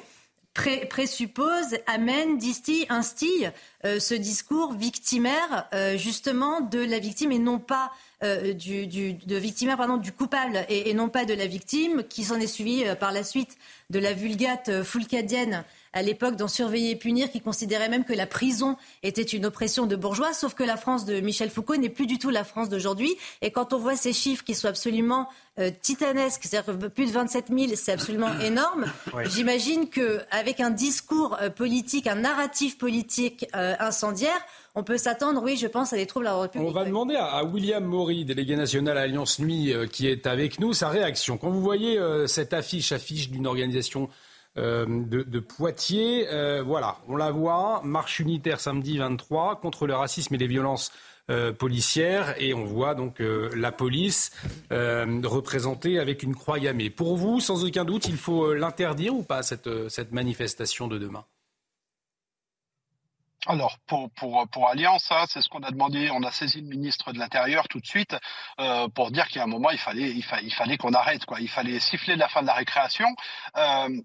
présuppose, 0.89 1.77
amène, 1.87 2.37
distille, 2.37 2.85
instille 2.89 3.51
euh, 3.85 3.99
ce 3.99 4.13
discours 4.13 4.73
victimaire 4.73 5.67
euh, 5.73 5.97
justement 5.97 6.61
de 6.61 6.79
la 6.79 6.99
victime 6.99 7.31
et 7.31 7.39
non 7.39 7.59
pas 7.59 7.91
euh, 8.23 8.53
du, 8.53 8.85
victimaire 9.25 9.97
du 9.97 10.11
coupable 10.11 10.65
et, 10.67 10.89
et, 10.89 10.93
non 10.93 11.07
pas 11.07 11.25
de 11.25 11.33
la 11.33 11.47
victime 11.47 12.03
qui 12.03 12.23
s'en 12.23 12.39
est 12.39 12.47
suivi 12.47 12.83
par 12.99 13.11
la 13.13 13.23
suite 13.23 13.57
de 13.89 13.99
la 13.99 14.13
vulgate 14.13 14.83
foulcadienne 14.83 15.63
à 15.93 16.01
l'époque 16.01 16.35
dans 16.35 16.47
Surveiller 16.47 16.91
et 16.91 16.95
punir, 16.95 17.31
qui 17.31 17.41
considérait 17.41 17.89
même 17.89 18.03
que 18.03 18.13
la 18.13 18.25
prison 18.25 18.77
était 19.03 19.21
une 19.21 19.45
oppression 19.45 19.85
de 19.85 19.95
bourgeois, 19.95 20.33
sauf 20.33 20.53
que 20.53 20.63
la 20.63 20.77
France 20.77 21.05
de 21.05 21.19
Michel 21.19 21.49
Foucault 21.49 21.77
n'est 21.77 21.89
plus 21.89 22.05
du 22.05 22.19
tout 22.19 22.29
la 22.29 22.43
France 22.43 22.69
d'aujourd'hui. 22.69 23.15
Et 23.41 23.51
quand 23.51 23.73
on 23.73 23.79
voit 23.79 23.95
ces 23.95 24.13
chiffres 24.13 24.43
qui 24.43 24.55
sont 24.55 24.67
absolument 24.67 25.27
euh, 25.59 25.71
titanesques, 25.81 26.43
c'est-à-dire 26.43 26.77
plus 26.91 27.07
de 27.07 27.11
27 27.11 27.47
000, 27.49 27.71
c'est 27.75 27.91
absolument 27.91 28.39
énorme. 28.41 28.85
J'imagine 29.25 29.89
qu'avec 29.89 30.59
un 30.59 30.69
discours 30.69 31.37
euh, 31.41 31.49
politique, 31.49 32.07
un 32.07 32.15
narratif 32.15 32.77
politique 32.77 33.45
euh, 33.55 33.75
incendiaire, 33.79 34.39
on 34.75 34.83
peut 34.83 34.97
s'attendre, 34.97 35.41
oui, 35.43 35.57
je 35.57 35.67
pense, 35.67 35.91
à 35.91 35.97
des 35.97 36.05
troubles 36.05 36.27
à 36.27 36.31
l'ordre 36.31 36.49
public. 36.49 36.69
On 36.69 36.71
va 36.71 36.85
demander 36.85 37.15
à, 37.15 37.43
William 37.43 37.83
Maury, 37.83 38.23
délégué 38.23 38.55
national 38.55 38.97
à 38.97 39.01
Alliance 39.01 39.39
Nuit, 39.39 39.73
qui 39.91 40.07
est 40.07 40.27
avec 40.27 40.59
nous, 40.59 40.73
sa 40.73 40.89
réaction. 40.89 41.37
Quand 41.37 41.49
vous 41.49 41.61
voyez 41.61 41.99
cette 42.27 42.53
affiche, 42.53 42.91
affiche 42.91 43.29
d'une 43.29 43.47
organisation 43.47 44.09
euh, 44.59 44.85
de, 44.85 45.39
Poitiers. 45.39 46.27
Euh, 46.29 46.61
voilà, 46.63 46.97
on 47.07 47.15
la 47.15 47.31
voit, 47.31 47.81
marche 47.83 48.19
unitaire 48.19 48.59
samedi 48.59 48.97
23 48.97 49.59
contre 49.61 49.87
le 49.87 49.95
racisme 49.95 50.35
et 50.35 50.37
les 50.37 50.47
violences 50.47 50.91
euh, 51.29 51.53
policières. 51.53 52.35
Et 52.41 52.53
on 52.53 52.65
voit 52.65 52.93
donc 52.93 53.19
la 53.19 53.71
police 53.71 54.31
représentée 54.69 55.99
avec 55.99 56.23
une 56.23 56.35
croix 56.35 56.59
gammée. 56.59 56.89
Pour 56.89 57.15
vous, 57.15 57.39
sans 57.39 57.65
aucun 57.65 57.85
doute, 57.85 58.07
il 58.07 58.17
faut 58.17 58.53
l'interdire 58.53 59.15
ou 59.15 59.23
pas, 59.23 59.43
cette 59.43 60.11
manifestation 60.11 60.87
de 60.87 60.97
demain? 60.97 61.25
Alors, 63.47 63.77
pour, 63.87 64.11
pour, 64.11 64.47
pour 64.49 64.67
Alliance, 64.67 65.07
hein, 65.11 65.23
c'est 65.29 65.41
ce 65.41 65.47
qu'on 65.47 65.63
a 65.63 65.71
demandé. 65.71 66.09
On 66.11 66.23
a 66.23 66.31
saisi 66.31 66.59
le 66.59 66.67
ministre 66.67 67.13
de 67.13 67.19
l'Intérieur 67.19 67.67
tout 67.69 67.79
de 67.79 67.85
suite 67.85 68.15
euh, 68.59 68.89
pour 68.89 69.11
dire 69.11 69.27
a 69.33 69.43
un 69.43 69.47
moment, 69.47 69.69
il 69.69 69.77
fallait, 69.77 70.09
il, 70.09 70.25
il 70.43 70.53
fallait 70.53 70.77
qu'on 70.77 70.93
arrête. 70.93 71.25
Quoi. 71.25 71.39
Il 71.39 71.49
fallait 71.49 71.79
siffler 71.79 72.17
la 72.17 72.27
fin 72.27 72.41
de 72.41 72.47
la 72.47 72.53
récréation. 72.53 73.07
Euh, 73.55 74.01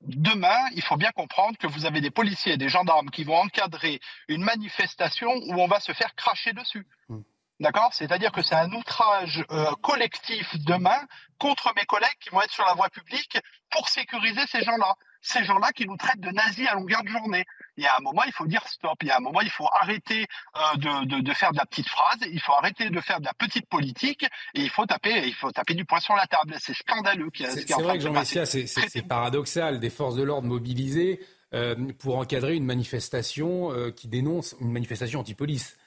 demain, 0.00 0.56
il 0.74 0.82
faut 0.82 0.96
bien 0.96 1.10
comprendre 1.12 1.58
que 1.58 1.66
vous 1.66 1.84
avez 1.84 2.00
des 2.00 2.10
policiers 2.10 2.54
et 2.54 2.56
des 2.56 2.70
gendarmes 2.70 3.10
qui 3.10 3.24
vont 3.24 3.36
encadrer 3.36 4.00
une 4.28 4.42
manifestation 4.42 5.30
où 5.30 5.60
on 5.60 5.66
va 5.66 5.80
se 5.80 5.92
faire 5.92 6.14
cracher 6.14 6.54
dessus. 6.54 6.86
Mmh. 7.10 7.20
D'accord? 7.60 7.92
C'est-à-dire 7.92 8.32
que 8.32 8.42
c'est 8.42 8.54
un 8.54 8.72
outrage 8.72 9.44
euh, 9.50 9.70
collectif 9.82 10.56
demain 10.64 11.06
contre 11.38 11.72
mes 11.76 11.84
collègues 11.84 12.16
qui 12.20 12.30
vont 12.30 12.40
être 12.40 12.52
sur 12.52 12.64
la 12.64 12.74
voie 12.74 12.88
publique 12.88 13.38
pour 13.70 13.88
sécuriser 13.88 14.46
ces 14.46 14.62
gens-là 14.62 14.94
ces 15.24 15.42
gens-là 15.44 15.72
qui 15.72 15.86
nous 15.86 15.96
traitent 15.96 16.20
de 16.20 16.30
nazis 16.30 16.68
à 16.68 16.74
longueur 16.74 17.02
de 17.02 17.08
journée. 17.08 17.44
Il 17.76 17.82
y 17.82 17.86
a 17.86 17.96
un 17.96 18.02
moment, 18.02 18.22
il 18.24 18.32
faut 18.32 18.46
dire 18.46 18.62
stop. 18.68 18.98
Il 19.02 19.08
y 19.08 19.10
a 19.10 19.16
un 19.16 19.20
moment, 19.20 19.40
il 19.40 19.50
faut 19.50 19.66
arrêter 19.80 20.26
euh, 20.56 20.76
de, 21.06 21.20
de, 21.22 21.32
faire 21.32 21.50
de 21.52 21.56
la 21.56 21.64
petite 21.64 21.88
phrase. 21.88 22.18
Il 22.30 22.40
faut 22.40 22.52
arrêter 22.52 22.90
de 22.90 23.00
faire 23.00 23.20
de 23.20 23.24
la 23.24 23.32
petite 23.32 23.66
politique. 23.66 24.24
Et 24.54 24.60
il 24.60 24.68
faut 24.68 24.84
taper, 24.84 25.26
il 25.26 25.34
faut 25.34 25.50
taper 25.50 25.74
du 25.74 25.86
poing 25.86 25.98
sur 25.98 26.14
la 26.14 26.26
table. 26.26 26.54
C'est 26.60 26.74
scandaleux. 26.74 27.30
C'est 27.34 27.72
vrai 27.72 27.96
que 27.96 28.04
Jean 28.04 28.12
Messia, 28.12 28.44
c'est 28.44 29.08
paradoxal. 29.08 29.80
Des 29.80 29.90
forces 29.90 30.16
de 30.16 30.22
l'ordre 30.22 30.46
mobilisées 30.46 31.20
euh, 31.54 31.74
pour 31.98 32.18
encadrer 32.18 32.54
une 32.54 32.66
manifestation 32.66 33.72
euh, 33.72 33.90
qui 33.90 34.08
dénonce 34.08 34.54
une 34.60 34.72
manifestation 34.72 35.20
anti-police. 35.20 35.78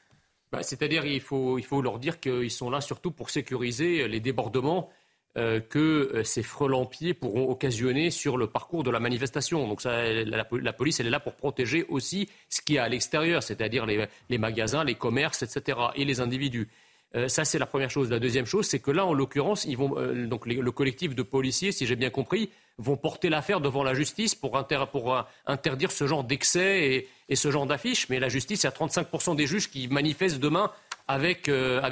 Bah, 0.52 0.64
c'est-à-dire 0.64 1.06
il 1.06 1.22
faut, 1.22 1.60
il 1.60 1.66
faut 1.66 1.82
leur 1.82 2.00
dire 2.00 2.20
qu'ils 2.20 2.52
sont 2.52 2.72
là 2.72 2.82
surtout 2.82 3.12
pour 3.12 3.30
sécuriser 3.30 4.08
les 4.08 4.20
débordements 4.20 4.90
que 5.38 6.12
euh, 6.16 6.24
ces 6.24 6.42
frelampiers 6.42 7.14
pourront 7.14 7.48
occasionner 7.50 8.10
sur 8.10 8.38
le 8.38 8.48
parcours 8.48 8.84
de 8.84 8.90
la 8.90 9.00
manifestation. 9.00 9.68
Donc 9.68 9.84
la, 9.84 10.74
police, 10.74 11.00
elle 11.00 11.08
est 11.08 11.12
là 11.12 11.20
pour 11.20 11.36
protéger 11.36 11.86
aussi 11.90 12.28
ce 12.50 12.62
qu'il 12.62 12.76
y 12.76 12.80
a 12.80 12.84
à 12.84 12.90
l'extérieur, 12.90 13.44
c'est-à-dire 13.44 13.86
les, 13.86 14.38
magasins, 14.40 14.84
les 14.84 14.96
commerces, 14.96 15.44
etc., 15.44 15.78
et 15.96 16.06
les 16.06 16.22
individus. 16.22 16.68
Euh, 17.16 17.28
ça, 17.28 17.46
c'est 17.46 17.60
la 17.60 17.68
première 17.68 17.92
chose. 17.92 18.10
La 18.10 18.20
deuxième 18.20 18.48
chose, 18.48 18.66
c'est 18.66 18.80
que 18.80 18.90
là, 18.90 19.06
en 19.06 19.14
l'occurrence, 19.14 19.66
ils 19.66 19.78
vont, 19.78 19.96
donc 20.26 20.48
le 20.48 20.72
collectif 20.72 21.14
de 21.14 21.22
policiers, 21.22 21.72
si 21.72 21.86
j'ai 21.86 21.96
bien 21.96 22.10
compris, 22.10 22.50
vont 22.80 22.98
porter 22.98 23.30
l'affaire 23.30 23.62
devant 23.62 23.84
la 23.84 23.94
justice 23.94 24.34
pour, 24.34 24.58
interdire 24.58 25.92
ce 25.92 26.08
genre 26.08 26.24
d'excès 26.24 27.08
et, 27.30 27.36
ce 27.36 27.52
genre 27.52 27.68
d'affiches. 27.68 28.10
Mais 28.10 28.20
la 28.20 28.30
justice, 28.30 28.64
il 28.64 28.66
y 28.66 28.70
a 28.70 28.72
35% 28.72 29.36
des 29.36 29.46
juges 29.46 29.70
qui 29.70 29.88
manifestent 29.88 30.40
demain 30.40 30.72
avec 31.08 31.48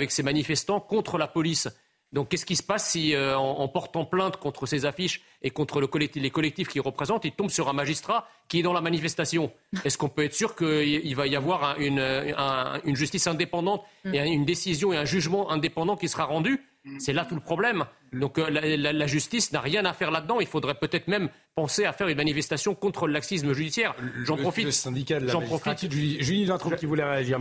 ces 0.10 0.24
manifestants 0.24 0.80
contre 0.80 1.20
la 1.20 1.28
police. 1.28 1.70
Donc 2.14 2.30
qu'est-ce 2.30 2.46
qui 2.46 2.56
se 2.56 2.64
passe 2.64 2.92
si, 2.92 3.14
euh, 3.14 3.38
en, 3.38 3.68
portant 3.68 4.06
plainte 4.06 4.38
contre 4.38 4.66
ces 4.66 4.86
affiches 4.86 5.22
et 5.42 5.50
contre 5.50 5.82
le 5.82 5.88
collectif, 5.88 6.22
les 6.22 6.30
collectifs 6.30 6.70
qui 6.70 6.80
représentent, 6.80 7.26
il 7.26 7.34
tombe 7.34 7.50
sur 7.50 7.68
un 7.68 7.74
magistrat 7.74 8.28
qui 8.48 8.60
est 8.60 8.64
dans 8.64 8.74
la 8.74 8.82
manifestation? 8.82 9.52
Est-ce 9.84 9.98
qu'on 9.98 10.10
peut 10.10 10.24
être 10.24 10.34
sûr 10.34 10.56
qu'il 10.56 11.16
va 11.16 11.28
y 11.28 11.36
avoir 11.36 11.80
une, 11.80 12.00
une, 12.00 12.96
justice 12.96 13.28
indépendante 13.28 13.84
et 14.06 14.20
une 14.20 14.46
décision 14.46 14.94
et 14.94 14.98
un 14.98 15.06
jugement 15.06 15.52
indépendant 15.52 15.98
qui 15.98 16.08
sera 16.08 16.24
rendu 16.24 16.64
c'est 17.00 17.14
là 17.14 17.26
tout 17.26 17.36
le 17.36 17.42
problème. 17.42 17.86
Donc 18.14 18.38
euh, 18.38 18.50
la, 18.50 19.08
justice 19.08 19.52
n'a 19.52 19.60
rien 19.60 19.86
à 19.86 19.94
faire 19.94 20.12
là-dedans. 20.12 20.40
Il 20.40 20.48
faudrait 20.48 20.76
peut-être 20.76 21.08
même 21.08 21.30
penser 21.56 21.86
à 21.86 21.94
faire 21.94 22.08
une 22.08 22.18
manifestation 22.18 22.76
contre 22.76 23.08
le 23.08 23.14
laxisme 23.14 23.54
judiciaire. 23.54 23.96
J'en 24.24 24.38
profite. 24.38 24.66
Le 24.66 24.72
syndicat 24.72 25.20
de 25.20 25.26
la 25.26 25.32
j'en 25.32 25.42
profite. 25.42 25.92
Julie 25.92 26.50
qui 26.78 26.86
voulait 26.86 27.04
réagir. 27.04 27.40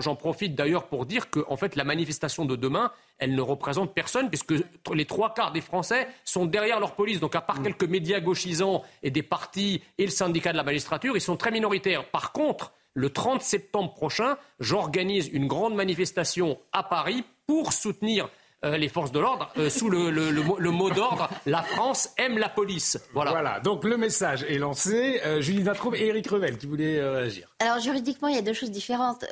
J'en 0.00 0.16
profite 0.16 0.54
d'ailleurs 0.54 0.88
pour 0.88 1.06
dire 1.06 1.30
que 1.30 1.40
en 1.48 1.56
fait 1.56 1.76
la 1.76 1.84
manifestation 1.84 2.44
de 2.44 2.56
demain, 2.56 2.90
elle 3.18 3.34
ne 3.34 3.42
représente 3.42 3.94
personne 3.94 4.28
puisque 4.28 4.54
les 4.92 5.04
trois 5.04 5.34
quarts 5.34 5.52
des 5.52 5.60
Français 5.60 6.08
sont 6.24 6.46
derrière 6.46 6.80
leur 6.80 6.94
police. 6.94 7.20
Donc 7.20 7.36
à 7.36 7.40
part 7.40 7.60
mm. 7.60 7.64
quelques 7.64 7.84
médias 7.84 8.20
gauchisants 8.20 8.82
et 9.02 9.10
des 9.10 9.22
partis 9.22 9.82
et 9.98 10.04
le 10.04 10.10
syndicat 10.10 10.52
de 10.52 10.56
la 10.56 10.64
magistrature, 10.64 11.16
ils 11.16 11.20
sont 11.20 11.36
très 11.36 11.50
minoritaires. 11.50 12.10
Par 12.10 12.32
contre, 12.32 12.72
le 12.94 13.10
30 13.10 13.40
septembre 13.40 13.94
prochain, 13.94 14.36
j'organise 14.58 15.28
une 15.32 15.46
grande 15.46 15.74
manifestation 15.74 16.58
à 16.72 16.82
Paris 16.82 17.24
pour 17.50 17.72
soutenir 17.72 18.30
euh, 18.64 18.76
les 18.76 18.88
forces 18.88 19.10
de 19.10 19.18
l'ordre 19.18 19.52
euh, 19.56 19.68
sous 19.68 19.90
le, 19.90 20.70
mot 20.70 20.90
d'ordre 20.90 21.28
La 21.46 21.64
France 21.64 22.10
aime 22.16 22.38
la 22.38 22.48
police. 22.48 22.96
Voilà. 23.12 23.32
Voilà, 23.32 23.58
donc 23.58 23.82
le 23.82 23.96
message 23.96 24.44
est 24.44 24.58
lancé. 24.58 25.20
Euh, 25.24 25.40
Julie 25.40 25.64
Vatroub 25.64 25.96
et 25.96 26.06
Eric 26.06 26.28
Revel 26.28 26.58
qui 26.58 26.66
voulaient 26.66 27.02
réagir. 27.02 27.48
Alors 27.58 27.80
juridiquement, 27.80 28.28
il 28.28 28.36
y 28.36 28.38
a 28.38 28.42
deux 28.42 28.52
choses 28.52 28.70
différentes. 28.70 29.24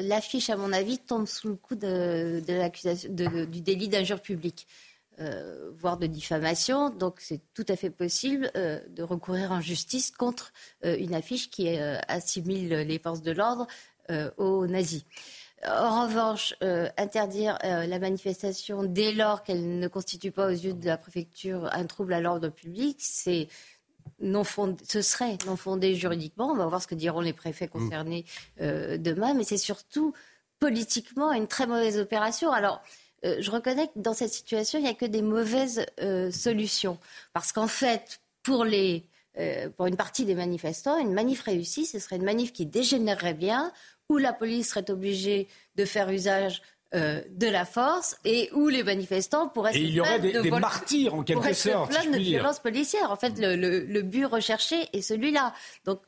L'affiche, 0.00 0.48
à 0.48 0.56
mon 0.56 0.72
avis, 0.72 0.98
tombe 0.98 1.26
sous 1.26 1.48
le 1.48 1.56
coup 1.56 1.74
de, 1.74 2.40
l'accusation 2.48 3.10
du 3.12 3.60
délit 3.60 3.88
d'injure 3.88 4.22
publique. 4.22 4.66
voire 5.78 5.98
de 5.98 6.06
diffamation. 6.06 6.88
Donc 6.88 7.16
c'est 7.18 7.42
tout 7.52 7.66
à 7.68 7.76
fait 7.76 7.90
possible 7.90 8.50
de 8.54 9.02
recourir 9.02 9.52
en 9.52 9.60
justice 9.60 10.10
contre 10.10 10.54
une 10.82 11.14
affiche 11.14 11.50
qui 11.50 11.68
assimile 12.08 12.70
les 12.70 12.98
forces 12.98 13.20
de 13.20 13.32
l'ordre 13.32 13.66
aux 14.38 14.66
nazis. 14.66 15.04
En 15.68 16.06
revanche, 16.06 16.54
euh, 16.62 16.88
interdire 16.96 17.58
euh, 17.64 17.86
la 17.86 17.98
manifestation 17.98 18.84
dès 18.84 19.12
lors 19.12 19.42
qu'elle 19.42 19.78
ne 19.78 19.88
constitue 19.88 20.30
pas 20.30 20.46
aux 20.46 20.50
yeux 20.50 20.74
de 20.74 20.86
la 20.86 20.96
préfecture 20.96 21.68
un 21.72 21.86
trouble 21.86 22.12
à 22.12 22.20
l'ordre 22.20 22.48
public, 22.50 22.98
c'est 23.00 23.48
non 24.20 24.44
fondé, 24.44 24.84
ce 24.86 25.02
serait 25.02 25.36
non 25.46 25.56
fondé 25.56 25.96
juridiquement. 25.96 26.50
On 26.50 26.56
va 26.56 26.66
voir 26.66 26.80
ce 26.80 26.86
que 26.86 26.94
diront 26.94 27.20
les 27.20 27.32
préfets 27.32 27.66
concernés 27.66 28.24
euh, 28.60 28.96
demain, 28.96 29.34
mais 29.34 29.42
c'est 29.42 29.56
surtout 29.56 30.14
politiquement 30.60 31.32
une 31.32 31.48
très 31.48 31.66
mauvaise 31.66 31.98
opération. 31.98 32.52
Alors, 32.52 32.80
je 33.22 33.50
reconnais 33.50 33.88
que 33.88 33.92
dans 33.96 34.14
cette 34.14 34.32
situation, 34.32 34.78
il 34.78 34.82
n'y 34.82 34.88
a 34.88 34.94
que 34.94 35.04
des 35.04 35.20
mauvaises 35.20 35.84
solutions. 36.30 36.96
Parce 37.32 37.50
qu'en 37.50 37.66
fait, 37.66 38.20
pour 38.44 38.64
les 38.64 39.04
pour 39.76 39.86
une 39.86 39.96
partie 39.96 40.24
des 40.24 40.36
manifestants, 40.36 40.96
une 40.98 41.12
manif 41.12 41.42
réussie, 41.42 41.86
ce 41.86 41.98
serait 41.98 42.16
une 42.16 42.24
manif 42.24 42.52
qui 42.52 42.66
dégénérerait 42.66 43.34
bien, 43.34 43.72
où 44.08 44.18
la 44.18 44.32
police 44.32 44.68
serait 44.68 44.90
obligée 44.90 45.48
de 45.76 45.84
faire 45.84 46.10
usage 46.10 46.62
euh, 46.94 47.20
de 47.30 47.48
la 47.48 47.64
force 47.64 48.16
et 48.24 48.48
où 48.52 48.68
les 48.68 48.84
manifestants 48.84 49.48
pourraient 49.48 49.74
et 49.74 49.80
il 49.80 49.90
y 49.90 50.00
aurait 50.00 50.20
des, 50.20 50.32
de 50.32 50.50
martyrs 50.50 51.14
en 51.14 51.24
quelque 51.24 51.52
sorte. 51.52 51.92
Se 51.92 52.12
de 52.12 52.16
violences 52.16 52.60
policières. 52.60 53.10
En 53.10 53.16
fait, 53.16 53.34
le, 53.38 54.02
but 54.02 54.24
recherché 54.24 54.88
est 54.92 55.02
celui-là. 55.02 55.52
Donc 55.84 56.00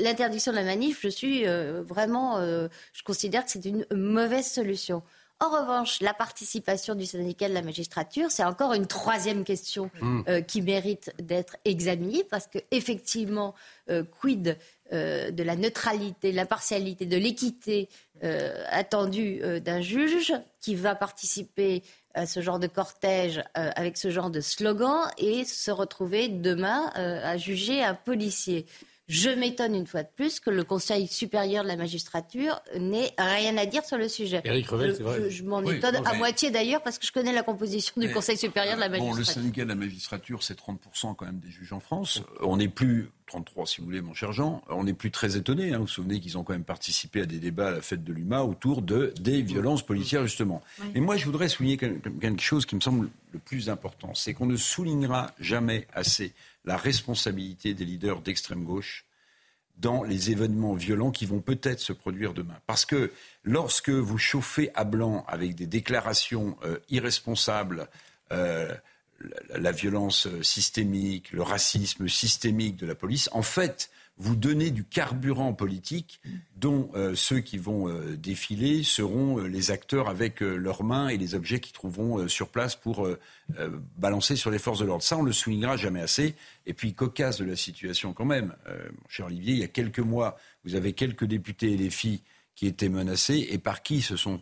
l'interdiction 0.00 0.50
de 0.50 0.56
la 0.56 0.64
manif, 0.64 1.02
je 1.02 1.08
suis 1.08 1.46
euh, 1.46 1.82
vraiment, 1.82 2.38
euh, 2.38 2.66
je 2.92 3.04
considère 3.04 3.44
que 3.44 3.50
c'est 3.52 3.64
une 3.64 3.86
mauvaise 3.94 4.50
solution. 4.50 5.04
En 5.38 5.50
revanche, 5.50 6.00
la 6.00 6.14
participation 6.14 6.96
du 6.96 7.06
syndicat 7.06 7.48
de 7.48 7.54
la 7.54 7.62
magistrature, 7.62 8.32
c'est 8.32 8.44
encore 8.44 8.72
une 8.72 8.86
troisième 8.86 9.44
question 9.44 9.90
mmh. 10.00 10.42
qui 10.48 10.62
mérite 10.62 11.12
d'être 11.20 11.56
examinée 11.64 12.24
parce 12.24 12.46
que 12.46 12.58
effectivement, 12.70 13.54
quid 14.20 14.56
euh, 14.92 15.30
de 15.30 15.42
la 15.42 15.56
neutralité, 15.56 16.30
de 16.30 16.36
l'impartialité, 16.36 17.06
de 17.06 17.16
l'équité 17.16 17.88
euh, 18.22 18.62
attendue 18.68 19.40
euh, 19.42 19.58
d'un 19.58 19.80
juge 19.80 20.34
qui 20.60 20.74
va 20.74 20.94
participer 20.94 21.82
à 22.12 22.26
ce 22.26 22.42
genre 22.42 22.58
de 22.58 22.66
cortège 22.66 23.42
avec 23.54 23.96
ce 23.96 24.10
genre 24.10 24.30
de 24.30 24.40
slogan 24.40 25.10
et 25.18 25.44
se 25.44 25.70
retrouver 25.72 26.28
demain 26.28 26.92
à 26.94 27.36
juger 27.38 27.82
un 27.82 27.94
policier. 27.94 28.66
Je 29.06 29.28
m'étonne 29.28 29.74
une 29.74 29.86
fois 29.86 30.02
de 30.02 30.08
plus 30.16 30.40
que 30.40 30.48
le 30.48 30.64
Conseil 30.64 31.06
supérieur 31.06 31.62
de 31.62 31.68
la 31.68 31.76
magistrature 31.76 32.60
n'ait 32.78 33.12
rien 33.18 33.56
à 33.58 33.66
dire 33.66 33.84
sur 33.84 33.98
le 33.98 34.08
sujet. 34.08 34.40
Éric 34.44 34.68
Revel, 34.68 34.94
c'est 34.96 35.02
vrai. 35.02 35.30
Je, 35.30 35.42
m'en 35.44 35.62
étonne 35.62 35.96
à 36.06 36.14
moitié 36.14 36.50
d'ailleurs 36.50 36.82
parce 36.82 36.98
que 36.98 37.06
je 37.06 37.12
connais 37.12 37.32
la 37.32 37.42
composition 37.42 37.92
du 38.00 38.10
Conseil 38.10 38.38
supérieur 38.38 38.76
de 38.76 38.80
la 38.80 38.88
magistrature. 38.88 39.14
Bon, 39.14 39.18
le 39.18 39.24
syndicat 39.24 39.64
de 39.64 39.68
la 39.68 39.74
magistrature, 39.74 40.42
c'est 40.42 40.58
30% 40.58 41.16
quand 41.16 41.26
même 41.26 41.38
des 41.38 41.50
juges 41.50 41.74
en 41.74 41.80
France. 41.80 42.22
On 42.40 42.56
n'est 42.56 42.68
plus 42.68 43.10
33 43.26 43.66
si 43.66 43.80
vous 43.80 43.86
voulez, 43.86 44.00
mon 44.00 44.14
cher 44.14 44.32
Jean, 44.32 44.62
on 44.68 44.84
n'est 44.84 44.92
plus 44.94 45.10
très 45.10 45.36
étonné. 45.36 45.72
Hein. 45.72 45.78
Vous 45.78 45.84
vous 45.84 45.88
souvenez 45.88 46.20
qu'ils 46.20 46.38
ont 46.38 46.42
quand 46.42 46.52
même 46.52 46.64
participé 46.64 47.20
à 47.22 47.26
des 47.26 47.38
débats 47.38 47.68
à 47.68 47.72
la 47.72 47.80
fête 47.82 48.04
de 48.04 48.12
l'UMA 48.12 48.42
autour 48.42 48.80
de, 48.80 49.12
des 49.20 49.42
violences 49.42 49.82
policières, 49.82 50.22
justement. 50.22 50.62
Mais 50.94 51.00
moi, 51.00 51.16
je 51.16 51.26
voudrais 51.26 51.48
souligner 51.48 51.76
quelque 51.76 52.40
chose 52.40 52.64
qui 52.64 52.74
me 52.74 52.80
semble 52.80 53.10
le 53.32 53.38
plus 53.38 53.68
important. 53.68 54.14
C'est 54.14 54.32
qu'on 54.32 54.46
ne 54.46 54.56
soulignera 54.56 55.32
jamais 55.40 55.86
assez 55.92 56.32
la 56.64 56.76
responsabilité 56.76 57.74
des 57.74 57.84
leaders 57.84 58.20
d'extrême 58.20 58.64
gauche 58.64 59.04
dans 59.76 60.04
les 60.04 60.30
événements 60.30 60.74
violents 60.74 61.10
qui 61.10 61.26
vont 61.26 61.40
peut-être 61.40 61.80
se 61.80 61.92
produire 61.92 62.32
demain. 62.32 62.56
Parce 62.66 62.86
que 62.86 63.12
lorsque 63.42 63.90
vous 63.90 64.18
chauffez 64.18 64.70
à 64.74 64.84
blanc 64.84 65.24
avec 65.26 65.54
des 65.56 65.66
déclarations 65.66 66.56
euh, 66.64 66.78
irresponsables, 66.90 67.88
euh, 68.32 68.72
la, 69.54 69.72
violence 69.72 70.28
systémique, 70.42 71.32
le 71.32 71.42
racisme 71.42 72.08
systémique 72.08 72.76
de 72.76 72.86
la 72.86 72.94
police, 72.94 73.28
en 73.32 73.42
fait, 73.42 73.90
vous 74.16 74.36
donnez 74.36 74.70
du 74.70 74.84
carburant 74.84 75.52
politique 75.54 76.20
dont 76.56 76.90
euh, 76.94 77.14
ceux 77.16 77.40
qui 77.40 77.58
vont 77.58 77.88
euh, 77.88 78.16
défiler 78.16 78.84
seront 78.84 79.40
euh, 79.40 79.48
les 79.48 79.72
acteurs 79.72 80.08
avec 80.08 80.40
leurs 80.40 80.84
mains 80.84 81.08
et 81.08 81.16
les 81.16 81.34
objets 81.34 81.58
qu'ils 81.58 81.72
trouveront 81.72 82.28
sur 82.28 82.48
place 82.48 82.76
pour 82.76 83.08
balancer 83.98 84.36
sur 84.36 84.50
les 84.50 84.58
forces 84.58 84.78
de 84.78 84.84
l'ordre. 84.84 85.02
Ça, 85.02 85.16
on 85.16 85.22
le 85.22 85.32
soulignera 85.32 85.76
jamais 85.76 86.00
assez. 86.00 86.34
Et 86.66 86.74
puis, 86.74 86.94
cocasse 86.94 87.38
de 87.38 87.44
la 87.44 87.56
situation 87.56 88.12
quand 88.12 88.24
même, 88.24 88.54
mon 88.66 89.08
cher 89.08 89.26
Olivier, 89.26 89.54
il 89.54 89.58
y 89.58 89.64
a 89.64 89.68
quelques 89.68 90.00
mois, 90.00 90.36
vous 90.64 90.74
avez 90.74 90.92
quelques 90.92 91.24
députés 91.24 91.72
et 91.72 91.76
les 91.76 91.90
filles 91.90 92.22
qui 92.54 92.66
étaient 92.66 92.88
menacés 92.88 93.48
et 93.50 93.58
par 93.58 93.82
qui 93.82 94.02
se 94.02 94.16
sont 94.16 94.40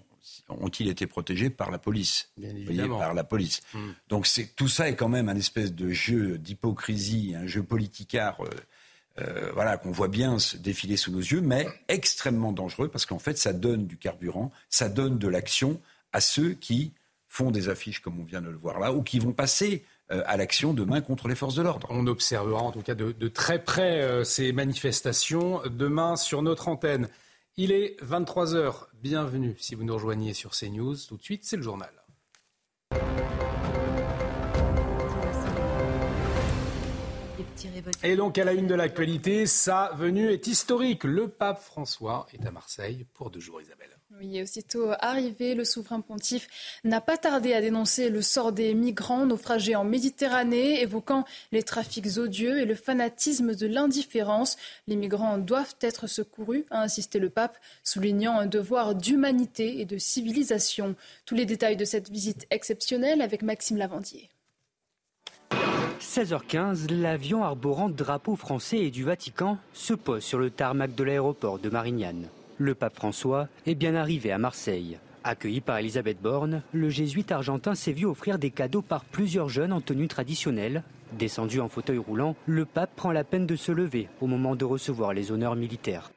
ont-ils 0.49 0.89
été 0.89 1.07
protégés? 1.07 1.51
Par 1.51 1.71
la 1.71 1.79
police 1.79 2.31
Bien 2.37 2.55
évidemment. 2.55 2.99
par 2.99 3.15
la 3.15 3.25
police. 3.25 3.61
Hmm. 3.75 3.93
Donc 4.09 4.29
tout 4.57 4.69
ça 4.69 4.89
est 4.89 4.97
quand 4.97 5.09
même 5.09 5.29
un 5.29 5.37
espèce 5.37 5.75
de 5.75 5.91
jeu 5.91 6.39
d'hypocrisie, 6.39 7.35
un 7.35 7.47
jeu 7.47 7.63
politicard. 7.63 8.39
Euh, 9.21 9.51
voilà, 9.53 9.77
qu'on 9.77 9.91
voit 9.91 10.09
bien 10.09 10.39
se 10.39 10.57
défiler 10.57 10.97
sous 10.97 11.13
nos 11.13 11.19
yeux, 11.19 11.43
mais 11.43 11.67
extrêmement 11.89 12.53
dangereux 12.53 12.89
parce 12.89 13.05
qu'en 13.05 13.19
fait, 13.19 13.37
ça 13.37 13.53
donne 13.53 13.87
du 13.87 13.99
carburant, 13.99 14.51
ça 14.71 14.89
donne 14.89 15.19
de 15.19 15.29
l'action 15.29 15.81
à 16.13 16.21
ceux 16.21 16.53
qui 16.53 16.93
font 17.29 17.51
des 17.51 17.69
affiches 17.69 18.01
comme 18.01 18.19
on 18.21 18.25
vient 18.25 18.41
de 18.41 18.49
le 18.49 18.57
voir 18.57 18.79
là, 18.81 18.93
ou 18.93 19.03
qui 19.03 19.19
vont 19.19 19.33
passer 19.33 19.85
euh, 20.11 20.23
à 20.27 20.37
l'action 20.39 20.73
demain 20.73 21.03
contre 21.03 21.29
les 21.29 21.35
forces 21.35 21.55
de 21.55 21.63
l'ordre. 21.63 21.87
On 21.91 22.07
observera 22.07 22.63
en 22.63 22.73
tout 22.73 22.81
cas 22.81 22.95
de, 22.95 23.29
très 23.29 23.63
près 23.63 24.01
euh, 24.01 24.25
ces 24.25 24.53
manifestations 24.53 25.61
demain 25.67 26.17
sur 26.17 26.41
notre 26.41 26.69
antenne. 26.69 27.09
Il 27.59 27.71
est 27.71 28.03
23h. 28.03 28.87
Bienvenue 29.03 29.57
si 29.59 29.75
vous 29.75 29.85
nous 29.85 29.95
rejoignez 29.95 30.33
sur 30.33 30.53
CNews. 30.53 30.97
Tout 31.07 31.19
de 31.19 31.23
suite, 31.23 31.45
c'est 31.45 31.57
le 31.57 31.63
journal. 31.63 31.91
Et 38.03 38.17
donc, 38.17 38.39
à 38.39 38.45
la 38.45 38.53
une 38.53 38.67
de 38.67 38.75
l'actualité, 38.75 39.47
sa 39.47 39.93
venue 39.95 40.29
est 40.31 40.47
historique. 40.47 41.05
Le 41.05 41.29
pape 41.29 41.61
François 41.61 42.27
est 42.33 42.47
à 42.47 42.51
Marseille 42.51 43.07
pour 43.15 43.31
deux 43.31 43.41
jours, 43.41 43.61
Isabelle. 43.61 43.97
Oui, 44.19 44.43
aussitôt 44.43 44.91
arrivé, 44.99 45.55
le 45.55 45.65
souverain 45.65 46.01
pontife 46.01 46.47
n'a 46.85 47.01
pas 47.01 47.17
tardé 47.17 47.55
à 47.55 47.63
dénoncer 47.63 48.11
le 48.11 48.21
sort 48.21 48.53
des 48.53 48.75
migrants 48.75 49.25
naufragés 49.25 49.75
en 49.75 49.85
Méditerranée, 49.85 50.83
évoquant 50.83 51.25
les 51.51 51.63
trafics 51.63 52.19
odieux 52.19 52.61
et 52.61 52.67
le 52.67 52.75
fanatisme 52.75 53.55
de 53.55 53.67
l'indifférence. 53.67 54.57
Les 54.87 54.97
migrants 54.97 55.39
doivent 55.39 55.77
être 55.81 56.07
secourus, 56.07 56.67
a 56.71 56.83
insisté 56.83 57.19
le 57.19 57.31
pape, 57.31 57.59
soulignant 57.85 58.39
un 58.39 58.47
devoir 58.47 58.95
d'humanité 58.95 59.81
et 59.81 59.87
de 59.87 59.97
civilisation. 59.97 60.95
Tous 61.25 61.35
les 61.35 61.47
détails 61.47 61.77
de 61.77 61.87
cette 61.87 62.11
visite 62.11 62.47
exceptionnelle 62.51 63.23
avec 63.23 63.43
Maxime 63.43 63.79
Lavandier. 63.79 64.29
16h15, 66.03 66.93
l'avion 66.93 67.45
arborant 67.45 67.89
drapeau 67.89 68.35
français 68.35 68.79
et 68.79 68.91
du 68.91 69.05
Vatican 69.05 69.57
se 69.73 69.95
pose 69.95 70.23
sur 70.23 70.39
le 70.39 70.51
tarmac 70.51 70.95
de 70.95 71.05
l'aéroport 71.05 71.61
de 71.61 71.71
Marignane. 71.71 72.29
Le 72.59 72.75
pape 72.75 72.97
François 72.97 73.49
est 73.67 73.77
bien 73.77 73.95
arrivé 73.95 74.33
à 74.33 74.37
Marseille. 74.37 74.99
Accueilli 75.23 75.61
par 75.61 75.79
Elisabeth 75.79 76.21
Borne, 76.21 76.63
le 76.73 76.91
jésuite 76.91 77.31
argentin 77.31 77.77
s'est 77.77 77.93
vu 77.93 78.05
offrir 78.05 78.39
des 78.39 78.51
cadeaux 78.51 78.83
par 78.83 79.05
plusieurs 79.05 79.49
jeunes 79.49 79.73
en 79.73 79.81
tenue 79.81 80.09
traditionnelle. 80.09 80.83
Descendu 81.13 81.61
en 81.61 81.69
fauteuil 81.69 81.99
roulant, 81.99 82.35
le 82.47 82.65
pape 82.65 82.95
prend 82.97 83.13
la 83.13 83.25
peine 83.25 83.47
de 83.47 83.57
se 83.57 83.71
lever 83.71 84.09
au 84.21 84.27
moment 84.27 84.57
de 84.57 84.65
recevoir 84.65 85.15
les 85.15 85.31
honneurs 85.31 85.57
militaires. 85.57 86.11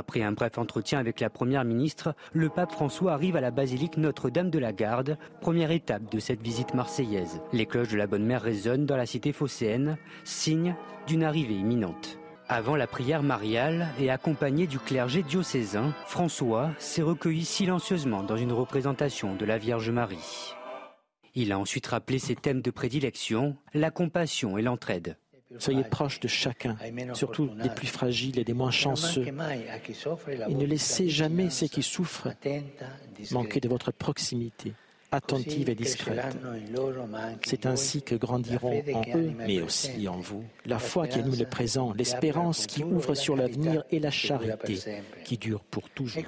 Après 0.00 0.22
un 0.22 0.32
bref 0.32 0.56
entretien 0.56 0.98
avec 0.98 1.20
la 1.20 1.28
Première 1.28 1.62
ministre, 1.62 2.14
le 2.32 2.48
pape 2.48 2.72
François 2.72 3.12
arrive 3.12 3.36
à 3.36 3.42
la 3.42 3.50
basilique 3.50 3.98
Notre-Dame 3.98 4.48
de 4.48 4.58
la 4.58 4.72
Garde, 4.72 5.18
première 5.42 5.72
étape 5.72 6.10
de 6.10 6.18
cette 6.18 6.40
visite 6.40 6.72
marseillaise. 6.72 7.42
Les 7.52 7.66
cloches 7.66 7.90
de 7.90 7.98
la 7.98 8.06
Bonne 8.06 8.24
Mère 8.24 8.40
résonnent 8.40 8.86
dans 8.86 8.96
la 8.96 9.04
cité 9.04 9.34
phocéenne, 9.34 9.98
signe 10.24 10.74
d'une 11.06 11.22
arrivée 11.22 11.52
imminente. 11.52 12.18
Avant 12.48 12.76
la 12.76 12.86
prière 12.86 13.22
mariale 13.22 13.88
et 14.00 14.08
accompagné 14.08 14.66
du 14.66 14.78
clergé 14.78 15.22
diocésain, 15.22 15.94
François 16.06 16.70
s'est 16.78 17.02
recueilli 17.02 17.44
silencieusement 17.44 18.22
dans 18.22 18.38
une 18.38 18.52
représentation 18.52 19.36
de 19.36 19.44
la 19.44 19.58
Vierge 19.58 19.90
Marie. 19.90 20.54
Il 21.34 21.52
a 21.52 21.58
ensuite 21.58 21.88
rappelé 21.88 22.18
ses 22.18 22.36
thèmes 22.36 22.62
de 22.62 22.70
prédilection, 22.70 23.54
la 23.74 23.90
compassion 23.90 24.56
et 24.56 24.62
l'entraide. 24.62 25.18
Soyez 25.58 25.84
proches 25.84 26.20
de 26.20 26.28
chacun, 26.28 26.76
surtout 27.14 27.46
des 27.46 27.70
plus 27.70 27.88
fragiles 27.88 28.38
et 28.38 28.44
des 28.44 28.54
moins 28.54 28.70
chanceux. 28.70 29.26
Et 29.26 30.54
ne 30.54 30.64
laissez 30.64 31.08
jamais 31.08 31.50
ceux 31.50 31.66
qui 31.66 31.82
souffrent 31.82 32.28
manquer 33.32 33.60
de 33.60 33.68
votre 33.68 33.92
proximité 33.92 34.74
attentive 35.12 35.68
et 35.68 35.74
discrète. 35.74 36.36
C'est 37.44 37.66
ainsi 37.66 38.02
que 38.02 38.14
grandiront 38.14 38.82
en 38.94 39.02
eux, 39.16 39.32
mais 39.36 39.60
aussi 39.60 40.08
en 40.08 40.18
vous, 40.18 40.44
la 40.66 40.78
foi 40.78 41.06
qui 41.06 41.18
anime 41.18 41.38
le 41.38 41.46
présent, 41.46 41.92
l'espérance 41.96 42.66
qui 42.66 42.84
ouvre 42.84 43.14
sur 43.14 43.36
l'avenir 43.36 43.82
et 43.90 43.98
la 43.98 44.10
charité 44.10 44.78
qui 45.24 45.38
dure 45.38 45.60
pour 45.62 45.90
toujours. 45.90 46.22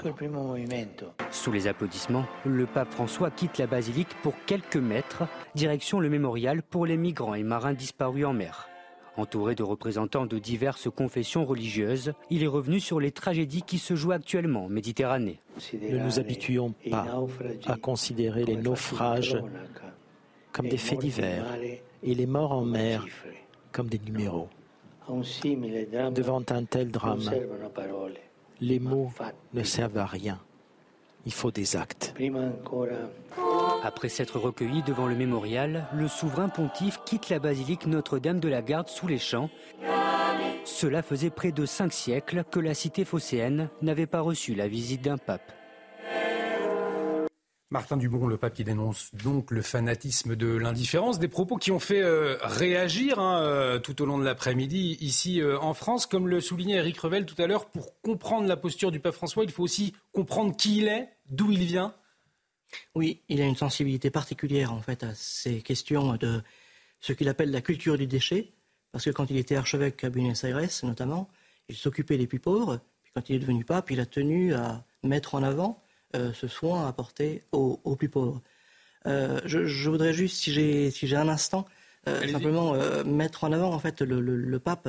Sous 1.31 1.53
les 1.53 1.67
applaudissements, 1.67 2.27
le 2.45 2.67
pape 2.67 2.93
François 2.93 3.31
quitte 3.31 3.59
la 3.59 3.67
basilique 3.67 4.15
pour 4.23 4.35
quelques 4.47 4.77
mètres, 4.77 5.25
direction 5.55 6.01
le 6.01 6.09
mémorial 6.09 6.63
pour 6.63 6.87
les 6.87 6.97
migrants 6.97 7.35
et 7.35 7.43
marins 7.43 7.75
disparus 7.75 8.27
en 8.27 8.33
mer. 8.33 8.69
Entouré 9.17 9.55
de 9.55 9.63
représentants 9.63 10.25
de 10.25 10.39
diverses 10.39 10.89
confessions 10.91 11.45
religieuses, 11.45 12.15
il 12.31 12.43
est 12.43 12.49
revenu 12.49 12.81
sur 12.81 12.99
les 12.99 13.11
tragédies 13.11 13.63
qui 13.63 13.79
se 13.79 13.95
jouent 13.95 14.13
actuellement 14.13 14.65
en 14.65 14.69
Méditerranée. 14.69 15.39
Ne 15.75 15.99
nous 15.99 16.19
habituons 16.19 16.75
pas 16.91 17.07
à 17.67 17.77
considérer 17.77 18.45
les 18.45 18.57
naufrages 18.57 19.37
comme 20.53 20.69
des 20.69 20.79
faits 20.79 21.01
divers 21.01 21.45
et 22.03 22.15
les 22.15 22.27
morts 22.27 22.53
en 22.53 22.65
mer 22.65 23.07
comme 23.71 23.89
des 23.89 23.99
numéros. 23.99 24.49
Devant 25.09 26.43
un 26.51 26.65
tel 26.65 26.91
drame, 26.91 27.31
les 28.61 28.79
mots 28.79 29.11
ne 29.53 29.63
servent 29.63 29.99
à 29.99 30.07
rien. 30.07 30.39
Il 31.25 31.33
faut 31.33 31.51
des 31.51 31.77
actes. 31.77 32.15
Après 33.83 34.09
s'être 34.09 34.39
recueilli 34.39 34.83
devant 34.83 35.07
le 35.07 35.15
mémorial, 35.15 35.87
le 35.95 36.09
souverain 36.09 36.49
pontife 36.49 37.01
quitte 37.05 37.29
la 37.29 37.39
basilique 37.39 37.87
Notre-Dame 37.87 38.41
de 38.41 38.49
la 38.49 38.63
Garde 38.63 38.89
sous 38.89 39.07
les 39.07 39.19
champs. 39.19 39.51
Cela 40.65 41.03
faisait 41.03 41.31
près 41.31 41.53
de 41.53 41.67
cinq 41.67 41.93
siècles 41.93 42.45
que 42.51 42.61
la 42.61 42.75
cité 42.75 43.05
phocéenne 43.05 43.69
n'avait 43.83 44.07
pas 44.07 44.21
reçu 44.21 44.55
la 44.55 44.69
visite 44.69 45.03
d'un 45.03 45.19
pape. 45.19 45.53
Martin 47.73 47.97
Dubon, 47.97 48.27
le 48.27 48.37
pape 48.37 48.53
qui 48.53 48.65
dénonce 48.65 49.15
donc 49.15 49.51
le 49.51 49.63
fanatisme 49.63 50.37
de 50.37 50.47
l'indifférence, 50.47 51.19
des 51.19 51.27
propos 51.27 51.57
qui 51.57 51.71
ont 51.71 51.79
fait 51.79 52.03
euh, 52.03 52.37
réagir 52.43 53.19
hein, 53.19 53.41
euh, 53.41 53.79
tout 53.79 54.03
au 54.03 54.05
long 54.05 54.19
de 54.19 54.25
l'après-midi 54.25 54.99
ici 55.01 55.41
euh, 55.41 55.59
en 55.59 55.73
France. 55.73 56.05
Comme 56.05 56.29
le 56.29 56.43
soulignait 56.43 56.77
Eric 56.77 56.99
Revel 56.99 57.25
tout 57.25 57.41
à 57.41 57.47
l'heure, 57.47 57.71
pour 57.71 57.99
comprendre 58.03 58.47
la 58.47 58.59
posture 58.59 58.91
du 58.91 59.01
pape 59.01 59.15
François, 59.15 59.45
il 59.45 59.51
faut 59.51 59.63
aussi 59.63 59.95
comprendre 60.13 60.55
qui 60.55 60.77
il 60.79 60.87
est, 60.87 61.09
d'où 61.31 61.51
il 61.51 61.65
vient. 61.65 61.95
Oui, 62.95 63.23
il 63.31 63.41
a 63.41 63.47
une 63.47 63.57
sensibilité 63.57 64.11
particulière 64.11 64.71
en 64.71 64.83
fait 64.83 65.03
à 65.03 65.15
ces 65.15 65.63
questions 65.63 66.17
de 66.17 66.43
ce 67.01 67.15
qu'il 67.15 67.31
appelle 67.31 67.51
la 67.51 67.63
culture 67.63 67.97
du 67.97 68.07
déchet, 68.07 68.53
parce 68.93 69.07
que 69.07 69.11
quand 69.11 69.31
il 69.31 69.39
était 69.39 69.57
archevêque 69.57 70.05
à 70.05 70.11
Buenos 70.11 70.45
Aires 70.45 70.61
notamment, 70.83 71.31
il 71.71 71.77
s'occupait 71.77 72.19
des 72.19 72.27
plus 72.27 72.39
pauvres, 72.39 72.81
puis 73.03 73.13
quand 73.15 73.31
il 73.31 73.37
est 73.37 73.39
devenu 73.39 73.65
pape, 73.65 73.91
il 73.91 74.01
a 74.01 74.07
tenu 74.07 74.53
à 74.53 74.85
mettre 75.03 75.35
en 75.35 75.43
avant 75.43 75.82
ce 76.15 76.49
soin 76.49 76.87
apporté 76.87 77.43
aux, 77.53 77.97
plus 77.97 78.09
pauvres. 78.09 78.41
Euh, 79.07 79.41
je, 79.45 79.91
voudrais 79.91 80.13
juste, 80.13 80.37
si 80.37 80.53
j'ai 80.53 80.91
si 80.91 81.15
un 81.15 81.29
instant, 81.29 81.67
euh, 82.09 82.29
simplement 82.29 82.75
mettre 83.05 83.45
en 83.45 83.53
avant 83.53 83.73
en 83.73 83.79
fait 83.79 84.01
le, 84.03 84.21
le 84.21 84.59
pape. 84.59 84.89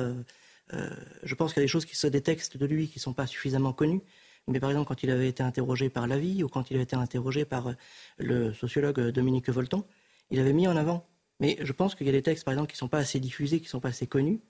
je 0.70 1.34
pense 1.34 1.52
qu'il 1.52 1.60
y 1.60 1.64
a 1.64 1.66
des 1.66 1.68
choses 1.68 1.84
qui 1.84 1.96
se 1.96 2.06
détextent 2.06 2.56
de 2.56 2.66
lui 2.66 2.88
qui 2.88 2.98
ne 2.98 3.02
sont 3.02 3.12
pas 3.12 3.26
suffisamment 3.26 3.72
connues. 3.72 4.02
Mais 4.46 4.60
par 4.60 4.70
exemple, 4.70 4.88
quand 4.88 5.02
il 5.02 5.10
avait 5.10 5.28
été 5.28 5.42
interrogé 5.42 5.88
par 5.88 6.06
La 6.06 6.18
Vie 6.18 6.42
ou 6.44 6.48
quand 6.48 6.70
il 6.70 6.74
avait 6.74 6.84
été 6.84 6.96
interrogé 6.96 7.44
par 7.44 7.68
euh, 7.68 7.74
le 8.18 8.52
sociologue 8.52 9.00
euh, 9.00 9.12
Dominique 9.12 9.48
Volton, 9.48 9.84
il 10.30 10.38
avait 10.38 10.52
mis 10.52 10.68
en 10.68 10.76
avant. 10.76 11.06
Mais 11.40 11.56
je 11.60 11.72
pense 11.72 11.94
qu'il 11.94 12.06
y 12.06 12.10
a 12.10 12.12
des 12.12 12.22
textes, 12.22 12.44
par 12.44 12.52
exemple, 12.52 12.70
qui 12.70 12.76
ne 12.76 12.78
sont 12.78 12.88
pas 12.88 12.98
assez 12.98 13.20
diffusés, 13.20 13.58
qui 13.58 13.64
ne 13.64 13.70
sont 13.70 13.80
pas 13.80 13.88
assez 13.88 14.06
connus. 14.06 14.40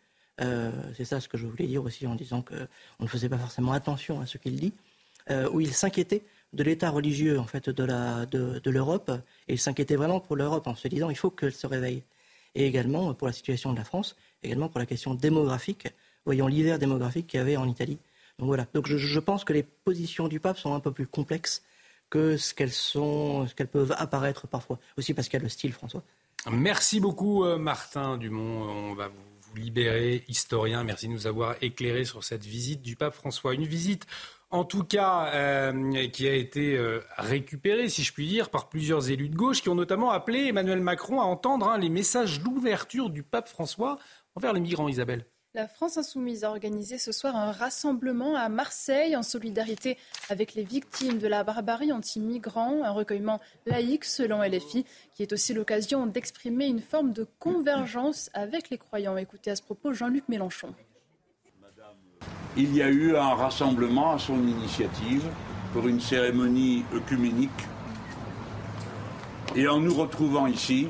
Euh, 0.41 0.72
c'est 0.97 1.05
ça 1.05 1.20
ce 1.20 1.29
que 1.29 1.39
je 1.39 1.47
voulais 1.47 1.66
dire 1.66 1.85
aussi 1.85 2.07
en 2.07 2.16
disant 2.16 2.43
qu'on 2.43 3.05
ne 3.05 3.09
faisait 3.09 3.29
pas 3.29 3.39
forcément 3.39 3.72
attention 3.72 4.20
à 4.20 4.27
ce 4.27 4.37
qu'il 4.37 4.57
dit, 4.57 4.75
où 5.53 5.61
il 5.61 5.72
s'inquiétait 5.72 6.22
de 6.55 6.62
l'état 6.62 6.90
religieux 6.90 7.38
en 7.38 7.44
fait 7.44 7.68
de, 7.68 7.84
la, 7.84 8.26
de, 8.26 8.59
de 8.59 8.70
l'Europe 8.70 9.11
et 9.48 9.55
il 9.55 9.59
s'inquiétait 9.59 9.96
vraiment 9.96 10.20
pour 10.20 10.36
l'Europe 10.36 10.66
en 10.66 10.74
se 10.74 10.88
disant 10.88 11.11
il 11.11 11.16
faut 11.16 11.30
qu'elle 11.30 11.52
se 11.52 11.66
réveille. 11.66 12.02
Et 12.55 12.66
également 12.66 13.12
pour 13.14 13.26
la 13.26 13.32
situation 13.32 13.72
de 13.72 13.78
la 13.78 13.84
France, 13.84 14.16
également 14.42 14.68
pour 14.68 14.78
la 14.78 14.86
question 14.86 15.14
démographique. 15.14 15.88
Voyons 16.24 16.46
l'hiver 16.46 16.78
démographique 16.78 17.26
qu'il 17.26 17.38
y 17.38 17.40
avait 17.40 17.57
en 17.57 17.68
Italie. 17.68 17.98
Donc 18.38 18.46
voilà. 18.46 18.66
Donc 18.74 18.86
je, 18.86 19.18
pense 19.18 19.44
que 19.44 19.52
les 19.52 19.62
positions 19.62 20.28
du 20.28 20.40
pape 20.40 20.59
sont 20.59 20.74
un 20.74 20.80
peu 20.80 20.92
plus 20.92 21.07
complexes 21.07 21.62
que 22.11 22.36
ce 22.36 22.55
qu'elles 22.55 22.72
sont, 22.72 23.46
ce 23.48 23.55
qu'elles 23.55 23.68
peuvent 23.68 23.94
apparaître 23.98 24.46
parfois. 24.46 24.78
Aussi 24.96 25.14
parce 25.14 25.28
qu'il 25.28 25.38
y 25.38 25.42
a 25.42 25.42
le 25.42 25.48
style, 25.48 25.72
François. 25.72 26.02
Merci 26.50 27.00
beaucoup, 27.00 27.44
euh, 27.44 27.59
Martin 27.59 28.18
Dumont. 28.18 28.68
On 28.90 28.94
va 28.94 29.09
vous 29.09 29.57
libérer, 29.57 30.24
historien. 30.28 30.84
Merci 30.84 31.09
de 31.09 31.12
nous 31.12 31.26
avoir 31.26 31.57
éclairé 31.61 32.05
sur 32.05 32.22
cette 32.22 32.44
visite 32.44 32.82
du 32.82 32.96
pape 32.96 33.14
François. 33.14 33.55
Une 33.55 33.64
visite 33.64 34.07
en 34.55 34.64
tout 34.64 34.84
cas, 34.84 35.32
euh, 35.34 36.07
qui 36.07 36.28
a 36.28 36.32
été 36.32 36.76
euh, 36.76 37.00
récupérée, 37.16 37.88
si 37.88 38.05
je 38.05 38.12
puis 38.12 38.28
dire, 38.28 38.50
par 38.50 38.68
plusieurs 38.68 39.11
élus 39.11 39.28
de 39.28 39.34
gauche 39.34 39.61
qui 39.61 39.68
ont 39.68 39.74
notamment 39.74 40.12
appelé 40.12 40.46
Emmanuel 40.46 40.80
Macron 40.80 41.20
à 41.20 41.24
entendre 41.24 41.68
hein, 41.68 41.76
les 41.76 41.88
messages 41.88 42.40
d'ouverture 42.40 43.11
du 43.11 43.24
pape 43.24 43.48
François 43.48 43.98
envers 44.36 44.52
les 44.52 44.61
migrants, 44.61 44.86
Isabelle. 44.86 45.26
La 45.55 45.66
France 45.66 45.96
insoumise 45.96 46.44
a 46.44 46.50
organisé 46.50 46.98
ce 46.98 47.11
soir 47.11 47.34
un 47.34 47.50
rassemblement 47.50 48.36
à 48.36 48.48
Marseille 48.48 49.16
en 49.16 49.24
solidarité 49.24 49.98
avec 50.28 50.55
les 50.55 50.62
victimes 50.62 51.18
de 51.18 51.26
la 51.26 51.42
barbarie 51.42 51.90
anti-migrants, 51.90 52.84
un 52.84 52.92
recueillement 52.92 53.40
laïque 53.66 54.05
selon 54.05 54.40
LFI, 54.40 54.86
qui 55.16 55.24
est 55.24 55.32
aussi 55.32 55.52
l'occasion 55.52 56.07
d'exprimer 56.07 56.66
une 56.66 56.80
forme 56.80 57.12
de 57.12 57.26
convergence 57.40 58.30
avec 58.34 58.70
les 58.70 58.78
croyants. 58.78 59.16
Écoutez 59.16 59.50
à 59.50 59.57
ce 59.57 59.62
propos 59.62 59.94
Jean-Luc 59.94 60.28
Mélenchon. 60.28 60.72
Il 62.57 62.74
y 62.74 62.82
a 62.82 62.88
eu 62.88 63.16
un 63.16 63.34
rassemblement 63.34 64.12
à 64.12 64.18
son 64.18 64.38
initiative 64.46 65.24
pour 65.72 65.88
une 65.88 66.00
cérémonie 66.00 66.84
œcuménique. 66.94 67.50
Et 69.57 69.66
en 69.66 69.80
nous 69.80 69.94
retrouvant 69.94 70.46
ici, 70.46 70.88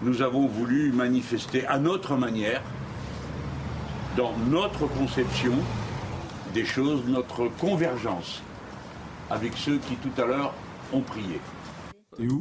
nous 0.00 0.22
avons 0.22 0.46
voulu 0.46 0.90
manifester 0.92 1.66
à 1.66 1.78
notre 1.78 2.16
manière, 2.16 2.62
dans 4.16 4.32
notre 4.48 4.86
conception 4.86 5.54
des 6.54 6.64
choses, 6.64 7.02
notre 7.06 7.48
convergence 7.58 8.42
avec 9.30 9.52
ceux 9.56 9.78
qui 9.78 9.96
tout 9.96 10.22
à 10.22 10.24
l'heure 10.24 10.54
ont 10.92 11.00
prié. 11.00 11.40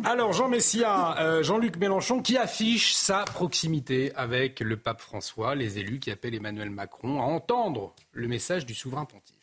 Alors 0.06 0.34
Jean 0.34 0.48
Messia, 0.48 1.20
euh, 1.20 1.44
Jean-Luc 1.44 1.78
Mélenchon 1.78 2.22
qui 2.22 2.38
affiche 2.38 2.94
sa 2.94 3.24
proximité 3.26 4.14
avec 4.16 4.60
le 4.60 4.78
pape 4.78 5.02
François, 5.02 5.56
les 5.56 5.80
élus 5.80 6.00
qui 6.00 6.12
appellent 6.12 6.36
Emmanuel 6.36 6.70
Macron 6.70 7.22
à 7.22 7.26
entendre 7.26 7.94
le 8.12 8.28
message 8.28 8.66
du 8.66 8.74
souverain 8.74 9.06
pontife. 9.06 9.38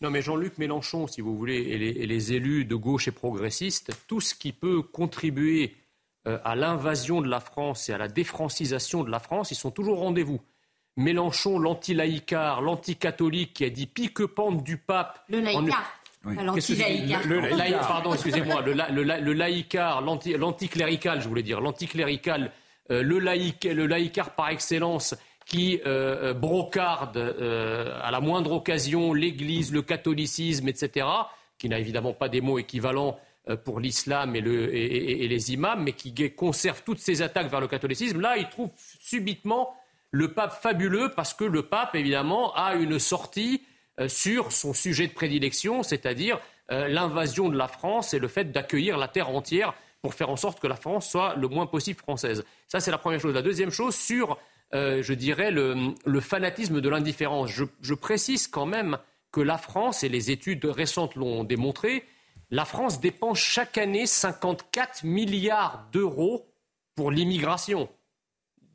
Non 0.00 0.10
mais 0.10 0.22
Jean-Luc 0.22 0.58
Mélenchon, 0.58 1.06
si 1.06 1.20
vous 1.20 1.36
voulez, 1.36 1.58
et 1.58 1.78
les, 1.78 1.90
et 1.90 2.06
les, 2.06 2.32
élus 2.32 2.64
de 2.64 2.74
gauche 2.74 3.06
et 3.08 3.12
progressistes, 3.12 3.92
tout 4.08 4.20
ce 4.20 4.34
qui 4.34 4.52
peut 4.52 4.82
contribuer 4.82 5.76
euh, 6.26 6.38
à 6.44 6.56
l'invasion 6.56 7.20
de 7.20 7.28
la 7.28 7.40
France 7.40 7.88
et 7.88 7.92
à 7.92 7.98
la 7.98 8.08
défrancisation 8.08 9.04
de 9.04 9.10
la 9.10 9.20
France, 9.20 9.50
ils 9.50 9.56
sont 9.56 9.70
toujours 9.70 9.98
au 9.98 10.02
rendez-vous. 10.02 10.40
Mélenchon, 10.96 11.58
l'anti-laïcard, 11.58 12.62
l'anti-catholique 12.62 13.54
qui 13.54 13.64
a 13.64 13.70
dit 13.70 13.86
pique-pente 13.86 14.62
du 14.62 14.76
pape. 14.76 15.24
Le 15.28 15.40
laïcard. 15.40 16.01
Le, 16.24 17.78
pardon, 17.80 18.14
excusez-moi. 18.14 18.62
Le, 18.62 19.32
laïcard, 19.32 20.02
l'anticlérical, 20.02 21.20
je 21.20 21.28
voulais 21.28 21.42
dire. 21.42 21.60
L'anticlérical, 21.60 22.52
euh, 22.90 23.02
le, 23.02 23.18
laïc, 23.18 23.64
le 23.64 23.86
laïcard 23.86 24.30
par 24.34 24.50
excellence 24.50 25.14
qui 25.44 25.80
euh, 25.86 26.34
brocarde 26.34 27.16
à 27.18 28.10
la 28.10 28.20
moindre 28.20 28.52
occasion 28.52 29.12
l'Église, 29.12 29.72
le 29.72 29.82
catholicisme, 29.82 30.68
etc., 30.68 31.06
qui 31.58 31.68
n'a 31.68 31.78
évidemment 31.78 32.12
pas 32.12 32.28
des 32.28 32.40
mots 32.40 32.58
équivalents 32.58 33.18
euh, 33.48 33.56
pour 33.56 33.80
l'islam 33.80 34.36
et, 34.36 34.40
les 34.40 35.52
imams, 35.52 35.82
mais 35.82 35.94
qui 35.94 36.14
conserve 36.30 36.84
toutes 36.84 37.00
ces 37.00 37.22
attaques 37.22 37.50
vers 37.50 37.60
le 37.60 37.66
catholicisme, 37.66 38.20
là, 38.20 38.36
il 38.36 38.48
trouve 38.48 38.70
subitement 39.00 39.74
le 40.12 40.32
pape 40.32 40.62
fabuleux 40.62 41.10
parce 41.16 41.34
que 41.34 41.42
le 41.42 41.64
pape, 41.64 41.96
évidemment, 41.96 42.54
a 42.54 42.74
une 42.74 43.00
sortie 43.00 43.54
euh, 43.56 43.66
sur 44.08 44.52
son 44.52 44.72
sujet 44.72 45.06
de 45.06 45.12
prédilection, 45.12 45.82
c'est-à-dire 45.82 46.40
euh, 46.70 46.88
l'invasion 46.88 47.48
de 47.48 47.56
la 47.56 47.68
France 47.68 48.14
et 48.14 48.18
le 48.18 48.28
fait 48.28 48.50
d'accueillir 48.50 48.96
la 48.96 49.08
terre 49.08 49.28
entière 49.28 49.74
pour 50.00 50.14
faire 50.14 50.30
en 50.30 50.36
sorte 50.36 50.58
que 50.60 50.66
la 50.66 50.76
France 50.76 51.10
soit 51.10 51.34
le 51.36 51.48
moins 51.48 51.66
possible 51.66 51.98
française. 51.98 52.44
Ça, 52.68 52.80
c'est 52.80 52.90
la 52.90 52.98
première 52.98 53.20
chose. 53.20 53.34
La 53.34 53.42
deuxième 53.42 53.70
chose, 53.70 53.94
sur 53.94 54.38
euh, 54.72 55.02
je 55.02 55.12
le, 55.14 56.20
fanatisme 56.20 56.80
de 56.80 56.88
l'indifférence. 56.88 57.50
Je, 57.50 57.94
précise 57.94 58.46
quand 58.46 58.64
même 58.64 58.96
que 59.32 59.40
la 59.40 59.58
France, 59.58 60.02
et 60.02 60.08
les 60.08 60.30
études 60.30 60.64
récentes 60.64 61.14
l'ont 61.14 61.44
démontré, 61.44 62.04
la 62.50 62.64
France 62.64 63.00
dépense 63.00 63.38
chaque 63.38 63.76
année 63.76 64.06
54 64.06 65.04
milliards 65.04 65.88
d'euros 65.92 66.46
pour 66.94 67.10
l'immigration, 67.10 67.88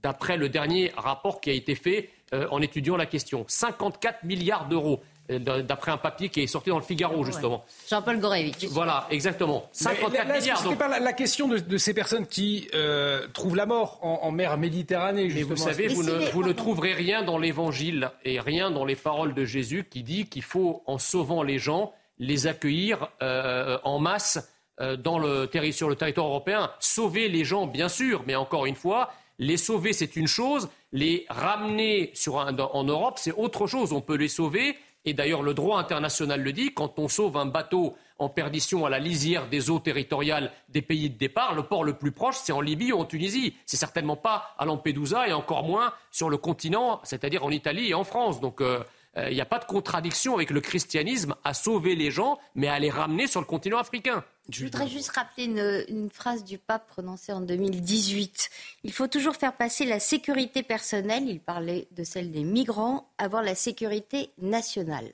d'après 0.03 0.37
le 0.37 0.49
dernier 0.49 0.91
rapport 0.95 1.41
qui 1.41 1.49
a 1.49 1.53
été 1.53 1.75
fait 1.75 2.09
euh, 2.33 2.47
en 2.51 2.61
étudiant 2.61 2.97
la 2.97 3.05
question. 3.05 3.45
54 3.47 4.23
milliards 4.23 4.67
d'euros. 4.67 5.01
Euh, 5.29 5.39
d'après 5.39 5.91
un 5.91 5.97
papier 5.97 6.29
qui 6.29 6.41
est 6.41 6.47
sorti 6.47 6.69
dans 6.69 6.77
le 6.77 6.83
Figaro, 6.83 7.25
justement. 7.25 7.65
Jean-Paul 7.89 8.19
Gorevitch. 8.19 8.65
Voilà, 8.69 9.07
exactement. 9.09 9.67
54 9.73 10.33
milliards. 10.33 10.57
Ce 10.59 10.69
pas 10.69 10.99
la, 10.99 11.13
question 11.13 11.49
de, 11.49 11.77
ces 11.77 11.93
personnes 11.93 12.25
qui 12.25 12.69
euh, 12.73 13.27
trouvent 13.33 13.57
la 13.57 13.65
mort 13.65 13.99
en, 14.01 14.31
mer 14.31 14.57
Méditerranée. 14.57 15.29
Mais 15.33 15.43
vous 15.43 15.57
savez, 15.57 15.89
vous, 15.89 16.03
ne, 16.03 16.29
vous 16.31 16.43
ne, 16.43 16.53
trouverez 16.53 16.93
rien 16.93 17.23
dans 17.23 17.37
l'Évangile 17.37 18.09
et 18.23 18.39
rien 18.39 18.71
dans 18.71 18.85
les 18.85 18.95
paroles 18.95 19.33
de 19.33 19.43
Jésus 19.43 19.85
qui 19.89 20.01
dit 20.01 20.27
qu'il 20.27 20.43
faut, 20.43 20.81
en 20.85 20.97
sauvant 20.97 21.43
les 21.43 21.59
gens, 21.59 21.91
les 22.19 22.47
accueillir 22.47 23.09
euh, 23.21 23.77
en 23.83 23.99
masse 23.99 24.53
dans 24.99 25.17
le, 25.17 25.49
sur 25.71 25.89
le 25.89 25.95
territoire 25.95 26.27
européen. 26.27 26.71
Sauver 26.79 27.27
les 27.27 27.43
gens, 27.43 27.65
bien 27.65 27.89
sûr, 27.89 28.23
mais 28.27 28.35
encore 28.35 28.67
une 28.67 28.75
fois, 28.75 29.11
les 29.39 29.57
sauver, 29.57 29.93
c'est 29.93 30.15
une 30.15 30.27
chose. 30.27 30.69
Les 30.91 31.25
ramener 31.29 32.11
sur 32.13 32.35
en 32.35 32.83
Europe, 32.83 33.19
c'est 33.19 33.33
autre 33.33 33.67
chose. 33.67 33.93
On 33.93 34.01
peut 34.01 34.15
les 34.15 34.27
sauver 34.27 34.75
et 35.07 35.13
d'ailleurs 35.13 35.41
le 35.41 35.53
droit 35.53 35.79
international 35.79 36.41
le 36.41 36.51
dit, 36.51 36.73
quand 36.73 36.99
on 36.99 37.07
sauve 37.07 37.37
un 37.37 37.45
bateau 37.45 37.95
en 38.19 38.27
perdition 38.27 38.85
à 38.85 38.89
la 38.89 38.99
lisière 38.99 39.47
des 39.47 39.69
eaux 39.69 39.79
territoriales 39.79 40.51
des 40.67 40.81
pays 40.81 41.09
de 41.09 41.17
départ, 41.17 41.55
le 41.55 41.63
port 41.63 41.85
le 41.85 41.93
plus 41.93 42.11
proche, 42.11 42.35
c'est 42.43 42.51
en 42.51 42.59
Libye 42.59 42.91
ou 42.91 42.99
en 42.99 43.05
Tunisie. 43.05 43.55
C'est 43.65 43.77
certainement 43.77 44.17
pas 44.17 44.53
à 44.57 44.65
Lampedusa 44.65 45.27
et 45.27 45.33
encore 45.33 45.63
moins 45.63 45.93
sur 46.11 46.29
le 46.29 46.37
continent, 46.37 46.99
c'est-à-dire 47.03 47.45
en 47.45 47.51
Italie 47.51 47.89
et 47.89 47.93
en 47.93 48.03
France. 48.03 48.41
Donc 48.41 48.59
euh, 48.59 48.83
euh, 49.17 49.29
il 49.29 49.35
n'y 49.35 49.41
a 49.41 49.45
pas 49.45 49.59
de 49.59 49.65
contradiction 49.65 50.35
avec 50.35 50.49
le 50.49 50.59
christianisme 50.59 51.35
à 51.45 51.53
sauver 51.53 51.95
les 51.95 52.11
gens, 52.11 52.37
mais 52.55 52.67
à 52.67 52.77
les 52.77 52.89
ramener 52.89 53.27
sur 53.27 53.39
le 53.39 53.45
continent 53.45 53.77
africain. 53.77 54.25
Je 54.49 54.63
voudrais 54.63 54.87
juste 54.87 55.09
rappeler 55.09 55.43
une, 55.43 56.09
phrase 56.09 56.45
du 56.45 56.57
pape 56.57 56.87
prononcée 56.87 57.33
en 57.33 57.41
2018. 57.41 58.49
Il 58.83 58.93
faut 58.93 59.07
toujours 59.07 59.35
faire 59.35 59.55
passer 59.55 59.85
la 59.85 59.99
sécurité 59.99 60.63
personnelle, 60.63 61.27
il 61.27 61.41
parlait 61.41 61.89
de 61.91 62.05
celle 62.05 62.31
des 62.31 62.45
migrants, 62.45 63.11
avant 63.17 63.41
la 63.41 63.55
sécurité 63.55 64.31
nationale. 64.37 65.11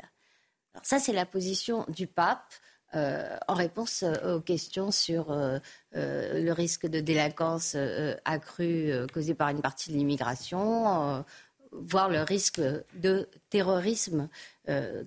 Alors 0.73 0.85
ça, 0.85 0.99
c'est 0.99 1.13
la 1.13 1.25
position 1.25 1.85
du 1.87 2.05
pape. 2.07 2.53
Euh, 2.95 3.37
en 3.47 3.55
réponse 3.55 4.03
euh, 4.03 4.35
aux 4.35 4.39
questions 4.39 4.91
sur 4.91 5.31
euh, 5.31 5.57
le 5.95 6.51
risque 6.51 6.85
de 6.85 6.99
délinquance 6.99 7.75
accru 8.23 8.91
causé 9.11 9.33
par 9.33 9.49
une 9.49 9.61
partie 9.61 9.91
de 9.91 9.97
l'immigration, 9.97 11.25
voire 11.71 12.09
le 12.09 12.21
risque 12.21 12.61
de 12.93 13.27
terrorisme 13.49 14.29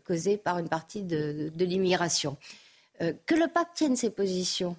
causé 0.05 0.37
par 0.37 0.59
une 0.59 0.69
partie 0.69 1.05
de 1.05 1.65
l'immigration. 1.65 2.37
Euh, 3.03 3.13
que 3.27 3.35
le 3.35 3.49
pape 3.49 3.75
tienne 3.75 3.97
ses 3.97 4.11
positions 4.11 4.77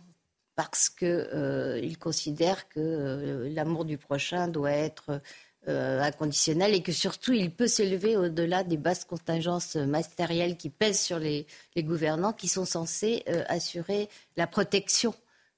parce 0.55 0.89
qu'il 0.89 1.07
euh, 1.07 1.93
considère 1.99 2.67
que 2.67 2.79
euh, 2.79 3.49
l'amour 3.53 3.85
du 3.85 3.97
prochain 3.97 4.47
doit 4.47 4.71
être 4.71 5.21
inconditionnel 5.69 6.73
et 6.73 6.81
que 6.81 6.93
surtout 6.93 7.33
il 7.33 7.51
peut 7.51 7.67
s'élever 7.67 8.15
au-delà 8.15 8.63
des 8.63 8.77
basses 8.77 9.03
contingences 9.03 9.75
matérielles 9.75 10.55
qui 10.55 10.69
pèsent 10.69 11.01
sur 11.01 11.19
les, 11.19 11.45
gouvernants 11.77 12.31
qui 12.31 12.47
sont 12.47 12.63
censés 12.63 13.25
assurer 13.49 14.07
la 14.37 14.47
protection 14.47 15.13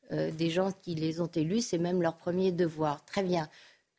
des 0.09 0.49
gens 0.49 0.71
qui 0.71 0.95
les 0.95 1.21
ont 1.21 1.27
élus, 1.27 1.61
c'est 1.61 1.77
même 1.77 2.01
leur 2.01 2.17
premier 2.17 2.51
devoir. 2.51 3.05
Très 3.05 3.21
bien. 3.21 3.49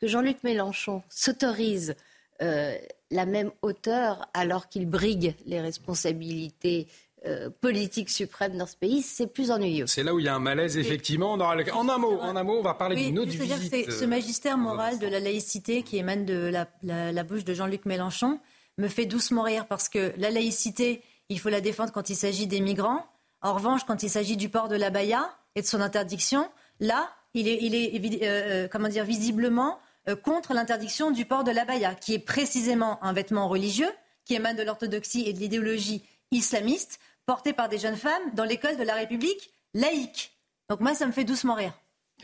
Que 0.01 0.09
Jean-Luc 0.09 0.43
Mélenchon 0.43 1.05
s'autorise 1.09 1.95
la 2.41 3.27
même 3.27 3.53
hauteur 3.63 4.29
alors 4.35 4.69
qu'il 4.69 4.89
brigue 4.89 5.37
les 5.47 5.61
responsabilités 5.61 6.89
euh, 7.27 7.51
politique 7.51 8.09
suprême 8.09 8.57
dans 8.57 8.67
ce 8.67 8.77
pays, 8.77 9.03
c'est 9.03 9.27
plus 9.27 9.51
ennuyeux. 9.51 9.87
C'est 9.87 10.03
là 10.03 10.15
où 10.15 10.21
il 10.21 10.25
y 10.25 10.29
a 10.29 10.35
un 10.35 10.41
malaise, 10.41 10.79
effectivement. 10.79 11.33
En 11.33 11.41
un 11.41 11.99
mot, 11.99 12.19
en 12.19 12.35
un 12.35 12.43
mot, 12.43 12.59
on 12.59 12.63
va 12.63 12.73
parler 12.73 12.97
d'une 12.97 13.19
autre 13.19 13.31
visite. 13.31 13.91
ce 13.91 14.05
magistère 14.07 14.57
moral 14.57 14.99
de 14.99 15.07
la 15.07 15.21
laïcité 15.21 15.83
qui 15.83 15.99
émane 15.99 16.25
de 16.25 16.51
la, 16.83 17.25
bouche 17.25 17.45
de 17.45 17.53
Jean-Luc 17.53 17.85
Mélenchon 17.85 18.41
me 18.79 18.89
fait 18.89 19.05
doucement 19.05 19.43
rire 19.43 19.67
parce 19.67 19.91
que 19.91 20.15
la 20.17 20.31
laïcité, 20.31 21.03
il 21.29 21.39
faut 21.39 21.51
la 21.51 21.61
défendre 21.61 21.93
quand 21.93 22.09
il 22.09 22.17
s'agit 22.17 22.47
des 22.47 22.61
migrants. 22.61 23.05
En 23.43 23.53
revanche, 23.53 23.85
quand 23.85 24.03
il 24.03 24.09
s'agit 24.09 24.39
du 24.39 24.49
port 24.49 24.69
de 24.69 24.77
la 24.77 24.89
baya 24.89 25.29
et 25.57 25.61
de 25.61 25.67
son 25.67 25.83
interdiction, 25.83 26.49
là, 26.79 27.11
il 27.35 27.49
est, 27.49 27.59
il 27.61 27.75
est 27.75 28.23
euh, 28.23 28.65
euh, 28.65 28.69
comment 28.69 28.89
dire, 28.89 29.05
visiblement 29.05 29.79
contre 30.25 30.55
l'interdiction 30.55 31.11
du 31.11 31.27
port 31.27 31.45
de 31.45 31.51
la 31.51 31.67
baya, 31.67 31.95
qui 31.95 32.15
est 32.15 32.19
précisément 32.19 32.99
un 33.05 33.13
vêtement 33.13 33.47
religieux, 33.47 33.91
qui 34.25 34.35
émane 34.35 34.57
de 34.57 34.63
l'orthodoxie 34.63 35.25
et 35.27 35.35
de 35.35 35.39
l'idéologie 35.39 36.03
islamiste, 36.31 37.01
portée 37.31 37.53
par 37.53 37.69
des 37.69 37.79
jeunes 37.79 37.95
femmes 37.95 38.35
dans 38.35 38.43
l'école 38.43 38.77
de 38.77 38.83
la 38.83 38.97
République 38.97 39.53
laïque. 39.73 40.33
Donc 40.69 40.81
moi, 40.81 40.97
ça 40.97 41.07
me 41.07 41.13
fait 41.13 41.23
doucement 41.23 41.55
rire. 41.55 41.73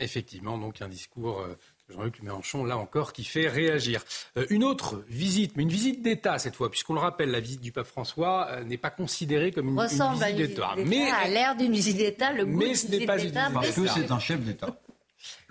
Effectivement, 0.01 0.57
donc 0.57 0.81
un 0.81 0.89
discours 0.89 1.39
euh, 1.39 1.57
de 1.87 1.93
Jean-Luc 1.93 2.21
Mélenchon, 2.21 2.65
là 2.65 2.77
encore, 2.77 3.13
qui 3.13 3.23
fait 3.23 3.47
réagir. 3.47 4.03
Euh, 4.35 4.45
une 4.49 4.65
autre 4.65 5.05
visite, 5.07 5.53
mais 5.55 5.63
une 5.63 5.69
visite 5.69 6.01
d'État 6.01 6.39
cette 6.39 6.57
fois, 6.57 6.69
puisqu'on 6.69 6.93
le 6.93 6.99
rappelle, 6.99 7.31
la 7.31 7.39
visite 7.39 7.61
du 7.61 7.71
pape 7.71 7.87
François 7.87 8.49
euh, 8.49 8.65
n'est 8.65 8.77
pas 8.77 8.89
considérée 8.89 9.53
comme 9.53 9.69
une, 9.69 9.81
visite 9.81 10.35
d'État. 10.35 10.75
Mais 10.85 11.09
à 11.09 11.29
l'air 11.29 11.55
d'une 11.55 11.71
visite 11.71 11.95
d'État, 11.95 12.33
le 12.33 12.45
goût 12.45 12.57
mais 12.57 12.75
ce 12.75 12.87
n'est 12.87 13.05
pas 13.05 13.15
une 13.15 13.29
visite 13.29 13.53
Parce 13.53 13.71
que 13.71 13.87
c'est 13.87 14.11
un 14.11 14.19
chef 14.19 14.41
d'État. 14.41 14.77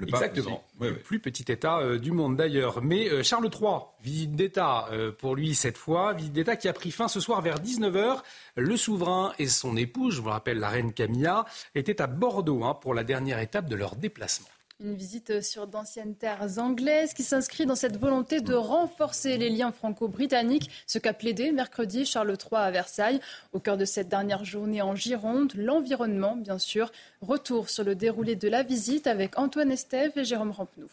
Exactement. 0.01 0.64
le 0.81 0.97
plus 0.97 1.20
petit 1.20 1.51
État 1.51 1.79
euh, 1.79 1.99
du 1.99 2.12
monde 2.12 2.37
d'ailleurs. 2.37 2.83
Mais 2.83 3.09
euh, 3.09 3.22
Charles 3.22 3.51
III, 3.53 3.81
visite 4.03 4.35
d'État 4.35 4.89
euh, 4.93 5.12
pour 5.12 5.37
lui 5.37 5.55
cette 5.55 5.79
fois, 5.79 6.12
visite 6.12 6.33
d'État 6.33 6.57
qui 6.57 6.68
a 6.68 6.72
pris 6.72 6.91
fin 6.91 7.09
ce 7.09 7.20
soir 7.20 7.41
vers 7.43 7.61
19h. 7.61 8.22
Le 8.57 8.77
souverain 8.77 9.33
et 9.39 9.47
son 9.47 9.77
épouse, 9.77 10.16
je 10.16 10.20
vous 10.20 10.31
rappelle 10.31 10.59
la 10.59 10.68
reine 10.68 10.93
Camilla, 10.93 11.45
étaient 11.74 12.01
à 12.01 12.07
Bordeaux 12.07 12.64
hein, 12.64 12.74
pour 12.74 12.95
la 12.95 13.05
dernière 13.05 13.39
étape 13.39 13.68
de 13.68 13.77
leur 13.77 13.97
déplacement. 13.97 14.49
Une 14.79 14.95
visite 14.95 15.41
sur 15.41 15.66
d'anciennes 15.66 16.14
terres 16.16 16.59
anglaises 16.59 17.14
qui 17.14 17.22
s'inscrit 17.22 17.64
dans 17.64 17.74
cette 17.74 17.97
volonté 17.97 18.43
de 18.43 18.53
renforcer 18.53 19.39
les 19.39 19.49
liens 19.49 19.72
franco-britanniques, 19.72 20.70
ce 20.87 20.99
qu'a 20.99 21.14
plaidé 21.14 21.51
mercredi 21.51 22.05
Charles 22.05 22.37
III 22.39 22.61
à 22.61 22.70
Versailles. 22.70 23.20
Au 23.55 23.59
cœur 23.59 23.79
de 23.79 23.87
cette 23.87 24.09
dernière 24.09 24.45
journée 24.45 24.83
en 24.83 24.95
Gironde, 24.95 25.55
l'environnement, 25.55 26.37
bien 26.37 26.59
sûr. 26.59 26.93
Retour 27.22 27.70
sur 27.70 27.85
le 27.85 27.95
déroulé 27.95 28.37
de 28.37 28.49
la 28.49 28.62
visite 28.62 29.07
avec 29.07 29.39
Antoine 29.39 29.72
Estève 29.72 30.12
et 30.18 30.27
Jérôme 30.27 30.51
Rampenou. 30.51 30.91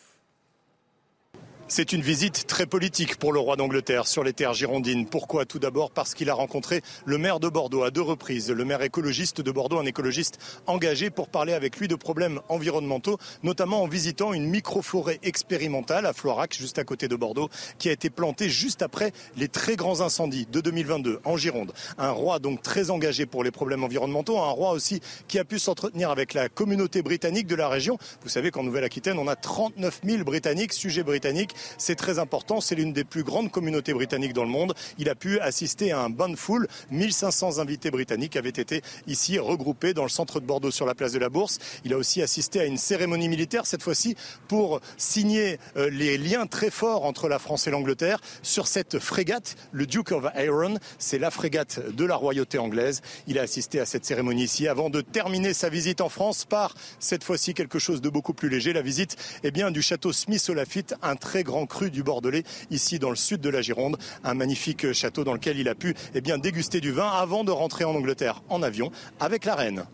C'est 1.70 1.94
une 1.94 2.02
visite 2.02 2.46
très 2.46 2.66
politique 2.66 3.16
pour 3.16 3.32
le 3.32 3.40
roi 3.40 3.56
d'Angleterre 3.56 4.06
sur 4.06 4.24
les 4.24 4.34
terres 4.34 4.54
girondines. 4.54 5.08
Pourquoi 5.08 5.46
Tout 5.46 5.60
d'abord 5.60 5.92
parce 5.92 6.14
qu'il 6.14 6.30
a 6.30 6.34
rencontré 6.34 6.82
le 7.06 7.18
maire 7.18 7.40
de 7.40 7.48
Bordeaux 7.48 7.84
à 7.84 7.90
deux 7.90 8.02
reprises, 8.02 8.52
le 8.52 8.66
maire 8.66 8.82
écologiste 8.82 9.42
de 9.42 9.50
Bordeaux, 9.50 9.80
un 9.80 9.86
écologiste 9.86 10.40
engagé 10.68 11.10
pour 11.10 11.30
parler 11.30 11.54
avec 11.54 11.78
lui 11.78 11.88
de 11.88 11.96
problèmes 11.96 12.42
environnementaux, 12.50 13.18
notamment 13.42 13.82
en 13.82 13.88
visitant 13.88 14.34
une 14.34 14.46
micro-forêt 14.50 15.20
expérimentale 15.24 16.06
à 16.06 16.14
Floirac, 16.14 16.54
juste 16.54 16.80
à 16.80 16.84
côté 16.84 17.08
de 17.08 17.16
Bordeaux, 17.16 17.50
qui 17.80 17.90
a 17.90 17.94
été 17.94 18.10
plantée 18.10 18.50
juste 18.50 18.82
après 18.82 19.12
les 19.38 19.48
très 19.48 19.76
grands 19.76 20.02
incendies 20.02 20.46
de 20.52 20.60
2022 20.60 21.22
en 21.24 21.38
Gironde. 21.38 21.72
Un 21.98 22.12
roi 22.12 22.40
donc 22.40 22.62
très 22.62 22.92
engagé 22.92 23.26
pour 23.26 23.44
les 23.44 23.52
problèmes 23.52 23.86
environnementaux, 23.86 24.38
un 24.38 24.52
roi 24.52 24.72
aussi 24.72 25.00
qui 25.28 25.40
a 25.40 25.46
pu 25.46 25.60
s'entretenir 25.60 26.12
avec 26.12 26.34
la 26.34 26.50
communauté 26.50 27.02
britannique 27.02 27.48
de 27.48 27.56
la 27.56 27.70
région. 27.70 27.98
Vous 28.22 28.30
savez 28.30 28.52
qu'en 28.52 28.64
Nouvelle-Aquitaine, 28.64 29.18
on 29.18 29.28
a 29.28 29.38
39 29.38 30.02
000 30.04 30.24
Britanniques, 30.24 30.74
sujets 30.74 31.04
britanniques 31.04 31.53
c'est 31.78 31.96
très 31.96 32.20
important. 32.20 32.62
C'est 32.62 32.76
l'une 32.76 32.94
des 32.94 33.04
plus 33.04 33.24
grandes 33.24 33.52
communautés 33.52 33.94
britanniques 33.94 34.34
dans 34.34 34.44
le 34.44 34.50
monde. 34.50 34.74
Il 34.98 35.10
a 35.10 35.16
pu 35.16 35.40
assister 35.40 35.92
à 35.92 36.00
un 36.00 36.10
bain 36.10 36.30
de 36.30 36.36
foule. 36.36 36.68
1500 36.92 37.60
invités 37.60 37.92
britanniques 37.92 38.36
avaient 38.36 38.50
été 38.50 38.82
ici 39.08 39.40
regroupés 39.40 39.94
dans 39.94 40.04
le 40.04 40.10
centre 40.10 40.40
de 40.40 40.46
Bordeaux 40.46 40.72
sur 40.72 40.86
la 40.86 40.96
place 40.96 41.12
de 41.12 41.20
la 41.20 41.30
Bourse. 41.30 41.60
Il 41.86 41.94
a 41.94 41.98
aussi 41.98 42.22
assisté 42.22 42.60
à 42.60 42.66
une 42.66 42.78
cérémonie 42.78 43.30
militaire, 43.30 43.66
cette 43.66 43.84
fois-ci 43.84 44.16
pour 44.48 44.80
signer 44.98 45.60
euh, 45.78 45.90
les 45.90 46.18
liens 46.18 46.48
très 46.48 46.70
forts 46.70 47.06
entre 47.06 47.30
la 47.30 47.40
France 47.40 47.68
et 47.68 47.72
l'Angleterre 47.72 48.20
sur 48.42 48.68
cette 48.68 49.00
frégate, 49.00 49.56
le 49.72 49.86
Duke 49.86 50.12
of 50.12 50.26
Iron. 50.38 50.76
C'est 51.00 51.20
la 51.20 51.32
frégate 51.32 51.94
de 51.94 52.06
la 52.06 52.16
royauté 52.16 52.58
anglaise. 52.58 53.02
Il 53.28 53.40
a 53.40 53.44
assisté 53.44 53.80
à 53.80 53.86
cette 53.86 54.06
cérémonie 54.06 54.44
ici 54.44 54.68
avant 54.68 54.90
de 54.90 55.02
terminer 55.02 55.54
sa 55.54 55.70
visite 55.70 56.02
en 56.02 56.10
France 56.10 56.46
par 56.46 56.74
cette 57.00 57.24
fois-ci 57.24 57.54
quelque 57.54 57.80
chose 57.80 58.02
de 58.02 58.10
beaucoup 58.10 58.34
plus 58.34 58.50
léger. 58.50 58.74
La 58.74 58.82
visite 58.82 59.18
eh 59.44 59.52
bien, 59.52 59.72
du 59.72 59.82
château 59.82 60.12
Smith 60.14 60.50
au 60.50 60.54
un 61.02 61.16
très 61.16 61.43
grand 61.44 61.54
grand 61.54 61.68
cru 61.68 61.92
du 61.92 62.02
Bordelais, 62.02 62.44
ici 62.72 62.98
dans 62.98 63.12
le 63.12 63.16
sud 63.16 63.40
de 63.40 63.50
la 63.50 63.62
Gironde. 63.62 63.98
Un 64.24 64.34
magnifique 64.34 64.92
château 64.92 65.24
dans 65.24 65.34
lequel 65.34 65.60
il 65.60 65.70
a 65.70 65.76
pu 65.76 65.94
eh 66.16 66.22
bien, 66.22 66.40
déguster 66.40 66.82
du 66.82 66.92
vin 66.92 67.08
avant 67.08 67.44
de 67.44 67.52
rentrer 67.52 67.84
en 67.84 67.94
Angleterre 67.94 68.42
en 68.50 68.64
avion 68.64 68.92
avec 69.20 69.46
la 69.46 69.54
reine. 69.54 69.86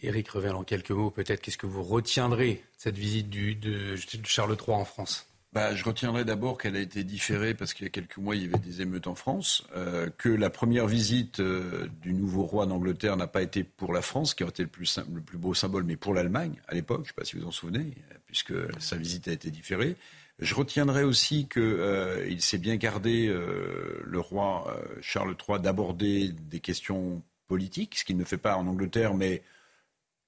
Éric 0.00 0.30
Revel, 0.30 0.54
en 0.54 0.64
quelques 0.64 0.90
mots, 0.90 1.10
peut-être, 1.10 1.42
qu'est-ce 1.42 1.58
que 1.58 1.66
vous 1.66 1.82
retiendrez 1.82 2.54
de 2.54 2.60
cette 2.78 2.96
visite 2.96 3.28
du, 3.28 3.54
de, 3.54 3.94
Charles 4.24 4.56
III 4.58 4.76
en 4.76 4.84
France? 4.86 5.26
Bah, 5.52 5.74
je 5.74 5.84
retiendrai 5.84 6.24
d'abord 6.24 6.58
qu'elle 6.58 6.76
a 6.76 6.80
été 6.80 7.04
différée 7.04 7.54
parce 7.54 7.74
qu'il 7.74 7.84
y 7.84 7.86
a 7.86 7.90
quelques 7.90 8.16
mois, 8.16 8.34
il 8.34 8.42
y 8.42 8.46
avait 8.46 8.58
des 8.58 8.80
émeutes 8.82 9.06
en 9.06 9.14
France, 9.14 9.64
euh, 9.76 10.08
que 10.16 10.28
la 10.30 10.50
première 10.50 10.86
visite 10.86 11.40
euh, 11.40 11.88
du 12.02 12.12
nouveau 12.12 12.42
roi 12.42 12.66
d'Angleterre 12.66 13.16
n'a 13.18 13.28
pas 13.28 13.42
été 13.42 13.64
pour 13.64 13.92
la 13.92 14.02
France, 14.02 14.34
qui 14.34 14.42
aurait 14.42 14.50
été 14.50 14.62
le 14.62 14.68
plus, 14.68 14.98
le 15.14 15.20
plus 15.20 15.38
beau 15.38 15.52
symbole, 15.52 15.84
mais 15.84 15.96
pour 15.96 16.14
l'Allemagne 16.14 16.60
à 16.68 16.74
l'époque, 16.74 17.00
je 17.00 17.02
ne 17.02 17.08
sais 17.08 17.14
pas 17.14 17.24
si 17.24 17.36
vous 17.36 17.46
en 17.46 17.52
souvenez, 17.52 17.92
puisque 18.26 18.52
sa 18.80 18.96
visite 18.96 19.28
a 19.28 19.32
été 19.32 19.50
différée. 19.50 19.94
Je 20.40 20.54
retiendrai 20.54 21.04
aussi 21.04 21.48
qu'il 21.48 21.62
euh, 21.62 22.38
s'est 22.40 22.58
bien 22.58 22.76
gardé, 22.76 23.28
euh, 23.28 24.02
le 24.04 24.18
roi 24.18 24.66
euh, 24.68 24.96
Charles 25.00 25.36
III, 25.48 25.60
d'aborder 25.60 26.32
des 26.32 26.58
questions 26.58 27.22
politiques, 27.46 27.98
ce 27.98 28.04
qu'il 28.04 28.16
ne 28.16 28.24
fait 28.24 28.38
pas 28.38 28.56
en 28.56 28.66
Angleterre, 28.66 29.14
mais 29.14 29.42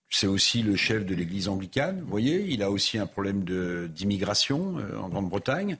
c'est 0.08 0.28
aussi 0.28 0.62
le 0.62 0.76
chef 0.76 1.04
de 1.04 1.14
l'Église 1.14 1.48
anglicane. 1.48 2.00
Vous 2.02 2.08
voyez, 2.08 2.46
il 2.48 2.62
a 2.62 2.70
aussi 2.70 2.98
un 2.98 3.06
problème 3.06 3.42
d'immigration 3.88 4.76
en 4.96 5.08
Grande-Bretagne. 5.08 5.78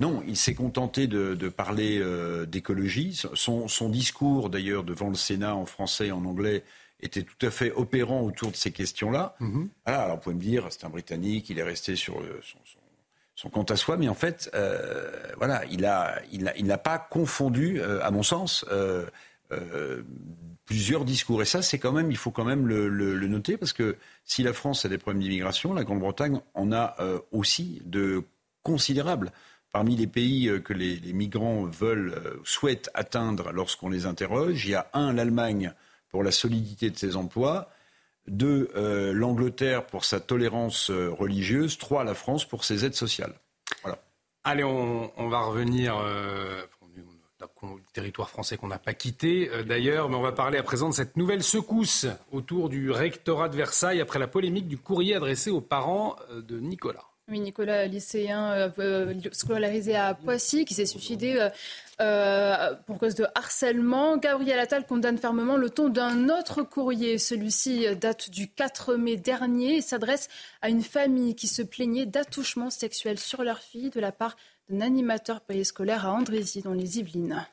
Non, 0.00 0.22
il 0.26 0.38
s'est 0.38 0.54
contenté 0.54 1.06
de, 1.06 1.48
parler 1.50 2.02
d'écologie. 2.48 3.20
Son, 3.34 3.68
son, 3.68 3.90
discours, 3.90 4.48
d'ailleurs, 4.48 4.82
devant 4.82 5.10
le 5.10 5.14
Sénat 5.14 5.54
en 5.54 5.66
français 5.66 6.06
et 6.06 6.12
en 6.12 6.24
anglais, 6.24 6.64
était 7.00 7.22
tout 7.22 7.46
à 7.46 7.50
fait 7.50 7.70
opérant 7.72 8.22
autour 8.22 8.50
de 8.50 8.56
ces 8.56 8.72
questions-là. 8.72 9.36
Mm-hmm. 9.42 9.68
alors, 9.84 10.16
vous 10.16 10.22
pouvez 10.22 10.36
me 10.36 10.40
dire, 10.40 10.66
c'est 10.70 10.84
un 10.86 10.88
Britannique, 10.88 11.50
il 11.50 11.58
est 11.58 11.62
resté 11.62 11.96
sur 11.96 12.14
son, 12.42 12.58
son 12.64 12.85
compte 13.50 13.70
à 13.70 13.76
soi, 13.76 13.96
mais 13.96 14.08
en 14.08 14.14
fait, 14.14 14.50
euh, 14.54 15.10
voilà, 15.36 15.62
il 15.66 15.80
n'a 16.66 16.78
pas 16.78 16.98
confondu, 16.98 17.80
euh, 17.80 18.02
à 18.02 18.10
mon 18.10 18.22
sens, 18.22 18.64
euh, 18.70 19.06
plusieurs 20.64 21.04
discours. 21.04 21.42
Et 21.42 21.44
ça, 21.44 21.62
c'est 21.62 21.78
quand 21.78 21.92
même, 21.92 22.10
il 22.10 22.16
faut 22.16 22.30
quand 22.30 22.44
même 22.44 22.66
le, 22.66 23.28
noter, 23.28 23.56
parce 23.56 23.72
que 23.72 23.96
si 24.24 24.42
la 24.42 24.52
France 24.52 24.84
a 24.84 24.88
des 24.88 24.98
problèmes 24.98 25.22
d'immigration, 25.22 25.74
la 25.74 25.84
Grande-Bretagne 25.84 26.40
en 26.54 26.72
a 26.72 26.96
aussi 27.30 27.82
de 27.84 28.24
considérables. 28.62 29.30
Parmi 29.70 29.94
les 29.94 30.06
pays 30.06 30.50
que 30.64 30.72
les, 30.72 30.96
les 30.96 31.12
migrants 31.12 31.64
veulent, 31.64 32.40
souhaitent 32.44 32.90
atteindre 32.94 33.52
lorsqu'on 33.52 33.90
les 33.90 34.06
interroge, 34.06 34.64
il 34.64 34.70
y 34.70 34.74
a 34.74 34.88
un, 34.94 35.12
l'Allemagne, 35.12 35.72
pour 36.08 36.24
la 36.24 36.30
solidité 36.30 36.90
de 36.90 36.96
ses 36.96 37.14
emplois, 37.14 37.70
deux, 38.28 38.70
euh, 38.76 39.12
l'Angleterre 39.12 39.86
pour 39.86 40.04
sa 40.04 40.20
tolérance 40.20 40.90
euh, 40.90 41.10
religieuse. 41.10 41.78
Trois, 41.78 42.04
la 42.04 42.14
France 42.14 42.44
pour 42.44 42.64
ses 42.64 42.84
aides 42.84 42.94
sociales. 42.94 43.34
Voilà. 43.82 43.98
Allez, 44.44 44.64
on, 44.64 45.28
va 45.28 45.40
revenir 45.40 45.96
euh, 45.98 46.62
au 47.62 47.80
territoire 47.92 48.30
français 48.30 48.56
qu'on 48.56 48.68
n'a 48.68 48.78
pas 48.78 48.94
quitté 48.94 49.50
d'ailleurs, 49.64 50.08
mais 50.08 50.14
on 50.16 50.22
va 50.22 50.32
parler 50.32 50.56
à 50.56 50.62
présent 50.62 50.88
de 50.88 50.94
cette 50.94 51.16
nouvelle 51.16 51.42
secousse 51.42 52.06
autour 52.30 52.68
du 52.68 52.92
rectorat 52.92 53.48
de 53.48 53.56
Versailles 53.56 54.00
après 54.00 54.20
la 54.20 54.28
polémique 54.28 54.68
du 54.68 54.78
courrier 54.78 55.16
adressé 55.16 55.50
aux 55.50 55.60
parents 55.60 56.14
de 56.30 56.60
Nicolas. 56.60 57.04
Oui, 57.28 57.40
Nicolas, 57.40 57.86
lycéen 57.86 58.52
euh, 58.52 58.68
euh, 58.78 59.14
scolarisé 59.32 59.96
à 59.96 60.14
Poissy, 60.14 60.64
qui 60.64 60.74
s'est 60.74 60.86
suicidé 60.86 61.48
euh, 62.00 62.74
pour 62.86 62.98
cause 62.98 63.16
de 63.16 63.26
harcèlement. 63.34 64.16
Gabriel 64.16 64.60
Attal 64.60 64.86
condamne 64.86 65.18
fermement 65.18 65.56
le 65.56 65.68
ton 65.68 65.88
d'un 65.88 66.28
autre 66.28 66.62
courrier. 66.62 67.18
Celui-ci 67.18 67.96
date 67.96 68.30
du 68.30 68.46
4 68.46 68.94
mai 68.94 69.16
dernier 69.16 69.78
et 69.78 69.82
s'adresse 69.82 70.28
à 70.62 70.68
une 70.68 70.84
famille 70.84 71.34
qui 71.34 71.48
se 71.48 71.62
plaignait 71.62 72.06
d'attouchements 72.06 72.70
sexuels 72.70 73.18
sur 73.18 73.42
leur 73.42 73.58
fille 73.58 73.90
de 73.90 73.98
la 73.98 74.12
part 74.12 74.36
d'un 74.70 74.80
animateur 74.80 75.40
périscolaire 75.40 76.06
à 76.06 76.12
Andrézy, 76.12 76.62
dans 76.62 76.74
les 76.74 77.00
Yvelines. 77.00 77.44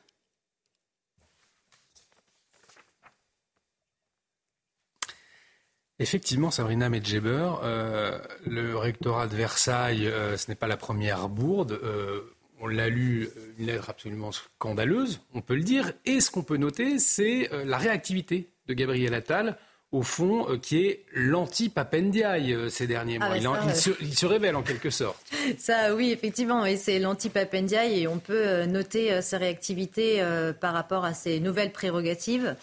Effectivement, 6.00 6.50
Sabrina 6.50 6.88
Medjeber, 6.88 7.52
euh, 7.62 8.18
le 8.46 8.76
rectorat 8.76 9.28
de 9.28 9.36
Versailles, 9.36 10.08
euh, 10.08 10.36
ce 10.36 10.48
n'est 10.48 10.56
pas 10.56 10.66
la 10.66 10.76
première 10.76 11.28
bourde. 11.28 11.78
Euh, 11.84 12.20
on 12.60 12.66
l'a 12.66 12.88
lu, 12.88 13.28
une 13.58 13.66
lettre 13.66 13.90
absolument 13.90 14.32
scandaleuse, 14.32 15.20
on 15.34 15.40
peut 15.40 15.54
le 15.54 15.62
dire. 15.62 15.92
Et 16.04 16.20
ce 16.20 16.32
qu'on 16.32 16.42
peut 16.42 16.56
noter, 16.56 16.98
c'est 16.98 17.50
la 17.64 17.78
réactivité 17.78 18.48
de 18.68 18.74
Gabriel 18.74 19.12
Attal, 19.12 19.58
au 19.92 20.02
fond, 20.02 20.58
qui 20.62 20.86
est 20.86 21.04
l'anti-Papendiaï 21.12 22.70
ces 22.70 22.86
derniers 22.86 23.18
mois. 23.18 23.28
Ah, 23.32 23.66
il, 24.00 24.14
se, 24.14 24.26
révèle 24.26 24.56
en 24.56 24.62
quelque 24.62 24.88
sorte. 24.88 25.20
Ça, 25.58 25.94
oui, 25.94 26.10
effectivement, 26.10 26.64
et 26.64 26.76
c'est 26.76 26.98
l'anti-Papendiaï, 27.00 28.00
et 28.00 28.08
on 28.08 28.18
peut 28.18 28.64
noter 28.64 29.20
sa 29.20 29.36
réactivité 29.36 30.24
par 30.60 30.72
rapport 30.72 31.04
à 31.04 31.12
ses 31.12 31.40
nouvelles 31.40 31.72
prérogatives. 31.72 32.56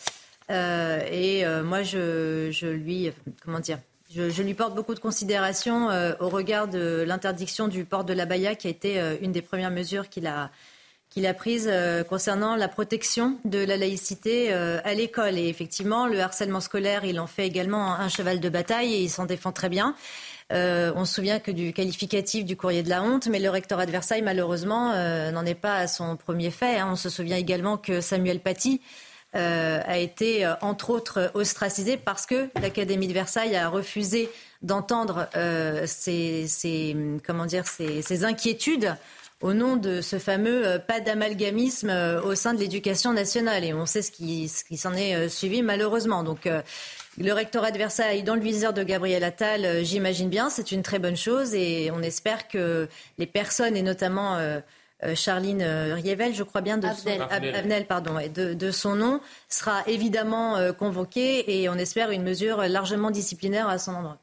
Euh, 0.52 1.02
et 1.10 1.46
euh, 1.46 1.64
moi, 1.64 1.84
je, 1.84 2.68
lui, 2.68 3.12
comment 3.44 3.60
dire, 3.60 3.80
je, 4.14 4.42
lui 4.42 4.54
porte 4.54 4.76
beaucoup 4.76 4.94
de 4.94 5.00
considération 5.00 5.90
euh, 5.90 6.14
au 6.20 6.30
regard 6.30 6.68
de 6.68 7.04
l'interdiction 7.08 7.68
du 7.68 7.86
port 7.86 8.04
de 8.04 8.14
la 8.14 8.26
baya, 8.26 8.56
qui 8.56 8.68
a 8.68 8.70
été 8.70 9.02
une 9.22 9.32
des 9.32 9.42
premières 9.42 9.72
mesures 9.72 10.10
qu'il 10.10 10.28
a 10.28 10.52
qu'il 11.10 11.28
a 11.28 11.34
prise 11.34 11.70
concernant 12.08 12.56
la 12.56 12.70
protection 12.70 13.38
de 13.44 13.60
la 13.60 13.76
laïcité 13.76 14.54
à 14.54 14.94
l'école. 14.94 15.38
Et 15.38 15.50
effectivement, 15.50 16.08
le 16.08 16.22
harcèlement 16.22 16.62
scolaire, 16.62 17.04
il 17.04 17.20
en 17.20 17.28
fait 17.28 17.46
également 17.46 17.96
un 17.96 18.08
cheval 18.08 18.40
de 18.40 18.48
bataille 18.48 18.94
et 18.94 19.02
il 19.02 19.10
s'en 19.10 19.26
défend 19.26 19.52
très 19.52 19.68
bien. 19.68 19.94
on 20.52 21.04
se 21.04 21.14
souvient 21.14 21.40
que 21.40 21.52
du 21.52 21.74
qualificatif 21.74 22.46
du 22.46 22.56
courrier 22.56 22.82
de 22.82 22.88
la 22.88 23.04
honte, 23.04 23.28
mais 23.28 23.40
le 23.40 23.50
rectorat 23.50 23.86
de 23.86 23.92
Versailles, 23.92 24.22
malheureusement, 24.22 24.94
n'en 25.34 25.46
est 25.46 25.54
pas 25.54 25.76
à 25.80 25.88
son 25.88 26.16
premier 26.16 26.50
fait. 26.50 26.78
Hein. 26.78 26.88
On 26.94 26.96
se 26.96 27.10
souvient 27.10 27.36
également 27.36 27.76
que 27.76 28.00
Samuel 28.00 28.40
Paty, 28.40 28.80
euh, 29.36 29.80
a 29.86 29.98
été, 29.98 30.46
euh, 30.46 30.54
entre 30.62 30.90
autres, 30.90 31.32
ostracisé 31.34 31.98
parce 31.98 32.26
que 32.26 32.50
l'Académie 32.62 33.08
de 33.08 33.14
Versailles 33.14 33.56
a 33.56 33.70
refusé 33.70 34.30
d'entendre 34.62 35.30
euh, 35.36 35.86
ces, 35.88 36.96
comment 37.26 37.46
dire, 37.46 37.66
ces, 37.66 38.26
inquiétudes 38.26 38.96
au 39.40 39.54
nom 39.54 39.76
de 39.76 40.02
ce 40.02 40.20
fameux 40.20 40.80
pas 40.88 41.00
d'amalgamisme 41.00 41.90
au 42.24 42.36
sein 42.36 42.54
de 42.54 42.60
l'éducation 42.60 43.14
nationale. 43.14 43.64
Et 43.64 43.74
on 43.74 43.88
sait 43.88 44.04
ce 44.04 44.12
qui, 44.12 44.48
ce 44.50 44.64
qui 44.64 44.78
s'en 44.78 44.94
est 44.94 45.30
suivi 45.30 45.64
malheureusement. 45.64 46.24
Donc 46.24 46.48
le 47.18 47.34
rectorat 47.34 47.72
de 47.72 47.78
Versailles 47.78 48.24
dans 48.24 48.36
le 48.36 48.42
viseur 48.42 48.72
de 48.72 48.84
Gabriel 48.84 49.24
Attal, 49.24 49.84
j'imagine 49.84 50.30
bien, 50.30 50.50
c'est 50.50 50.72
une 50.72 50.82
très 50.82 50.98
bonne 50.98 51.18
chose 51.18 51.54
et 51.54 51.92
on 51.94 52.02
espère 52.02 52.48
que 52.48 52.88
les 53.18 53.26
personnes 53.26 53.76
et 53.76 53.82
notamment 53.82 54.38
euh, 54.38 54.60
Charline 55.16 55.62
euh, 55.62 55.96
Rievel, 55.96 56.34
je 56.34 56.44
crois 56.44 56.62
bien, 56.62 56.78
de 56.78 56.88
Son, 56.88 57.86
pardon, 57.88 58.18
de, 58.34 58.72
son 58.72 58.96
nom, 58.96 59.22
sera 59.50 59.84
évidemment 59.88 60.58
euh, 60.58 60.74
convoqué 60.74 61.62
et 61.62 61.70
on 61.70 61.76
espère 61.76 62.12
une 62.12 62.24
mesure 62.24 62.58
largement 62.68 63.12
disciplinaire 63.12 63.68
à 63.68 63.78
son 63.78 63.94
endroit. 63.96 64.18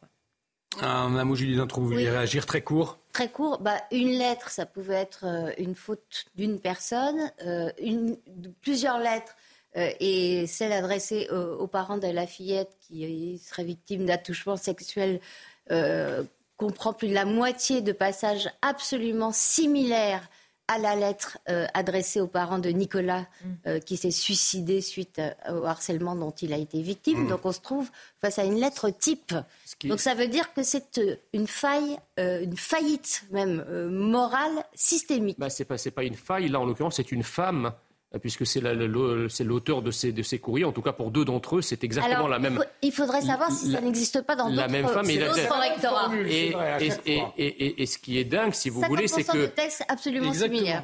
Un 0.80 1.24
mot, 1.24 1.34
Julie 1.34 1.56
Dintron, 1.56 1.80
vous 1.80 1.88
vouliez 1.88 2.10
réagir 2.10 2.46
très 2.46 2.60
court? 2.60 2.98
Très 3.12 3.28
court. 3.28 3.58
Bah, 3.58 3.78
une 3.90 4.10
lettre, 4.10 4.50
ça 4.50 4.66
pouvait 4.66 4.94
être 4.94 5.24
une 5.58 5.74
faute 5.74 6.26
d'une 6.36 6.60
personne. 6.60 7.32
une, 7.82 8.16
plusieurs 8.60 9.00
lettres, 9.00 9.34
et 9.74 10.46
celle 10.46 10.72
adressée 10.72 11.28
aux, 11.30 11.66
parents 11.66 11.98
de 11.98 12.06
la 12.06 12.26
fillette 12.28 12.76
qui 12.80 13.40
serait 13.44 13.64
victime 13.64 14.06
d'attouchement 14.06 14.56
sexuel 14.56 15.20
comprend 16.56 16.92
plus 16.92 17.08
de 17.08 17.14
la 17.14 17.24
moitié 17.24 17.80
de 17.80 17.92
passages 17.92 18.48
absolument 18.62 19.32
similaires 19.32 20.28
à 20.68 20.78
la 20.78 20.94
lettre 20.94 21.38
euh, 21.48 21.66
adressée 21.72 22.20
aux 22.20 22.26
parents 22.26 22.58
de 22.58 22.68
Nicolas 22.68 23.22
mm. 23.22 23.48
euh, 23.66 23.80
qui 23.80 23.96
s'est 23.96 24.10
suicidé 24.10 24.82
suite 24.82 25.18
euh, 25.18 25.60
au 25.60 25.64
harcèlement 25.64 26.14
dont 26.14 26.30
il 26.30 26.52
a 26.52 26.58
été 26.58 26.82
victime. 26.82 27.24
Mm. 27.24 27.28
Donc 27.28 27.40
on 27.44 27.52
se 27.52 27.60
trouve 27.60 27.90
face 28.20 28.38
à 28.38 28.44
une 28.44 28.60
lettre 28.60 28.90
type. 28.90 29.34
Donc 29.84 30.00
ça 30.00 30.14
veut 30.14 30.28
dire 30.28 30.52
que 30.52 30.62
c'est 30.62 31.00
une 31.32 31.46
faille, 31.46 31.98
une 32.18 32.56
faillite 32.56 33.24
même 33.30 33.64
morale 33.88 34.64
systémique. 34.74 35.38
Bah, 35.38 35.50
c'est 35.50 35.64
pas 35.64 35.76
pas 35.94 36.04
une 36.04 36.14
faille. 36.14 36.48
Là 36.48 36.60
en 36.60 36.66
l'occurrence 36.66 36.96
c'est 36.96 37.12
une 37.12 37.22
femme 37.22 37.72
puisque 38.22 38.46
c'est 38.46 38.60
l'auteur 38.60 39.82
de 39.82 39.90
ces, 39.90 40.12
de 40.12 40.22
ces 40.22 40.38
courriers. 40.38 40.64
En 40.64 40.72
tout 40.72 40.80
cas, 40.80 40.92
pour 40.92 41.10
deux 41.10 41.26
d'entre 41.26 41.56
eux, 41.56 41.62
c'est 41.62 41.84
exactement 41.84 42.26
la 42.26 42.38
même. 42.38 42.64
Il 42.82 42.92
faudrait 42.92 43.20
savoir 43.20 43.52
si 43.52 43.70
ça 43.70 43.80
n'existe 43.80 44.22
pas 44.22 44.34
dans 44.34 44.48
d'autres 44.48 44.62
rectorats. 45.60 46.10
Et, 46.26 46.54
et, 47.06 47.22
et, 47.36 47.82
et, 47.82 47.86
ce 47.86 47.98
qui 47.98 48.18
est 48.18 48.24
dingue, 48.24 48.54
si 48.54 48.70
vous 48.70 48.80
voulez, 48.82 49.08
c'est 49.08 49.24
que 49.24 49.50
absolument 49.88 50.32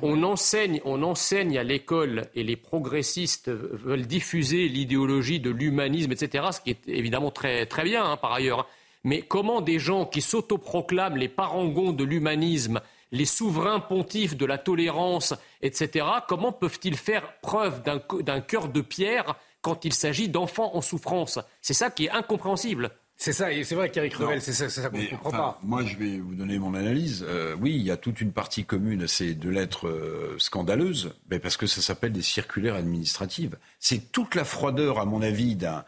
on 0.02 0.22
enseigne, 0.22 0.80
on 0.84 1.02
enseigne 1.02 1.58
à 1.58 1.62
l'école 1.62 2.26
et 2.34 2.42
les 2.42 2.56
progressistes 2.56 3.48
veulent 3.48 4.06
diffuser 4.06 4.68
l'idéologie 4.68 5.40
de 5.40 5.50
l'humanisme, 5.50 6.12
etc. 6.12 6.48
Ce 6.52 6.60
qui 6.60 6.70
est 6.70 6.88
évidemment 6.88 7.30
très 7.30 7.66
très 7.66 7.84
bien 7.84 8.04
hein, 8.04 8.16
par 8.16 8.32
ailleurs. 8.32 8.68
Mais 9.02 9.20
comment 9.20 9.60
des 9.60 9.78
gens 9.78 10.06
qui 10.06 10.22
s'autoproclament 10.22 11.16
les 11.16 11.28
parangons 11.28 11.92
de 11.92 12.04
l'humanisme 12.04 12.80
les 13.14 13.24
souverains 13.24 13.78
pontifs 13.78 14.36
de 14.36 14.44
la 14.44 14.58
tolérance, 14.58 15.34
etc., 15.62 16.04
comment 16.28 16.52
peuvent-ils 16.52 16.96
faire 16.96 17.38
preuve 17.40 17.82
d'un 17.82 18.40
cœur 18.40 18.68
de 18.68 18.80
pierre 18.80 19.36
quand 19.62 19.84
il 19.84 19.94
s'agit 19.94 20.28
d'enfants 20.28 20.74
en 20.74 20.80
souffrance? 20.80 21.38
C'est 21.62 21.74
ça 21.74 21.90
qui 21.90 22.06
est 22.06 22.10
incompréhensible. 22.10 22.90
C'est 23.16 23.32
ça, 23.32 23.52
et 23.52 23.62
c'est 23.62 23.76
vrai 23.76 23.90
qu'Eric 23.90 24.14
Revel, 24.14 24.42
c'est 24.42 24.52
ça, 24.52 24.90
qu'on 24.90 24.98
ne 24.98 25.06
comprend 25.06 25.30
pas. 25.30 25.60
Moi, 25.62 25.84
je 25.84 25.96
vais 25.96 26.18
vous 26.18 26.34
donner 26.34 26.58
mon 26.58 26.74
analyse. 26.74 27.24
Euh, 27.28 27.54
oui, 27.60 27.76
il 27.76 27.82
y 27.82 27.92
a 27.92 27.96
toute 27.96 28.20
une 28.20 28.32
partie 28.32 28.64
commune 28.64 29.04
à 29.04 29.06
ces 29.06 29.34
deux 29.34 29.50
lettres 29.50 29.86
euh, 29.86 30.34
scandaleuses, 30.38 31.14
mais 31.30 31.38
parce 31.38 31.56
que 31.56 31.68
ça 31.68 31.80
s'appelle 31.80 32.10
des 32.10 32.22
circulaires 32.22 32.74
administratives. 32.74 33.56
C'est 33.78 34.10
toute 34.10 34.34
la 34.34 34.44
froideur, 34.44 34.98
à 34.98 35.04
mon 35.04 35.22
avis, 35.22 35.54
d'un 35.54 35.84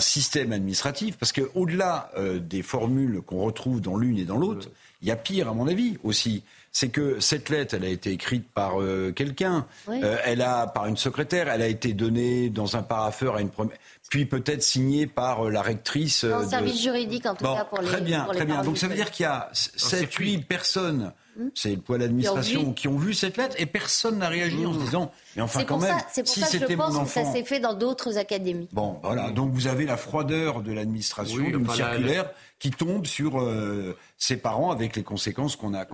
système 0.00 0.52
administratif, 0.52 1.16
parce 1.16 1.32
qu'au-delà 1.32 2.10
euh, 2.16 2.38
des 2.38 2.62
formules 2.62 3.22
qu'on 3.22 3.42
retrouve 3.42 3.80
dans 3.80 3.96
l'une 3.96 4.18
et 4.18 4.24
dans 4.24 4.36
l'autre, 4.36 4.68
il 5.00 5.08
y 5.08 5.10
a 5.10 5.16
pire, 5.16 5.48
à 5.48 5.54
mon 5.54 5.68
avis, 5.68 5.96
aussi. 6.02 6.42
C'est 6.72 6.88
que 6.88 7.18
cette 7.20 7.48
lettre, 7.48 7.74
elle 7.74 7.84
a 7.84 7.88
été 7.88 8.10
écrite 8.10 8.46
par 8.52 8.80
euh, 8.80 9.12
quelqu'un. 9.12 9.66
Euh, 9.88 10.18
elle 10.24 10.42
a, 10.42 10.66
par 10.66 10.86
une 10.86 10.96
secrétaire, 10.96 11.48
elle 11.48 11.62
a 11.62 11.66
été 11.66 11.92
donnée 11.92 12.50
dans 12.50 12.76
un 12.76 12.82
parapheur 12.82 13.36
à 13.36 13.40
une 13.40 13.50
première 13.50 13.78
puis 14.08 14.24
peut-être 14.24 14.62
signée 14.62 15.06
par 15.06 15.46
euh, 15.46 15.50
la 15.50 15.62
rectrice. 15.62 16.24
Un 16.24 16.48
service 16.48 16.82
juridique, 16.82 17.26
en 17.26 17.34
tout 17.34 17.44
cas, 17.44 17.64
pour 17.64 17.80
les 17.80 17.88
Très 17.88 18.00
bien, 18.00 18.24
très 18.24 18.44
bien. 18.44 18.62
Donc 18.62 18.78
ça 18.78 18.88
veut 18.88 18.94
dire 18.94 19.10
qu'il 19.10 19.24
y 19.24 19.26
a 19.26 19.50
7, 19.52 20.12
8 20.12 20.46
personnes. 20.46 21.12
C'est 21.54 21.70
le 21.70 21.80
poids 21.80 21.98
d'administration 21.98 22.72
qui 22.72 22.88
ont 22.88 22.96
vu 22.96 23.14
cette 23.14 23.36
lettre 23.36 23.54
et 23.58 23.66
personne 23.66 24.18
n'a 24.18 24.28
réagi 24.28 24.66
en 24.66 24.72
se 24.72 24.78
hmm. 24.78 24.82
disant 24.82 25.12
mais 25.36 25.42
enfin 25.42 25.64
quand 25.64 25.78
même 25.78 25.96
c'est 26.12 26.22
pour 26.22 26.32
si 26.32 26.40
ça 26.40 26.58
que 26.58 26.70
je 26.70 26.76
pense 26.76 26.98
que 26.98 27.08
ça 27.08 27.24
s'est 27.24 27.44
fait 27.44 27.60
dans 27.60 27.74
d'autres 27.74 28.18
académies. 28.18 28.68
Bon 28.72 28.98
voilà 29.02 29.30
donc 29.30 29.52
vous 29.52 29.66
avez 29.66 29.86
la 29.86 29.96
froideur 29.96 30.62
de 30.62 30.72
l'administration 30.72 31.42
d'une 31.44 31.68
circulaire 31.68 32.30
qui 32.58 32.70
tombe 32.70 33.06
sur 33.06 33.40
euh, 33.40 33.96
ses 34.16 34.36
parents 34.36 34.72
avec 34.72 34.96
les 34.96 35.04
conséquences 35.04 35.54
qu'on 35.54 35.74
a. 35.74 35.86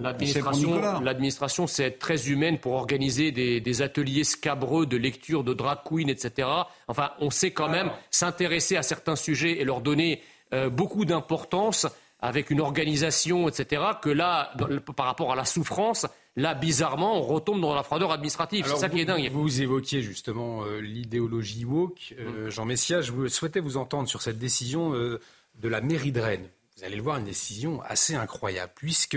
L'administration 1.02 1.66
c'est 1.66 1.84
être 1.84 1.98
très 1.98 2.28
humaine 2.30 2.58
pour 2.58 2.72
organiser 2.72 3.32
des, 3.32 3.82
ateliers 3.82 4.24
scabreux 4.24 4.86
de 4.86 4.96
lecture 4.96 5.44
de 5.44 5.52
drag 5.52 5.78
queen 5.84 6.08
etc. 6.08 6.48
Enfin 6.88 7.10
on 7.20 7.30
sait 7.30 7.50
quand 7.50 7.68
même 7.68 7.90
s'intéresser 8.10 8.76
à 8.76 8.82
certains 8.82 9.16
sujets 9.16 9.60
et 9.60 9.64
leur 9.64 9.80
donner 9.80 10.22
euh, 10.52 10.70
beaucoup 10.70 11.04
d'importance 11.04 11.86
avec 12.20 12.50
une 12.50 12.60
organisation, 12.60 13.48
etc., 13.48 13.82
que 14.00 14.08
là, 14.08 14.52
par 14.96 15.06
rapport 15.06 15.32
à 15.32 15.36
la 15.36 15.44
souffrance, 15.44 16.06
là, 16.36 16.54
bizarrement, 16.54 17.18
on 17.18 17.22
retombe 17.22 17.60
dans 17.60 17.74
la 17.74 17.82
froideur 17.82 18.12
administrative. 18.12 18.66
C'est 18.66 18.76
ça 18.76 18.88
qui 18.88 19.00
est 19.00 19.04
dingue. 19.04 19.28
Vous 19.30 19.60
évoquiez 19.60 20.02
justement 20.02 20.64
euh, 20.64 20.80
l'idéologie 20.80 21.64
woke. 21.64 22.14
Euh, 22.18 22.46
mm. 22.46 22.50
Jean 22.50 22.64
Messia, 22.64 23.02
je 23.02 23.28
souhaitais 23.28 23.60
vous 23.60 23.76
entendre 23.76 24.08
sur 24.08 24.22
cette 24.22 24.38
décision 24.38 24.94
euh, 24.94 25.20
de 25.60 25.68
la 25.68 25.80
mairie 25.80 26.12
de 26.12 26.20
Rennes. 26.20 26.48
Vous 26.76 26.84
allez 26.84 26.96
le 26.96 27.02
voir, 27.02 27.18
une 27.18 27.24
décision 27.24 27.82
assez 27.82 28.16
incroyable, 28.16 28.72
puisque 28.74 29.16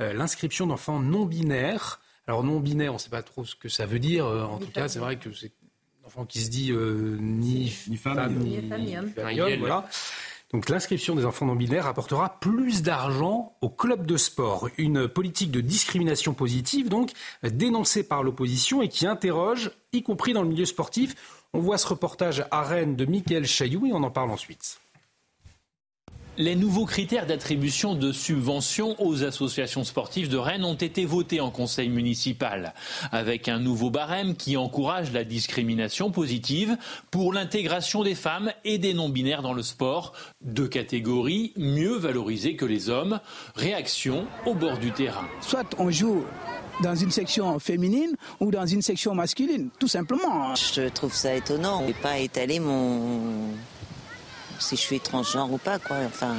l'inscription 0.00 0.66
d'enfants 0.66 0.98
non 0.98 1.24
binaires, 1.24 2.00
alors 2.26 2.42
non 2.42 2.58
binaire, 2.58 2.90
on 2.90 2.94
ne 2.94 2.98
sait 2.98 3.10
pas 3.10 3.22
trop 3.22 3.44
ce 3.44 3.54
que 3.54 3.68
ça 3.68 3.86
veut 3.86 4.00
dire. 4.00 4.26
en 4.26 4.58
tout 4.58 4.72
cas, 4.72 4.88
c'est 4.88 4.98
vrai 4.98 5.16
que 5.16 5.32
c'est 5.32 5.52
un 6.02 6.08
enfant 6.08 6.26
qui 6.26 6.40
se 6.40 6.50
dit 6.50 6.72
ni, 6.72 7.72
ni, 7.86 7.96
femme, 7.96 8.34
ni, 8.40 8.58
ni, 8.58 8.96
ni 8.96 9.56
voilà. 9.58 9.88
Donc 10.52 10.68
l'inscription 10.68 11.14
des 11.14 11.24
enfants 11.24 11.46
non 11.46 11.54
binaires 11.54 11.86
apportera 11.86 12.40
plus 12.40 12.82
d'argent 12.82 13.54
aux 13.60 13.70
clubs 13.70 14.04
de 14.04 14.16
sport. 14.16 14.68
Une 14.78 15.06
politique 15.06 15.52
de 15.52 15.60
discrimination 15.60 16.34
positive, 16.34 16.88
donc 16.88 17.12
dénoncée 17.44 18.02
par 18.02 18.24
l'opposition 18.24 18.82
et 18.82 18.88
qui 18.88 19.06
interroge, 19.06 19.70
y 19.92 20.02
compris 20.02 20.32
dans 20.32 20.42
le 20.42 20.48
milieu 20.48 20.64
sportif. 20.64 21.42
On 21.52 21.60
voit 21.60 21.78
ce 21.78 21.86
reportage 21.86 22.44
à 22.50 22.62
Rennes 22.62 22.96
de 22.96 23.04
Michael 23.04 23.46
Chailloux 23.46 23.86
et 23.86 23.92
on 23.92 24.02
en 24.02 24.10
parle 24.10 24.30
ensuite. 24.30 24.80
Les 26.38 26.56
nouveaux 26.56 26.86
critères 26.86 27.26
d'attribution 27.26 27.94
de 27.94 28.12
subventions 28.12 28.94
aux 29.02 29.24
associations 29.24 29.84
sportives 29.84 30.28
de 30.28 30.38
Rennes 30.38 30.64
ont 30.64 30.74
été 30.74 31.04
votés 31.04 31.40
en 31.40 31.50
conseil 31.50 31.88
municipal, 31.88 32.72
avec 33.12 33.48
un 33.48 33.58
nouveau 33.58 33.90
barème 33.90 34.34
qui 34.36 34.56
encourage 34.56 35.12
la 35.12 35.24
discrimination 35.24 36.10
positive 36.10 36.76
pour 37.10 37.32
l'intégration 37.32 38.02
des 38.02 38.14
femmes 38.14 38.52
et 38.64 38.78
des 38.78 38.94
non-binaires 38.94 39.42
dans 39.42 39.52
le 39.52 39.62
sport, 39.62 40.12
deux 40.40 40.68
catégories 40.68 41.52
mieux 41.56 41.96
valorisées 41.96 42.56
que 42.56 42.64
les 42.64 42.88
hommes. 42.88 43.20
Réaction 43.56 44.26
au 44.46 44.54
bord 44.54 44.78
du 44.78 44.92
terrain. 44.92 45.28
Soit 45.40 45.74
on 45.78 45.90
joue 45.90 46.24
dans 46.82 46.94
une 46.94 47.10
section 47.10 47.58
féminine 47.58 48.16
ou 48.38 48.50
dans 48.50 48.66
une 48.66 48.82
section 48.82 49.14
masculine, 49.14 49.68
tout 49.78 49.88
simplement. 49.88 50.54
Je 50.54 50.88
trouve 50.88 51.12
ça 51.12 51.34
étonnant. 51.34 51.80
Je 51.80 51.82
ne 51.82 51.88
vais 51.88 52.00
pas 52.00 52.18
étaler 52.18 52.60
mon 52.60 53.50
si 54.60 54.76
je 54.76 54.80
suis 54.80 55.00
transgenre 55.00 55.52
ou 55.52 55.58
pas, 55.58 55.78
quoi. 55.78 55.96
Enfin. 56.06 56.34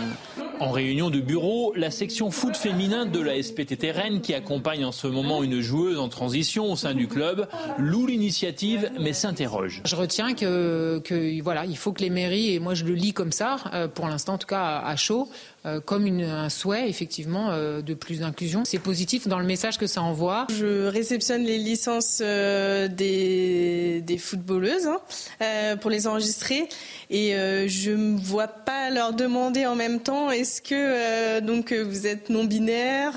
En 0.61 0.69
réunion 0.69 1.09
de 1.09 1.19
bureau, 1.19 1.74
la 1.76 1.89
section 1.89 2.30
foot 2.30 2.55
féminin 2.55 3.07
de 3.07 3.19
la 3.19 3.41
SPTT 3.41 3.89
Rennes, 3.89 4.22
qui 4.22 4.36
accompagne 4.36 4.86
en 4.86 4.91
ce 4.91 5.07
moment 5.07 5.41
une 5.41 5.59
joueuse 5.59 5.97
en 5.97 6.07
transition 6.07 6.72
au 6.72 6.76
sein 6.76 6.93
du 6.93 7.07
club, 7.07 7.47
loue 7.80 8.05
l'initiative 8.05 8.91
mais 8.99 9.11
s'interroge. 9.11 9.82
Je 9.86 9.95
retiens 9.95 10.36
que, 10.36 11.01
que, 11.03 11.41
voilà, 11.41 11.65
il 11.65 11.78
faut 11.78 11.93
que 11.93 12.01
les 12.01 12.11
mairies, 12.11 12.53
et 12.53 12.59
moi 12.59 12.76
je 12.76 12.86
le 12.86 12.93
lis 12.93 13.11
comme 13.11 13.32
ça, 13.32 13.55
euh, 13.74 13.88
pour 13.88 14.07
l'instant 14.07 14.34
en 14.34 14.38
tout 14.38 14.45
cas 14.45 14.84
à 14.86 14.95
chaud, 14.95 15.28
euh, 15.32 15.51
comme 15.86 16.07
une, 16.07 16.24
un 16.24 16.49
souhait 16.49 16.89
effectivement 16.89 17.49
euh, 17.51 17.82
de 17.82 17.93
plus 17.93 18.20
d'inclusion. 18.20 18.64
C'est 18.66 18.80
positif 18.80 19.28
dans 19.28 19.39
le 19.39 19.45
message 19.45 19.78
que 19.78 19.88
ça 19.88 20.01
envoie. 20.01 20.47
Je 20.49 20.88
réceptionne 20.88 21.43
les 21.43 21.57
licences 21.57 22.20
euh, 22.24 22.88
des, 22.88 24.01
des, 24.01 24.18
footballeuses 24.18 24.88
hein, 24.88 25.78
pour 25.78 25.89
les 25.89 26.07
enregistrer 26.07 26.68
et 27.09 27.34
je 27.68 27.91
ne 27.91 28.18
vois 28.18 28.47
pas 28.47 28.89
leur 28.89 29.14
demander 29.14 29.66
en 29.66 29.76
même 29.76 29.99
temps 29.99 30.32
est-ce 30.32 30.62
que 30.62 31.39
donc 31.39 31.74
vous 31.74 32.07
êtes 32.07 32.30
non 32.30 32.45
binaire 32.45 33.14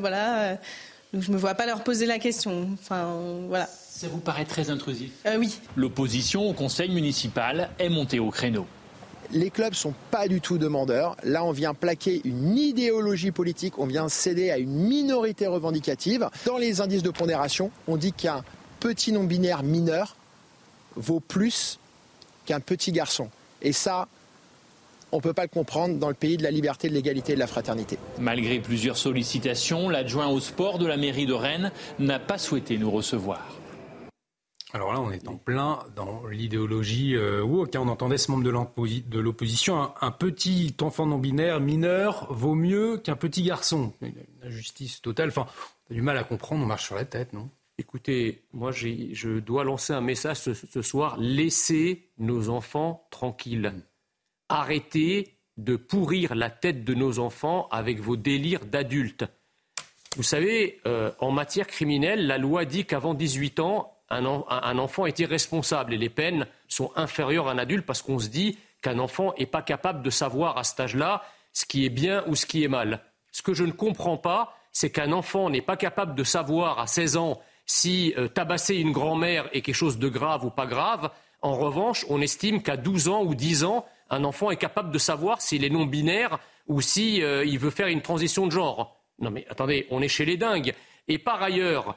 voilà 0.00 0.58
donc 1.12 1.22
je 1.22 1.32
me 1.32 1.36
vois 1.36 1.54
pas 1.54 1.66
leur 1.66 1.82
poser 1.82 2.06
la 2.06 2.18
question 2.18 2.68
enfin 2.74 3.18
voilà 3.48 3.68
ça 3.96 4.08
vous 4.08 4.18
paraît 4.18 4.44
très 4.44 4.68
intrusif? 4.68 5.10
Oui. 5.38 5.58
L'opposition 5.74 6.48
au 6.48 6.52
conseil 6.52 6.90
municipal 6.90 7.70
est 7.78 7.88
montée 7.88 8.18
au 8.18 8.30
créneau 8.30 8.66
les 9.32 9.50
clubs 9.50 9.74
sont 9.74 9.94
pas 10.10 10.28
du 10.28 10.40
tout 10.40 10.58
demandeurs. 10.58 11.16
Là, 11.22 11.44
on 11.44 11.52
vient 11.52 11.74
plaquer 11.74 12.20
une 12.24 12.56
idéologie 12.56 13.30
politique, 13.30 13.78
on 13.78 13.86
vient 13.86 14.08
céder 14.08 14.50
à 14.50 14.58
une 14.58 14.74
minorité 14.74 15.46
revendicative. 15.46 16.28
Dans 16.44 16.58
les 16.58 16.80
indices 16.80 17.02
de 17.02 17.10
pondération, 17.10 17.70
on 17.88 17.96
dit 17.96 18.12
qu'un 18.12 18.44
petit 18.80 19.12
non-binaire 19.12 19.62
mineur 19.62 20.16
vaut 20.96 21.20
plus 21.20 21.78
qu'un 22.44 22.60
petit 22.60 22.92
garçon. 22.92 23.28
Et 23.62 23.72
ça, 23.72 24.08
on 25.12 25.16
ne 25.16 25.22
peut 25.22 25.32
pas 25.32 25.42
le 25.42 25.48
comprendre 25.48 25.96
dans 25.96 26.08
le 26.08 26.14
pays 26.14 26.36
de 26.36 26.42
la 26.42 26.50
liberté, 26.50 26.88
de 26.88 26.94
l'égalité 26.94 27.32
et 27.32 27.34
de 27.34 27.40
la 27.40 27.46
fraternité. 27.46 27.98
Malgré 28.18 28.58
plusieurs 28.58 28.96
sollicitations, 28.96 29.88
l'adjoint 29.88 30.28
au 30.28 30.40
sport 30.40 30.78
de 30.78 30.86
la 30.86 30.96
mairie 30.96 31.26
de 31.26 31.32
Rennes 31.32 31.72
n'a 31.98 32.18
pas 32.18 32.38
souhaité 32.38 32.76
nous 32.78 32.90
recevoir. 32.90 33.40
Alors 34.72 34.92
là, 34.92 35.00
on 35.00 35.10
est 35.10 35.28
en 35.28 35.36
plein 35.36 35.78
dans 35.94 36.26
l'idéologie 36.26 37.14
euh, 37.14 37.42
woke. 37.42 37.76
Hein. 37.76 37.82
On 37.84 37.88
entendait 37.88 38.18
ce 38.18 38.30
membre 38.30 38.44
de 38.44 39.20
l'opposition, 39.20 39.92
un, 40.00 40.10
petit 40.10 40.74
enfant 40.80 41.06
non 41.06 41.18
binaire 41.18 41.60
mineur 41.60 42.32
vaut 42.32 42.54
mieux 42.56 42.98
qu'un 42.98 43.16
petit 43.16 43.42
garçon. 43.42 43.92
Une 44.02 44.14
injustice 44.42 45.00
totale. 45.00 45.28
Enfin, 45.28 45.46
on 45.88 45.92
a 45.92 45.94
du 45.94 46.02
mal 46.02 46.18
à 46.18 46.24
comprendre, 46.24 46.64
on 46.64 46.66
marche 46.66 46.86
sur 46.86 46.96
la 46.96 47.04
tête, 47.04 47.32
non? 47.32 47.48
Écoutez, 47.78 48.42
moi, 48.52 48.72
je 48.72 49.38
dois 49.38 49.62
lancer 49.62 49.92
un 49.92 50.00
message 50.00 50.38
ce, 50.38 50.82
soir. 50.82 51.16
Laissez 51.18 52.08
nos 52.18 52.48
enfants 52.48 53.06
tranquilles. 53.10 53.72
Arrêtez 54.48 55.36
de 55.58 55.76
pourrir 55.76 56.34
la 56.34 56.48
tête 56.48 56.84
de 56.84 56.94
nos 56.94 57.18
enfants 57.18 57.68
avec 57.70 58.00
vos 58.00 58.16
délires 58.16 58.64
d'adultes. 58.64 59.26
Vous 60.16 60.22
savez, 60.22 60.80
euh, 60.86 61.12
en 61.18 61.30
matière 61.30 61.66
criminelle, 61.66 62.26
la 62.26 62.38
loi 62.38 62.64
dit 62.64 62.86
qu'avant 62.86 63.12
18 63.12 63.60
ans, 63.60 63.95
un, 64.08 64.78
enfant 64.78 65.06
est 65.06 65.18
irresponsable 65.18 65.94
et 65.94 65.98
les 65.98 66.08
peines 66.08 66.46
sont 66.68 66.92
inférieures 66.96 67.48
à 67.48 67.52
un 67.52 67.58
adulte 67.58 67.84
parce 67.84 68.02
qu'on 68.02 68.18
se 68.18 68.28
dit 68.28 68.58
qu'un 68.82 68.98
enfant 68.98 69.34
n'est 69.38 69.46
pas 69.46 69.62
capable 69.62 70.02
de 70.02 70.10
savoir 70.10 70.58
à 70.58 70.64
cet 70.64 70.80
âge-là 70.80 71.24
ce 71.52 71.64
qui 71.64 71.84
est 71.84 71.90
bien 71.90 72.22
ou 72.28 72.34
ce 72.34 72.46
qui 72.46 72.62
est 72.62 72.68
mal. 72.68 73.02
Ce 73.32 73.42
que 73.42 73.54
je 73.54 73.64
ne 73.64 73.72
comprends 73.72 74.16
pas, 74.16 74.56
c'est 74.72 74.90
qu'un 74.90 75.12
enfant 75.12 75.50
n'est 75.50 75.62
pas 75.62 75.76
capable 75.76 76.14
de 76.14 76.22
savoir 76.22 76.78
à 76.78 76.86
16 76.86 77.16
ans 77.16 77.40
si 77.64 78.14
euh, 78.16 78.28
tabasser 78.28 78.76
une 78.76 78.92
grand-mère 78.92 79.48
est 79.52 79.62
quelque 79.62 79.74
chose 79.74 79.98
de 79.98 80.08
grave 80.08 80.44
ou 80.44 80.50
pas 80.50 80.66
grave. 80.66 81.10
En 81.42 81.54
revanche, 81.54 82.06
on 82.08 82.20
estime 82.20 82.62
qu'à 82.62 82.76
12 82.76 83.08
ans 83.08 83.22
ou 83.24 83.34
10 83.34 83.64
ans, 83.64 83.84
un 84.10 84.22
enfant 84.24 84.50
est 84.50 84.56
capable 84.56 84.92
de 84.92 84.98
savoir 84.98 85.40
s'il 85.40 85.64
est 85.64 85.70
non-binaire 85.70 86.38
ou 86.68 86.80
s'il 86.80 87.24
euh, 87.24 87.44
veut 87.58 87.70
faire 87.70 87.88
une 87.88 88.02
transition 88.02 88.46
de 88.46 88.52
genre. 88.52 89.00
Non 89.18 89.30
mais 89.30 89.46
attendez, 89.50 89.86
on 89.90 90.00
est 90.02 90.08
chez 90.08 90.24
les 90.24 90.36
dingues. 90.36 90.74
Et 91.08 91.18
par 91.18 91.42
ailleurs, 91.42 91.96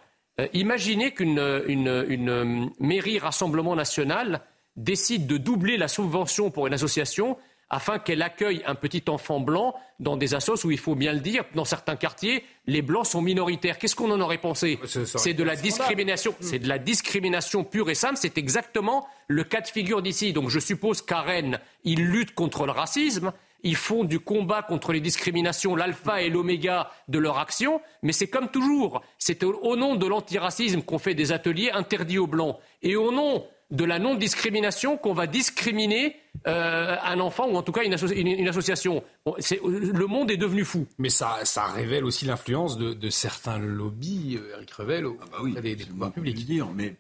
imaginez 0.53 1.11
qu'une 1.11 1.39
euh, 1.39 2.65
mairie 2.79 3.19
Rassemblement 3.19 3.75
national 3.75 4.41
décide 4.75 5.27
de 5.27 5.37
doubler 5.37 5.77
la 5.77 5.87
subvention 5.87 6.51
pour 6.51 6.67
une 6.67 6.73
association 6.73 7.37
afin 7.69 7.99
qu'elle 7.99 8.21
accueille 8.21 8.63
un 8.65 8.75
petit 8.75 9.03
enfant 9.09 9.39
blanc 9.39 9.75
dans 9.99 10.17
des 10.17 10.33
assos 10.33 10.65
où 10.65 10.71
il 10.71 10.79
faut 10.79 10.95
bien 10.95 11.13
le 11.13 11.19
dire, 11.19 11.43
dans 11.53 11.65
certains 11.65 11.95
quartiers, 11.95 12.43
les 12.65 12.81
blancs 12.81 13.05
sont 13.05 13.21
minoritaires. 13.21 13.77
Qu'est-ce 13.77 13.95
qu'on 13.95 14.11
en 14.11 14.19
aurait 14.19 14.39
pensé? 14.39 14.79
C'est 14.85 15.33
de 15.33 15.43
la 15.43 15.55
discrimination. 15.55 16.33
C'est 16.39 16.59
de 16.59 16.67
la 16.67 16.79
discrimination 16.79 17.63
pure 17.63 17.89
et 17.89 17.95
simple. 17.95 18.17
C'est 18.17 18.37
exactement 18.37 19.07
le 19.27 19.43
cas 19.43 19.61
de 19.61 19.67
figure 19.67 20.01
d'ici. 20.01 20.33
Donc 20.33 20.49
je 20.49 20.59
suppose 20.59 21.01
qu'à 21.03 21.21
Rennes, 21.21 21.59
ils 21.83 22.03
luttent 22.03 22.33
contre 22.33 22.65
le 22.65 22.71
racisme. 22.71 23.33
Ils 23.63 23.75
font 23.75 24.03
du 24.03 24.19
combat 24.19 24.61
contre 24.63 24.93
les 24.93 25.01
discriminations 25.01 25.75
l'alpha 25.75 26.21
et 26.21 26.29
l'oméga 26.29 26.91
de 27.07 27.19
leur 27.19 27.37
action, 27.39 27.81
mais 28.03 28.13
c'est 28.13 28.27
comme 28.27 28.49
toujours. 28.49 29.01
C'est 29.17 29.43
au, 29.43 29.75
nom 29.75 29.95
de 29.95 30.07
l'antiracisme 30.07 30.81
qu'on 30.81 30.99
fait 30.99 31.15
des 31.15 31.31
ateliers 31.31 31.71
interdits 31.71 32.19
aux 32.19 32.27
blancs. 32.27 32.57
Et 32.81 32.95
au 32.95 33.11
nom 33.11 33.45
de 33.71 33.85
la 33.85 33.99
non-discrimination 33.99 34.97
qu'on 34.97 35.13
va 35.13 35.27
discriminer 35.27 36.15
euh, 36.47 36.95
un 37.03 37.19
enfant 37.19 37.47
ou 37.47 37.55
en 37.55 37.61
tout 37.61 37.71
cas 37.71 37.83
une, 37.83 37.93
association. 37.93 39.03
le 39.25 40.05
monde 40.05 40.31
est 40.31 40.37
devenu 40.37 40.65
fou. 40.65 40.87
Mais 40.97 41.09
ça, 41.09 41.43
révèle 41.73 42.03
aussi 42.03 42.25
l'influence 42.25 42.77
de, 42.77 43.09
certains 43.09 43.59
lobbies, 43.59 44.37
euh, 44.37 44.55
Eric 44.55 44.71
Revel, 44.71 45.05
au, 45.05 45.17
ah 45.21 45.37
bah 45.43 45.61
des, 45.61 45.75
pouvoirs 45.75 46.11
publics. 46.11 46.45
Dire, 46.45 46.69
mais 46.73 46.95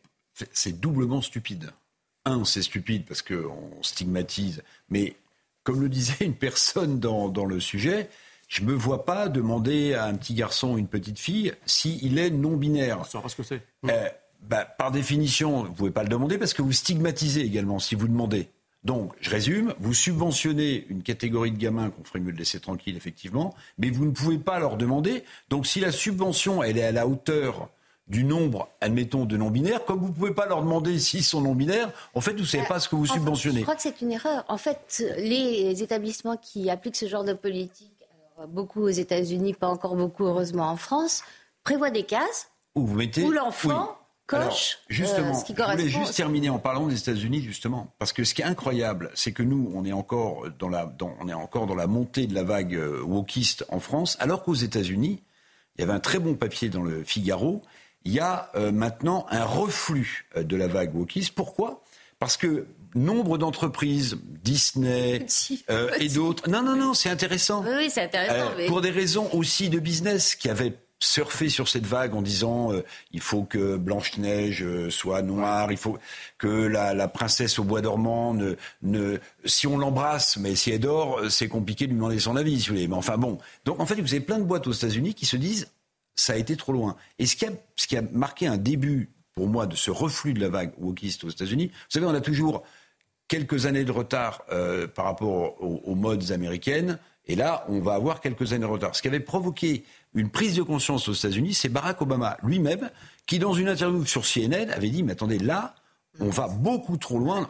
c'est 0.51 0.79
doublement 0.79 1.21
stupide. 1.21 1.71
Un, 2.25 2.43
c'est 2.45 2.61
stupide 2.61 3.05
parce 3.07 3.21
qu'on 3.21 3.81
stigmatise, 3.81 4.61
mais 4.89 5.15
comme 5.69 5.81
le 5.81 5.89
disait 5.89 6.25
une 6.25 6.33
personne 6.33 6.99
dans, 6.99 7.45
le 7.45 7.59
sujet, 7.59 8.09
je 8.47 8.63
ne 8.63 8.69
me 8.69 8.73
vois 8.73 9.05
pas 9.05 9.29
demander 9.29 9.93
à 9.93 10.05
un 10.05 10.15
petit 10.15 10.33
garçon 10.33 10.73
ou 10.73 10.77
une 10.79 10.87
petite 10.87 11.19
fille 11.19 11.53
s'il 11.67 12.17
est 12.17 12.31
non-binaire. 12.31 13.05
Ça 13.05 13.21
pas 13.21 13.29
ce 13.29 13.35
que 13.35 13.43
c'est. 13.43 13.61
Euh, 13.85 14.09
bah, 14.41 14.65
par 14.65 14.89
définition, 14.89 15.61
vous 15.61 15.69
ne 15.69 15.75
pouvez 15.75 15.91
pas 15.91 16.01
le 16.01 16.09
demander 16.09 16.39
parce 16.39 16.55
que 16.55 16.63
vous 16.63 16.71
stigmatisez 16.71 17.41
également 17.41 17.77
si 17.77 17.93
vous 17.93 18.07
demandez. 18.07 18.49
Donc, 18.83 19.13
je 19.21 19.29
résume, 19.29 19.75
vous 19.79 19.93
subventionnez 19.93 20.87
une 20.89 21.03
catégorie 21.03 21.51
de 21.51 21.57
gamins 21.59 21.91
qu'on 21.91 22.03
ferait 22.03 22.19
mieux 22.19 22.31
de 22.31 22.37
laisser 22.39 22.59
tranquille, 22.59 22.97
effectivement, 22.97 23.53
mais 23.77 23.91
vous 23.91 24.05
ne 24.05 24.11
pouvez 24.11 24.39
pas 24.39 24.57
leur 24.57 24.75
demander. 24.75 25.23
Donc, 25.51 25.67
si 25.67 25.79
la 25.79 25.91
subvention, 25.91 26.63
elle 26.63 26.79
est 26.79 26.83
à 26.83 26.91
la 26.91 27.05
hauteur 27.05 27.69
du 28.09 28.23
nombre, 28.23 28.69
admettons, 28.81 29.25
de 29.25 29.37
non-binaires, 29.37 29.85
comme 29.85 29.99
vous 29.99 30.07
ne 30.07 30.13
pouvez 30.13 30.33
pas 30.33 30.47
leur 30.47 30.61
demander 30.61 30.97
s'ils 30.97 31.23
sont 31.23 31.41
non-binaires, 31.41 31.91
en 32.15 32.21
fait, 32.21 32.33
vous 32.33 32.39
ne 32.39 32.45
savez 32.45 32.67
pas 32.67 32.79
ce 32.79 32.89
que 32.89 32.95
vous 32.95 33.05
subventionnez. 33.05 33.59
je 33.59 33.63
crois 33.63 33.75
que 33.75 33.81
c'est 33.81 34.01
une 34.01 34.11
erreur. 34.11 34.43
En 34.47 34.57
fait, 34.57 35.03
les 35.17 35.83
établissements 35.83 36.37
qui 36.37 36.69
appliquent 36.69 36.95
ce 36.95 37.07
genre 37.07 37.23
de 37.23 37.33
politique, 37.33 37.93
beaucoup 38.47 38.81
aux 38.81 38.89
États-Unis, 38.89 39.53
pas 39.53 39.67
encore 39.67 39.95
beaucoup, 39.95 40.25
heureusement, 40.25 40.69
en 40.69 40.77
France, 40.77 41.23
prévoient 41.63 41.91
des 41.91 42.03
cases 42.03 42.49
où, 42.75 42.85
vous 42.85 42.95
mettez, 42.95 43.23
où 43.23 43.31
l'enfant 43.31 43.95
coche 44.25 44.77
euh, 44.79 44.85
justement, 44.89 45.33
ce 45.33 45.43
qui 45.43 45.53
correspond. 45.53 45.83
Je 45.83 45.91
voulais 45.91 46.05
juste 46.05 46.15
terminer 46.15 46.49
en 46.49 46.59
parlant 46.59 46.87
des 46.87 46.97
États-Unis, 46.97 47.41
justement, 47.41 47.93
parce 47.97 48.13
que 48.13 48.23
ce 48.23 48.33
qui 48.33 48.41
est 48.41 48.45
incroyable, 48.45 49.11
c'est 49.15 49.31
que 49.31 49.43
nous, 49.43 49.71
on 49.75 49.85
est 49.85 49.91
encore 49.91 50.45
dans 50.57 50.69
la, 50.69 50.91
on 51.19 51.27
est 51.27 51.33
encore 51.33 51.67
dans 51.67 51.75
la 51.75 51.87
montée 51.87 52.27
de 52.27 52.33
la 52.33 52.43
vague 52.43 52.75
euh, 52.75 53.01
wokiste 53.01 53.65
en 53.69 53.79
France, 53.79 54.17
alors 54.19 54.43
qu'aux 54.43 54.53
États-Unis, 54.53 55.21
il 55.75 55.81
y 55.81 55.83
avait 55.83 55.93
un 55.93 55.99
très 55.99 56.19
bon 56.19 56.35
papier 56.35 56.69
dans 56.69 56.81
le 56.81 57.03
Figaro. 57.03 57.61
Il 58.05 58.13
y 58.13 58.19
a 58.19 58.49
euh, 58.55 58.71
maintenant 58.71 59.25
un 59.29 59.43
reflux 59.43 60.27
de 60.35 60.55
la 60.55 60.67
vague 60.67 60.95
wokiste. 60.95 61.33
Pourquoi? 61.33 61.83
Parce 62.17 62.37
que 62.37 62.67
nombre 62.95 63.37
d'entreprises, 63.37 64.17
Disney 64.43 65.25
et 65.99 66.09
d'autres. 66.09 66.49
Non, 66.49 66.61
non, 66.61 66.75
non, 66.75 66.93
c'est 66.93 67.09
intéressant. 67.09 67.63
Oui, 67.63 67.89
c'est 67.89 68.03
intéressant. 68.03 68.51
Pour 68.67 68.81
des 68.81 68.89
raisons 68.89 69.29
aussi 69.33 69.69
de 69.69 69.79
business 69.79 70.35
qui 70.35 70.49
avaient 70.49 70.73
surfer 70.99 71.49
sur 71.49 71.67
cette 71.67 71.85
vague 71.85 72.13
en 72.13 72.21
disant 72.21 72.73
euh, 72.73 72.83
il 73.11 73.21
faut 73.21 73.43
que 73.43 73.77
Blanche-Neige 73.77 74.63
euh, 74.63 74.89
soit 74.89 75.21
noire, 75.21 75.71
il 75.71 75.77
faut 75.77 75.97
que 76.37 76.47
la, 76.47 77.07
princesse 77.07 77.57
au 77.57 77.63
bois 77.63 77.81
dormant 77.81 78.33
ne, 78.33 78.55
ne 78.81 79.17
si 79.45 79.65
on 79.65 79.77
l'embrasse, 79.77 80.37
mais 80.37 80.55
si 80.55 80.71
elle 80.71 80.81
dort, 80.81 81.19
euh, 81.19 81.29
c'est 81.29 81.47
compliqué 81.47 81.85
de 81.85 81.91
lui 81.91 81.97
demander 81.97 82.19
son 82.19 82.35
avis, 82.35 82.59
si 82.59 82.69
vous 82.69 82.75
voulez. 82.75 82.87
Mais 82.87 82.95
enfin 82.95 83.17
bon. 83.17 83.37
Donc 83.65 83.79
en 83.79 83.85
fait, 83.85 83.95
vous 83.95 84.13
avez 84.13 84.19
plein 84.19 84.39
de 84.39 84.43
boîtes 84.43 84.67
aux 84.67 84.73
États-Unis 84.73 85.13
qui 85.13 85.25
se 85.25 85.37
disent 85.37 85.69
ça 86.15 86.33
a 86.33 86.35
été 86.35 86.55
trop 86.55 86.73
loin. 86.73 86.95
Et 87.17 87.25
ce 87.25 87.35
qui 87.35 87.45
a, 87.45 87.51
ce 87.75 87.87
qui 87.87 87.97
a 87.97 88.01
marqué 88.01 88.47
un 88.47 88.57
début 88.57 89.09
pour 89.33 89.47
moi 89.47 89.67
de 89.67 89.75
ce 89.75 89.91
reflux 89.91 90.33
de 90.33 90.41
la 90.41 90.49
vague 90.49 90.73
wokiste 90.77 91.23
aux 91.23 91.29
États-Unis, 91.29 91.67
vous 91.67 91.73
savez, 91.89 92.05
on 92.05 92.13
a 92.13 92.21
toujours 92.21 92.63
quelques 93.27 93.65
années 93.65 93.85
de 93.85 93.91
retard 93.91 94.43
par 94.95 95.05
rapport 95.05 95.61
aux, 95.63 95.81
aux 95.85 95.95
modes 95.95 96.31
américaines. 96.31 96.99
Et 97.25 97.35
là, 97.35 97.63
on 97.69 97.79
va 97.79 97.93
avoir 97.93 98.21
quelques 98.21 98.53
années 98.53 98.65
de 98.65 98.71
retard. 98.71 98.95
Ce 98.95 99.01
qui 99.01 99.07
avait 99.07 99.19
provoqué 99.19 99.85
une 100.13 100.29
prise 100.29 100.55
de 100.55 100.63
conscience 100.63 101.07
aux 101.07 101.13
États-Unis, 101.13 101.53
c'est 101.53 101.69
Barack 101.69 102.01
Obama 102.01 102.37
lui-même 102.43 102.89
qui, 103.25 103.39
dans 103.39 103.53
une 103.53 103.69
interview 103.69 104.05
sur 104.05 104.23
CNN, 104.25 104.71
avait 104.71 104.89
dit 104.89 105.03
Mais 105.03 105.11
attendez, 105.11 105.37
là, 105.37 105.75
on 106.19 106.29
va 106.29 106.47
beaucoup 106.47 106.97
trop 106.97 107.19
loin. 107.19 107.47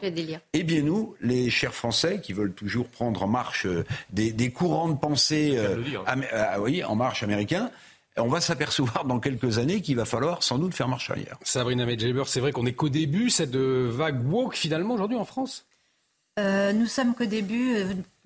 Eh 0.54 0.64
bien, 0.64 0.82
nous, 0.82 1.16
les 1.22 1.50
chers 1.50 1.74
Français 1.74 2.20
qui 2.22 2.34
veulent 2.34 2.54
toujours 2.54 2.88
prendre 2.90 3.24
en 3.24 3.28
marche 3.28 3.66
euh, 3.66 3.86
des, 4.12 4.52
courants 4.52 4.90
de 4.90 4.98
pensée 4.98 5.54
euh, 5.56 5.78
euh, 6.34 6.60
oui, 6.60 6.84
en 6.84 6.96
marche 6.96 7.24
américains, 7.24 7.72
on 8.18 8.28
va 8.28 8.42
s'apercevoir 8.42 9.06
dans 9.06 9.20
quelques 9.20 9.60
années 9.60 9.82
qu'il 9.82 9.96
va 9.96 10.06
falloir 10.06 10.44
sans 10.44 10.58
doute 10.58 10.74
faire 10.74 10.88
marche 10.88 11.10
arrière. 11.10 11.38
Sabrina 11.44 11.86
Medjeber, 11.86 12.24
c'est 12.28 12.40
vrai 12.40 12.52
qu'on 12.52 12.66
est 12.66 12.74
qu'au 12.74 12.90
début, 12.90 13.30
cette 13.30 13.56
vague 13.56 14.26
woke 14.30 14.56
finalement 14.56 14.96
aujourd'hui 14.96 15.18
en 15.18 15.26
France? 15.26 15.66
Nous 16.38 16.86
sommes 16.86 17.16
qu'au 17.16 17.26
début. 17.26 17.84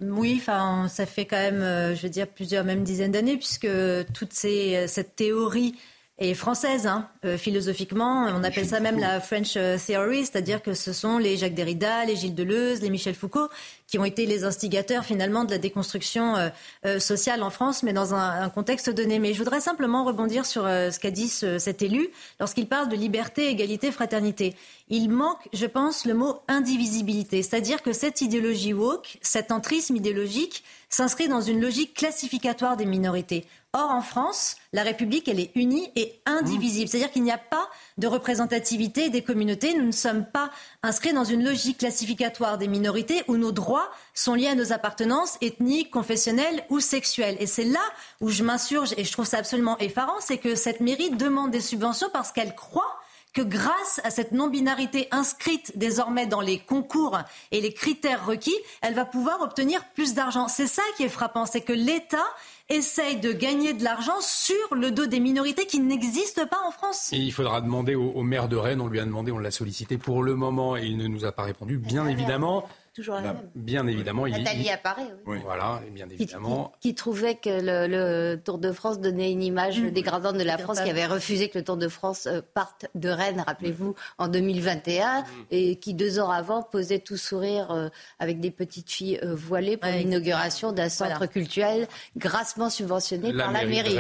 Oui, 0.09 0.37
enfin, 0.39 0.87
ça 0.89 1.05
fait 1.05 1.25
quand 1.25 1.37
même, 1.37 1.61
euh, 1.61 1.95
je 1.95 2.01
veux 2.03 2.09
dire, 2.09 2.27
plusieurs, 2.27 2.63
même 2.63 2.83
dizaines 2.83 3.11
d'années, 3.11 3.37
puisque 3.37 3.67
toute 4.13 4.33
ces, 4.33 4.75
euh, 4.75 4.87
cette 4.87 5.15
théorie 5.15 5.75
est 6.17 6.33
française, 6.33 6.87
hein, 6.87 7.09
euh, 7.25 7.37
philosophiquement. 7.37 8.27
On 8.27 8.43
appelle 8.43 8.67
ça 8.67 8.79
même 8.79 8.99
la 8.99 9.19
French 9.19 9.53
Theory, 9.53 10.25
c'est-à-dire 10.25 10.61
que 10.61 10.73
ce 10.73 10.93
sont 10.93 11.17
les 11.17 11.37
Jacques 11.37 11.55
Derrida, 11.55 12.05
les 12.05 12.15
Gilles 12.15 12.35
Deleuze, 12.35 12.81
les 12.81 12.89
Michel 12.89 13.15
Foucault 13.15 13.49
qui 13.87 13.99
ont 13.99 14.05
été 14.05 14.25
les 14.25 14.43
instigateurs 14.43 15.05
finalement 15.05 15.43
de 15.43 15.51
la 15.51 15.57
déconstruction 15.57 16.51
sociale 16.99 17.43
en 17.43 17.49
France, 17.49 17.83
mais 17.83 17.93
dans 17.93 18.13
un, 18.13 18.49
contexte 18.49 18.89
donné. 18.89 19.19
Mais 19.19 19.33
je 19.33 19.37
voudrais 19.37 19.61
simplement 19.61 20.03
rebondir 20.03 20.45
sur 20.45 20.63
ce 20.63 20.99
qu'a 20.99 21.11
dit 21.11 21.27
cet 21.27 21.81
élu 21.81 22.09
lorsqu'il 22.39 22.67
parle 22.67 22.89
de 22.89 22.95
liberté, 22.95 23.49
égalité, 23.49 23.91
fraternité 23.91 24.55
il 24.89 25.09
manque, 25.09 25.47
je 25.53 25.65
pense, 25.65 26.05
le 26.05 26.13
mot 26.13 26.39
indivisibilité. 26.47 27.41
C'est-à-dire 27.41 27.81
que 27.81 27.93
cette 27.93 28.21
idéologie 28.21 28.73
woke, 28.73 29.17
cet 29.21 29.51
entrisme 29.51 29.95
idéologique, 29.95 30.63
s'inscrit 30.89 31.27
dans 31.27 31.41
une 31.41 31.61
logique 31.61 31.95
classificatoire 31.95 32.77
des 32.77 32.85
minorités. 32.85 33.47
Or, 33.73 33.89
en 33.89 34.01
France, 34.01 34.57
la 34.71 34.83
République, 34.83 35.27
elle 35.27 35.39
est 35.39 35.51
unie 35.55 35.89
et 35.95 36.19
indivisible. 36.27 36.87
C'est-à-dire 36.87 37.11
qu'il 37.11 37.23
n'y 37.23 37.31
a 37.31 37.39
pas 37.39 37.67
de 37.97 38.07
représentativité 38.07 39.09
des 39.09 39.21
communautés. 39.21 39.73
Nous 39.73 39.85
ne 39.85 39.91
sommes 39.91 40.25
pas 40.25 40.51
inscrits 40.81 41.13
dans 41.13 41.23
une 41.23 41.43
logique 41.43 41.79
classificatoire 41.79 42.57
des 42.57 42.67
minorités 42.67 43.23
où 43.27 43.37
nos 43.37 43.51
droits 43.51 43.89
sont 44.13 44.33
liés 44.33 44.47
à 44.47 44.55
nos 44.55 44.73
appartenances 44.73 45.37
ethniques, 45.41 45.91
confessionnelles 45.91 46.63
ou 46.69 46.79
sexuelles. 46.79 47.37
Et 47.39 47.47
c'est 47.47 47.65
là 47.65 47.83
où 48.21 48.29
je 48.29 48.43
m'insurge 48.43 48.93
et 48.97 49.03
je 49.03 49.11
trouve 49.11 49.25
ça 49.25 49.37
absolument 49.37 49.77
effarant, 49.79 50.19
c'est 50.19 50.37
que 50.37 50.55
cette 50.55 50.79
mairie 50.79 51.11
demande 51.11 51.51
des 51.51 51.61
subventions 51.61 52.09
parce 52.11 52.31
qu'elle 52.31 52.55
croit 52.55 52.99
que 53.33 53.41
grâce 53.41 53.99
à 54.03 54.11
cette 54.11 54.31
non-binarité 54.31 55.07
inscrite 55.11 55.77
désormais 55.77 56.27
dans 56.27 56.41
les 56.41 56.59
concours 56.59 57.17
et 57.51 57.61
les 57.61 57.73
critères 57.73 58.25
requis, 58.25 58.55
elle 58.81 58.93
va 58.93 59.05
pouvoir 59.05 59.41
obtenir 59.41 59.83
plus 59.95 60.13
d'argent. 60.13 60.47
C'est 60.47 60.67
ça 60.67 60.83
qui 60.97 61.03
est 61.03 61.09
frappant, 61.09 61.45
c'est 61.45 61.61
que 61.61 61.73
l'État 61.73 62.25
essaye 62.73 63.19
de 63.19 63.31
gagner 63.31 63.73
de 63.73 63.83
l'argent 63.83 64.19
sur 64.21 64.75
le 64.75 64.91
dos 64.91 65.05
des 65.05 65.19
minorités 65.19 65.65
qui 65.65 65.79
n'existent 65.79 66.47
pas 66.47 66.59
en 66.67 66.71
France. 66.71 67.11
Et 67.13 67.17
il 67.17 67.31
faudra 67.31 67.61
demander 67.61 67.95
au, 67.95 68.21
maire 68.23 68.47
de 68.47 68.55
Rennes, 68.55 68.81
on 68.81 68.87
lui 68.87 68.99
a 68.99 69.05
demandé, 69.05 69.31
on 69.31 69.39
l'a 69.39 69.51
sollicité 69.51 69.97
pour 69.97 70.23
le 70.23 70.35
moment 70.35 70.75
et 70.75 70.85
il 70.85 70.97
ne 70.97 71.07
nous 71.07 71.25
a 71.25 71.31
pas 71.31 71.43
répondu, 71.43 71.77
bien 71.77 72.07
évidemment. 72.07 72.67
Toujours 72.93 73.15
la 73.15 73.21
même. 73.21 73.49
Bien 73.55 73.87
évidemment. 73.87 74.27
Nathalie 74.27 74.69
apparaît, 74.69 75.07
oui. 75.25 75.39
Voilà, 75.43 75.81
et 75.87 75.89
bien 75.89 76.07
évidemment. 76.09 76.71
Qui, 76.79 76.93
trouvait 76.93 77.33
que 77.33 77.49
le, 77.49 78.35
Tour 78.35 78.59
de 78.59 78.71
France 78.71 78.99
donnait 78.99 79.31
une 79.31 79.41
image 79.41 79.79
mmh. 79.79 79.89
dégradante 79.89 80.37
de 80.37 80.43
la 80.43 80.59
France, 80.59 80.79
qui 80.79 80.89
avait 80.91 81.07
refusé 81.07 81.49
que 81.49 81.57
le 81.57 81.63
Tour 81.63 81.77
de 81.77 81.87
France 81.87 82.27
euh, 82.27 82.41
parte 82.53 82.85
de 82.93 83.09
Rennes, 83.09 83.43
rappelez-vous, 83.47 83.95
en 84.19 84.27
2021, 84.27 85.21
mmh. 85.21 85.25
et 85.49 85.75
qui 85.77 85.95
deux 85.95 86.19
ans 86.19 86.29
avant 86.29 86.61
posait 86.61 86.99
tout 86.99 87.17
sourire 87.17 87.71
euh, 87.71 87.89
avec 88.19 88.39
des 88.39 88.51
petites 88.51 88.91
filles 88.91 89.19
euh, 89.23 89.33
voilées 89.33 89.77
pour 89.77 89.89
l'inauguration 89.89 90.71
d'un 90.71 90.89
centre 90.89 91.25
culturel 91.25 91.87
grassement 92.15 92.69
subventionné 92.69 93.33
par 93.33 93.51
la 93.51 93.65
mairie 93.65 93.97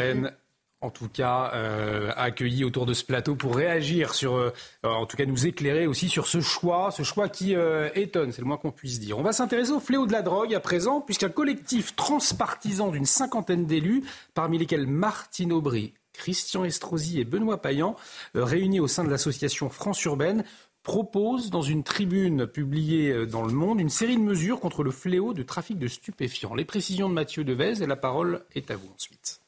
en 0.83 0.89
tout 0.89 1.07
cas, 1.07 1.51
euh, 1.55 2.11
accueilli 2.17 2.65
autour 2.65 2.85
de 2.85 2.93
ce 2.93 3.05
plateau 3.05 3.35
pour 3.35 3.55
réagir 3.55 4.13
sur, 4.13 4.35
euh, 4.35 4.51
en 4.83 5.05
tout 5.05 5.15
cas 5.15 5.25
nous 5.25 5.47
éclairer 5.47 5.87
aussi 5.87 6.09
sur 6.09 6.27
ce 6.27 6.41
choix, 6.41 6.91
ce 6.91 7.03
choix 7.03 7.29
qui 7.29 7.55
euh, 7.55 7.89
étonne, 7.95 8.33
c'est 8.33 8.41
le 8.41 8.47
moins 8.47 8.57
qu'on 8.57 8.71
puisse 8.71 8.99
dire. 8.99 9.17
On 9.17 9.23
va 9.23 9.31
s'intéresser 9.31 9.71
au 9.71 9.79
fléau 9.79 10.05
de 10.05 10.11
la 10.11 10.21
drogue 10.21 10.53
à 10.53 10.59
présent, 10.59 10.99
puisqu'un 10.99 11.29
collectif 11.29 11.95
transpartisan 11.95 12.89
d'une 12.89 13.05
cinquantaine 13.05 13.65
d'élus, 13.65 14.03
parmi 14.33 14.57
lesquels 14.57 14.85
Martine 14.85 15.53
Aubry, 15.53 15.93
Christian 16.11 16.65
Estrosi 16.65 17.21
et 17.21 17.23
Benoît 17.23 17.61
Payan, 17.61 17.95
réunis 18.35 18.81
au 18.81 18.87
sein 18.87 19.05
de 19.05 19.09
l'association 19.09 19.69
France 19.69 20.03
Urbaine, 20.03 20.43
propose 20.83 21.49
dans 21.49 21.61
une 21.61 21.83
tribune 21.83 22.45
publiée 22.45 23.25
dans 23.25 23.43
Le 23.43 23.53
Monde 23.53 23.79
une 23.79 23.89
série 23.89 24.17
de 24.17 24.21
mesures 24.21 24.59
contre 24.59 24.83
le 24.83 24.91
fléau 24.91 25.33
de 25.33 25.43
trafic 25.43 25.79
de 25.79 25.87
stupéfiants. 25.87 26.55
Les 26.55 26.65
précisions 26.65 27.07
de 27.07 27.13
Mathieu 27.13 27.45
Devez 27.45 27.81
et 27.81 27.87
la 27.87 27.95
parole 27.95 28.43
est 28.53 28.69
à 28.69 28.75
vous 28.75 28.91
ensuite. 28.93 29.42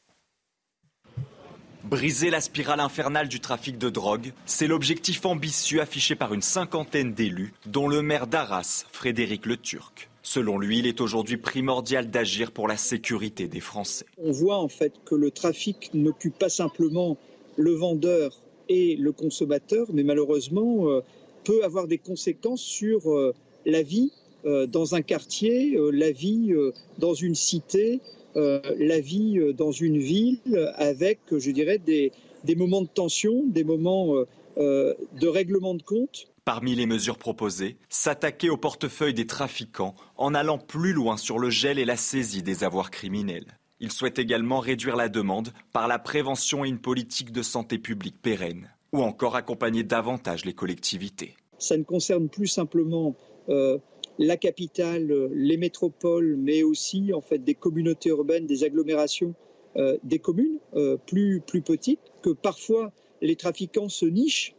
Briser 1.86 2.32
la 2.32 2.41
spirale 2.41 2.80
infernale 2.80 3.28
du 3.28 3.40
trafic 3.40 3.78
de 3.78 3.91
drogue, 3.91 4.34
c'est 4.48 4.66
l'objectif 4.66 5.24
ambitieux 5.24 5.82
affiché 5.82 6.16
par 6.16 6.34
une 6.34 6.41
cinquantaine 6.41 7.14
d'élus, 7.14 7.53
dont 7.68 7.88
le 7.88 8.02
maire 8.02 8.26
d'Arras, 8.26 8.86
Frédéric 8.91 9.45
Le 9.45 9.56
Turc. 9.56 10.10
Selon 10.24 10.57
lui, 10.57 10.80
il 10.80 10.88
est 10.88 10.99
aujourd'hui 10.99 11.38
primordial 11.38 12.10
d'agir 12.10 12.52
pour 12.52 12.68
la 12.68 12.76
sécurité 12.76 13.48
des 13.48 13.60
Français. 13.60 14.07
On 14.18 14.32
voit 14.32 14.57
en 14.57 14.68
fait 14.68 14.94
que 15.06 15.14
le 15.14 15.30
trafic 15.30 15.91
n'occupe 15.94 16.40
pas 16.40 16.49
simplement 16.49 17.18
le 17.56 17.74
vendeur 17.74 18.36
et 18.68 18.95
le 18.95 19.12
consommateur, 19.12 19.86
mais 19.94 20.02
malheureusement 20.03 20.90
euh, 20.90 21.02
peut 21.44 21.64
avoir 21.64 21.88
des 21.88 21.99
conséquences 21.99 22.64
sur 22.64 23.12
euh, 23.12 23.36
la 23.68 23.84
vie 23.84 24.12
euh, 24.45 24.66
dans 24.66 24.95
un 24.95 25.03
quartier, 25.03 25.78
la 25.94 26.10
vie 26.10 26.52
dans 26.98 27.14
une 27.14 27.36
cité, 27.36 28.02
euh, 28.36 28.60
la 28.78 28.99
vie 28.99 29.40
euh, 29.40 29.53
dans 29.53 29.72
une 29.72 29.98
ville 29.98 30.40
avec, 30.76 31.20
je 31.32 31.52
dirais, 31.52 31.78
des, 31.78 32.12
moments 32.56 32.82
de 32.82 32.88
tension, 32.88 33.44
des 33.45 33.64
moments 33.64 34.14
euh, 34.57 34.94
de 35.20 35.28
règlement 35.28 35.74
de 35.74 35.82
compte. 35.82 36.28
Parmi 36.44 36.76
les 36.76 36.86
mesures 36.86 37.18
proposées, 37.18 37.78
s'attaquer 37.90 38.49
au 38.49 38.57
portefeuille 38.57 39.14
des 39.14 39.26
trafiquants 39.26 39.95
en 40.18 40.34
allant 40.34 40.57
plus 40.57 40.94
loin 40.94 41.18
sur 41.18 41.40
le 41.40 41.49
gel 41.49 41.80
et 41.80 41.86
la 41.86 41.95
saisie 41.95 42.44
des 42.44 42.64
avoirs 42.64 42.91
criminels. 42.91 43.57
Il 43.80 43.91
souhaite 43.91 44.20
également 44.20 44.60
réduire 44.60 44.95
la 44.95 45.10
demande 45.10 45.52
par 45.74 45.88
la 45.88 45.98
prévention 45.98 46.64
et 46.64 46.70
une 46.70 46.80
politique 46.80 47.32
de 47.32 47.41
santé 47.41 47.78
publique 47.78 48.22
pérenne, 48.22 48.70
ou 48.94 49.02
encore 49.02 49.36
accompagner 49.36 49.84
davantage 49.84 50.45
les 50.45 50.53
collectivités. 50.53 51.36
Ça 51.57 51.78
ne 51.78 51.84
concerne 51.84 52.30
plus 52.30 52.48
simplement 52.48 53.16
la 54.18 54.38
capitale, 54.38 55.12
euh, 55.12 55.30
les 55.34 55.58
métropoles, 55.58 56.36
mais 56.38 56.64
aussi 56.64 57.14
en 57.14 57.22
fait 57.22 57.40
des 57.40 57.56
communautés 57.56 58.10
urbaines, 58.10 58.46
des 58.46 58.64
agglomérations, 58.64 59.34
euh, 59.78 59.98
des 60.04 60.20
communes 60.20 60.60
euh, 60.76 60.98
plus, 61.06 61.42
plus 61.42 61.62
petites, 61.62 62.00
que 62.22 62.30
parfois 62.30 62.92
les 63.22 63.36
trafiquants 63.36 63.90
se 63.90 64.06
nichent, 64.06 64.56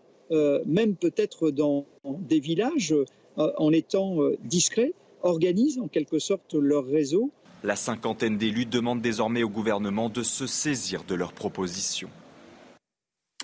même 0.66 0.96
peut-être 0.96 1.52
dans 1.52 1.86
des 2.04 2.40
villages 2.40 2.92
en 3.36 3.70
étant 3.70 4.18
discrets, 4.42 4.92
organisent 5.22 5.78
en 5.78 5.86
quelque 5.86 6.18
sorte 6.18 6.54
leur 6.54 6.84
réseau. 6.84 7.30
La 7.62 7.76
cinquantaine 7.76 8.36
d'élus 8.36 8.66
demandent 8.66 9.02
désormais 9.02 9.44
au 9.44 9.48
gouvernement 9.48 10.08
de 10.08 10.24
se 10.24 10.48
saisir 10.48 11.04
de 11.04 11.14
leurs 11.14 11.32
propositions. 11.32 12.10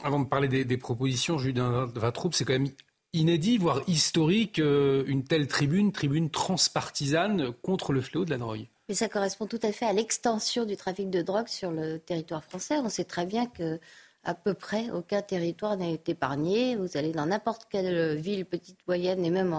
Avant 0.03 0.19
de 0.19 0.29
parler 0.29 0.49
des, 0.49 0.77
propositions, 0.77 1.39
Julien 1.39 1.87
Vatroub, 1.95 2.33
c'est 2.33 2.45
quand 2.45 2.55
même 2.55 2.71
inédit, 3.13 3.59
voire 3.59 3.83
historique, 3.87 4.59
euh, 4.59 5.05
une 5.07 5.25
telle 5.25 5.47
tribune, 5.47 5.93
tribune 5.93 6.31
transpartisane 6.31 7.53
contre 7.63 7.93
le 7.93 8.01
fléau 8.01 8.25
de 8.25 8.31
la 8.31 8.39
drogue. 8.39 8.67
Mais 8.89 8.95
ça 8.95 9.09
correspond 9.09 9.47
tout 9.47 9.61
à 9.63 9.73
fait 9.73 9.87
à 9.87 9.93
l'extension 9.93 10.65
du 10.65 10.77
trafic 10.77 11.11
de 11.11 11.23
drogue 11.23 11.49
sur 11.49 11.71
le 11.71 11.99
territoire 11.99 12.45
français. 12.45 12.77
On 12.79 12.89
sait 12.89 13.05
très 13.05 13.27
bien 13.27 13.47
que 13.47 13.79
à 14.25 14.35
peu 14.35 14.55
près 14.55 14.91
aucun 14.91 15.21
territoire 15.21 15.77
n'est 15.77 16.01
épargné. 16.07 16.77
Vous 16.77 16.97
allez 16.97 17.13
dans 17.13 17.27
n'importe 17.27 17.67
quelle 17.71 18.17
ville, 18.17 18.45
petite, 18.45 18.79
moyenne, 18.87 19.25
et 19.25 19.31
même 19.31 19.55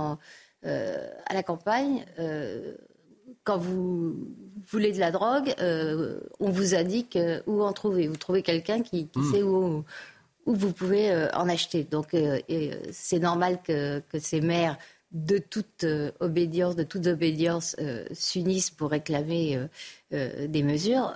euh, 0.65 1.09
à 1.25 1.33
la 1.33 1.43
campagne. 1.43 2.05
Euh, 2.19 2.75
quand 3.43 3.57
vous 3.57 4.15
voulez 4.67 4.93
de 4.93 4.99
la 4.99 5.11
drogue, 5.11 5.53
on 6.39 6.49
vous 6.49 6.75
indique 6.75 7.17
où 7.45 7.61
en 7.61 7.73
trouver. 7.73 8.07
Vous 8.07 8.15
trouvez 8.15 8.41
quelqu'un 8.41 8.81
qui, 8.81 9.09
hmm. 9.15 9.31
sait 9.31 9.43
où, 9.43 9.83
où 10.45 10.55
vous 10.55 10.73
pouvez 10.73 11.11
euh, 11.11 11.29
en 11.33 11.49
acheter. 11.49 11.83
Donc 11.83 12.13
euh, 12.13 12.39
euh, 12.49 12.75
c'est 12.91 13.19
normal 13.19 13.59
que, 13.63 13.99
que, 13.99 14.19
ces 14.19 14.41
maires 14.41 14.77
de 15.13 15.37
toute 15.37 15.85
obédience, 16.19 16.75
de 16.75 16.83
toute 16.83 17.07
obédience, 17.07 17.75
s'unissent 18.11 18.71
pour 18.71 18.89
réclamer 18.91 19.59
des 20.11 20.63
mesures. 20.63 21.13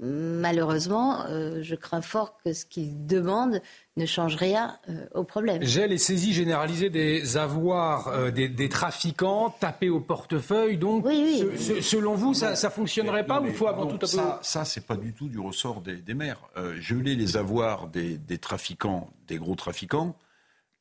malheureusement, 0.00 1.24
je 1.60 1.74
crains 1.74 2.02
fort 2.02 2.38
que 2.44 2.52
ce 2.52 2.64
qu'ils 2.64 3.06
demandent 3.06 3.60
ne 3.96 4.06
change 4.06 4.36
rien 4.36 4.78
au 5.14 5.24
problème. 5.24 5.62
Gel 5.62 5.92
et 5.92 5.98
saisie 5.98 6.32
généralisée 6.32 6.90
des 6.90 7.36
avoirs 7.36 8.32
des, 8.32 8.68
trafiquants 8.68 9.54
tapés 9.60 9.90
au 9.90 10.00
portefeuille. 10.00 10.78
Donc, 10.78 11.04
oui, 11.04 11.44
selon 11.82 12.14
vous, 12.14 12.34
ça 12.34 12.52
ne 12.52 12.72
fonctionnerait 12.72 13.26
pas 13.26 13.40
ou 13.40 13.52
faut 13.52 13.68
avant 13.68 13.86
tout 13.86 14.06
Ça, 14.06 14.40
ça 14.42 14.64
c'est 14.64 14.86
pas 14.86 14.96
du 14.96 15.12
tout 15.12 15.28
du 15.28 15.38
ressort 15.38 15.82
des, 15.82 16.14
maires. 16.14 16.40
geler 16.80 17.14
les 17.14 17.36
avoirs 17.36 17.88
des, 17.88 18.16
des 18.16 18.38
trafiquants, 18.38 19.10
des 19.28 19.36
gros 19.36 19.54
trafiquants, 19.54 20.16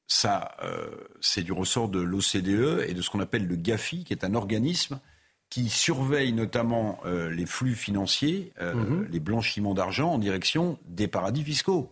ça, 0.07 0.56
euh, 0.64 0.90
c'est 1.19 1.41
du 1.41 1.52
ressort 1.52 1.90
de 1.90 1.99
l'OCDE 1.99 2.86
et 2.88 2.94
de 2.94 3.02
ce 3.02 3.10
qu'on 3.10 3.19
appelle 3.19 3.48
le 3.48 3.56
GAFI, 3.56 4.03
qui 4.03 4.14
est 4.14 4.23
un 4.23 4.36
organisme 4.36 4.99
qui 5.49 5.69
surveille 5.69 6.34
notamment 6.34 6.99
euh, 7.06 7.30
les 7.30 7.45
flux 7.45 7.76
financiers, 7.76 8.52
euh, 8.61 8.73
mhm. 8.73 9.07
les 9.10 9.19
blanchiments 9.19 9.73
d'argent 9.73 10.11
en 10.11 10.19
direction 10.19 10.80
des 10.86 11.07
paradis 11.07 11.44
fiscaux. 11.44 11.91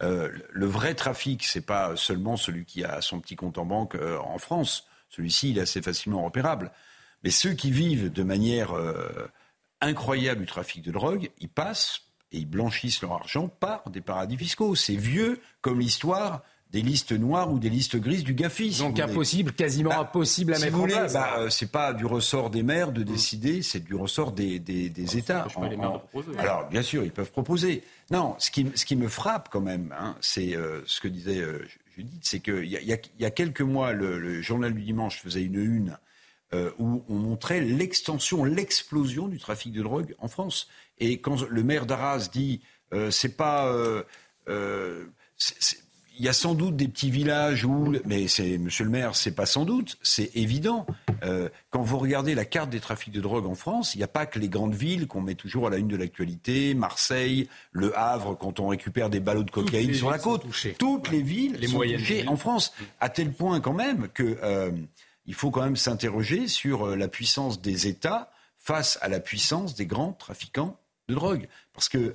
le 0.00 0.66
vrai 0.66 0.94
trafic, 0.94 1.44
c'est 1.44 1.66
pas 1.66 1.96
seulement 1.96 2.36
celui 2.36 2.64
qui 2.64 2.84
a 2.84 3.00
son 3.00 3.20
petit 3.20 3.34
compte 3.34 3.58
en 3.58 3.64
banque 3.64 3.96
en 3.96 4.38
France. 4.38 4.86
Celui-ci, 5.08 5.50
il 5.50 5.58
est 5.58 5.62
assez 5.62 5.82
facilement 5.82 6.24
repérable. 6.24 6.70
Mais 7.24 7.30
ceux 7.30 7.52
qui 7.54 7.72
vivent 7.72 8.12
de 8.12 8.22
manière 8.22 8.72
incroyable 9.80 10.42
du 10.42 10.46
trafic 10.46 10.82
de 10.82 10.92
drogue, 10.92 11.30
ils 11.40 11.48
passent 11.48 12.02
et 12.30 12.38
ils 12.38 12.48
blanchissent 12.48 13.02
leur 13.02 13.12
argent 13.12 13.48
par 13.48 13.90
des 13.90 14.00
paradis 14.00 14.36
fiscaux. 14.36 14.76
C'est 14.76 14.94
vieux 14.94 15.40
comme 15.62 15.80
l'histoire 15.80 16.42
des 16.70 16.82
listes 16.82 17.12
noires 17.12 17.50
ou 17.50 17.58
des 17.58 17.70
listes 17.70 17.96
grises 17.96 18.24
du 18.24 18.34
GAFI. 18.34 18.78
Donc 18.78 19.00
impossible, 19.00 19.52
quasiment 19.52 19.90
bah, 19.90 20.00
impossible 20.00 20.54
à 20.54 20.58
mettre 20.58 20.78
en 20.78 20.84
place. 20.84 21.12
Bah, 21.14 21.36
euh, 21.38 21.48
c'est 21.48 21.70
pas 21.72 21.94
du 21.94 22.04
ressort 22.04 22.50
des 22.50 22.62
maires 22.62 22.92
de 22.92 23.02
décider, 23.02 23.62
c'est 23.62 23.82
du 23.82 23.94
ressort 23.94 24.32
des, 24.32 24.58
des, 24.58 24.90
des 24.90 25.06
ah, 25.14 25.18
États. 25.18 25.46
Alors 26.38 26.68
bien 26.68 26.82
sûr, 26.82 27.04
ils 27.04 27.12
peuvent 27.12 27.30
proposer. 27.30 27.82
Non, 28.10 28.34
ce 28.38 28.50
qui, 28.50 28.66
ce 28.74 28.84
qui 28.84 28.96
me 28.96 29.08
frappe 29.08 29.48
quand 29.50 29.60
même, 29.60 29.94
hein, 29.98 30.16
c'est 30.20 30.54
euh, 30.54 30.82
ce 30.86 31.00
que 31.00 31.08
disait 31.08 31.38
euh, 31.38 31.66
Judith, 31.96 32.20
c'est 32.22 32.40
qu'il 32.40 32.64
y, 32.64 32.76
y, 32.76 33.00
y, 33.18 33.24
a 33.24 33.30
quelques 33.30 33.62
mois, 33.62 33.92
le, 33.92 34.42
journal 34.42 34.74
du 34.74 34.82
dimanche 34.82 35.20
faisait 35.20 35.42
une 35.42 35.58
une 35.58 35.98
où 36.78 37.04
on 37.10 37.14
montrait 37.14 37.60
l'extension, 37.60 38.42
l'explosion 38.42 39.28
du 39.28 39.38
trafic 39.38 39.70
de 39.70 39.82
drogue 39.82 40.14
en 40.18 40.28
France. 40.28 40.68
Et 40.98 41.20
quand 41.20 41.46
le 41.46 41.62
maire 41.62 41.84
d'Arras 41.84 42.30
dit, 42.32 42.62
c'est 43.10 43.36
pas 43.36 43.70
il 46.18 46.24
y 46.24 46.28
a 46.28 46.32
sans 46.32 46.54
doute 46.54 46.74
des 46.76 46.88
petits 46.88 47.10
villages 47.10 47.64
où, 47.64 47.94
mais 48.04 48.26
c'est, 48.26 48.58
Monsieur 48.58 48.84
le 48.84 48.90
Maire, 48.90 49.14
c'est 49.14 49.34
pas 49.34 49.46
sans 49.46 49.64
doute, 49.64 49.98
c'est 50.02 50.34
évident. 50.34 50.84
Euh, 51.22 51.48
quand 51.70 51.82
vous 51.82 51.98
regardez 51.98 52.34
la 52.34 52.44
carte 52.44 52.70
des 52.70 52.80
trafics 52.80 53.12
de 53.12 53.20
drogue 53.20 53.46
en 53.46 53.54
France, 53.54 53.94
il 53.94 53.98
n'y 53.98 54.04
a 54.04 54.08
pas 54.08 54.26
que 54.26 54.38
les 54.40 54.48
grandes 54.48 54.74
villes 54.74 55.06
qu'on 55.06 55.20
met 55.20 55.36
toujours 55.36 55.68
à 55.68 55.70
la 55.70 55.76
une 55.76 55.86
de 55.86 55.96
l'actualité, 55.96 56.74
Marseille, 56.74 57.48
Le 57.70 57.96
Havre, 57.96 58.36
quand 58.36 58.58
on 58.58 58.66
récupère 58.66 59.10
des 59.10 59.20
ballots 59.20 59.44
de 59.44 59.50
cocaïne 59.50 59.94
sur 59.94 60.10
la 60.10 60.18
côte. 60.18 60.44
Toutes 60.78 61.10
les 61.10 61.22
villes 61.22 61.56
les 61.60 61.68
sont 61.68 61.80
touchées 61.80 62.26
en 62.26 62.36
France, 62.36 62.72
à 63.00 63.08
tel 63.08 63.32
point 63.32 63.60
quand 63.60 63.74
même 63.74 64.08
que 64.08 64.38
euh, 64.42 64.72
il 65.26 65.34
faut 65.34 65.50
quand 65.50 65.62
même 65.62 65.76
s'interroger 65.76 66.48
sur 66.48 66.88
euh, 66.88 66.96
la 66.96 67.06
puissance 67.06 67.62
des 67.62 67.86
États 67.86 68.30
face 68.58 68.98
à 69.02 69.08
la 69.08 69.20
puissance 69.20 69.76
des 69.76 69.86
grands 69.86 70.12
trafiquants 70.12 70.78
de 71.08 71.14
drogue, 71.14 71.48
parce 71.72 71.88
que 71.88 72.12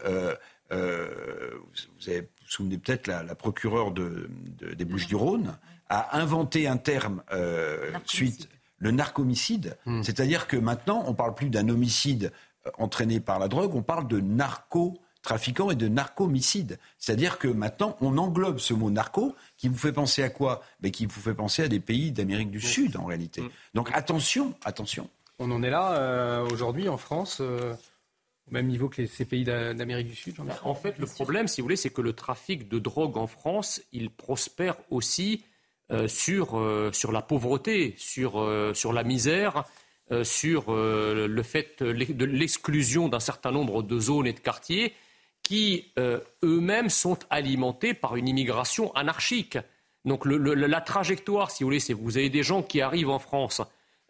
vous 0.70 2.10
avez 2.10 2.28
souvenez 2.48 2.78
peut-être, 2.78 3.08
la, 3.08 3.24
la, 3.24 3.36
procureure 3.36 3.92
de, 3.92 4.30
des 4.76 4.86
Bouches-du-Rhône 4.86 5.58
a 5.90 6.18
inventé 6.18 6.68
un 6.68 6.78
terme 6.78 7.24
euh, 7.32 7.92
suite 8.06 8.50
le 8.78 8.92
narcomicide. 8.92 9.78
Hmm. 9.86 10.04
C'est-à-dire 10.04 10.48
que 10.48 10.58
maintenant, 10.58 11.04
on 11.08 11.12
ne 11.12 11.16
parle 11.16 11.34
plus 11.34 11.50
d'un 11.50 11.70
homicide 11.70 12.32
euh, 12.68 12.72
entraîné 12.78 13.20
par 13.20 13.40
la 13.40 13.48
drogue, 13.48 13.74
on 13.76 13.82
parle 13.82 14.08
de 14.08 14.20
narcotrafiquant 14.20 15.72
et 15.72 15.76
de 15.76 15.88
narcomicide. 15.88 16.78
C'est-à-dire 16.98 17.40
que 17.40 17.48
maintenant, 17.48 17.96
on 18.02 18.18
englobe 18.18 18.60
ce 18.60 18.74
mot 18.74 18.92
narco 18.92 19.36
qui 19.58 19.70
vous 19.70 19.78
fait 19.78 19.94
penser 19.94 20.22
à 20.22 20.30
quoi? 20.30 20.62
Mais 20.82 20.92
Qui 20.92 21.06
vous 21.06 21.22
fait 21.22 21.34
penser 21.34 21.64
à 21.64 21.68
des 21.68 21.80
pays 21.80 22.12
d'Amérique 22.12 22.52
du 22.52 22.62
Sud, 22.62 22.98
en 22.98 23.06
réalité. 23.06 23.42
Hmm. 23.42 23.50
Donc 23.74 23.90
attention, 23.94 24.54
attention. 24.66 25.10
On 25.40 25.50
en 25.50 25.64
est 25.64 25.72
là 25.72 25.94
euh, 25.94 26.48
aujourd'hui 26.50 26.90
en 26.90 26.98
France 26.98 27.42
au 28.50 28.54
même 28.54 28.68
niveau 28.68 28.90
que 28.90 29.06
ces 29.06 29.26
pays 29.26 29.44
d'Amérique 29.44 30.08
du 30.08 30.16
Sud 30.16 30.36
En 30.64 30.76
fait, 30.76 30.98
le 31.00 31.06
problème, 31.06 31.48
si 31.48 31.62
vous 31.62 31.66
voulez, 31.66 31.76
c'est 31.76 31.90
que 31.90 32.02
le 32.02 32.14
trafic 32.14 32.68
de 32.68 32.80
drogue 32.80 33.18
en 33.18 33.28
France, 33.28 33.82
il 33.92 34.10
prospère 34.10 34.76
aussi 34.90 35.44
euh, 35.92 36.08
sur, 36.08 36.58
euh, 36.58 36.92
sur 36.94 37.12
la 37.12 37.22
pauvreté, 37.22 37.94
sur, 37.98 38.40
euh, 38.40 38.74
sur 38.74 38.94
la 38.94 39.04
misère, 39.04 39.66
sur 40.24 40.72
le 40.76 41.42
fait 41.44 41.82
de 41.82 42.26
l'exclusion 42.26 43.10
d'un 43.10 43.22
certain 43.22 43.52
nombre 43.52 43.82
de 43.82 43.98
zones 43.98 44.28
et 44.28 44.34
de 44.34 44.40
quartiers 44.40 44.94
qui 45.42 45.92
eux-mêmes 45.98 46.90
sont 46.90 47.18
alimentés 47.32 47.96
par 47.96 48.16
une 48.16 48.28
immigration 48.28 48.94
anarchique. 48.94 49.58
Donc 50.06 50.26
la 50.28 50.82
trajectoire, 50.82 51.50
si 51.50 51.64
vous 51.64 51.70
voulez, 51.70 51.80
c'est 51.80 51.94
vous 51.94 52.18
avez 52.18 52.30
des 52.30 52.44
gens 52.44 52.62
qui 52.62 52.80
arrivent 52.82 53.10
en 53.10 53.18
France. 53.18 53.62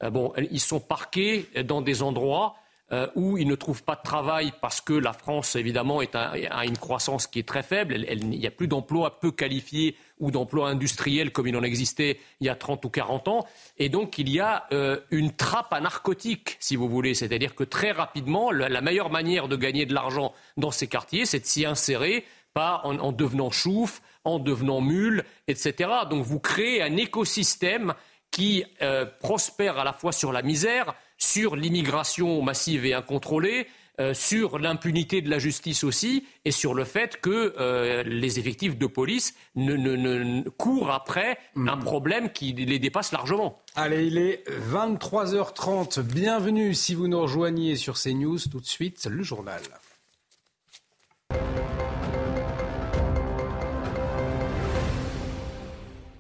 bon, 0.02 0.34
ils 0.52 0.60
sont 0.60 0.82
parqués 0.82 1.48
dans 1.64 1.82
des 1.82 2.02
endroits 2.02 2.56
euh, 2.92 3.08
où 3.16 3.38
ils 3.38 3.48
ne 3.48 3.56
trouvent 3.56 3.84
pas 3.84 3.96
de 3.96 4.02
travail 4.04 4.52
parce 4.62 4.82
que 4.82 4.94
la 4.94 5.14
France, 5.14 5.56
évidemment, 5.56 6.02
a 6.14 6.66
une 6.66 6.78
croissance 6.78 7.28
qui 7.28 7.40
est 7.40 7.48
très 7.48 7.64
faible. 7.64 7.96
il 7.96 8.30
n'y 8.30 8.46
a 8.46 8.52
plus 8.52 8.68
d'emplois 8.68 9.20
peu 9.20 9.32
qualifiés 9.32 9.96
ou 10.20 10.32
d'emplois 10.32 10.70
industriels 10.70 11.32
comme 11.32 11.48
il 11.48 11.56
en 11.56 11.64
existait 11.64 12.20
il 12.40 12.48
y 12.48 12.50
a 12.50 12.56
30 12.56 12.84
ou 12.86 12.90
40 12.90 13.30
ans. 13.30 13.48
Et 13.78 13.90
donc, 13.90 14.18
il 14.18 14.30
y 14.30 14.40
a 14.40 14.66
euh, 14.74 15.00
une 15.12 15.32
trappe 15.32 15.74
à 15.74 15.80
narcotiques, 15.80 16.58
si 16.60 16.76
vous 16.76 16.90
voulez. 16.90 17.14
C'est-à-dire 17.14 17.56
que 17.56 17.64
très 17.64 17.92
rapidement, 17.92 18.52
la, 18.52 18.82
meilleure 18.82 19.10
manière 19.10 19.48
de 19.48 19.56
gagner 19.56 19.86
de 19.86 19.94
l'argent 19.94 20.34
dans 20.58 20.72
ces 20.72 20.88
quartiers, 20.88 21.26
c'est 21.26 21.40
de 21.40 21.46
s'y 21.46 21.66
insérer, 21.66 22.26
pas 22.54 22.82
en, 22.84 23.12
devenant 23.12 23.50
chouf, 23.50 24.02
en 24.24 24.40
devenant 24.40 24.82
mule, 24.82 25.24
etc. 25.48 25.90
Donc, 26.10 26.24
vous 26.24 26.40
créez 26.40 26.82
un 26.82 26.98
écosystème 26.98 27.94
qui 28.30 28.66
euh, 28.82 29.06
prospère 29.20 29.78
à 29.78 29.84
la 29.84 29.94
fois 29.94 30.12
sur 30.12 30.32
la 30.32 30.42
misère, 30.42 30.94
sur 31.24 31.56
l'immigration 31.56 32.42
massive 32.42 32.86
et 32.86 32.94
incontrôlée, 32.94 33.68
euh, 34.02 34.14
sur 34.14 34.60
l'impunité 34.60 35.22
de 35.22 35.30
la 35.30 35.40
justice 35.40 35.84
aussi, 35.84 36.26
et 36.44 36.52
sur 36.52 36.74
le 36.74 36.84
fait 36.84 37.22
que 37.22 37.56
euh, 37.60 38.04
les 38.04 38.40
effectifs 38.40 38.78
de 38.78 38.88
police 38.88 39.34
ne, 39.56 40.42
courent 40.50 40.92
après 40.92 41.38
hmm. 41.56 41.70
un 41.70 41.78
problème 41.78 42.32
qui 42.32 42.52
les 42.54 42.80
dépasse 42.80 43.14
largement. 43.14 43.62
Allez, 43.76 44.08
il 44.08 44.18
est 44.18 44.44
23h30. 44.70 46.02
Bienvenue 46.02 46.74
si 46.74 46.94
vous 46.94 47.08
nous 47.08 47.22
rejoignez 47.22 47.78
sur 47.78 47.98
CNews. 47.98 48.40
Tout 48.52 48.60
de 48.60 48.66
suite, 48.66 49.06
le 49.06 49.24
journal. 49.24 49.62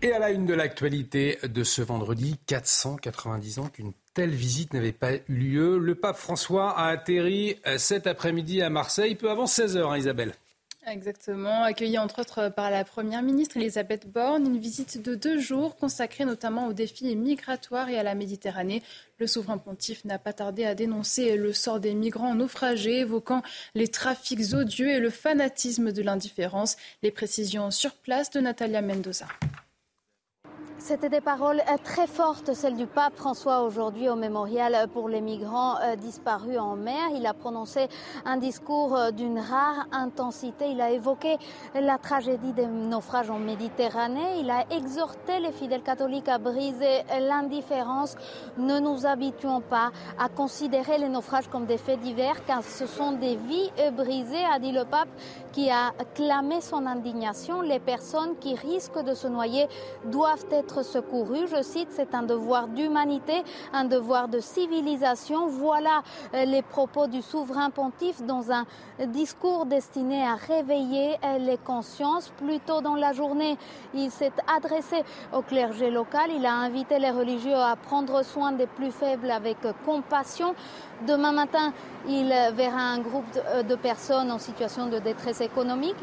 Et 0.01 0.11
à 0.11 0.19
la 0.19 0.31
une 0.31 0.45
de 0.45 0.53
l'actualité 0.53 1.39
de 1.43 1.63
ce 1.63 1.81
vendredi, 1.81 2.37
490 2.45 3.59
ans 3.59 3.67
qu'une 3.67 3.93
telle 4.13 4.31
visite 4.31 4.73
n'avait 4.73 4.91
pas 4.91 5.13
eu 5.13 5.23
lieu. 5.27 5.77
Le 5.77 5.95
pape 5.95 6.17
François 6.17 6.77
a 6.77 6.87
atterri 6.87 7.57
euh, 7.67 7.77
cet 7.77 8.07
après-midi 8.07 8.61
à 8.61 8.69
Marseille, 8.69 9.15
peu 9.15 9.29
avant 9.29 9.45
16h, 9.45 9.89
hein, 9.89 9.97
Isabelle. 9.97 10.33
Exactement, 10.85 11.63
accueilli 11.63 11.97
entre 11.97 12.19
autres 12.19 12.49
par 12.49 12.69
la 12.69 12.83
Première 12.83 13.21
ministre 13.21 13.55
Elisabeth 13.55 14.11
Borne, 14.11 14.45
une 14.45 14.57
visite 14.57 15.01
de 15.01 15.15
deux 15.15 15.39
jours 15.39 15.77
consacrée 15.77 16.25
notamment 16.25 16.67
aux 16.67 16.73
défis 16.73 17.15
migratoires 17.15 17.87
et 17.87 17.97
à 17.97 18.03
la 18.03 18.15
Méditerranée. 18.15 18.83
Le 19.17 19.25
souverain 19.25 19.57
pontife 19.57 20.03
n'a 20.03 20.19
pas 20.19 20.33
tardé 20.33 20.65
à 20.65 20.75
dénoncer 20.75 21.37
le 21.37 21.53
sort 21.53 21.79
des 21.79 21.93
migrants 21.93 22.35
naufragés, 22.35 22.99
évoquant 22.99 23.43
les 23.75 23.87
trafics 23.87 24.53
odieux 24.53 24.89
et 24.89 24.99
le 24.99 25.09
fanatisme 25.09 25.93
de 25.93 26.01
l'indifférence. 26.01 26.75
Les 27.01 27.11
précisions 27.11 27.71
sur 27.71 27.93
place 27.93 28.29
de 28.31 28.41
Natalia 28.41 28.81
Mendoza. 28.81 29.27
C'était 30.79 31.07
des 31.07 31.21
paroles 31.21 31.61
euh, 31.61 31.77
très 31.81 32.07
fortes, 32.07 32.53
celles 32.53 32.75
du 32.75 32.87
pape 32.87 33.15
François 33.15 33.61
aujourd'hui 33.61 34.09
au 34.09 34.15
mémorial 34.15 34.87
pour 34.93 35.07
les 35.07 35.21
migrants 35.21 35.75
euh, 35.81 35.95
disparus 35.95 36.57
en 36.57 36.75
mer. 36.75 37.09
Il 37.15 37.25
a 37.25 37.33
prononcé 37.33 37.87
un 38.25 38.35
discours 38.35 38.95
euh, 38.95 39.11
d'une 39.11 39.39
rare 39.39 39.87
intensité. 39.93 40.65
Il 40.69 40.81
a 40.81 40.91
évoqué 40.91 41.37
la 41.73 41.97
tragédie 41.97 42.51
des 42.51 42.65
naufrages 42.65 43.29
en 43.29 43.39
Méditerranée. 43.39 44.39
Il 44.39 44.49
a 44.49 44.65
exhorté 44.71 45.39
les 45.39 45.51
fidèles 45.51 45.83
catholiques 45.83 46.27
à 46.27 46.37
briser 46.37 47.03
l'indifférence. 47.17 48.15
Ne 48.57 48.79
nous 48.79 49.05
habituons 49.05 49.61
pas 49.61 49.91
à 50.19 50.27
considérer 50.27 50.97
les 50.97 51.09
naufrages 51.09 51.47
comme 51.47 51.65
des 51.65 51.77
faits 51.77 52.01
divers 52.01 52.43
car 52.45 52.63
ce 52.63 52.87
sont 52.87 53.13
des 53.13 53.37
vies 53.37 53.71
brisées, 53.95 54.43
a 54.53 54.59
dit 54.59 54.71
le 54.71 54.85
pape 54.85 55.09
qui 55.53 55.69
a 55.69 55.91
clamé 56.13 56.59
son 56.61 56.85
indignation. 56.85 57.61
Les 57.61 57.79
personnes 57.79 58.35
qui 58.39 58.55
risquent 58.55 59.03
de 59.03 59.13
se 59.13 59.27
noyer 59.27 59.67
doivent 60.05 60.45
être 60.51 60.62
secouru. 60.71 61.47
Je 61.47 61.61
cite, 61.61 61.89
c'est 61.91 62.15
un 62.15 62.23
devoir 62.23 62.67
d'humanité, 62.67 63.43
un 63.73 63.85
devoir 63.85 64.27
de 64.27 64.39
civilisation. 64.39 65.47
Voilà 65.47 66.03
euh, 66.33 66.45
les 66.45 66.61
propos 66.61 67.07
du 67.07 67.21
souverain 67.21 67.69
pontife 67.69 68.21
dans 68.23 68.51
un 68.51 68.65
discours 69.07 69.65
destiné 69.65 70.23
à 70.23 70.35
réveiller 70.35 71.17
euh, 71.23 71.37
les 71.39 71.57
consciences. 71.57 72.29
Plus 72.37 72.59
tôt 72.59 72.81
dans 72.81 72.95
la 72.95 73.13
journée, 73.13 73.57
il 73.93 74.09
s'est 74.09 74.31
adressé 74.55 75.03
au 75.33 75.41
clergé 75.41 75.91
local. 75.91 76.31
Il 76.35 76.45
a 76.45 76.53
invité 76.53 76.99
les 76.99 77.11
religieux 77.11 77.55
à 77.55 77.75
prendre 77.75 78.23
soin 78.23 78.51
des 78.51 78.67
plus 78.67 78.91
faibles 78.91 79.31
avec 79.31 79.57
compassion. 79.85 80.55
Demain 81.07 81.33
matin, 81.33 81.73
il 82.07 82.33
verra 82.53 82.79
un 82.79 82.99
groupe 82.99 83.25
de 83.67 83.75
personnes 83.75 84.31
en 84.31 84.37
situation 84.37 84.87
de 84.87 84.99
détresse 84.99 85.41
économique. 85.41 85.97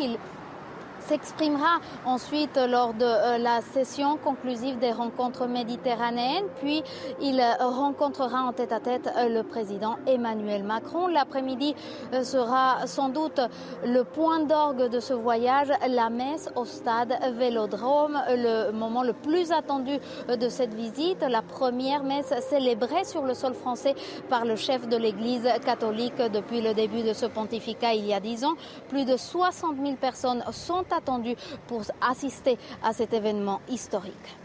S'exprimera 1.10 1.80
ensuite 2.06 2.56
lors 2.56 2.94
de 2.94 3.04
euh, 3.04 3.38
la 3.38 3.62
session 3.62 4.16
conclusive 4.16 4.78
des 4.78 4.92
rencontres 4.92 5.48
méditerranéennes, 5.48 6.44
puis 6.60 6.84
il 7.20 7.40
euh, 7.40 7.66
rencontrera 7.66 8.42
en 8.42 8.52
tête-à-tête 8.52 9.10
euh, 9.16 9.28
le 9.28 9.42
président 9.42 9.96
Emmanuel 10.06 10.62
Macron. 10.62 11.08
L'après-midi 11.08 11.74
sera 12.22 12.86
sans 12.86 13.08
doute 13.08 13.40
le 13.84 14.04
point 14.04 14.44
d'orgue 14.44 14.88
de 14.88 15.00
ce 15.00 15.12
voyage, 15.12 15.72
la 15.88 16.10
messe 16.10 16.48
au 16.54 16.64
stade 16.64 17.12
Vélodrome, 17.36 18.20
le 18.28 18.70
moment 18.70 19.02
le 19.02 19.12
plus 19.12 19.50
attendu 19.50 19.98
de 20.28 20.48
cette 20.48 20.74
visite, 20.74 21.22
la 21.28 21.42
première 21.42 22.04
messe 22.04 22.32
célébrée 22.48 23.04
sur 23.04 23.22
le 23.22 23.34
sol 23.34 23.54
français 23.54 23.94
par 24.28 24.44
le 24.44 24.54
chef 24.54 24.88
de 24.88 24.96
l'Église 24.96 25.48
catholique 25.64 26.22
depuis 26.32 26.60
le 26.60 26.72
début 26.72 27.02
de 27.02 27.12
ce 27.12 27.26
pontificat 27.26 27.94
il 27.94 28.06
y 28.06 28.14
a 28.14 28.20
dix 28.20 28.44
ans. 28.44 28.54
Plus 28.88 29.04
de 29.04 29.16
60 29.16 29.76
000 29.82 29.96
personnes 29.96 30.44
sont 30.52 30.84
attendu 31.00 31.34
pour 31.66 31.82
assister 32.00 32.58
à 32.82 32.92
cet 32.92 33.12
événement 33.12 33.60
historique. 33.68 34.36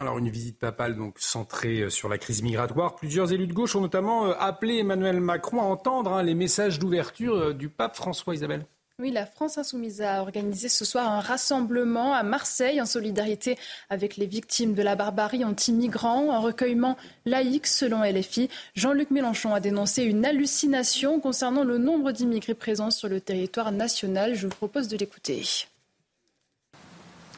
Alors 0.00 0.18
une 0.18 0.30
visite 0.30 0.58
papale 0.58 0.96
donc 0.96 1.14
centrée 1.20 1.82
euh, 1.82 1.90
sur 1.90 2.08
la 2.08 2.18
crise 2.18 2.42
migratoire. 2.42 2.96
Plusieurs 2.96 3.32
élus 3.32 3.46
de 3.46 3.52
gauche 3.52 3.76
ont 3.76 3.80
notamment 3.80 4.26
euh, 4.26 4.34
appelé 4.40 4.78
Emmanuel 4.78 5.20
Macron 5.20 5.60
à 5.60 5.64
entendre 5.64 6.12
hein, 6.12 6.24
les 6.24 6.34
messages 6.34 6.80
d'ouverture 6.80 7.36
euh, 7.36 7.54
du 7.54 7.68
pape 7.68 7.94
François 7.94 8.34
Isabelle. 8.34 8.66
Oui, 8.98 9.10
la 9.10 9.26
France 9.26 9.58
insoumise 9.58 10.02
a 10.02 10.20
organisé 10.20 10.68
ce 10.68 10.84
soir 10.84 11.10
un 11.10 11.20
rassemblement 11.20 12.14
à 12.14 12.22
Marseille 12.22 12.80
en 12.80 12.86
solidarité 12.86 13.58
avec 13.90 14.16
les 14.16 14.26
victimes 14.26 14.74
de 14.74 14.82
la 14.82 14.96
barbarie 14.96 15.44
anti-migrants, 15.44 16.30
un 16.30 16.38
recueillement 16.38 16.96
laïque 17.24 17.66
selon 17.66 18.02
LFI. 18.04 18.48
Jean-Luc 18.74 19.10
Mélenchon 19.10 19.54
a 19.54 19.60
dénoncé 19.60 20.04
une 20.04 20.24
hallucination 20.24 21.20
concernant 21.20 21.64
le 21.64 21.78
nombre 21.78 22.12
d'immigrés 22.12 22.54
présents 22.54 22.90
sur 22.90 23.08
le 23.08 23.20
territoire 23.20 23.72
national. 23.72 24.34
Je 24.34 24.46
vous 24.46 24.54
propose 24.54 24.88
de 24.88 24.96
l'écouter 24.96 25.42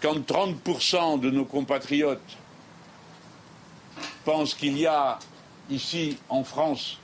quand 0.05 0.20
30% 0.20 1.18
de 1.18 1.31
nos 1.31 1.47
compatriotes 1.47 2.36
pensent 4.26 4.52
qu'il 4.52 4.78
y 4.78 4.86
a 4.86 5.18
ici 5.70 6.18
en 6.28 6.44
France 6.44 6.98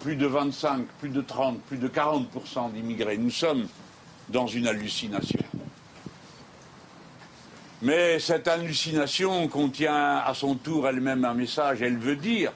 plus 0.00 0.16
de 0.16 0.26
25, 0.26 0.86
plus 0.98 1.10
de 1.10 1.20
30, 1.20 1.60
plus 1.60 1.76
de 1.76 1.86
40% 1.86 2.72
d'immigrés, 2.72 3.16
nous 3.16 3.30
sommes 3.30 3.68
dans 4.28 4.48
une 4.48 4.66
hallucination. 4.66 5.38
Mais 7.82 8.18
cette 8.18 8.48
hallucination 8.48 9.46
contient 9.46 10.16
à 10.16 10.34
son 10.34 10.56
tour 10.56 10.88
elle-même 10.88 11.24
un 11.24 11.34
message. 11.34 11.80
Elle 11.80 11.98
veut 11.98 12.16
dire 12.16 12.52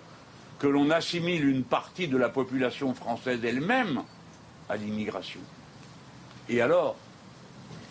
que 0.59 0.67
l'on 0.67 0.91
assimile 0.91 1.49
une 1.49 1.63
partie 1.63 2.09
de 2.09 2.17
la 2.17 2.29
population 2.29 2.93
française 2.93 3.39
elle-même 3.45 4.03
à 4.69 4.77
l'immigration. 4.77 5.41
Et 6.49 6.61
alors, 6.61 6.97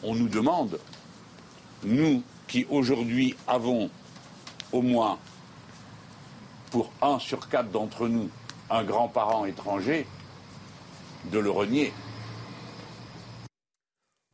on 0.03 0.13
nous 0.13 0.27
demande 0.27 0.77
nous 1.83 2.23
qui 2.47 2.65
aujourd'hui 2.69 3.35
avons 3.47 3.89
au 4.71 4.81
moins 4.81 5.17
pour 6.71 6.91
un 7.01 7.19
sur 7.19 7.49
quatre 7.49 7.69
d'entre 7.69 8.07
nous 8.07 8.29
un 8.69 8.83
grand-parent 8.83 9.45
étranger, 9.45 10.07
de 11.25 11.39
le 11.39 11.51
renier. 11.51 11.93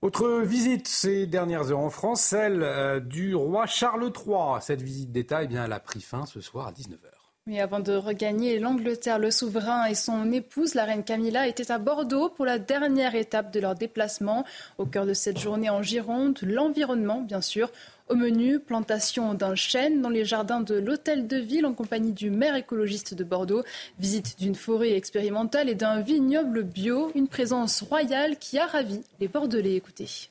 Autre 0.03 0.41
visite 0.43 0.87
ces 0.87 1.25
dernières 1.25 1.71
heures 1.71 1.79
en 1.79 1.89
France, 1.89 2.21
celle 2.21 2.61
euh, 2.61 2.99
du 2.99 3.33
roi 3.33 3.65
Charles 3.65 4.11
III. 4.15 4.61
Cette 4.61 4.83
visite 4.83 5.11
d'État, 5.11 5.43
eh 5.43 5.47
elle 5.51 5.73
a 5.73 5.79
pris 5.79 6.01
fin 6.01 6.27
ce 6.27 6.39
soir 6.39 6.67
à 6.67 6.71
19h. 6.71 7.16
Mais 7.47 7.61
avant 7.61 7.79
de 7.79 7.93
regagner 7.93 8.59
l'Angleterre, 8.59 9.19
le 9.19 9.31
souverain 9.31 9.85
et 9.85 9.95
son 9.95 10.33
épouse, 10.33 10.75
la 10.75 10.83
reine 10.83 11.05
Camilla, 11.05 11.47
étaient 11.47 11.71
à 11.71 11.77
Bordeaux 11.77 12.27
pour 12.27 12.45
la 12.45 12.59
dernière 12.59 13.15
étape 13.15 13.53
de 13.53 13.61
leur 13.61 13.73
déplacement. 13.73 14.43
Au 14.77 14.85
cœur 14.85 15.05
de 15.05 15.13
cette 15.13 15.39
journée 15.39 15.69
en 15.69 15.81
Gironde, 15.81 16.37
l'environnement, 16.41 17.21
bien 17.21 17.39
sûr. 17.39 17.71
Au 18.09 18.15
menu, 18.15 18.59
plantation 18.59 19.33
d'un 19.33 19.55
chêne 19.55 20.01
dans 20.01 20.09
les 20.09 20.25
jardins 20.25 20.59
de 20.59 20.75
l'hôtel 20.75 21.25
de 21.25 21.37
ville 21.37 21.65
en 21.65 21.73
compagnie 21.73 22.11
du 22.11 22.31
maire 22.31 22.55
écologiste 22.55 23.13
de 23.13 23.23
Bordeaux, 23.23 23.63
visite 23.97 24.37
d'une 24.39 24.55
forêt 24.55 24.97
expérimentale 24.97 25.69
et 25.69 25.75
d'un 25.75 26.01
vignoble 26.01 26.63
bio, 26.63 27.13
une 27.15 27.29
présence 27.29 27.81
royale 27.81 28.35
qui 28.37 28.59
a 28.59 28.65
ravi 28.65 29.01
les 29.21 29.29
Bordelais. 29.29 29.75
Écoutez. 29.75 30.29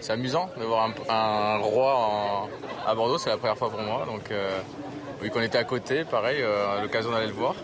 C'est 0.00 0.12
amusant 0.12 0.50
de 0.58 0.64
voir 0.64 0.90
un, 1.08 1.58
roi 1.58 2.48
à 2.84 2.94
Bordeaux, 2.96 3.16
c'est 3.16 3.30
la 3.30 3.36
première 3.36 3.56
fois 3.56 3.70
pour 3.70 3.80
moi, 3.80 4.04
donc 4.06 4.30
euh, 4.32 4.60
Vu 5.22 5.30
qu'on 5.30 5.40
était 5.40 5.58
à 5.58 5.64
côté, 5.64 6.04
pareil, 6.04 6.42
euh, 6.42 6.78
à 6.78 6.82
l'occasion 6.82 7.10
d'aller 7.10 7.28
le 7.28 7.32
voir. 7.32 7.54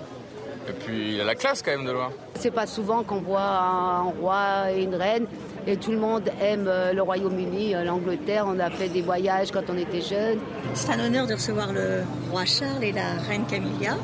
Et 0.68 0.72
puis 0.72 1.14
il 1.14 1.20
a 1.20 1.24
la 1.24 1.34
classe 1.34 1.62
quand 1.62 1.72
même 1.72 1.84
de 1.84 1.92
loin. 1.92 2.10
C'est 2.34 2.50
pas 2.50 2.66
souvent 2.66 3.02
qu'on 3.02 3.20
voit 3.20 3.40
un 3.40 4.02
roi 4.02 4.72
et 4.72 4.82
une 4.82 4.94
reine. 4.94 5.26
Et 5.66 5.76
tout 5.76 5.90
le 5.90 5.98
monde 5.98 6.30
aime 6.40 6.66
euh, 6.68 6.92
le 6.92 7.02
Royaume-Uni, 7.02 7.74
euh, 7.74 7.84
l'Angleterre. 7.84 8.44
On 8.46 8.58
a 8.58 8.70
fait 8.70 8.88
des 8.88 9.02
voyages 9.02 9.50
quand 9.50 9.68
on 9.68 9.76
était 9.76 10.00
jeunes. 10.00 10.38
C'est 10.74 10.92
un 10.92 11.00
honneur 11.00 11.26
de 11.26 11.34
recevoir 11.34 11.72
le 11.72 12.02
roi 12.30 12.44
Charles 12.44 12.82
et 12.82 12.92
la 12.92 13.12
reine 13.28 13.44
Camilla. 13.46 13.96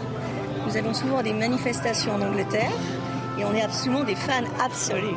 Nous 0.67 0.77
avons 0.77 0.93
souvent 0.93 1.23
des 1.23 1.33
manifestations 1.33 2.15
en 2.15 2.21
Angleterre 2.21 2.73
et 3.39 3.45
on 3.45 3.55
est 3.55 3.63
absolument 3.63 4.05
des 4.05 4.17
fans 4.17 4.45
absolus. 4.63 5.17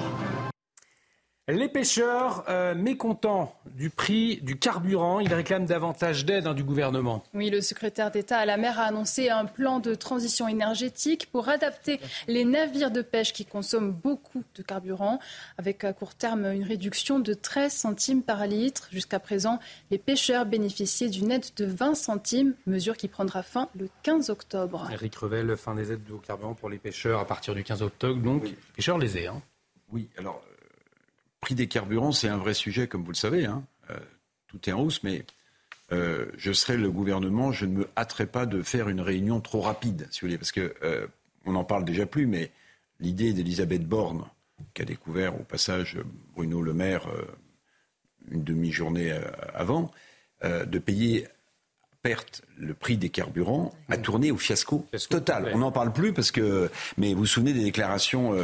Les 1.52 1.68
pêcheurs 1.68 2.44
euh, 2.48 2.76
mécontents 2.76 3.56
du 3.76 3.90
prix 3.90 4.38
du 4.44 4.60
carburant, 4.60 5.20
ils 5.20 5.34
réclament 5.34 5.66
davantage 5.66 6.24
d'aide 6.24 6.46
hein, 6.46 6.54
du 6.54 6.64
gouvernement. 6.64 7.24
Oui, 7.34 7.50
le 7.50 7.62
secrétaire 7.62 8.12
d'État 8.12 8.38
à 8.38 8.46
la 8.46 8.56
mer 8.56 8.80
a 8.80 8.84
annoncé 8.84 9.30
un 9.30 9.46
plan 9.46 9.80
de 9.80 9.96
transition 9.96 10.48
énergétique 10.48 11.28
pour 11.32 11.50
adapter 11.50 12.00
les 12.28 12.46
navires 12.46 12.92
de 12.92 13.02
pêche 13.02 13.34
qui 13.34 13.46
consomment 13.46 13.92
beaucoup 13.92 14.44
de 14.54 14.62
carburant, 14.62 15.20
avec 15.58 15.84
à 15.84 15.92
court 15.92 16.14
terme 16.14 16.46
une 16.46 16.64
réduction 16.64 17.18
de 17.18 17.34
13 17.34 17.74
centimes 17.74 18.22
par 18.22 18.46
litre. 18.46 18.88
Jusqu'à 18.92 19.20
présent, 19.20 19.58
les 19.90 19.98
pêcheurs 19.98 20.46
bénéficiaient 20.46 21.10
d'une 21.10 21.32
aide 21.32 21.48
de 21.56 21.66
20 21.66 21.96
centimes, 21.96 22.54
mesure 22.68 22.96
qui 22.96 23.08
prendra 23.08 23.42
fin 23.42 23.70
le 23.76 23.90
15 24.04 24.30
octobre. 24.30 24.88
Eric 24.94 25.16
Revel, 25.16 25.58
fin 25.58 25.74
des 25.74 25.94
aides 25.94 26.12
au 26.12 26.18
carburant 26.20 26.54
pour 26.54 26.70
les 26.70 26.78
pêcheurs 26.78 27.20
à 27.20 27.26
partir 27.26 27.56
du 27.56 27.64
15 27.64 27.82
octobre, 27.82 28.22
donc 28.22 28.44
les 28.44 28.56
pêcheurs 28.76 29.00
lésés. 29.00 29.26
Hein. 29.26 29.42
Oui, 29.92 30.08
alors 30.20 30.44
prix 31.40 31.56
des 31.56 31.68
carburants, 31.68 32.12
c'est 32.12 32.28
un 32.28 32.38
vrai 32.38 32.54
sujet, 32.54 32.88
comme 32.88 33.04
vous 33.04 33.12
le 33.12 33.18
savez. 33.18 33.46
Hein. 33.46 33.64
Euh, 33.90 33.98
tout 34.48 34.70
est 34.70 34.74
en 34.74 34.82
hausse, 34.82 35.04
mais 35.04 35.26
euh, 35.92 36.26
je 36.38 36.52
serai 36.52 36.78
le 36.78 36.92
gouvernement, 36.92 37.52
je 37.52 37.66
ne 37.66 37.80
me 37.80 37.90
hâterai 37.98 38.26
pas 38.26 38.46
de 38.46 38.62
faire 38.62 38.90
une 38.90 39.02
réunion 39.02 39.42
trop 39.42 39.62
rapide, 39.62 40.08
si 40.12 40.22
vous 40.22 40.28
voulez, 40.28 40.38
parce 40.38 40.52
que 40.52 40.74
euh, 40.84 41.08
on 41.46 41.54
n'en 41.54 41.64
parle 41.64 41.86
déjà 41.86 42.06
plus, 42.06 42.28
mais 42.28 42.52
l'idée 43.00 43.34
d'Elisabeth 43.34 43.88
Borne, 43.88 44.26
qui 44.74 44.82
a 44.82 44.86
découvert 44.86 45.40
au 45.40 45.44
passage 45.44 45.98
Bruno 46.36 46.62
Le 46.62 46.74
Maire 46.74 47.08
une 48.30 48.44
demi-journée 48.44 49.18
avant, 49.54 49.90
de 50.44 50.80
payer 50.80 51.28
perte 52.02 52.42
le 52.58 52.74
prix 52.74 52.98
des 52.98 53.10
carburants 53.10 53.74
a 53.88 53.98
tourné 53.98 54.32
au 54.32 54.38
fiasco, 54.38 54.86
total. 55.10 55.52
On 55.54 55.60
n'en 55.60 55.72
parle 55.72 55.94
plus 55.94 56.12
parce 56.12 56.32
que, 56.32 56.70
mais 56.98 57.14
vous 57.14 57.22
vous 57.22 57.26
souvenez 57.26 57.54
des 57.54 57.64
déclarations 57.64 58.36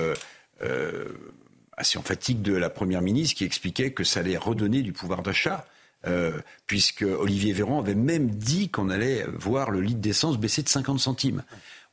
assez 1.77 1.97
emphatique 1.97 2.41
de 2.41 2.53
la 2.53 2.69
Première 2.69 3.01
ministre 3.01 3.35
qui 3.35 3.43
expliquait 3.43 3.91
que 3.91 4.03
ça 4.03 4.21
allait 4.21 4.37
redonner 4.37 4.81
du 4.81 4.93
pouvoir 4.93 5.21
d'achat. 5.21 5.65
Euh, 6.07 6.39
puisque 6.67 7.01
Olivier 7.01 7.51
Véran 7.51 7.79
avait 7.79 7.95
même 7.95 8.29
dit 8.29 8.69
qu'on 8.69 8.91
allait 8.91 9.25
voir 9.33 9.71
le 9.71 9.81
litre 9.81 10.01
d'essence 10.01 10.37
baisser 10.37 10.61
de 10.61 10.69
50 10.69 10.99
centimes. 10.99 11.41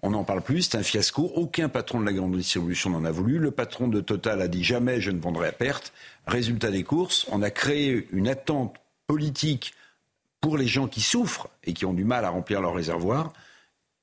On 0.03 0.11
n'en 0.11 0.25
parle 0.25 0.43
plus, 0.43 0.63
c'est 0.63 0.77
un 0.77 0.83
fiasco. 0.83 1.33
Aucun 1.35 1.69
patron 1.69 2.01
de 2.01 2.05
la 2.05 2.13
grande 2.13 2.37
distribution 2.37 2.91
n'en 2.91 3.05
a 3.05 3.11
voulu. 3.11 3.39
Le 3.39 3.53
patron 3.53 3.89
de 3.89 4.01
Total 4.01 4.43
a 4.43 4.49
dit 4.49 4.65
jamais 4.65 5.01
je 5.01 5.11
ne 5.11 5.21
vendrai 5.21 5.49
à 5.49 5.53
perte. 5.53 5.93
Résultat 6.27 6.71
des 6.71 6.83
courses, 6.83 7.25
on 7.31 7.41
a 7.41 7.51
créé 7.51 8.09
une 8.11 8.29
attente 8.29 8.77
politique 9.07 9.75
pour 10.41 10.59
les 10.59 10.67
gens 10.67 10.89
qui 10.89 11.01
souffrent 11.01 11.49
et 11.65 11.73
qui 11.73 11.87
ont 11.87 11.95
du 11.95 12.05
mal 12.05 12.25
à 12.25 12.31
remplir 12.31 12.61
leur 12.61 12.75
réservoir. 12.75 13.33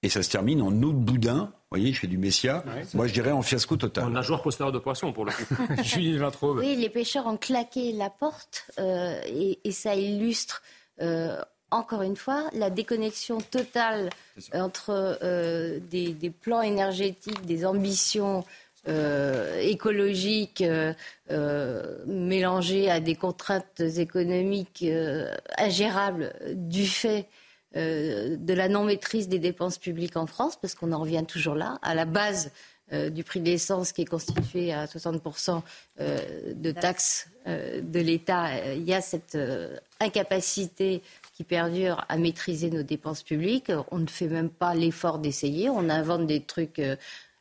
Et 0.01 0.09
ça 0.09 0.23
se 0.23 0.29
termine 0.29 0.61
en 0.61 0.71
eau 0.81 0.93
de 0.93 0.97
boudin. 0.97 1.51
Vous 1.71 1.77
voyez, 1.77 1.93
je 1.93 1.99
fais 1.99 2.07
du 2.07 2.17
messia. 2.17 2.63
Moi, 2.95 3.05
je 3.05 3.13
dirais 3.13 3.31
en 3.31 3.43
fiasco 3.43 3.77
total. 3.77 4.05
En 4.05 4.09
nageoire 4.09 4.41
postérieure 4.41 4.71
de 4.71 4.79
poisson, 4.79 5.13
pour 5.13 5.23
le 5.23 5.31
coup. 5.31 5.55
Julie 5.83 6.17
Vintraube. 6.17 6.57
Oui, 6.57 6.75
les 6.75 6.89
pêcheurs 6.89 7.27
ont 7.27 7.37
claqué 7.37 7.91
la 7.91 8.09
porte 8.09 8.65
euh, 8.79 9.21
et, 9.27 9.59
et, 9.63 9.71
ça 9.71 9.93
illustre, 9.93 10.63
euh, 10.99 11.39
encore 11.69 12.01
une 12.01 12.15
fois, 12.15 12.49
la 12.53 12.71
déconnexion 12.71 13.37
totale 13.37 14.09
entre 14.53 15.19
euh, 15.21 15.79
des, 15.91 16.13
des, 16.13 16.31
plans 16.31 16.63
énergétiques, 16.63 17.45
des 17.45 17.67
ambitions 17.67 18.43
euh, 18.87 19.59
écologiques 19.59 20.63
euh, 20.63 21.95
mélangées 22.07 22.89
à 22.89 22.99
des 22.99 23.13
contraintes 23.13 23.81
économiques 23.81 24.83
ingérables 25.59 26.33
du 26.55 26.87
fait 26.87 27.27
de 27.75 28.53
la 28.53 28.67
non-maîtrise 28.67 29.27
des 29.27 29.39
dépenses 29.39 29.77
publiques 29.77 30.17
en 30.17 30.25
France, 30.25 30.57
parce 30.59 30.75
qu'on 30.75 30.91
en 30.91 30.99
revient 30.99 31.23
toujours 31.27 31.55
là, 31.55 31.77
à 31.81 31.93
la 31.95 32.05
base 32.05 32.51
du 33.11 33.23
prix 33.23 33.39
de 33.39 33.45
l'essence 33.45 33.91
qui 33.91 34.01
est 34.01 34.05
constitué 34.05 34.73
à 34.73 34.85
60% 34.85 35.61
de 35.99 36.71
taxes 36.71 37.29
de 37.45 37.99
l'État, 37.99 38.73
il 38.73 38.83
y 38.83 38.93
a 38.93 39.01
cette 39.01 39.37
incapacité 39.99 41.03
qui 41.35 41.43
perdure 41.43 42.03
à 42.09 42.17
maîtriser 42.17 42.71
nos 42.71 42.83
dépenses 42.83 43.21
publiques. 43.23 43.71
On 43.91 43.99
ne 43.99 44.07
fait 44.07 44.27
même 44.27 44.49
pas 44.49 44.73
l'effort 44.73 45.19
d'essayer. 45.19 45.69
On 45.69 45.89
invente 45.89 46.25
des 46.25 46.41
trucs. 46.41 46.81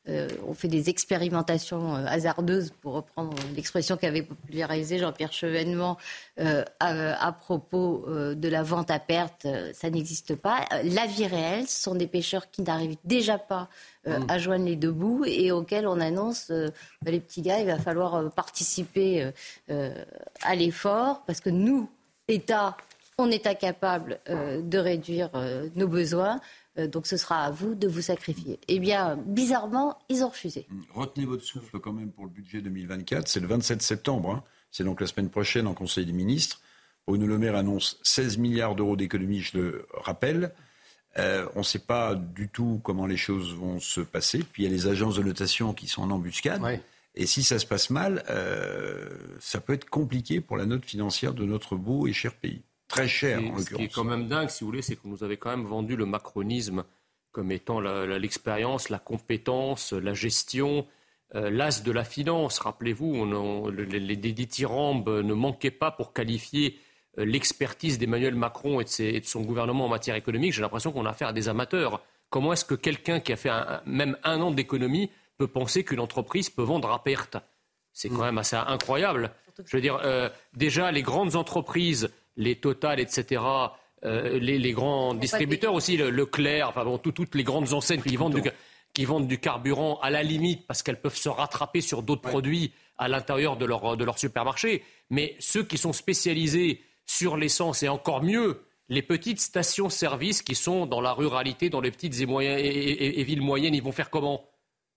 Euh, 0.09 0.19
euh, 0.19 0.29
on 0.47 0.55
fait 0.55 0.69
des 0.69 0.89
expérimentations 0.89 1.95
euh, 1.95 2.05
hasardeuses, 2.07 2.73
pour 2.81 2.95
reprendre 2.95 3.37
l'expression 3.55 3.97
qu'avait 3.97 4.23
popularisée 4.23 4.99
Jean-Pierre 4.99 5.33
Chevènement 5.33 5.97
à, 6.39 6.57
à, 6.81 7.33
propos 7.33 8.05
de 8.09 8.49
la 8.49 8.63
vente 8.63 8.91
à 8.91 8.99
perte. 8.99 9.47
ça 9.75 9.91
n'existe 9.91 10.35
pas. 10.37 10.65
La 10.85 11.07
vie 11.07 11.27
réelle, 11.27 11.67
ce 11.67 11.83
sont 11.83 11.95
des 11.95 12.07
pêcheurs 12.07 12.51
qui 12.51 12.63
n'arrivent 12.63 12.97
déjà 13.05 13.39
pas 13.39 13.69
mmh. 14.07 14.13
à 14.29 14.39
joindre 14.39 14.65
les 14.65 14.77
deux 14.77 14.93
bouts 14.93 15.25
et 15.27 15.51
auxquels 15.51 15.87
on 15.87 16.01
annonce 16.01 16.51
bah, 16.51 17.11
les 17.11 17.21
petits 17.21 17.43
gars, 17.43 17.59
il 17.59 17.67
va 17.67 17.79
falloir 17.79 18.31
participer 18.33 19.33
à 19.69 20.55
l'effort 20.55 21.23
parce 21.27 21.41
que 21.41 21.51
nous, 21.51 21.91
État, 22.29 22.77
on 23.19 23.31
est 23.31 23.47
incapable 23.47 24.21
euh, 24.31 24.63
de 24.63 24.79
réduire 24.79 25.31
euh, 25.35 25.69
nos 25.75 25.89
besoins. 25.89 26.41
Euh, 26.79 26.87
donc 26.87 27.07
ce 27.07 27.17
sera 27.17 27.45
à 27.45 27.51
vous 27.51 27.75
de 27.75 27.89
vous 27.89 28.03
sacrifier. 28.03 28.59
Eh 28.69 28.79
bien, 28.79 29.17
bizarrement, 29.17 29.99
ils 30.09 30.25
ont 30.25 30.29
refusé. 30.29 30.67
Retenez 30.95 31.27
votre 31.27 31.45
souffle 31.45 31.79
quand 31.81 31.93
même 31.93 32.11
pour 32.11 32.25
le 32.25 32.31
budget 32.31 32.61
2024. 32.61 33.29
C'est 33.29 33.41
le 33.41 33.47
27 33.47 33.83
septembre. 33.83 34.31
Hein. 34.31 34.45
C'est 34.71 34.85
donc 34.85 35.01
la 35.01 35.07
semaine 35.07 35.31
prochaine 35.31 35.67
en 35.67 35.75
Conseil 35.75 36.07
des 36.07 36.13
ministres. 36.13 36.61
Bruno 37.07 37.27
Le 37.27 37.39
Maire 37.39 37.57
annonce 37.57 37.99
16 38.03 38.39
milliards 38.39 38.75
d'euros 38.75 38.97
d'économies, 38.97 39.41
je 39.41 39.57
le 39.57 39.87
rappelle. 39.95 40.53
on 41.17 41.61
ne 41.61 41.63
sait 41.63 41.79
pas 41.79 42.15
du 42.15 42.51
tout 42.51 42.83
comment 42.85 43.07
les 43.07 43.17
choses 43.17 43.55
vont 43.55 43.81
se 43.81 44.03
passer. 44.03 44.41
Puis 44.41 44.63
il 44.63 44.67
y 44.67 44.69
a 44.69 44.71
les 44.71 44.89
agences 44.89 45.17
de 45.17 45.23
notation 45.23 45.73
qui 45.73 45.89
sont 45.89 46.03
en 46.03 46.11
embuscade. 46.11 46.61
Et 47.15 47.25
si 47.25 47.43
ça 47.43 47.59
se 47.59 47.65
passe 47.65 47.89
mal, 47.89 48.23
ça 49.41 49.59
peut 49.63 49.73
être 49.73 49.89
compliqué 49.89 50.43
pour 50.43 50.59
la 50.59 50.67
note 50.67 50.85
financière 50.85 51.33
de 51.33 51.47
notre 51.47 51.77
beau 51.77 52.07
et 52.07 52.13
cher 52.13 52.35
pays 52.35 52.61
très 52.89 53.07
cher, 53.07 53.39
en 53.39 53.43
l'occurrence. 53.43 53.65
Ce 53.65 53.75
qui 53.75 53.83
est 53.85 53.95
quand 53.95 54.05
même 54.05 54.27
dingue, 54.27 54.49
si 54.49 54.65
vous 54.65 54.71
voulez, 54.71 54.83
c'est 54.83 54.97
qu'on 54.97 55.09
nous 55.09 55.23
avait 55.23 55.37
quand 55.37 55.51
même 55.51 55.67
vendu 55.67 55.97
le 55.97 56.07
macronisme 56.07 56.85
comme 57.31 57.53
étant 57.53 57.81
l'expérience, 57.81 58.89
la, 58.89 58.99
compétence, 58.99 59.93
la 59.93 60.15
gestion, 60.15 60.87
euh, 61.35 61.51
l'as 61.51 61.83
de 61.83 61.93
la 61.93 62.03
finance. 62.03 62.59
Rappelez-vous, 62.59 63.71
les, 63.71 64.17
dithyrambes 64.17 65.09
ne 65.09 65.35
manquaient 65.35 65.71
pas 65.71 65.91
pour 65.91 66.13
qualifier 66.13 66.79
euh, 67.19 67.25
l'expertise 67.25 67.99
d'Emmanuel 67.99 68.35
Macron 68.35 68.81
et 68.81 68.85
de, 68.85 69.25
son 69.25 69.43
gouvernement 69.43 69.85
en 69.85 69.89
matière 69.89 70.17
économique. 70.17 70.53
J'ai 70.53 70.63
l'impression 70.63 70.91
qu'on 70.91 71.07
a 71.07 71.11
affaire 71.11 71.29
à 71.29 71.33
des 71.33 71.49
amateurs. 71.49 72.01
Comment 72.31 72.53
est-ce 72.53 72.65
que 72.65 72.75
quelqu'un 72.75 73.21
qui 73.21 73.33
a 73.33 73.37
fait 73.37 73.53
même 73.87 74.17
un 74.25 74.41
an 74.41 74.51
d'économie 74.51 75.11
peut 75.37 75.47
penser 75.47 75.85
qu'une 75.85 76.01
entreprise 76.01 76.51
peut 76.51 76.63
vendre 76.63 76.91
à 76.91 77.05
perte? 77.05 77.37
C'est 77.93 78.09
quand 78.09 78.19
mm. 78.19 78.25
même 78.25 78.39
assez 78.39 78.57
incroyable. 78.57 79.31
Je 79.65 79.77
veux 79.77 79.81
dire, 79.81 80.01
euh, 80.03 80.29
déjà, 80.55 80.91
les 80.93 81.03
grandes 81.03 81.37
entreprises 81.37 82.11
les 82.39 82.57
Total, 82.57 82.99
etc., 83.01 83.43
euh, 84.05 84.39
les, 84.39 84.73
grands 84.73 85.13
distributeurs 85.13 85.75
aussi, 85.75 85.97
le 85.97 86.09
Leclerc, 86.09 86.69
enfin 86.69 86.85
bon, 86.85 86.99
toutes 86.99 87.35
les 87.35 87.43
grandes 87.43 87.73
enseignes 87.73 88.01
qui 88.01 88.17
vendent, 88.17 88.41
du, 88.41 88.51
qui 88.95 89.05
vendent 89.05 89.27
du 89.27 89.39
carburant 89.39 89.99
à 90.01 90.09
la 90.09 90.23
limite 90.23 90.67
parce 90.67 90.83
qu'elles 90.83 91.01
peuvent 91.01 91.17
se 91.17 91.29
rattraper 91.29 91.81
sur 91.81 92.03
d'autres 92.03 92.23
produits 92.23 92.73
à 92.97 93.09
l'intérieur 93.09 93.57
de 93.57 93.67
leur, 93.67 93.97
de 93.97 94.05
leur 94.05 94.19
supermarché. 94.19 94.85
Mais 95.11 95.37
ceux 95.41 95.65
qui 95.65 95.79
sont 95.79 95.93
spécialisés 95.93 96.81
sur 97.07 97.37
l'essence 97.37 97.83
et 97.83 97.89
encore 97.89 98.23
mieux, 98.23 98.63
les 98.89 99.03
petites 99.03 99.41
stations-service 99.41 100.43
qui 100.43 100.55
sont 100.55 100.87
dans 100.87 101.01
la 101.01 101.13
ruralité, 101.13 101.69
dans 101.69 101.81
les 101.81 101.91
petites 101.91 102.21
et, 102.21 102.27
moyennes, 102.27 102.59
et, 102.61 103.23
villes 103.25 103.43
moyennes, 103.43 103.75
ils 103.75 103.83
vont 103.83 103.93
faire 103.93 104.11
comment? 104.11 104.45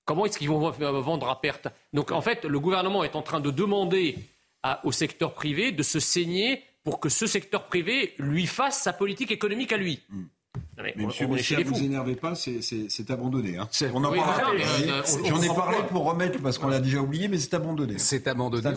Comment 0.06 0.26
est-ce 0.26 0.38
qu'ils 0.38 0.50
vont 0.50 0.70
vendre 0.70 1.30
à 1.30 1.42
perte? 1.42 1.68
Donc 1.94 2.12
en 2.12 2.22
fait, 2.22 2.46
le 2.46 2.60
gouvernement 2.60 3.04
est 3.04 3.16
en 3.16 3.22
train 3.22 3.40
de 3.40 3.52
demander 3.52 4.18
au 4.84 4.92
secteur 4.92 5.34
privé 5.34 5.72
de 5.72 5.84
se 5.84 6.00
saigner 6.00 6.64
pour 6.84 7.00
que 7.00 7.10
ce 7.10 7.28
secteur 7.28 7.68
privé 7.68 8.14
lui 8.18 8.48
fasse 8.48 8.82
sa 8.82 8.94
politique 8.94 9.32
économique 9.32 9.72
à 9.72 9.78
lui. 9.78 10.02
Hmm. 10.10 10.24
mais, 10.78 10.94
monsieur 10.98 11.28
Michel, 11.28 11.64
vous 11.64 11.84
énervez 11.84 12.16
pas, 12.16 12.34
c'est 12.36 13.12
abandonné. 13.12 13.58
Hein. 13.58 13.70
On 13.94 14.04
en 14.04 14.14
euh, 14.14 15.04
J'en 15.26 15.42
ai 15.42 15.48
parlé 15.48 15.78
pour 15.90 16.06
remettre 16.06 16.42
parce 16.42 16.58
qu'on 16.58 16.68
l'a 16.68 16.80
déjà 16.80 17.00
oublié, 17.00 17.28
mais 17.28 17.38
c'est 17.38 17.54
abandonné. 17.54 17.98
C'est 17.98 18.28
abandonné. 18.28 18.70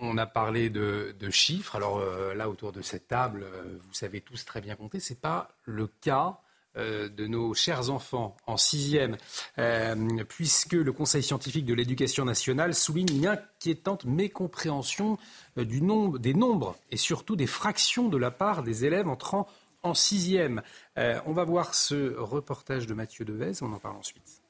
On, 0.00 0.16
a 0.16 0.26
parlé 0.26 0.70
de, 0.70 1.14
chiffres. 1.30 1.76
Alors 1.76 1.98
euh, 1.98 2.34
là, 2.34 2.48
autour 2.48 2.72
de 2.72 2.82
cette 2.82 3.08
table, 3.08 3.44
euh, 3.44 3.78
vous 3.86 3.94
savez 3.94 4.20
tous 4.20 4.44
très 4.44 4.60
bien 4.60 4.76
compter. 4.76 5.00
C'est 5.00 5.20
pas 5.20 5.48
le 5.64 5.86
cas 5.86 6.40
euh, 6.76 7.08
de 7.08 7.28
nos 7.28 7.54
chers 7.54 7.88
enfants 7.90 8.36
en 8.48 8.56
sixième, 8.56 9.16
euh, 9.58 10.24
puisque 10.28 10.72
le 10.72 10.90
Conseil 10.90 11.22
scientifique 11.22 11.66
de 11.66 11.74
l'éducation 11.74 12.24
nationale 12.24 12.74
souligne 12.74 13.14
une 13.14 13.28
inquiétante 13.28 14.04
mécompréhension 14.06 15.12
euh, 15.12 15.18
du 15.56 15.82
nombre, 15.82 16.18
des 16.18 16.34
nombres 16.34 16.76
et 16.90 16.96
surtout 16.96 17.36
des 17.36 17.46
fractions 17.46 18.08
de 18.08 18.16
la 18.16 18.30
part 18.30 18.62
des 18.62 18.84
élèves 18.84 19.08
entrant 19.08 19.46
en 19.82 19.94
sixième. 19.94 20.62
on 20.96 21.32
va 21.32 21.44
voir 21.44 21.74
ce 21.74 22.16
reportage 22.16 22.86
de 22.86 22.94
Mathieu 22.94 23.24
Devez, 23.24 23.52
on 23.62 23.72
en 23.72 23.78
parle 23.78 23.96
ensuite. 23.96 24.42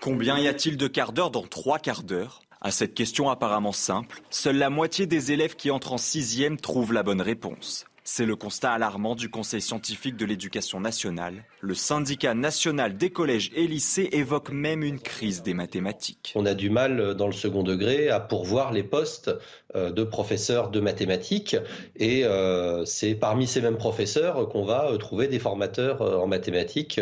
Combien 0.00 0.38
y 0.38 0.46
a-t-il 0.46 0.76
de 0.76 0.86
quarts 0.86 1.12
d'heure 1.12 1.30
dans 1.30 1.46
trois 1.46 1.78
quarts 1.78 2.02
d'heure? 2.02 2.42
À 2.60 2.70
cette 2.70 2.94
question 2.94 3.30
apparemment 3.30 3.72
simple, 3.72 4.20
seule 4.30 4.56
la 4.56 4.70
moitié 4.70 5.06
des 5.06 5.32
élèves 5.32 5.54
qui 5.54 5.70
entrent 5.70 5.92
en 5.92 5.98
sixième 5.98 6.58
trouvent 6.58 6.92
la 6.92 7.02
bonne 7.02 7.20
réponse. 7.20 7.84
C'est 8.10 8.24
le 8.24 8.36
constat 8.36 8.72
alarmant 8.72 9.14
du 9.14 9.28
Conseil 9.28 9.60
scientifique 9.60 10.16
de 10.16 10.24
l'éducation 10.24 10.80
nationale. 10.80 11.44
Le 11.60 11.74
syndicat 11.74 12.32
national 12.32 12.96
des 12.96 13.10
collèges 13.10 13.50
et 13.54 13.66
lycées 13.66 14.08
évoque 14.12 14.48
même 14.48 14.82
une 14.82 14.98
crise 14.98 15.42
des 15.42 15.52
mathématiques. 15.52 16.32
On 16.34 16.46
a 16.46 16.54
du 16.54 16.70
mal 16.70 17.00
euh, 17.00 17.12
dans 17.12 17.26
le 17.26 17.34
second 17.34 17.62
degré 17.62 18.08
à 18.08 18.18
pourvoir 18.18 18.72
les 18.72 18.82
postes 18.82 19.30
de 19.74 20.02
professeurs 20.02 20.70
de 20.70 20.80
mathématiques 20.80 21.56
et 21.96 22.24
euh, 22.24 22.84
c'est 22.86 23.14
parmi 23.14 23.46
ces 23.46 23.60
mêmes 23.60 23.76
professeurs 23.76 24.48
qu'on 24.48 24.64
va 24.64 24.90
trouver 24.98 25.28
des 25.28 25.38
formateurs 25.38 26.00
en 26.00 26.26
mathématiques 26.26 27.00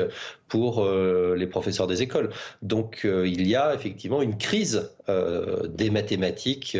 pour 0.49 0.89
les 0.89 1.47
professeurs 1.47 1.87
des 1.87 2.03
écoles. 2.03 2.31
Donc 2.63 3.01
il 3.05 3.47
y 3.47 3.57
a 3.57 3.75
effectivement 3.75 4.23
une 4.23 4.39
crise 4.39 4.91
des 5.09 5.91
mathématiques 5.91 6.77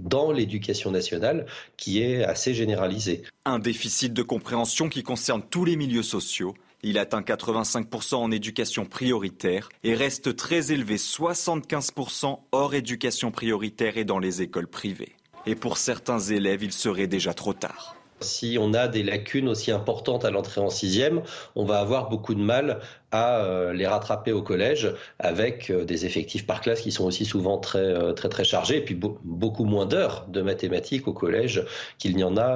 dans 0.00 0.32
l'éducation 0.32 0.90
nationale 0.90 1.46
qui 1.76 2.02
est 2.02 2.24
assez 2.24 2.54
généralisée. 2.54 3.22
Un 3.44 3.60
déficit 3.60 4.12
de 4.12 4.22
compréhension 4.22 4.88
qui 4.88 5.02
concerne 5.02 5.42
tous 5.48 5.64
les 5.64 5.76
milieux 5.76 6.02
sociaux. 6.02 6.54
Il 6.88 6.98
atteint 6.98 7.20
85% 7.20 8.14
en 8.14 8.30
éducation 8.30 8.84
prioritaire 8.84 9.68
et 9.82 9.96
reste 9.96 10.36
très 10.36 10.70
élevé 10.70 10.98
75% 10.98 12.38
hors 12.52 12.74
éducation 12.74 13.32
prioritaire 13.32 13.98
et 13.98 14.04
dans 14.04 14.20
les 14.20 14.40
écoles 14.40 14.68
privées. 14.68 15.16
Et 15.46 15.56
pour 15.56 15.78
certains 15.78 16.20
élèves, 16.20 16.62
il 16.62 16.70
serait 16.70 17.08
déjà 17.08 17.34
trop 17.34 17.54
tard. 17.54 17.96
Si 18.20 18.56
on 18.60 18.72
a 18.72 18.88
des 18.88 19.02
lacunes 19.02 19.48
aussi 19.48 19.70
importantes 19.70 20.24
à 20.24 20.30
l'entrée 20.30 20.60
en 20.60 20.70
sixième, 20.70 21.22
on 21.54 21.64
va 21.64 21.80
avoir 21.80 22.08
beaucoup 22.08 22.34
de 22.34 22.40
mal 22.40 22.80
à 23.12 23.38
euh, 23.38 23.72
les 23.72 23.86
rattraper 23.86 24.32
au 24.32 24.42
collège 24.42 24.92
avec 25.18 25.70
euh, 25.70 25.84
des 25.84 26.06
effectifs 26.06 26.46
par 26.46 26.60
classe 26.60 26.80
qui 26.80 26.92
sont 26.92 27.04
aussi 27.04 27.24
souvent 27.24 27.58
très 27.58 27.78
euh, 27.78 28.12
très 28.12 28.28
très 28.28 28.44
chargés 28.44 28.78
et 28.78 28.84
puis 28.84 28.94
beaucoup 28.94 29.64
moins 29.64 29.86
d'heures 29.86 30.26
de 30.28 30.42
mathématiques 30.42 31.06
au 31.08 31.12
collège 31.12 31.64
qu'il 31.98 32.16
n'y 32.16 32.24
en 32.24 32.36
a 32.36 32.46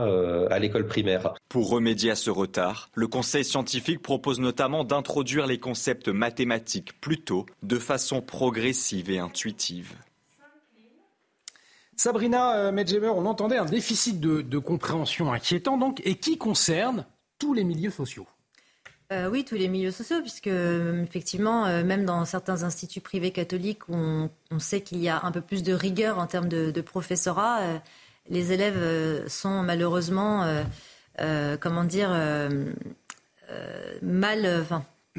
à 0.50 0.58
l'école 0.58 0.86
primaire. 0.86 1.34
Pour 1.48 1.68
remédier 1.70 2.10
à 2.10 2.14
ce 2.14 2.30
retard, 2.30 2.90
le 2.94 3.06
Conseil 3.06 3.44
scientifique 3.44 4.02
propose 4.02 4.40
notamment 4.40 4.84
d'introduire 4.84 5.46
les 5.46 5.58
concepts 5.58 6.08
mathématiques 6.08 7.00
plus 7.00 7.20
tôt, 7.20 7.46
de 7.62 7.78
façon 7.78 8.20
progressive 8.20 9.10
et 9.10 9.18
intuitive. 9.18 9.94
Sabrina 12.00 12.56
euh, 12.56 12.72
Medjemer, 12.72 13.10
on 13.10 13.26
entendait 13.26 13.58
un 13.58 13.66
déficit 13.66 14.20
de, 14.20 14.58
compréhension 14.58 15.34
inquiétant 15.34 15.76
donc, 15.76 16.00
et 16.06 16.14
qui 16.14 16.38
concerne 16.38 17.04
tous 17.38 17.52
les 17.52 17.62
milieux 17.62 17.90
sociaux. 17.90 18.26
Euh, 19.12 19.28
oui, 19.28 19.44
tous 19.44 19.56
les 19.56 19.68
milieux 19.68 19.90
sociaux, 19.90 20.22
puisque 20.22 20.46
euh, 20.46 21.02
effectivement, 21.02 21.66
même 21.84 22.06
dans 22.06 22.24
certains 22.24 22.62
instituts 22.62 23.02
privés 23.02 23.32
catholiques, 23.32 23.86
on, 23.90 24.30
sait 24.58 24.80
qu'il 24.80 24.96
y 24.96 25.10
a 25.10 25.22
un 25.26 25.30
peu 25.30 25.42
plus 25.42 25.62
de 25.62 25.74
rigueur 25.74 26.18
en 26.18 26.26
termes 26.26 26.48
de, 26.48 26.80
professorat 26.80 27.82
les 28.30 28.52
élèves 28.52 29.28
sont 29.28 29.62
malheureusement, 29.62 30.46
comment 31.60 31.84
dire, 31.84 32.16
mal. 34.00 34.64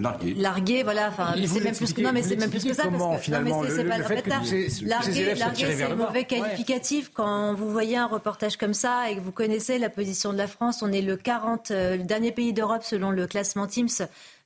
Largué. 0.02 0.34
Largué, 0.36 0.84
voilà. 0.84 1.10
Enfin, 1.10 1.36
c'est 1.46 1.64
même 1.64 1.76
plus 1.76 1.94
que 1.94 2.02
non, 2.02 2.12
mais 2.14 2.24
c'est 2.24 2.36
même 2.36 2.50
plus 2.50 2.64
que 2.64 2.74
ça. 2.74 2.84
Parce 2.88 3.18
que, 3.18 3.24
finalement, 3.24 3.58
non, 3.58 3.64
mais 3.64 3.70
c'est, 3.70 3.84
pas, 3.84 3.98
le, 3.98 4.04
fait 4.04 4.22
que 4.22 4.46
ces, 4.46 4.86
largué, 4.86 5.36
largué 5.36 5.76
c'est 5.76 5.90
le 5.90 5.96
mauvais 5.96 6.24
qualificatif. 6.26 7.12
Quand 7.14 7.54
vous 7.54 7.72
voyez 7.72 7.98
un 7.98 8.08
reportage 8.08 8.58
comme 8.58 8.74
ça 8.74 9.10
et 9.10 9.16
que 9.16 9.22
vous 9.22 9.32
connaissez 9.32 9.78
la 9.78 9.90
position 9.90 10.34
de 10.34 10.38
la 10.38 10.48
France, 10.48 10.82
on 10.82 10.92
est 10.92 11.02
le 11.02 11.18
40, 11.18 11.72
euh, 11.72 11.98
le 11.98 12.04
dernier 12.04 12.32
pays 12.32 12.54
d'Europe 12.54 12.84
selon 12.84 13.12
le 13.12 13.28
classement 13.28 13.68
Teams 13.68 13.88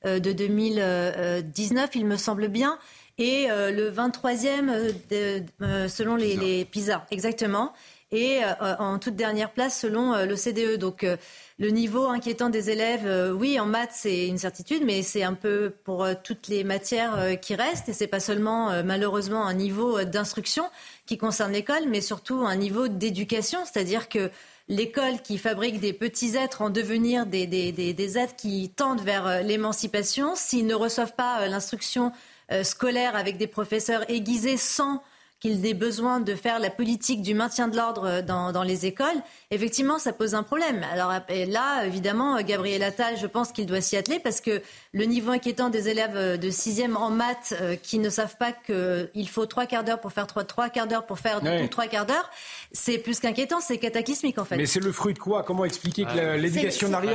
euh, 0.04 0.18
de 0.18 0.32
2019, 0.32 1.90
il 1.94 2.06
me 2.06 2.16
semble 2.16 2.48
bien, 2.48 2.78
et 3.18 3.50
euh, 3.50 3.70
le 3.70 3.90
23e 3.90 4.92
de, 5.10 5.42
euh, 5.62 5.88
selon 5.88 6.16
les, 6.16 6.36
les 6.36 6.64
PISA, 6.64 7.06
exactement, 7.10 7.72
et 8.12 8.40
euh, 8.44 8.76
en 8.78 8.98
toute 8.98 9.16
dernière 9.16 9.52
place 9.52 9.80
selon 9.80 10.14
euh, 10.14 10.26
l'OCDE. 10.26 10.78
Donc 10.78 11.04
le 11.58 11.70
niveau 11.70 12.04
inquiétant 12.04 12.50
des 12.50 12.68
élèves, 12.68 13.06
euh, 13.06 13.32
oui, 13.32 13.58
en 13.58 13.64
maths, 13.64 13.92
c'est 13.94 14.26
une 14.28 14.36
certitude, 14.36 14.82
mais 14.84 15.00
c'est 15.00 15.22
un 15.22 15.32
peu 15.32 15.72
pour 15.84 16.04
euh, 16.04 16.12
toutes 16.22 16.48
les 16.48 16.64
matières 16.64 17.18
euh, 17.18 17.34
qui 17.34 17.54
restent. 17.54 17.88
Et 17.88 17.94
c'est 17.94 18.06
pas 18.06 18.20
seulement, 18.20 18.82
malheureusement, 18.84 19.46
un 19.46 19.54
niveau 19.54 20.04
d'instruction 20.04 20.64
qui 21.06 21.16
concerne 21.16 21.52
l'école, 21.52 21.84
mais 21.88 22.02
surtout 22.02 22.44
un 22.46 22.56
niveau 22.56 22.88
d'éducation. 22.88 23.60
C'est-à-dire 23.64 24.10
que 24.10 24.30
l'école 24.68 25.22
qui 25.22 25.38
fabrique 25.38 25.80
des 25.80 25.94
petits 25.94 26.36
êtres 26.36 26.60
en 26.60 26.68
devenir 26.68 27.24
des, 27.24 27.46
des, 27.46 27.72
des, 27.72 27.94
des 27.94 28.18
êtres 28.18 28.36
qui 28.36 28.68
tendent 28.68 29.00
vers 29.00 29.42
l'émancipation, 29.42 30.34
s'ils 30.34 30.66
ne 30.66 30.74
reçoivent 30.74 31.14
pas 31.14 31.46
l'instruction 31.48 32.12
scolaire 32.62 33.16
avec 33.16 33.38
des 33.38 33.46
professeurs 33.46 34.08
aiguisés 34.10 34.58
sans 34.58 35.02
qu'il 35.40 35.64
ait 35.66 35.74
besoin 35.74 36.20
de 36.20 36.34
faire 36.34 36.58
la 36.58 36.70
politique 36.70 37.20
du 37.20 37.34
maintien 37.34 37.68
de 37.68 37.76
l'ordre 37.76 38.22
dans, 38.22 38.52
dans, 38.52 38.62
les 38.62 38.86
écoles, 38.86 39.16
effectivement, 39.50 39.98
ça 39.98 40.12
pose 40.12 40.34
un 40.34 40.42
problème. 40.42 40.84
Alors 40.90 41.12
là, 41.28 41.84
évidemment, 41.84 42.40
Gabriel 42.40 42.82
Attal, 42.82 43.18
je 43.18 43.26
pense 43.26 43.52
qu'il 43.52 43.66
doit 43.66 43.82
s'y 43.82 43.96
atteler 43.96 44.18
parce 44.18 44.40
que 44.40 44.62
le 44.92 45.04
niveau 45.04 45.32
inquiétant 45.32 45.68
des 45.68 45.88
élèves 45.90 46.38
de 46.38 46.50
sixième 46.50 46.96
en 46.96 47.10
maths 47.10 47.54
euh, 47.60 47.76
qui 47.76 47.98
ne 47.98 48.08
savent 48.08 48.36
pas 48.38 48.52
qu'il 48.52 49.28
faut 49.28 49.44
trois 49.44 49.66
quarts 49.66 49.84
d'heure 49.84 50.00
pour 50.00 50.12
faire 50.12 50.26
trois, 50.26 50.44
trois 50.44 50.70
quarts 50.70 50.86
d'heure 50.86 51.04
pour 51.04 51.18
faire 51.18 51.40
oui. 51.42 51.68
trois 51.68 51.86
quarts 51.86 52.06
d'heure, 52.06 52.30
c'est 52.72 52.96
plus 52.96 53.20
qu'inquiétant, 53.20 53.60
c'est 53.60 53.76
cataclysmique 53.76 54.38
en 54.38 54.44
fait. 54.46 54.56
Mais 54.56 54.66
c'est 54.66 54.80
le 54.80 54.92
fruit 54.92 55.12
de 55.12 55.18
quoi? 55.18 55.42
Comment 55.42 55.66
expliquer 55.66 56.04
que 56.06 56.36
l'éducation 56.36 56.88
n'arrive 56.88 57.12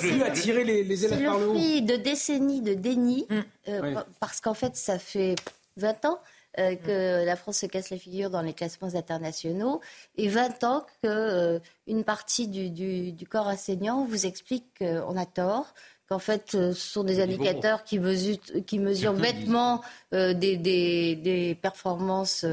plus 0.00 0.22
à 0.22 0.30
tirer 0.30 0.64
les, 0.64 0.82
les 0.82 1.04
élèves 1.04 1.24
par 1.24 1.38
le 1.38 1.48
haut? 1.48 1.54
C'est 1.54 1.58
le 1.58 1.60
fruit 1.60 1.82
de 1.82 1.96
décennies 1.96 2.60
de 2.60 2.74
déni, 2.74 3.26
mmh. 3.28 3.38
euh, 3.68 3.80
oui. 3.82 3.94
parce 4.18 4.40
qu'en 4.40 4.54
fait, 4.54 4.76
ça 4.76 4.98
fait 4.98 5.36
20 5.76 6.04
ans 6.06 6.20
euh, 6.58 6.76
que 6.76 7.24
la 7.24 7.36
France 7.36 7.58
se 7.58 7.66
casse 7.66 7.88
la 7.88 7.96
figure 7.96 8.28
dans 8.28 8.42
les 8.42 8.52
classements 8.52 8.94
internationaux. 8.94 9.80
Et 10.16 10.28
20 10.28 10.64
ans 10.64 10.86
qu'une 11.02 11.10
euh, 11.10 12.02
partie 12.04 12.46
du, 12.48 12.68
du, 12.68 13.12
du, 13.12 13.26
corps 13.26 13.46
enseignant 13.46 14.04
vous 14.04 14.26
explique 14.26 14.66
qu'on 14.78 15.16
a 15.16 15.24
tort, 15.24 15.72
qu'en 16.08 16.18
fait 16.18 16.54
euh, 16.54 16.72
ce 16.72 16.92
sont 16.92 17.04
des 17.04 17.22
indicateurs 17.22 17.84
qui 17.84 17.98
mesurent, 17.98 18.38
qui 18.66 18.78
mesurent 18.78 19.14
bêtement 19.14 19.80
euh, 20.12 20.34
des, 20.34 20.58
des, 20.58 21.16
des, 21.16 21.54
performances 21.54 22.44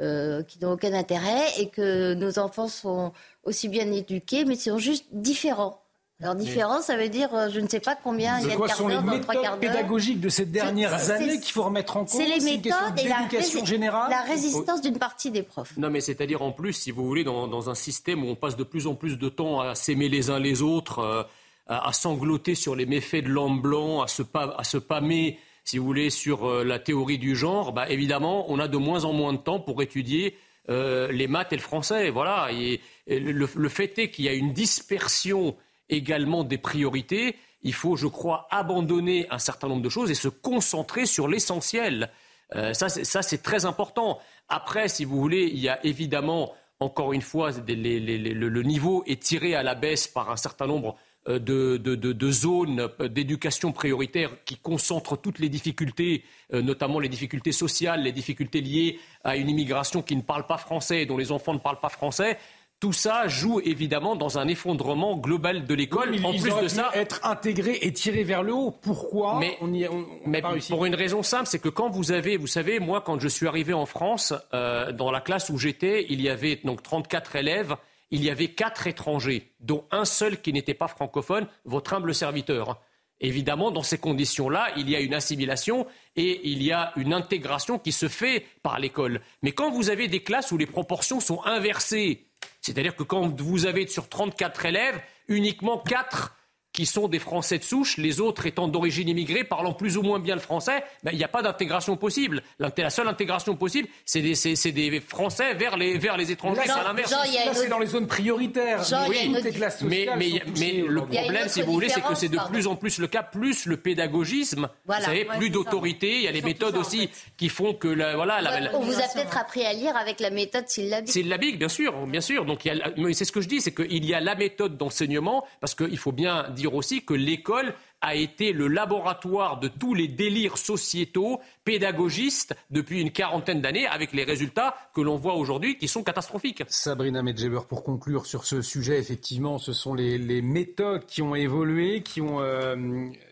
qui 0.00 0.58
n'ont 0.60 0.72
aucun 0.72 0.92
intérêt 0.94 1.60
et 1.60 1.70
que 1.70 2.14
nos 2.14 2.38
enfants 2.38 2.68
sont 2.68 3.12
aussi 3.42 3.68
bien 3.68 3.90
éduqués 3.90 4.44
mais 4.44 4.54
sont 4.54 4.78
juste 4.78 5.06
différents. 5.12 5.82
Alors 6.20 6.34
différent, 6.34 6.82
ça 6.82 6.96
veut 6.96 7.08
dire 7.08 7.32
euh, 7.32 7.48
je 7.48 7.60
ne 7.60 7.68
sais 7.68 7.78
pas 7.78 7.94
combien 7.94 8.40
il 8.40 8.48
y 8.48 8.50
a 8.50 8.54
de 8.54 8.56
quoi 8.56 8.68
sont 8.68 8.88
les 8.88 9.00
méthodes 9.00 9.60
pédagogiques 9.60 10.20
de 10.20 10.28
ces 10.28 10.46
dernières 10.46 11.12
années 11.12 11.38
qu'il 11.38 11.52
faut 11.52 11.62
remettre 11.62 11.96
en 11.96 12.00
compte 12.00 12.08
C'est 12.08 12.26
les 12.26 12.40
méthodes 12.40 12.72
et 12.98 13.08
la, 13.08 13.64
générale? 13.64 14.10
la 14.10 14.22
résistance 14.22 14.82
d'une 14.82 14.98
partie 14.98 15.30
des 15.30 15.44
profs. 15.44 15.76
Non, 15.76 15.90
mais 15.90 16.00
c'est-à-dire 16.00 16.42
en 16.42 16.50
plus, 16.50 16.72
si 16.72 16.90
vous 16.90 17.06
voulez, 17.06 17.22
dans, 17.22 17.46
dans, 17.46 17.70
un 17.70 17.76
système 17.76 18.24
où 18.24 18.28
on 18.28 18.34
passe 18.34 18.56
de 18.56 18.64
plus 18.64 18.88
en 18.88 18.96
plus 18.96 19.16
de 19.16 19.28
temps 19.28 19.60
à 19.60 19.76
s'aimer 19.76 20.08
les 20.08 20.28
uns 20.28 20.40
les 20.40 20.60
autres, 20.60 20.98
euh, 20.98 21.22
à, 21.68 21.88
à, 21.88 21.92
sangloter 21.92 22.56
sur 22.56 22.74
les 22.74 22.86
méfaits 22.86 23.22
de 23.22 23.28
l'homme 23.28 23.60
blanc, 23.60 24.02
à 24.02 24.08
se, 24.08 24.22
à 24.34 24.64
se 24.64 24.78
pâmer, 24.78 25.38
si 25.62 25.78
vous 25.78 25.84
voulez, 25.84 26.10
sur 26.10 26.48
euh, 26.48 26.64
la 26.64 26.80
théorie 26.80 27.18
du 27.18 27.36
genre, 27.36 27.72
bah, 27.72 27.88
évidemment, 27.88 28.50
on 28.50 28.58
a 28.58 28.66
de 28.66 28.76
moins 28.76 29.04
en 29.04 29.12
moins 29.12 29.34
de 29.34 29.38
temps 29.38 29.60
pour 29.60 29.82
étudier 29.82 30.36
euh, 30.68 31.12
les 31.12 31.28
maths 31.28 31.52
et 31.52 31.56
le 31.56 31.62
français. 31.62 32.10
Voilà. 32.10 32.48
Et, 32.52 32.80
et 33.06 33.20
le, 33.20 33.48
le 33.54 33.68
fait 33.68 33.96
est 34.00 34.10
qu'il 34.10 34.24
y 34.24 34.28
a 34.28 34.34
une 34.34 34.52
dispersion 34.52 35.54
également 35.90 36.44
des 36.44 36.58
priorités. 36.58 37.36
Il 37.62 37.74
faut, 37.74 37.96
je 37.96 38.06
crois, 38.06 38.46
abandonner 38.50 39.26
un 39.30 39.38
certain 39.38 39.68
nombre 39.68 39.82
de 39.82 39.88
choses 39.88 40.10
et 40.10 40.14
se 40.14 40.28
concentrer 40.28 41.06
sur 41.06 41.28
l'essentiel. 41.28 42.10
Euh, 42.54 42.72
ça, 42.72 42.88
c'est 42.88 43.42
très 43.42 43.64
important. 43.64 44.18
Après, 44.48 44.88
si 44.88 45.04
vous 45.04 45.18
voulez, 45.20 45.50
il 45.52 45.58
y 45.58 45.68
a 45.68 45.84
évidemment, 45.84 46.54
encore 46.80 47.12
une 47.12 47.22
fois, 47.22 47.50
le, 47.66 48.62
niveau 48.62 49.02
est 49.06 49.22
tiré 49.22 49.54
à 49.54 49.62
la 49.62 49.74
baisse 49.74 50.08
par 50.08 50.30
un 50.30 50.36
certain 50.36 50.66
nombre 50.66 50.96
euh, 51.28 51.38
de, 51.38 52.30
zones 52.30 52.88
d'éducation 53.00 53.72
prioritaire 53.72 54.30
qui 54.44 54.56
concentrent 54.56 55.16
toutes 55.20 55.40
les 55.40 55.50
difficultés, 55.50 56.24
euh, 56.54 56.62
notamment 56.62 57.00
les 57.00 57.08
difficultés 57.08 57.52
sociales, 57.52 58.02
les 58.02 58.12
difficultés 58.12 58.60
liées 58.60 58.98
à 59.24 59.36
une 59.36 59.50
immigration 59.50 60.00
qui 60.00 60.16
ne 60.16 60.22
parle 60.22 60.46
pas 60.46 60.56
français 60.56 61.02
et 61.02 61.06
dont 61.06 61.18
les 61.18 61.32
enfants 61.32 61.52
ne 61.52 61.58
parlent 61.58 61.80
pas 61.80 61.90
français. 61.90 62.38
Tout 62.80 62.92
ça 62.92 63.26
joue 63.26 63.60
évidemment 63.64 64.14
dans 64.14 64.38
un 64.38 64.46
effondrement 64.46 65.16
global 65.16 65.64
de 65.64 65.74
l'école. 65.74 66.10
Oui, 66.10 66.24
en 66.24 66.30
plus 66.30 66.54
de 66.62 66.68
ça, 66.68 66.90
être 66.94 67.18
intégré 67.24 67.78
et 67.82 67.92
tiré 67.92 68.22
vers 68.22 68.44
le 68.44 68.54
haut. 68.54 68.70
Pourquoi 68.70 69.40
mais, 69.40 69.58
on 69.60 69.72
y, 69.74 69.88
on, 69.88 70.06
on 70.24 70.28
mais 70.28 70.42
pour 70.68 70.86
une 70.86 70.94
raison 70.94 71.24
simple, 71.24 71.46
c'est 71.46 71.58
que 71.58 71.68
quand 71.68 71.90
vous 71.90 72.12
avez, 72.12 72.36
vous 72.36 72.46
savez, 72.46 72.78
moi, 72.78 73.00
quand 73.00 73.20
je 73.20 73.26
suis 73.26 73.48
arrivé 73.48 73.72
en 73.72 73.84
France, 73.84 74.32
euh, 74.54 74.92
dans 74.92 75.10
la 75.10 75.20
classe 75.20 75.50
où 75.50 75.58
j'étais, 75.58 76.06
il 76.08 76.22
y 76.22 76.28
avait 76.28 76.60
donc 76.62 76.82
34 76.84 77.34
élèves. 77.34 77.74
Il 78.10 78.22
y 78.24 78.30
avait 78.30 78.48
quatre 78.48 78.86
étrangers, 78.86 79.52
dont 79.60 79.84
un 79.90 80.04
seul 80.04 80.40
qui 80.40 80.52
n'était 80.52 80.72
pas 80.72 80.88
francophone, 80.88 81.46
votre 81.64 81.92
humble 81.94 82.14
serviteur. 82.14 82.80
Évidemment, 83.20 83.72
dans 83.72 83.82
ces 83.82 83.98
conditions-là, 83.98 84.68
il 84.76 84.88
y 84.88 84.94
a 84.94 85.00
une 85.00 85.14
assimilation 85.14 85.86
et 86.14 86.40
il 86.48 86.62
y 86.62 86.70
a 86.70 86.92
une 86.96 87.12
intégration 87.12 87.78
qui 87.78 87.90
se 87.90 88.06
fait 88.06 88.46
par 88.62 88.78
l'école. 88.78 89.20
Mais 89.42 89.50
quand 89.52 89.70
vous 89.70 89.90
avez 89.90 90.06
des 90.06 90.22
classes 90.22 90.52
où 90.52 90.56
les 90.56 90.66
proportions 90.66 91.18
sont 91.18 91.42
inversées, 91.44 92.27
c'est-à-dire 92.60 92.96
que 92.96 93.02
quand 93.02 93.40
vous 93.40 93.66
avez 93.66 93.86
sur 93.86 94.08
34 94.08 94.66
élèves, 94.66 95.00
uniquement 95.28 95.78
4 95.78 96.37
qui 96.78 96.86
sont 96.86 97.08
des 97.08 97.18
Français 97.18 97.58
de 97.58 97.64
souche, 97.64 97.96
les 97.96 98.20
autres 98.20 98.46
étant 98.46 98.68
d'origine 98.68 99.08
immigrée, 99.08 99.42
parlant 99.42 99.72
plus 99.72 99.96
ou 99.96 100.02
moins 100.02 100.20
bien 100.20 100.36
le 100.36 100.40
français, 100.40 100.84
ben, 101.02 101.10
il 101.12 101.18
n'y 101.18 101.24
a 101.24 101.28
pas 101.28 101.42
d'intégration 101.42 101.96
possible. 101.96 102.40
La 102.60 102.88
seule 102.88 103.08
intégration 103.08 103.56
possible, 103.56 103.88
c'est 104.04 104.20
des, 104.20 104.70
des, 104.70 105.00
Français 105.00 105.54
vers 105.54 105.76
les, 105.76 105.98
vers 105.98 106.16
les 106.16 106.30
étrangers. 106.30 106.60
C'est 106.64 106.84
l'inverse. 106.84 107.12
C'est 107.52 107.66
dans 107.66 107.80
les 107.80 107.88
zones 107.88 108.06
prioritaires. 108.06 108.84
Genre, 108.84 109.08
oui, 109.08 109.34
autre... 109.36 109.48
classes 109.48 109.82
mais, 109.82 110.06
mais, 110.16 110.40
mais 110.56 110.84
le 110.86 111.00
problème, 111.04 111.48
si 111.48 111.62
vous 111.62 111.72
voulez, 111.72 111.88
c'est 111.88 112.00
que 112.00 112.14
c'est 112.14 112.28
de 112.28 112.38
plus 112.48 112.68
en 112.68 112.76
plus 112.76 112.98
le 113.00 113.08
cas. 113.08 113.24
Plus 113.24 113.66
le 113.66 113.76
pédagogisme, 113.76 114.68
voilà, 114.86 115.00
vous 115.00 115.06
savez, 115.06 115.28
ouais, 115.28 115.36
plus 115.36 115.50
d'autorité. 115.50 116.18
Il 116.18 116.22
y 116.22 116.28
a 116.28 116.30
les 116.30 116.42
méthodes 116.42 116.74
ça, 116.74 116.80
aussi 116.80 116.98
en 116.98 117.00
fait. 117.00 117.32
qui 117.36 117.48
font 117.48 117.74
que 117.74 117.88
la, 117.88 118.14
voilà. 118.14 118.40
La, 118.40 118.60
la, 118.60 118.76
on 118.76 118.82
vous 118.82 119.00
a 119.00 119.08
peut-être 119.12 119.36
appris 119.36 119.64
à 119.64 119.72
lire 119.72 119.96
avec 119.96 120.20
la 120.20 120.30
méthode 120.30 120.68
syllabique. 120.68 121.10
Syllabique, 121.10 121.58
bien 121.58 121.68
sûr, 121.68 122.06
bien 122.06 122.20
sûr. 122.20 122.44
Donc 122.44 122.68
c'est 123.14 123.24
ce 123.24 123.32
que 123.32 123.40
je 123.40 123.48
dis, 123.48 123.60
c'est 123.60 123.74
qu'il 123.74 124.04
y 124.04 124.14
a 124.14 124.20
la 124.20 124.36
méthode 124.36 124.76
d'enseignement, 124.76 125.44
parce 125.60 125.74
qu'il 125.74 125.98
faut 125.98 126.12
bien 126.12 126.46
dire 126.50 126.67
aussi 126.74 127.04
que 127.04 127.14
l'école 127.14 127.74
a 128.00 128.14
été 128.14 128.52
le 128.52 128.68
laboratoire 128.68 129.58
de 129.58 129.68
tous 129.68 129.94
les 129.94 130.06
délires 130.08 130.56
sociétaux, 130.56 131.40
pédagogistes, 131.64 132.54
depuis 132.70 133.00
une 133.00 133.10
quarantaine 133.10 133.60
d'années, 133.60 133.86
avec 133.86 134.12
les 134.12 134.24
résultats 134.24 134.76
que 134.94 135.00
l'on 135.00 135.16
voit 135.16 135.34
aujourd'hui 135.34 135.76
qui 135.78 135.88
sont 135.88 136.04
catastrophiques. 136.04 136.62
Sabrina 136.68 137.22
Medjeber, 137.22 137.60
pour 137.68 137.82
conclure 137.82 138.26
sur 138.26 138.44
ce 138.44 138.62
sujet, 138.62 138.98
effectivement, 138.98 139.58
ce 139.58 139.72
sont 139.72 139.94
les, 139.94 140.16
les 140.18 140.42
méthodes 140.42 141.06
qui 141.06 141.22
ont 141.22 141.34
évolué, 141.34 142.02
qui 142.02 142.20
ont 142.20 142.40
euh, 142.40 142.76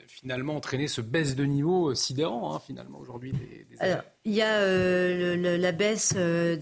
finalement 0.08 0.56
entraîné 0.56 0.88
ce 0.88 1.00
baisse 1.00 1.36
de 1.36 1.44
niveau 1.44 1.94
sidérant, 1.94 2.54
hein, 2.54 2.60
finalement, 2.66 2.98
aujourd'hui. 2.98 3.32
Des, 3.32 3.66
des 3.70 3.76
Alors, 3.78 4.02
il 4.24 4.34
y 4.34 4.42
a 4.42 4.54
euh, 4.54 5.36
le, 5.36 5.42
le, 5.42 5.56
la 5.56 5.72
baisse. 5.72 6.14
Euh, 6.16 6.56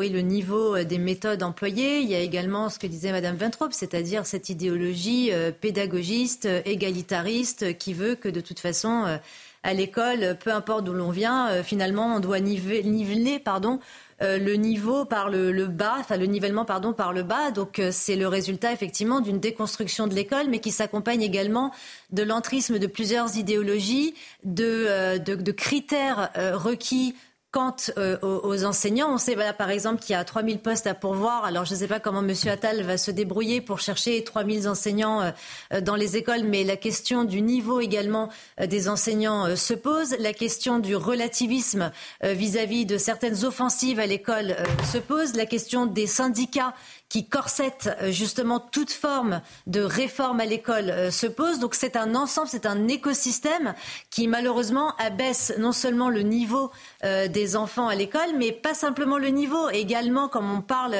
oui, 0.00 0.08
le 0.08 0.22
niveau 0.22 0.82
des 0.82 0.96
méthodes 0.96 1.42
employées. 1.42 2.00
Il 2.00 2.08
y 2.08 2.14
a 2.14 2.20
également 2.20 2.70
ce 2.70 2.78
que 2.78 2.86
disait 2.86 3.12
Madame 3.12 3.36
Vintrop, 3.36 3.74
c'est-à-dire 3.74 4.24
cette 4.24 4.48
idéologie 4.48 5.28
euh, 5.30 5.52
pédagogiste, 5.52 6.48
égalitariste, 6.64 7.76
qui 7.76 7.92
veut 7.92 8.14
que 8.14 8.30
de 8.30 8.40
toute 8.40 8.60
façon, 8.60 9.04
euh, 9.04 9.18
à 9.62 9.74
l'école, 9.74 10.38
peu 10.42 10.54
importe 10.54 10.84
d'où 10.84 10.94
l'on 10.94 11.10
vient, 11.10 11.50
euh, 11.50 11.62
finalement, 11.62 12.16
on 12.16 12.20
doit 12.20 12.40
niveler, 12.40 13.38
pardon, 13.38 13.78
le 14.22 14.54
niveau 14.54 15.06
par 15.06 15.28
le, 15.30 15.66
bas, 15.66 15.96
enfin 15.98 16.18
le 16.18 16.26
nivellement 16.26 16.66
pardon 16.66 16.92
par 16.92 17.14
le 17.14 17.22
bas. 17.22 17.50
Donc 17.50 17.80
c'est 17.90 18.16
le 18.16 18.28
résultat 18.28 18.70
effectivement 18.70 19.20
d'une 19.20 19.40
déconstruction 19.40 20.06
de 20.06 20.14
l'école, 20.14 20.48
mais 20.50 20.58
qui 20.58 20.72
s'accompagne 20.72 21.22
également 21.22 21.72
de 22.10 22.22
l'entrisme 22.22 22.78
de 22.78 22.86
plusieurs 22.86 23.38
idéologies, 23.38 24.14
de 24.44 25.52
critères 25.52 26.30
requis 26.36 27.14
Quant 27.52 27.74
euh, 27.98 28.16
aux, 28.22 28.64
enseignants, 28.64 29.12
on 29.12 29.18
sait 29.18 29.34
voilà, 29.34 29.52
par 29.52 29.70
exemple 29.70 30.00
qu'il 30.00 30.12
y 30.12 30.16
a 30.16 30.22
3000 30.22 30.60
postes 30.60 30.86
à 30.86 30.94
pourvoir. 30.94 31.44
Alors 31.44 31.64
je 31.64 31.74
ne 31.74 31.78
sais 31.80 31.88
pas 31.88 31.98
comment 31.98 32.20
M. 32.20 32.32
Attal 32.46 32.82
va 32.84 32.96
se 32.96 33.10
débrouiller 33.10 33.60
pour 33.60 33.80
chercher 33.80 34.22
3000 34.22 34.68
enseignants 34.68 35.32
euh, 35.72 35.80
dans 35.80 35.96
les 35.96 36.16
écoles, 36.16 36.44
mais 36.44 36.62
la 36.62 36.76
question 36.76 37.24
du 37.24 37.42
niveau 37.42 37.80
également 37.80 38.28
euh, 38.60 38.66
des 38.66 38.88
enseignants 38.88 39.56
se 39.56 39.74
pose. 39.74 40.14
La 40.20 40.32
question 40.32 40.78
du 40.78 40.94
relativisme 40.94 41.90
vis-à-vis 42.22 42.84
-vis 42.84 42.86
de 42.86 42.98
certaines 42.98 43.44
offensives 43.44 43.98
à 43.98 44.06
l'école 44.06 44.54
se 44.92 44.98
pose. 44.98 45.34
La 45.34 45.46
question 45.46 45.86
des 45.86 46.06
syndicats 46.06 46.74
qui 47.10 47.26
corsette 47.26 47.90
justement 48.08 48.60
toute 48.60 48.90
forme 48.90 49.42
de 49.66 49.82
réforme 49.82 50.40
à 50.40 50.46
l'école 50.46 51.12
se 51.12 51.26
pose. 51.26 51.58
Donc 51.58 51.74
c'est 51.74 51.96
un 51.96 52.14
ensemble, 52.14 52.48
c'est 52.48 52.64
un 52.64 52.88
écosystème 52.88 53.74
qui 54.08 54.28
malheureusement 54.28 54.94
abaisse 54.96 55.52
non 55.58 55.72
seulement 55.72 56.08
le 56.08 56.22
niveau 56.22 56.70
des 57.02 57.56
enfants 57.56 57.88
à 57.88 57.94
l'école, 57.94 58.30
mais 58.38 58.52
pas 58.52 58.74
simplement 58.74 59.18
le 59.18 59.28
niveau, 59.28 59.68
également 59.70 60.28
comme 60.28 60.50
on 60.50 60.62
parle 60.62 60.96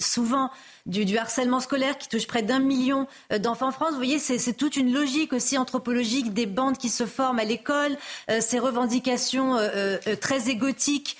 souvent 0.00 0.50
du, 0.86 1.16
harcèlement 1.16 1.60
scolaire 1.60 1.96
qui 1.98 2.08
touche 2.08 2.26
près 2.26 2.42
d'un 2.42 2.58
million 2.58 3.06
euh, 3.32 3.38
d'enfants 3.38 3.68
en 3.68 3.72
France. 3.72 3.90
Vous 3.90 3.96
voyez, 3.96 4.18
c'est 4.18 4.52
toute 4.52 4.76
une 4.76 4.92
logique 4.92 5.32
aussi 5.32 5.56
anthropologique 5.56 6.32
des 6.32 6.46
bandes 6.46 6.78
qui 6.78 6.88
se 6.88 7.06
forment 7.06 7.38
à 7.38 7.44
l'école, 7.44 7.96
euh, 8.30 8.40
ces 8.40 8.58
revendications 8.58 9.56
euh, 9.56 9.98
très 10.20 10.48
égotiques 10.48 11.16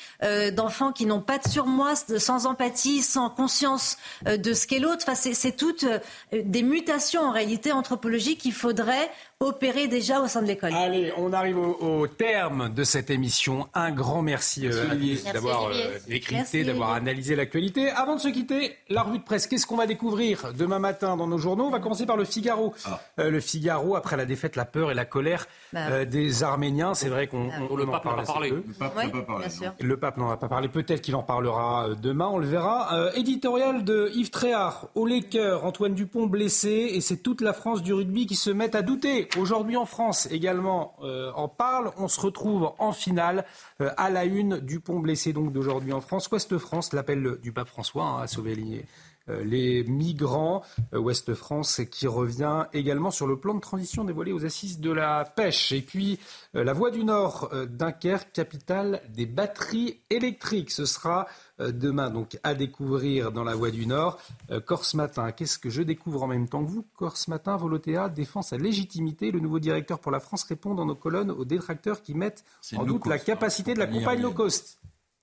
d'enfants 0.52 0.92
qui 0.92 1.04
n'ont 1.04 1.20
pas 1.20 1.38
de 1.38 1.48
surmoi, 1.48 1.94
sans 1.96 2.46
empathie, 2.46 3.02
sans 3.02 3.28
conscience 3.28 3.96
de 4.24 4.52
ce 4.52 4.66
qu'est 4.66 4.78
l'autre. 4.78 5.04
Enfin, 5.06 5.14
c'est 5.14 5.56
toutes 5.56 5.84
des 6.32 6.62
mutations 6.62 7.22
en 7.22 7.32
réalité 7.32 7.72
anthropologiques 7.72 8.38
qu'il 8.38 8.52
faudrait 8.52 9.10
opérer 9.42 9.88
déjà 9.88 10.20
au 10.20 10.28
sein 10.28 10.42
de 10.42 10.46
l'école. 10.46 10.72
Allez, 10.74 11.12
on 11.16 11.32
arrive 11.32 11.58
au, 11.58 12.06
terme 12.06 12.72
de 12.72 12.84
cette 12.84 13.10
émission. 13.10 13.68
Un 13.74 13.90
grand 13.90 14.22
merci, 14.22 14.66
à 14.66 15.32
d'avoir 15.32 15.70
décrypté, 16.08 16.64
d'avoir 16.64 16.92
analysé 16.92 17.36
l'actualité. 17.36 17.90
Avant 17.90 18.16
de 18.16 18.20
se 18.20 18.28
quitter, 18.28 18.76
la 18.88 19.02
revue 19.02 19.18
de 19.18 19.24
presse 19.24 19.46
Qu'est-ce 19.46 19.66
qu'on 19.66 19.76
va 19.76 19.86
découvrir 19.86 20.52
demain 20.56 20.78
matin 20.78 21.16
dans 21.16 21.26
nos 21.26 21.38
journaux? 21.38 21.64
On 21.64 21.70
va 21.70 21.80
commencer 21.80 22.06
par 22.06 22.16
le 22.16 22.24
Figaro. 22.24 22.74
Ah. 22.84 23.00
Euh, 23.18 23.30
le 23.30 23.40
Figaro, 23.40 23.96
après 23.96 24.16
la 24.16 24.24
défaite, 24.24 24.56
la 24.56 24.64
peur 24.64 24.90
et 24.90 24.94
la 24.94 25.04
colère 25.04 25.46
bah 25.72 25.80
euh, 25.90 26.04
des 26.04 26.42
Arméniens. 26.42 26.94
C'est 26.94 27.08
vrai 27.08 27.26
qu'on 27.26 27.50
ah 27.50 27.60
le 27.76 27.86
pape 27.86 28.04
n'en 28.04 28.12
a 28.12 28.16
pas 28.16 28.22
parlé. 28.24 28.50
Le 28.50 28.62
pape 28.62 28.94
n'en 28.96 29.02
a 29.02 29.08
pas 29.10 29.22
parlé. 29.22 29.46
Le 29.80 29.96
pape 29.96 30.16
n'en 30.16 30.30
a 30.30 30.36
pas 30.36 30.48
parlé. 30.48 30.68
Peut-être 30.68 31.02
qu'il 31.02 31.16
en 31.16 31.22
parlera 31.22 31.88
euh, 31.88 31.94
demain, 31.94 32.28
on 32.28 32.38
le 32.38 32.46
verra. 32.46 33.10
éditorial 33.14 33.84
de 33.84 34.10
Yves 34.14 34.30
Tréhard. 34.30 34.88
Au 34.94 35.06
Laker, 35.06 35.64
Antoine 35.64 35.94
Dupont 35.94 36.26
blessé. 36.26 36.92
Et 36.92 37.00
c'est 37.00 37.18
toute 37.18 37.40
la 37.40 37.52
France 37.52 37.82
du 37.82 37.92
rugby 37.92 38.26
qui 38.26 38.36
se 38.36 38.50
met 38.50 38.74
à 38.76 38.82
douter. 38.82 39.28
Aujourd'hui 39.38 39.76
en 39.76 39.86
France 39.86 40.28
également 40.30 40.94
en 41.34 41.48
parle. 41.48 41.90
On 41.96 42.08
se 42.08 42.20
retrouve 42.20 42.72
en 42.78 42.92
finale 42.92 43.44
à 43.78 44.10
la 44.10 44.24
une. 44.24 44.58
Dupont 44.58 45.00
blessé 45.00 45.32
donc 45.32 45.52
d'aujourd'hui 45.52 45.92
en 45.92 46.00
France. 46.00 46.28
Ouest 46.30 46.58
France, 46.58 46.92
l'appel 46.92 47.38
du 47.42 47.52
pape 47.52 47.68
François 47.68 48.04
hein, 48.04 48.22
à 48.22 48.26
sauver 48.26 48.54
euh, 48.54 48.82
les 49.28 49.84
migrants. 49.84 50.62
Euh, 50.92 50.98
Ouest 50.98 51.34
France 51.34 51.80
qui 51.90 52.06
revient 52.06 52.66
également 52.72 53.10
sur 53.10 53.26
le 53.26 53.36
plan 53.36 53.54
de 53.54 53.60
transition 53.60 54.04
dévoilé 54.04 54.32
aux 54.32 54.44
assises 54.44 54.80
de 54.80 54.90
la 54.90 55.24
pêche. 55.24 55.72
Et 55.72 55.82
puis 55.82 56.18
euh, 56.54 56.64
la 56.64 56.72
Voie 56.72 56.90
du 56.90 57.04
Nord, 57.04 57.50
Dunkerque, 57.68 58.32
capitale 58.32 59.02
des 59.10 59.26
batteries 59.26 60.00
électriques. 60.10 60.70
Ce 60.70 60.84
sera 60.84 61.26
demain 61.58 62.10
donc 62.10 62.38
à 62.42 62.54
découvrir 62.54 63.30
dans 63.30 63.44
la 63.44 63.54
Voie 63.54 63.70
du 63.70 63.86
Nord. 63.86 64.18
Corse 64.66 64.94
Matin, 64.94 65.30
qu'est-ce 65.30 65.58
que 65.58 65.70
je 65.70 65.82
découvre 65.82 66.22
en 66.22 66.26
même 66.26 66.48
temps 66.48 66.64
que 66.64 66.70
vous? 66.70 66.84
Corse 66.96 67.28
Matin, 67.28 67.56
Volotea 67.56 68.08
défend 68.08 68.42
sa 68.42 68.56
légitimité. 68.56 69.30
Le 69.30 69.38
nouveau 69.38 69.60
directeur 69.60 70.00
pour 70.00 70.10
la 70.10 70.20
France 70.20 70.44
répond 70.44 70.74
dans 70.74 70.86
nos 70.86 70.94
colonnes 70.94 71.30
aux 71.30 71.44
détracteurs 71.44 72.02
qui 72.02 72.14
mettent 72.14 72.44
en 72.74 72.84
doute 72.84 73.06
la 73.06 73.18
capacité 73.18 73.74
de 73.74 73.78
la 73.78 73.86
compagnie 73.86 74.22
low 74.22 74.32
cost. 74.32 74.78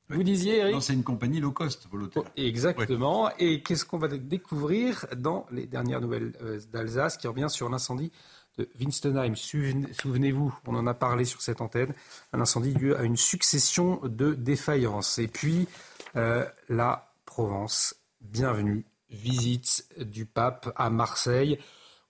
Vous 0.10 0.24
disiez, 0.24 0.58
Eric 0.58 0.74
Non, 0.74 0.82
c'est 0.82 0.94
une 0.94 1.04
compagnie 1.04 1.40
low 1.40 1.52
cost, 1.52 1.88
Volotea. 1.92 2.22
Oh, 2.22 2.26
exactement. 2.36 3.30
Et 3.38 3.62
qu'est-ce 3.62 3.86
qu'on 3.86 4.00
va 4.00 4.08
découvrir 4.08 5.06
dans 5.16 5.46
les 5.52 5.68
dernières 5.68 6.02
nouvelles 6.02 6.34
euh, 6.42 6.60
d'Alsace 6.72 7.18
qui 7.18 7.28
revient 7.28 7.48
sur 7.50 7.70
l'incendie 7.70 8.12
de 8.58 8.68
Winstenheim? 8.80 9.36
Souvenez-vous, 9.36 10.58
on 10.66 10.76
en 10.76 10.88
a 10.88 10.96
parlé 10.96 11.26
sur 11.26 11.42
cette 11.42 11.62
antenne. 11.62 11.94
Un 12.34 12.42
incendie 12.42 12.74
dû 12.74 12.96
à 12.96 13.04
une 13.04 13.18
succession 13.18 14.00
de 14.04 14.34
défaillances. 14.34 15.20
Et 15.20 15.28
puis, 15.28 15.68
euh, 16.16 16.44
la 16.70 17.14
Provence. 17.26 17.96
Bienvenue. 18.20 18.86
Visite 19.12 19.86
du 20.00 20.26
pape 20.26 20.74
à 20.76 20.90
Marseille. 20.90 21.60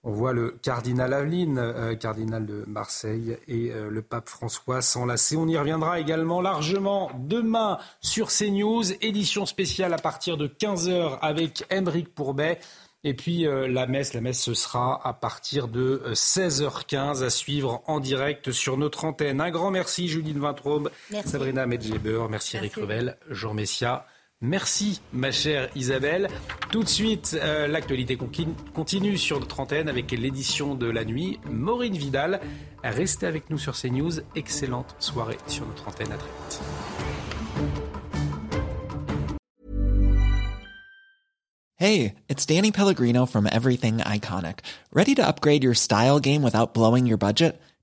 On 0.02 0.12
voit 0.12 0.32
le 0.32 0.52
cardinal 0.62 1.12
Aveline, 1.12 1.58
euh, 1.58 1.94
cardinal 1.94 2.46
de 2.46 2.64
Marseille, 2.66 3.36
et 3.48 3.70
euh, 3.70 3.90
le 3.90 4.00
pape 4.00 4.30
François 4.30 4.80
s'enlacer. 4.80 5.36
On 5.36 5.46
y 5.46 5.58
reviendra 5.58 6.00
également 6.00 6.40
largement 6.40 7.10
demain 7.18 7.76
sur 8.00 8.28
CNews, 8.28 8.92
édition 9.02 9.44
spéciale 9.44 9.92
à 9.92 9.98
partir 9.98 10.38
de 10.38 10.46
15h 10.46 11.18
avec 11.20 11.64
Émeric 11.70 12.14
Pourbet. 12.14 12.60
Et 13.04 13.12
puis 13.12 13.46
euh, 13.46 13.68
la 13.68 13.86
messe, 13.86 14.14
la 14.14 14.22
messe 14.22 14.42
ce 14.42 14.54
sera 14.54 15.06
à 15.06 15.12
partir 15.12 15.68
de 15.68 16.02
16h15 16.12 17.22
à 17.22 17.30
suivre 17.30 17.82
en 17.86 18.00
direct 18.00 18.52
sur 18.52 18.78
notre 18.78 19.04
antenne. 19.04 19.40
Un 19.42 19.50
grand 19.50 19.70
merci 19.70 20.08
Julie 20.08 20.32
de 20.32 20.40
Vintraube, 20.40 20.90
Sabrina 21.26 21.66
Medjeber, 21.66 22.26
merci, 22.30 22.56
merci 22.56 22.56
Eric 22.56 22.74
Revel, 22.74 23.16
Jean 23.28 23.54
Messia. 23.54 24.06
Merci, 24.42 25.02
ma 25.12 25.30
chère 25.30 25.68
Isabelle. 25.76 26.28
Tout 26.70 26.82
de 26.82 26.88
suite, 26.88 27.38
euh, 27.42 27.66
l'actualité 27.66 28.16
continue 28.72 29.18
sur 29.18 29.38
notre 29.38 29.60
antenne 29.60 29.86
avec 29.86 30.10
l'édition 30.12 30.74
de 30.74 30.86
la 30.86 31.04
nuit. 31.04 31.38
Maureen 31.50 31.94
Vidal, 31.94 32.40
restez 32.82 33.26
avec 33.26 33.50
nous 33.50 33.58
sur 33.58 33.76
CNews. 33.76 34.20
Excellente 34.34 34.96
soirée 34.98 35.36
sur 35.46 35.66
notre 35.66 35.86
antenne. 35.88 36.10
À 36.10 36.16
très 36.16 36.30
vite. 36.30 36.60
Hey, 41.76 42.14
it's 42.30 42.46
Danny 42.46 42.72
Pellegrino 42.72 43.26
from 43.26 43.46
Everything 43.46 43.98
Iconic. 43.98 44.60
Ready 44.90 45.14
to 45.16 45.22
upgrade 45.22 45.62
your 45.62 45.74
style 45.74 46.18
game 46.18 46.42
without 46.42 46.72
blowing 46.72 47.06
your 47.06 47.18
budget? 47.18 47.60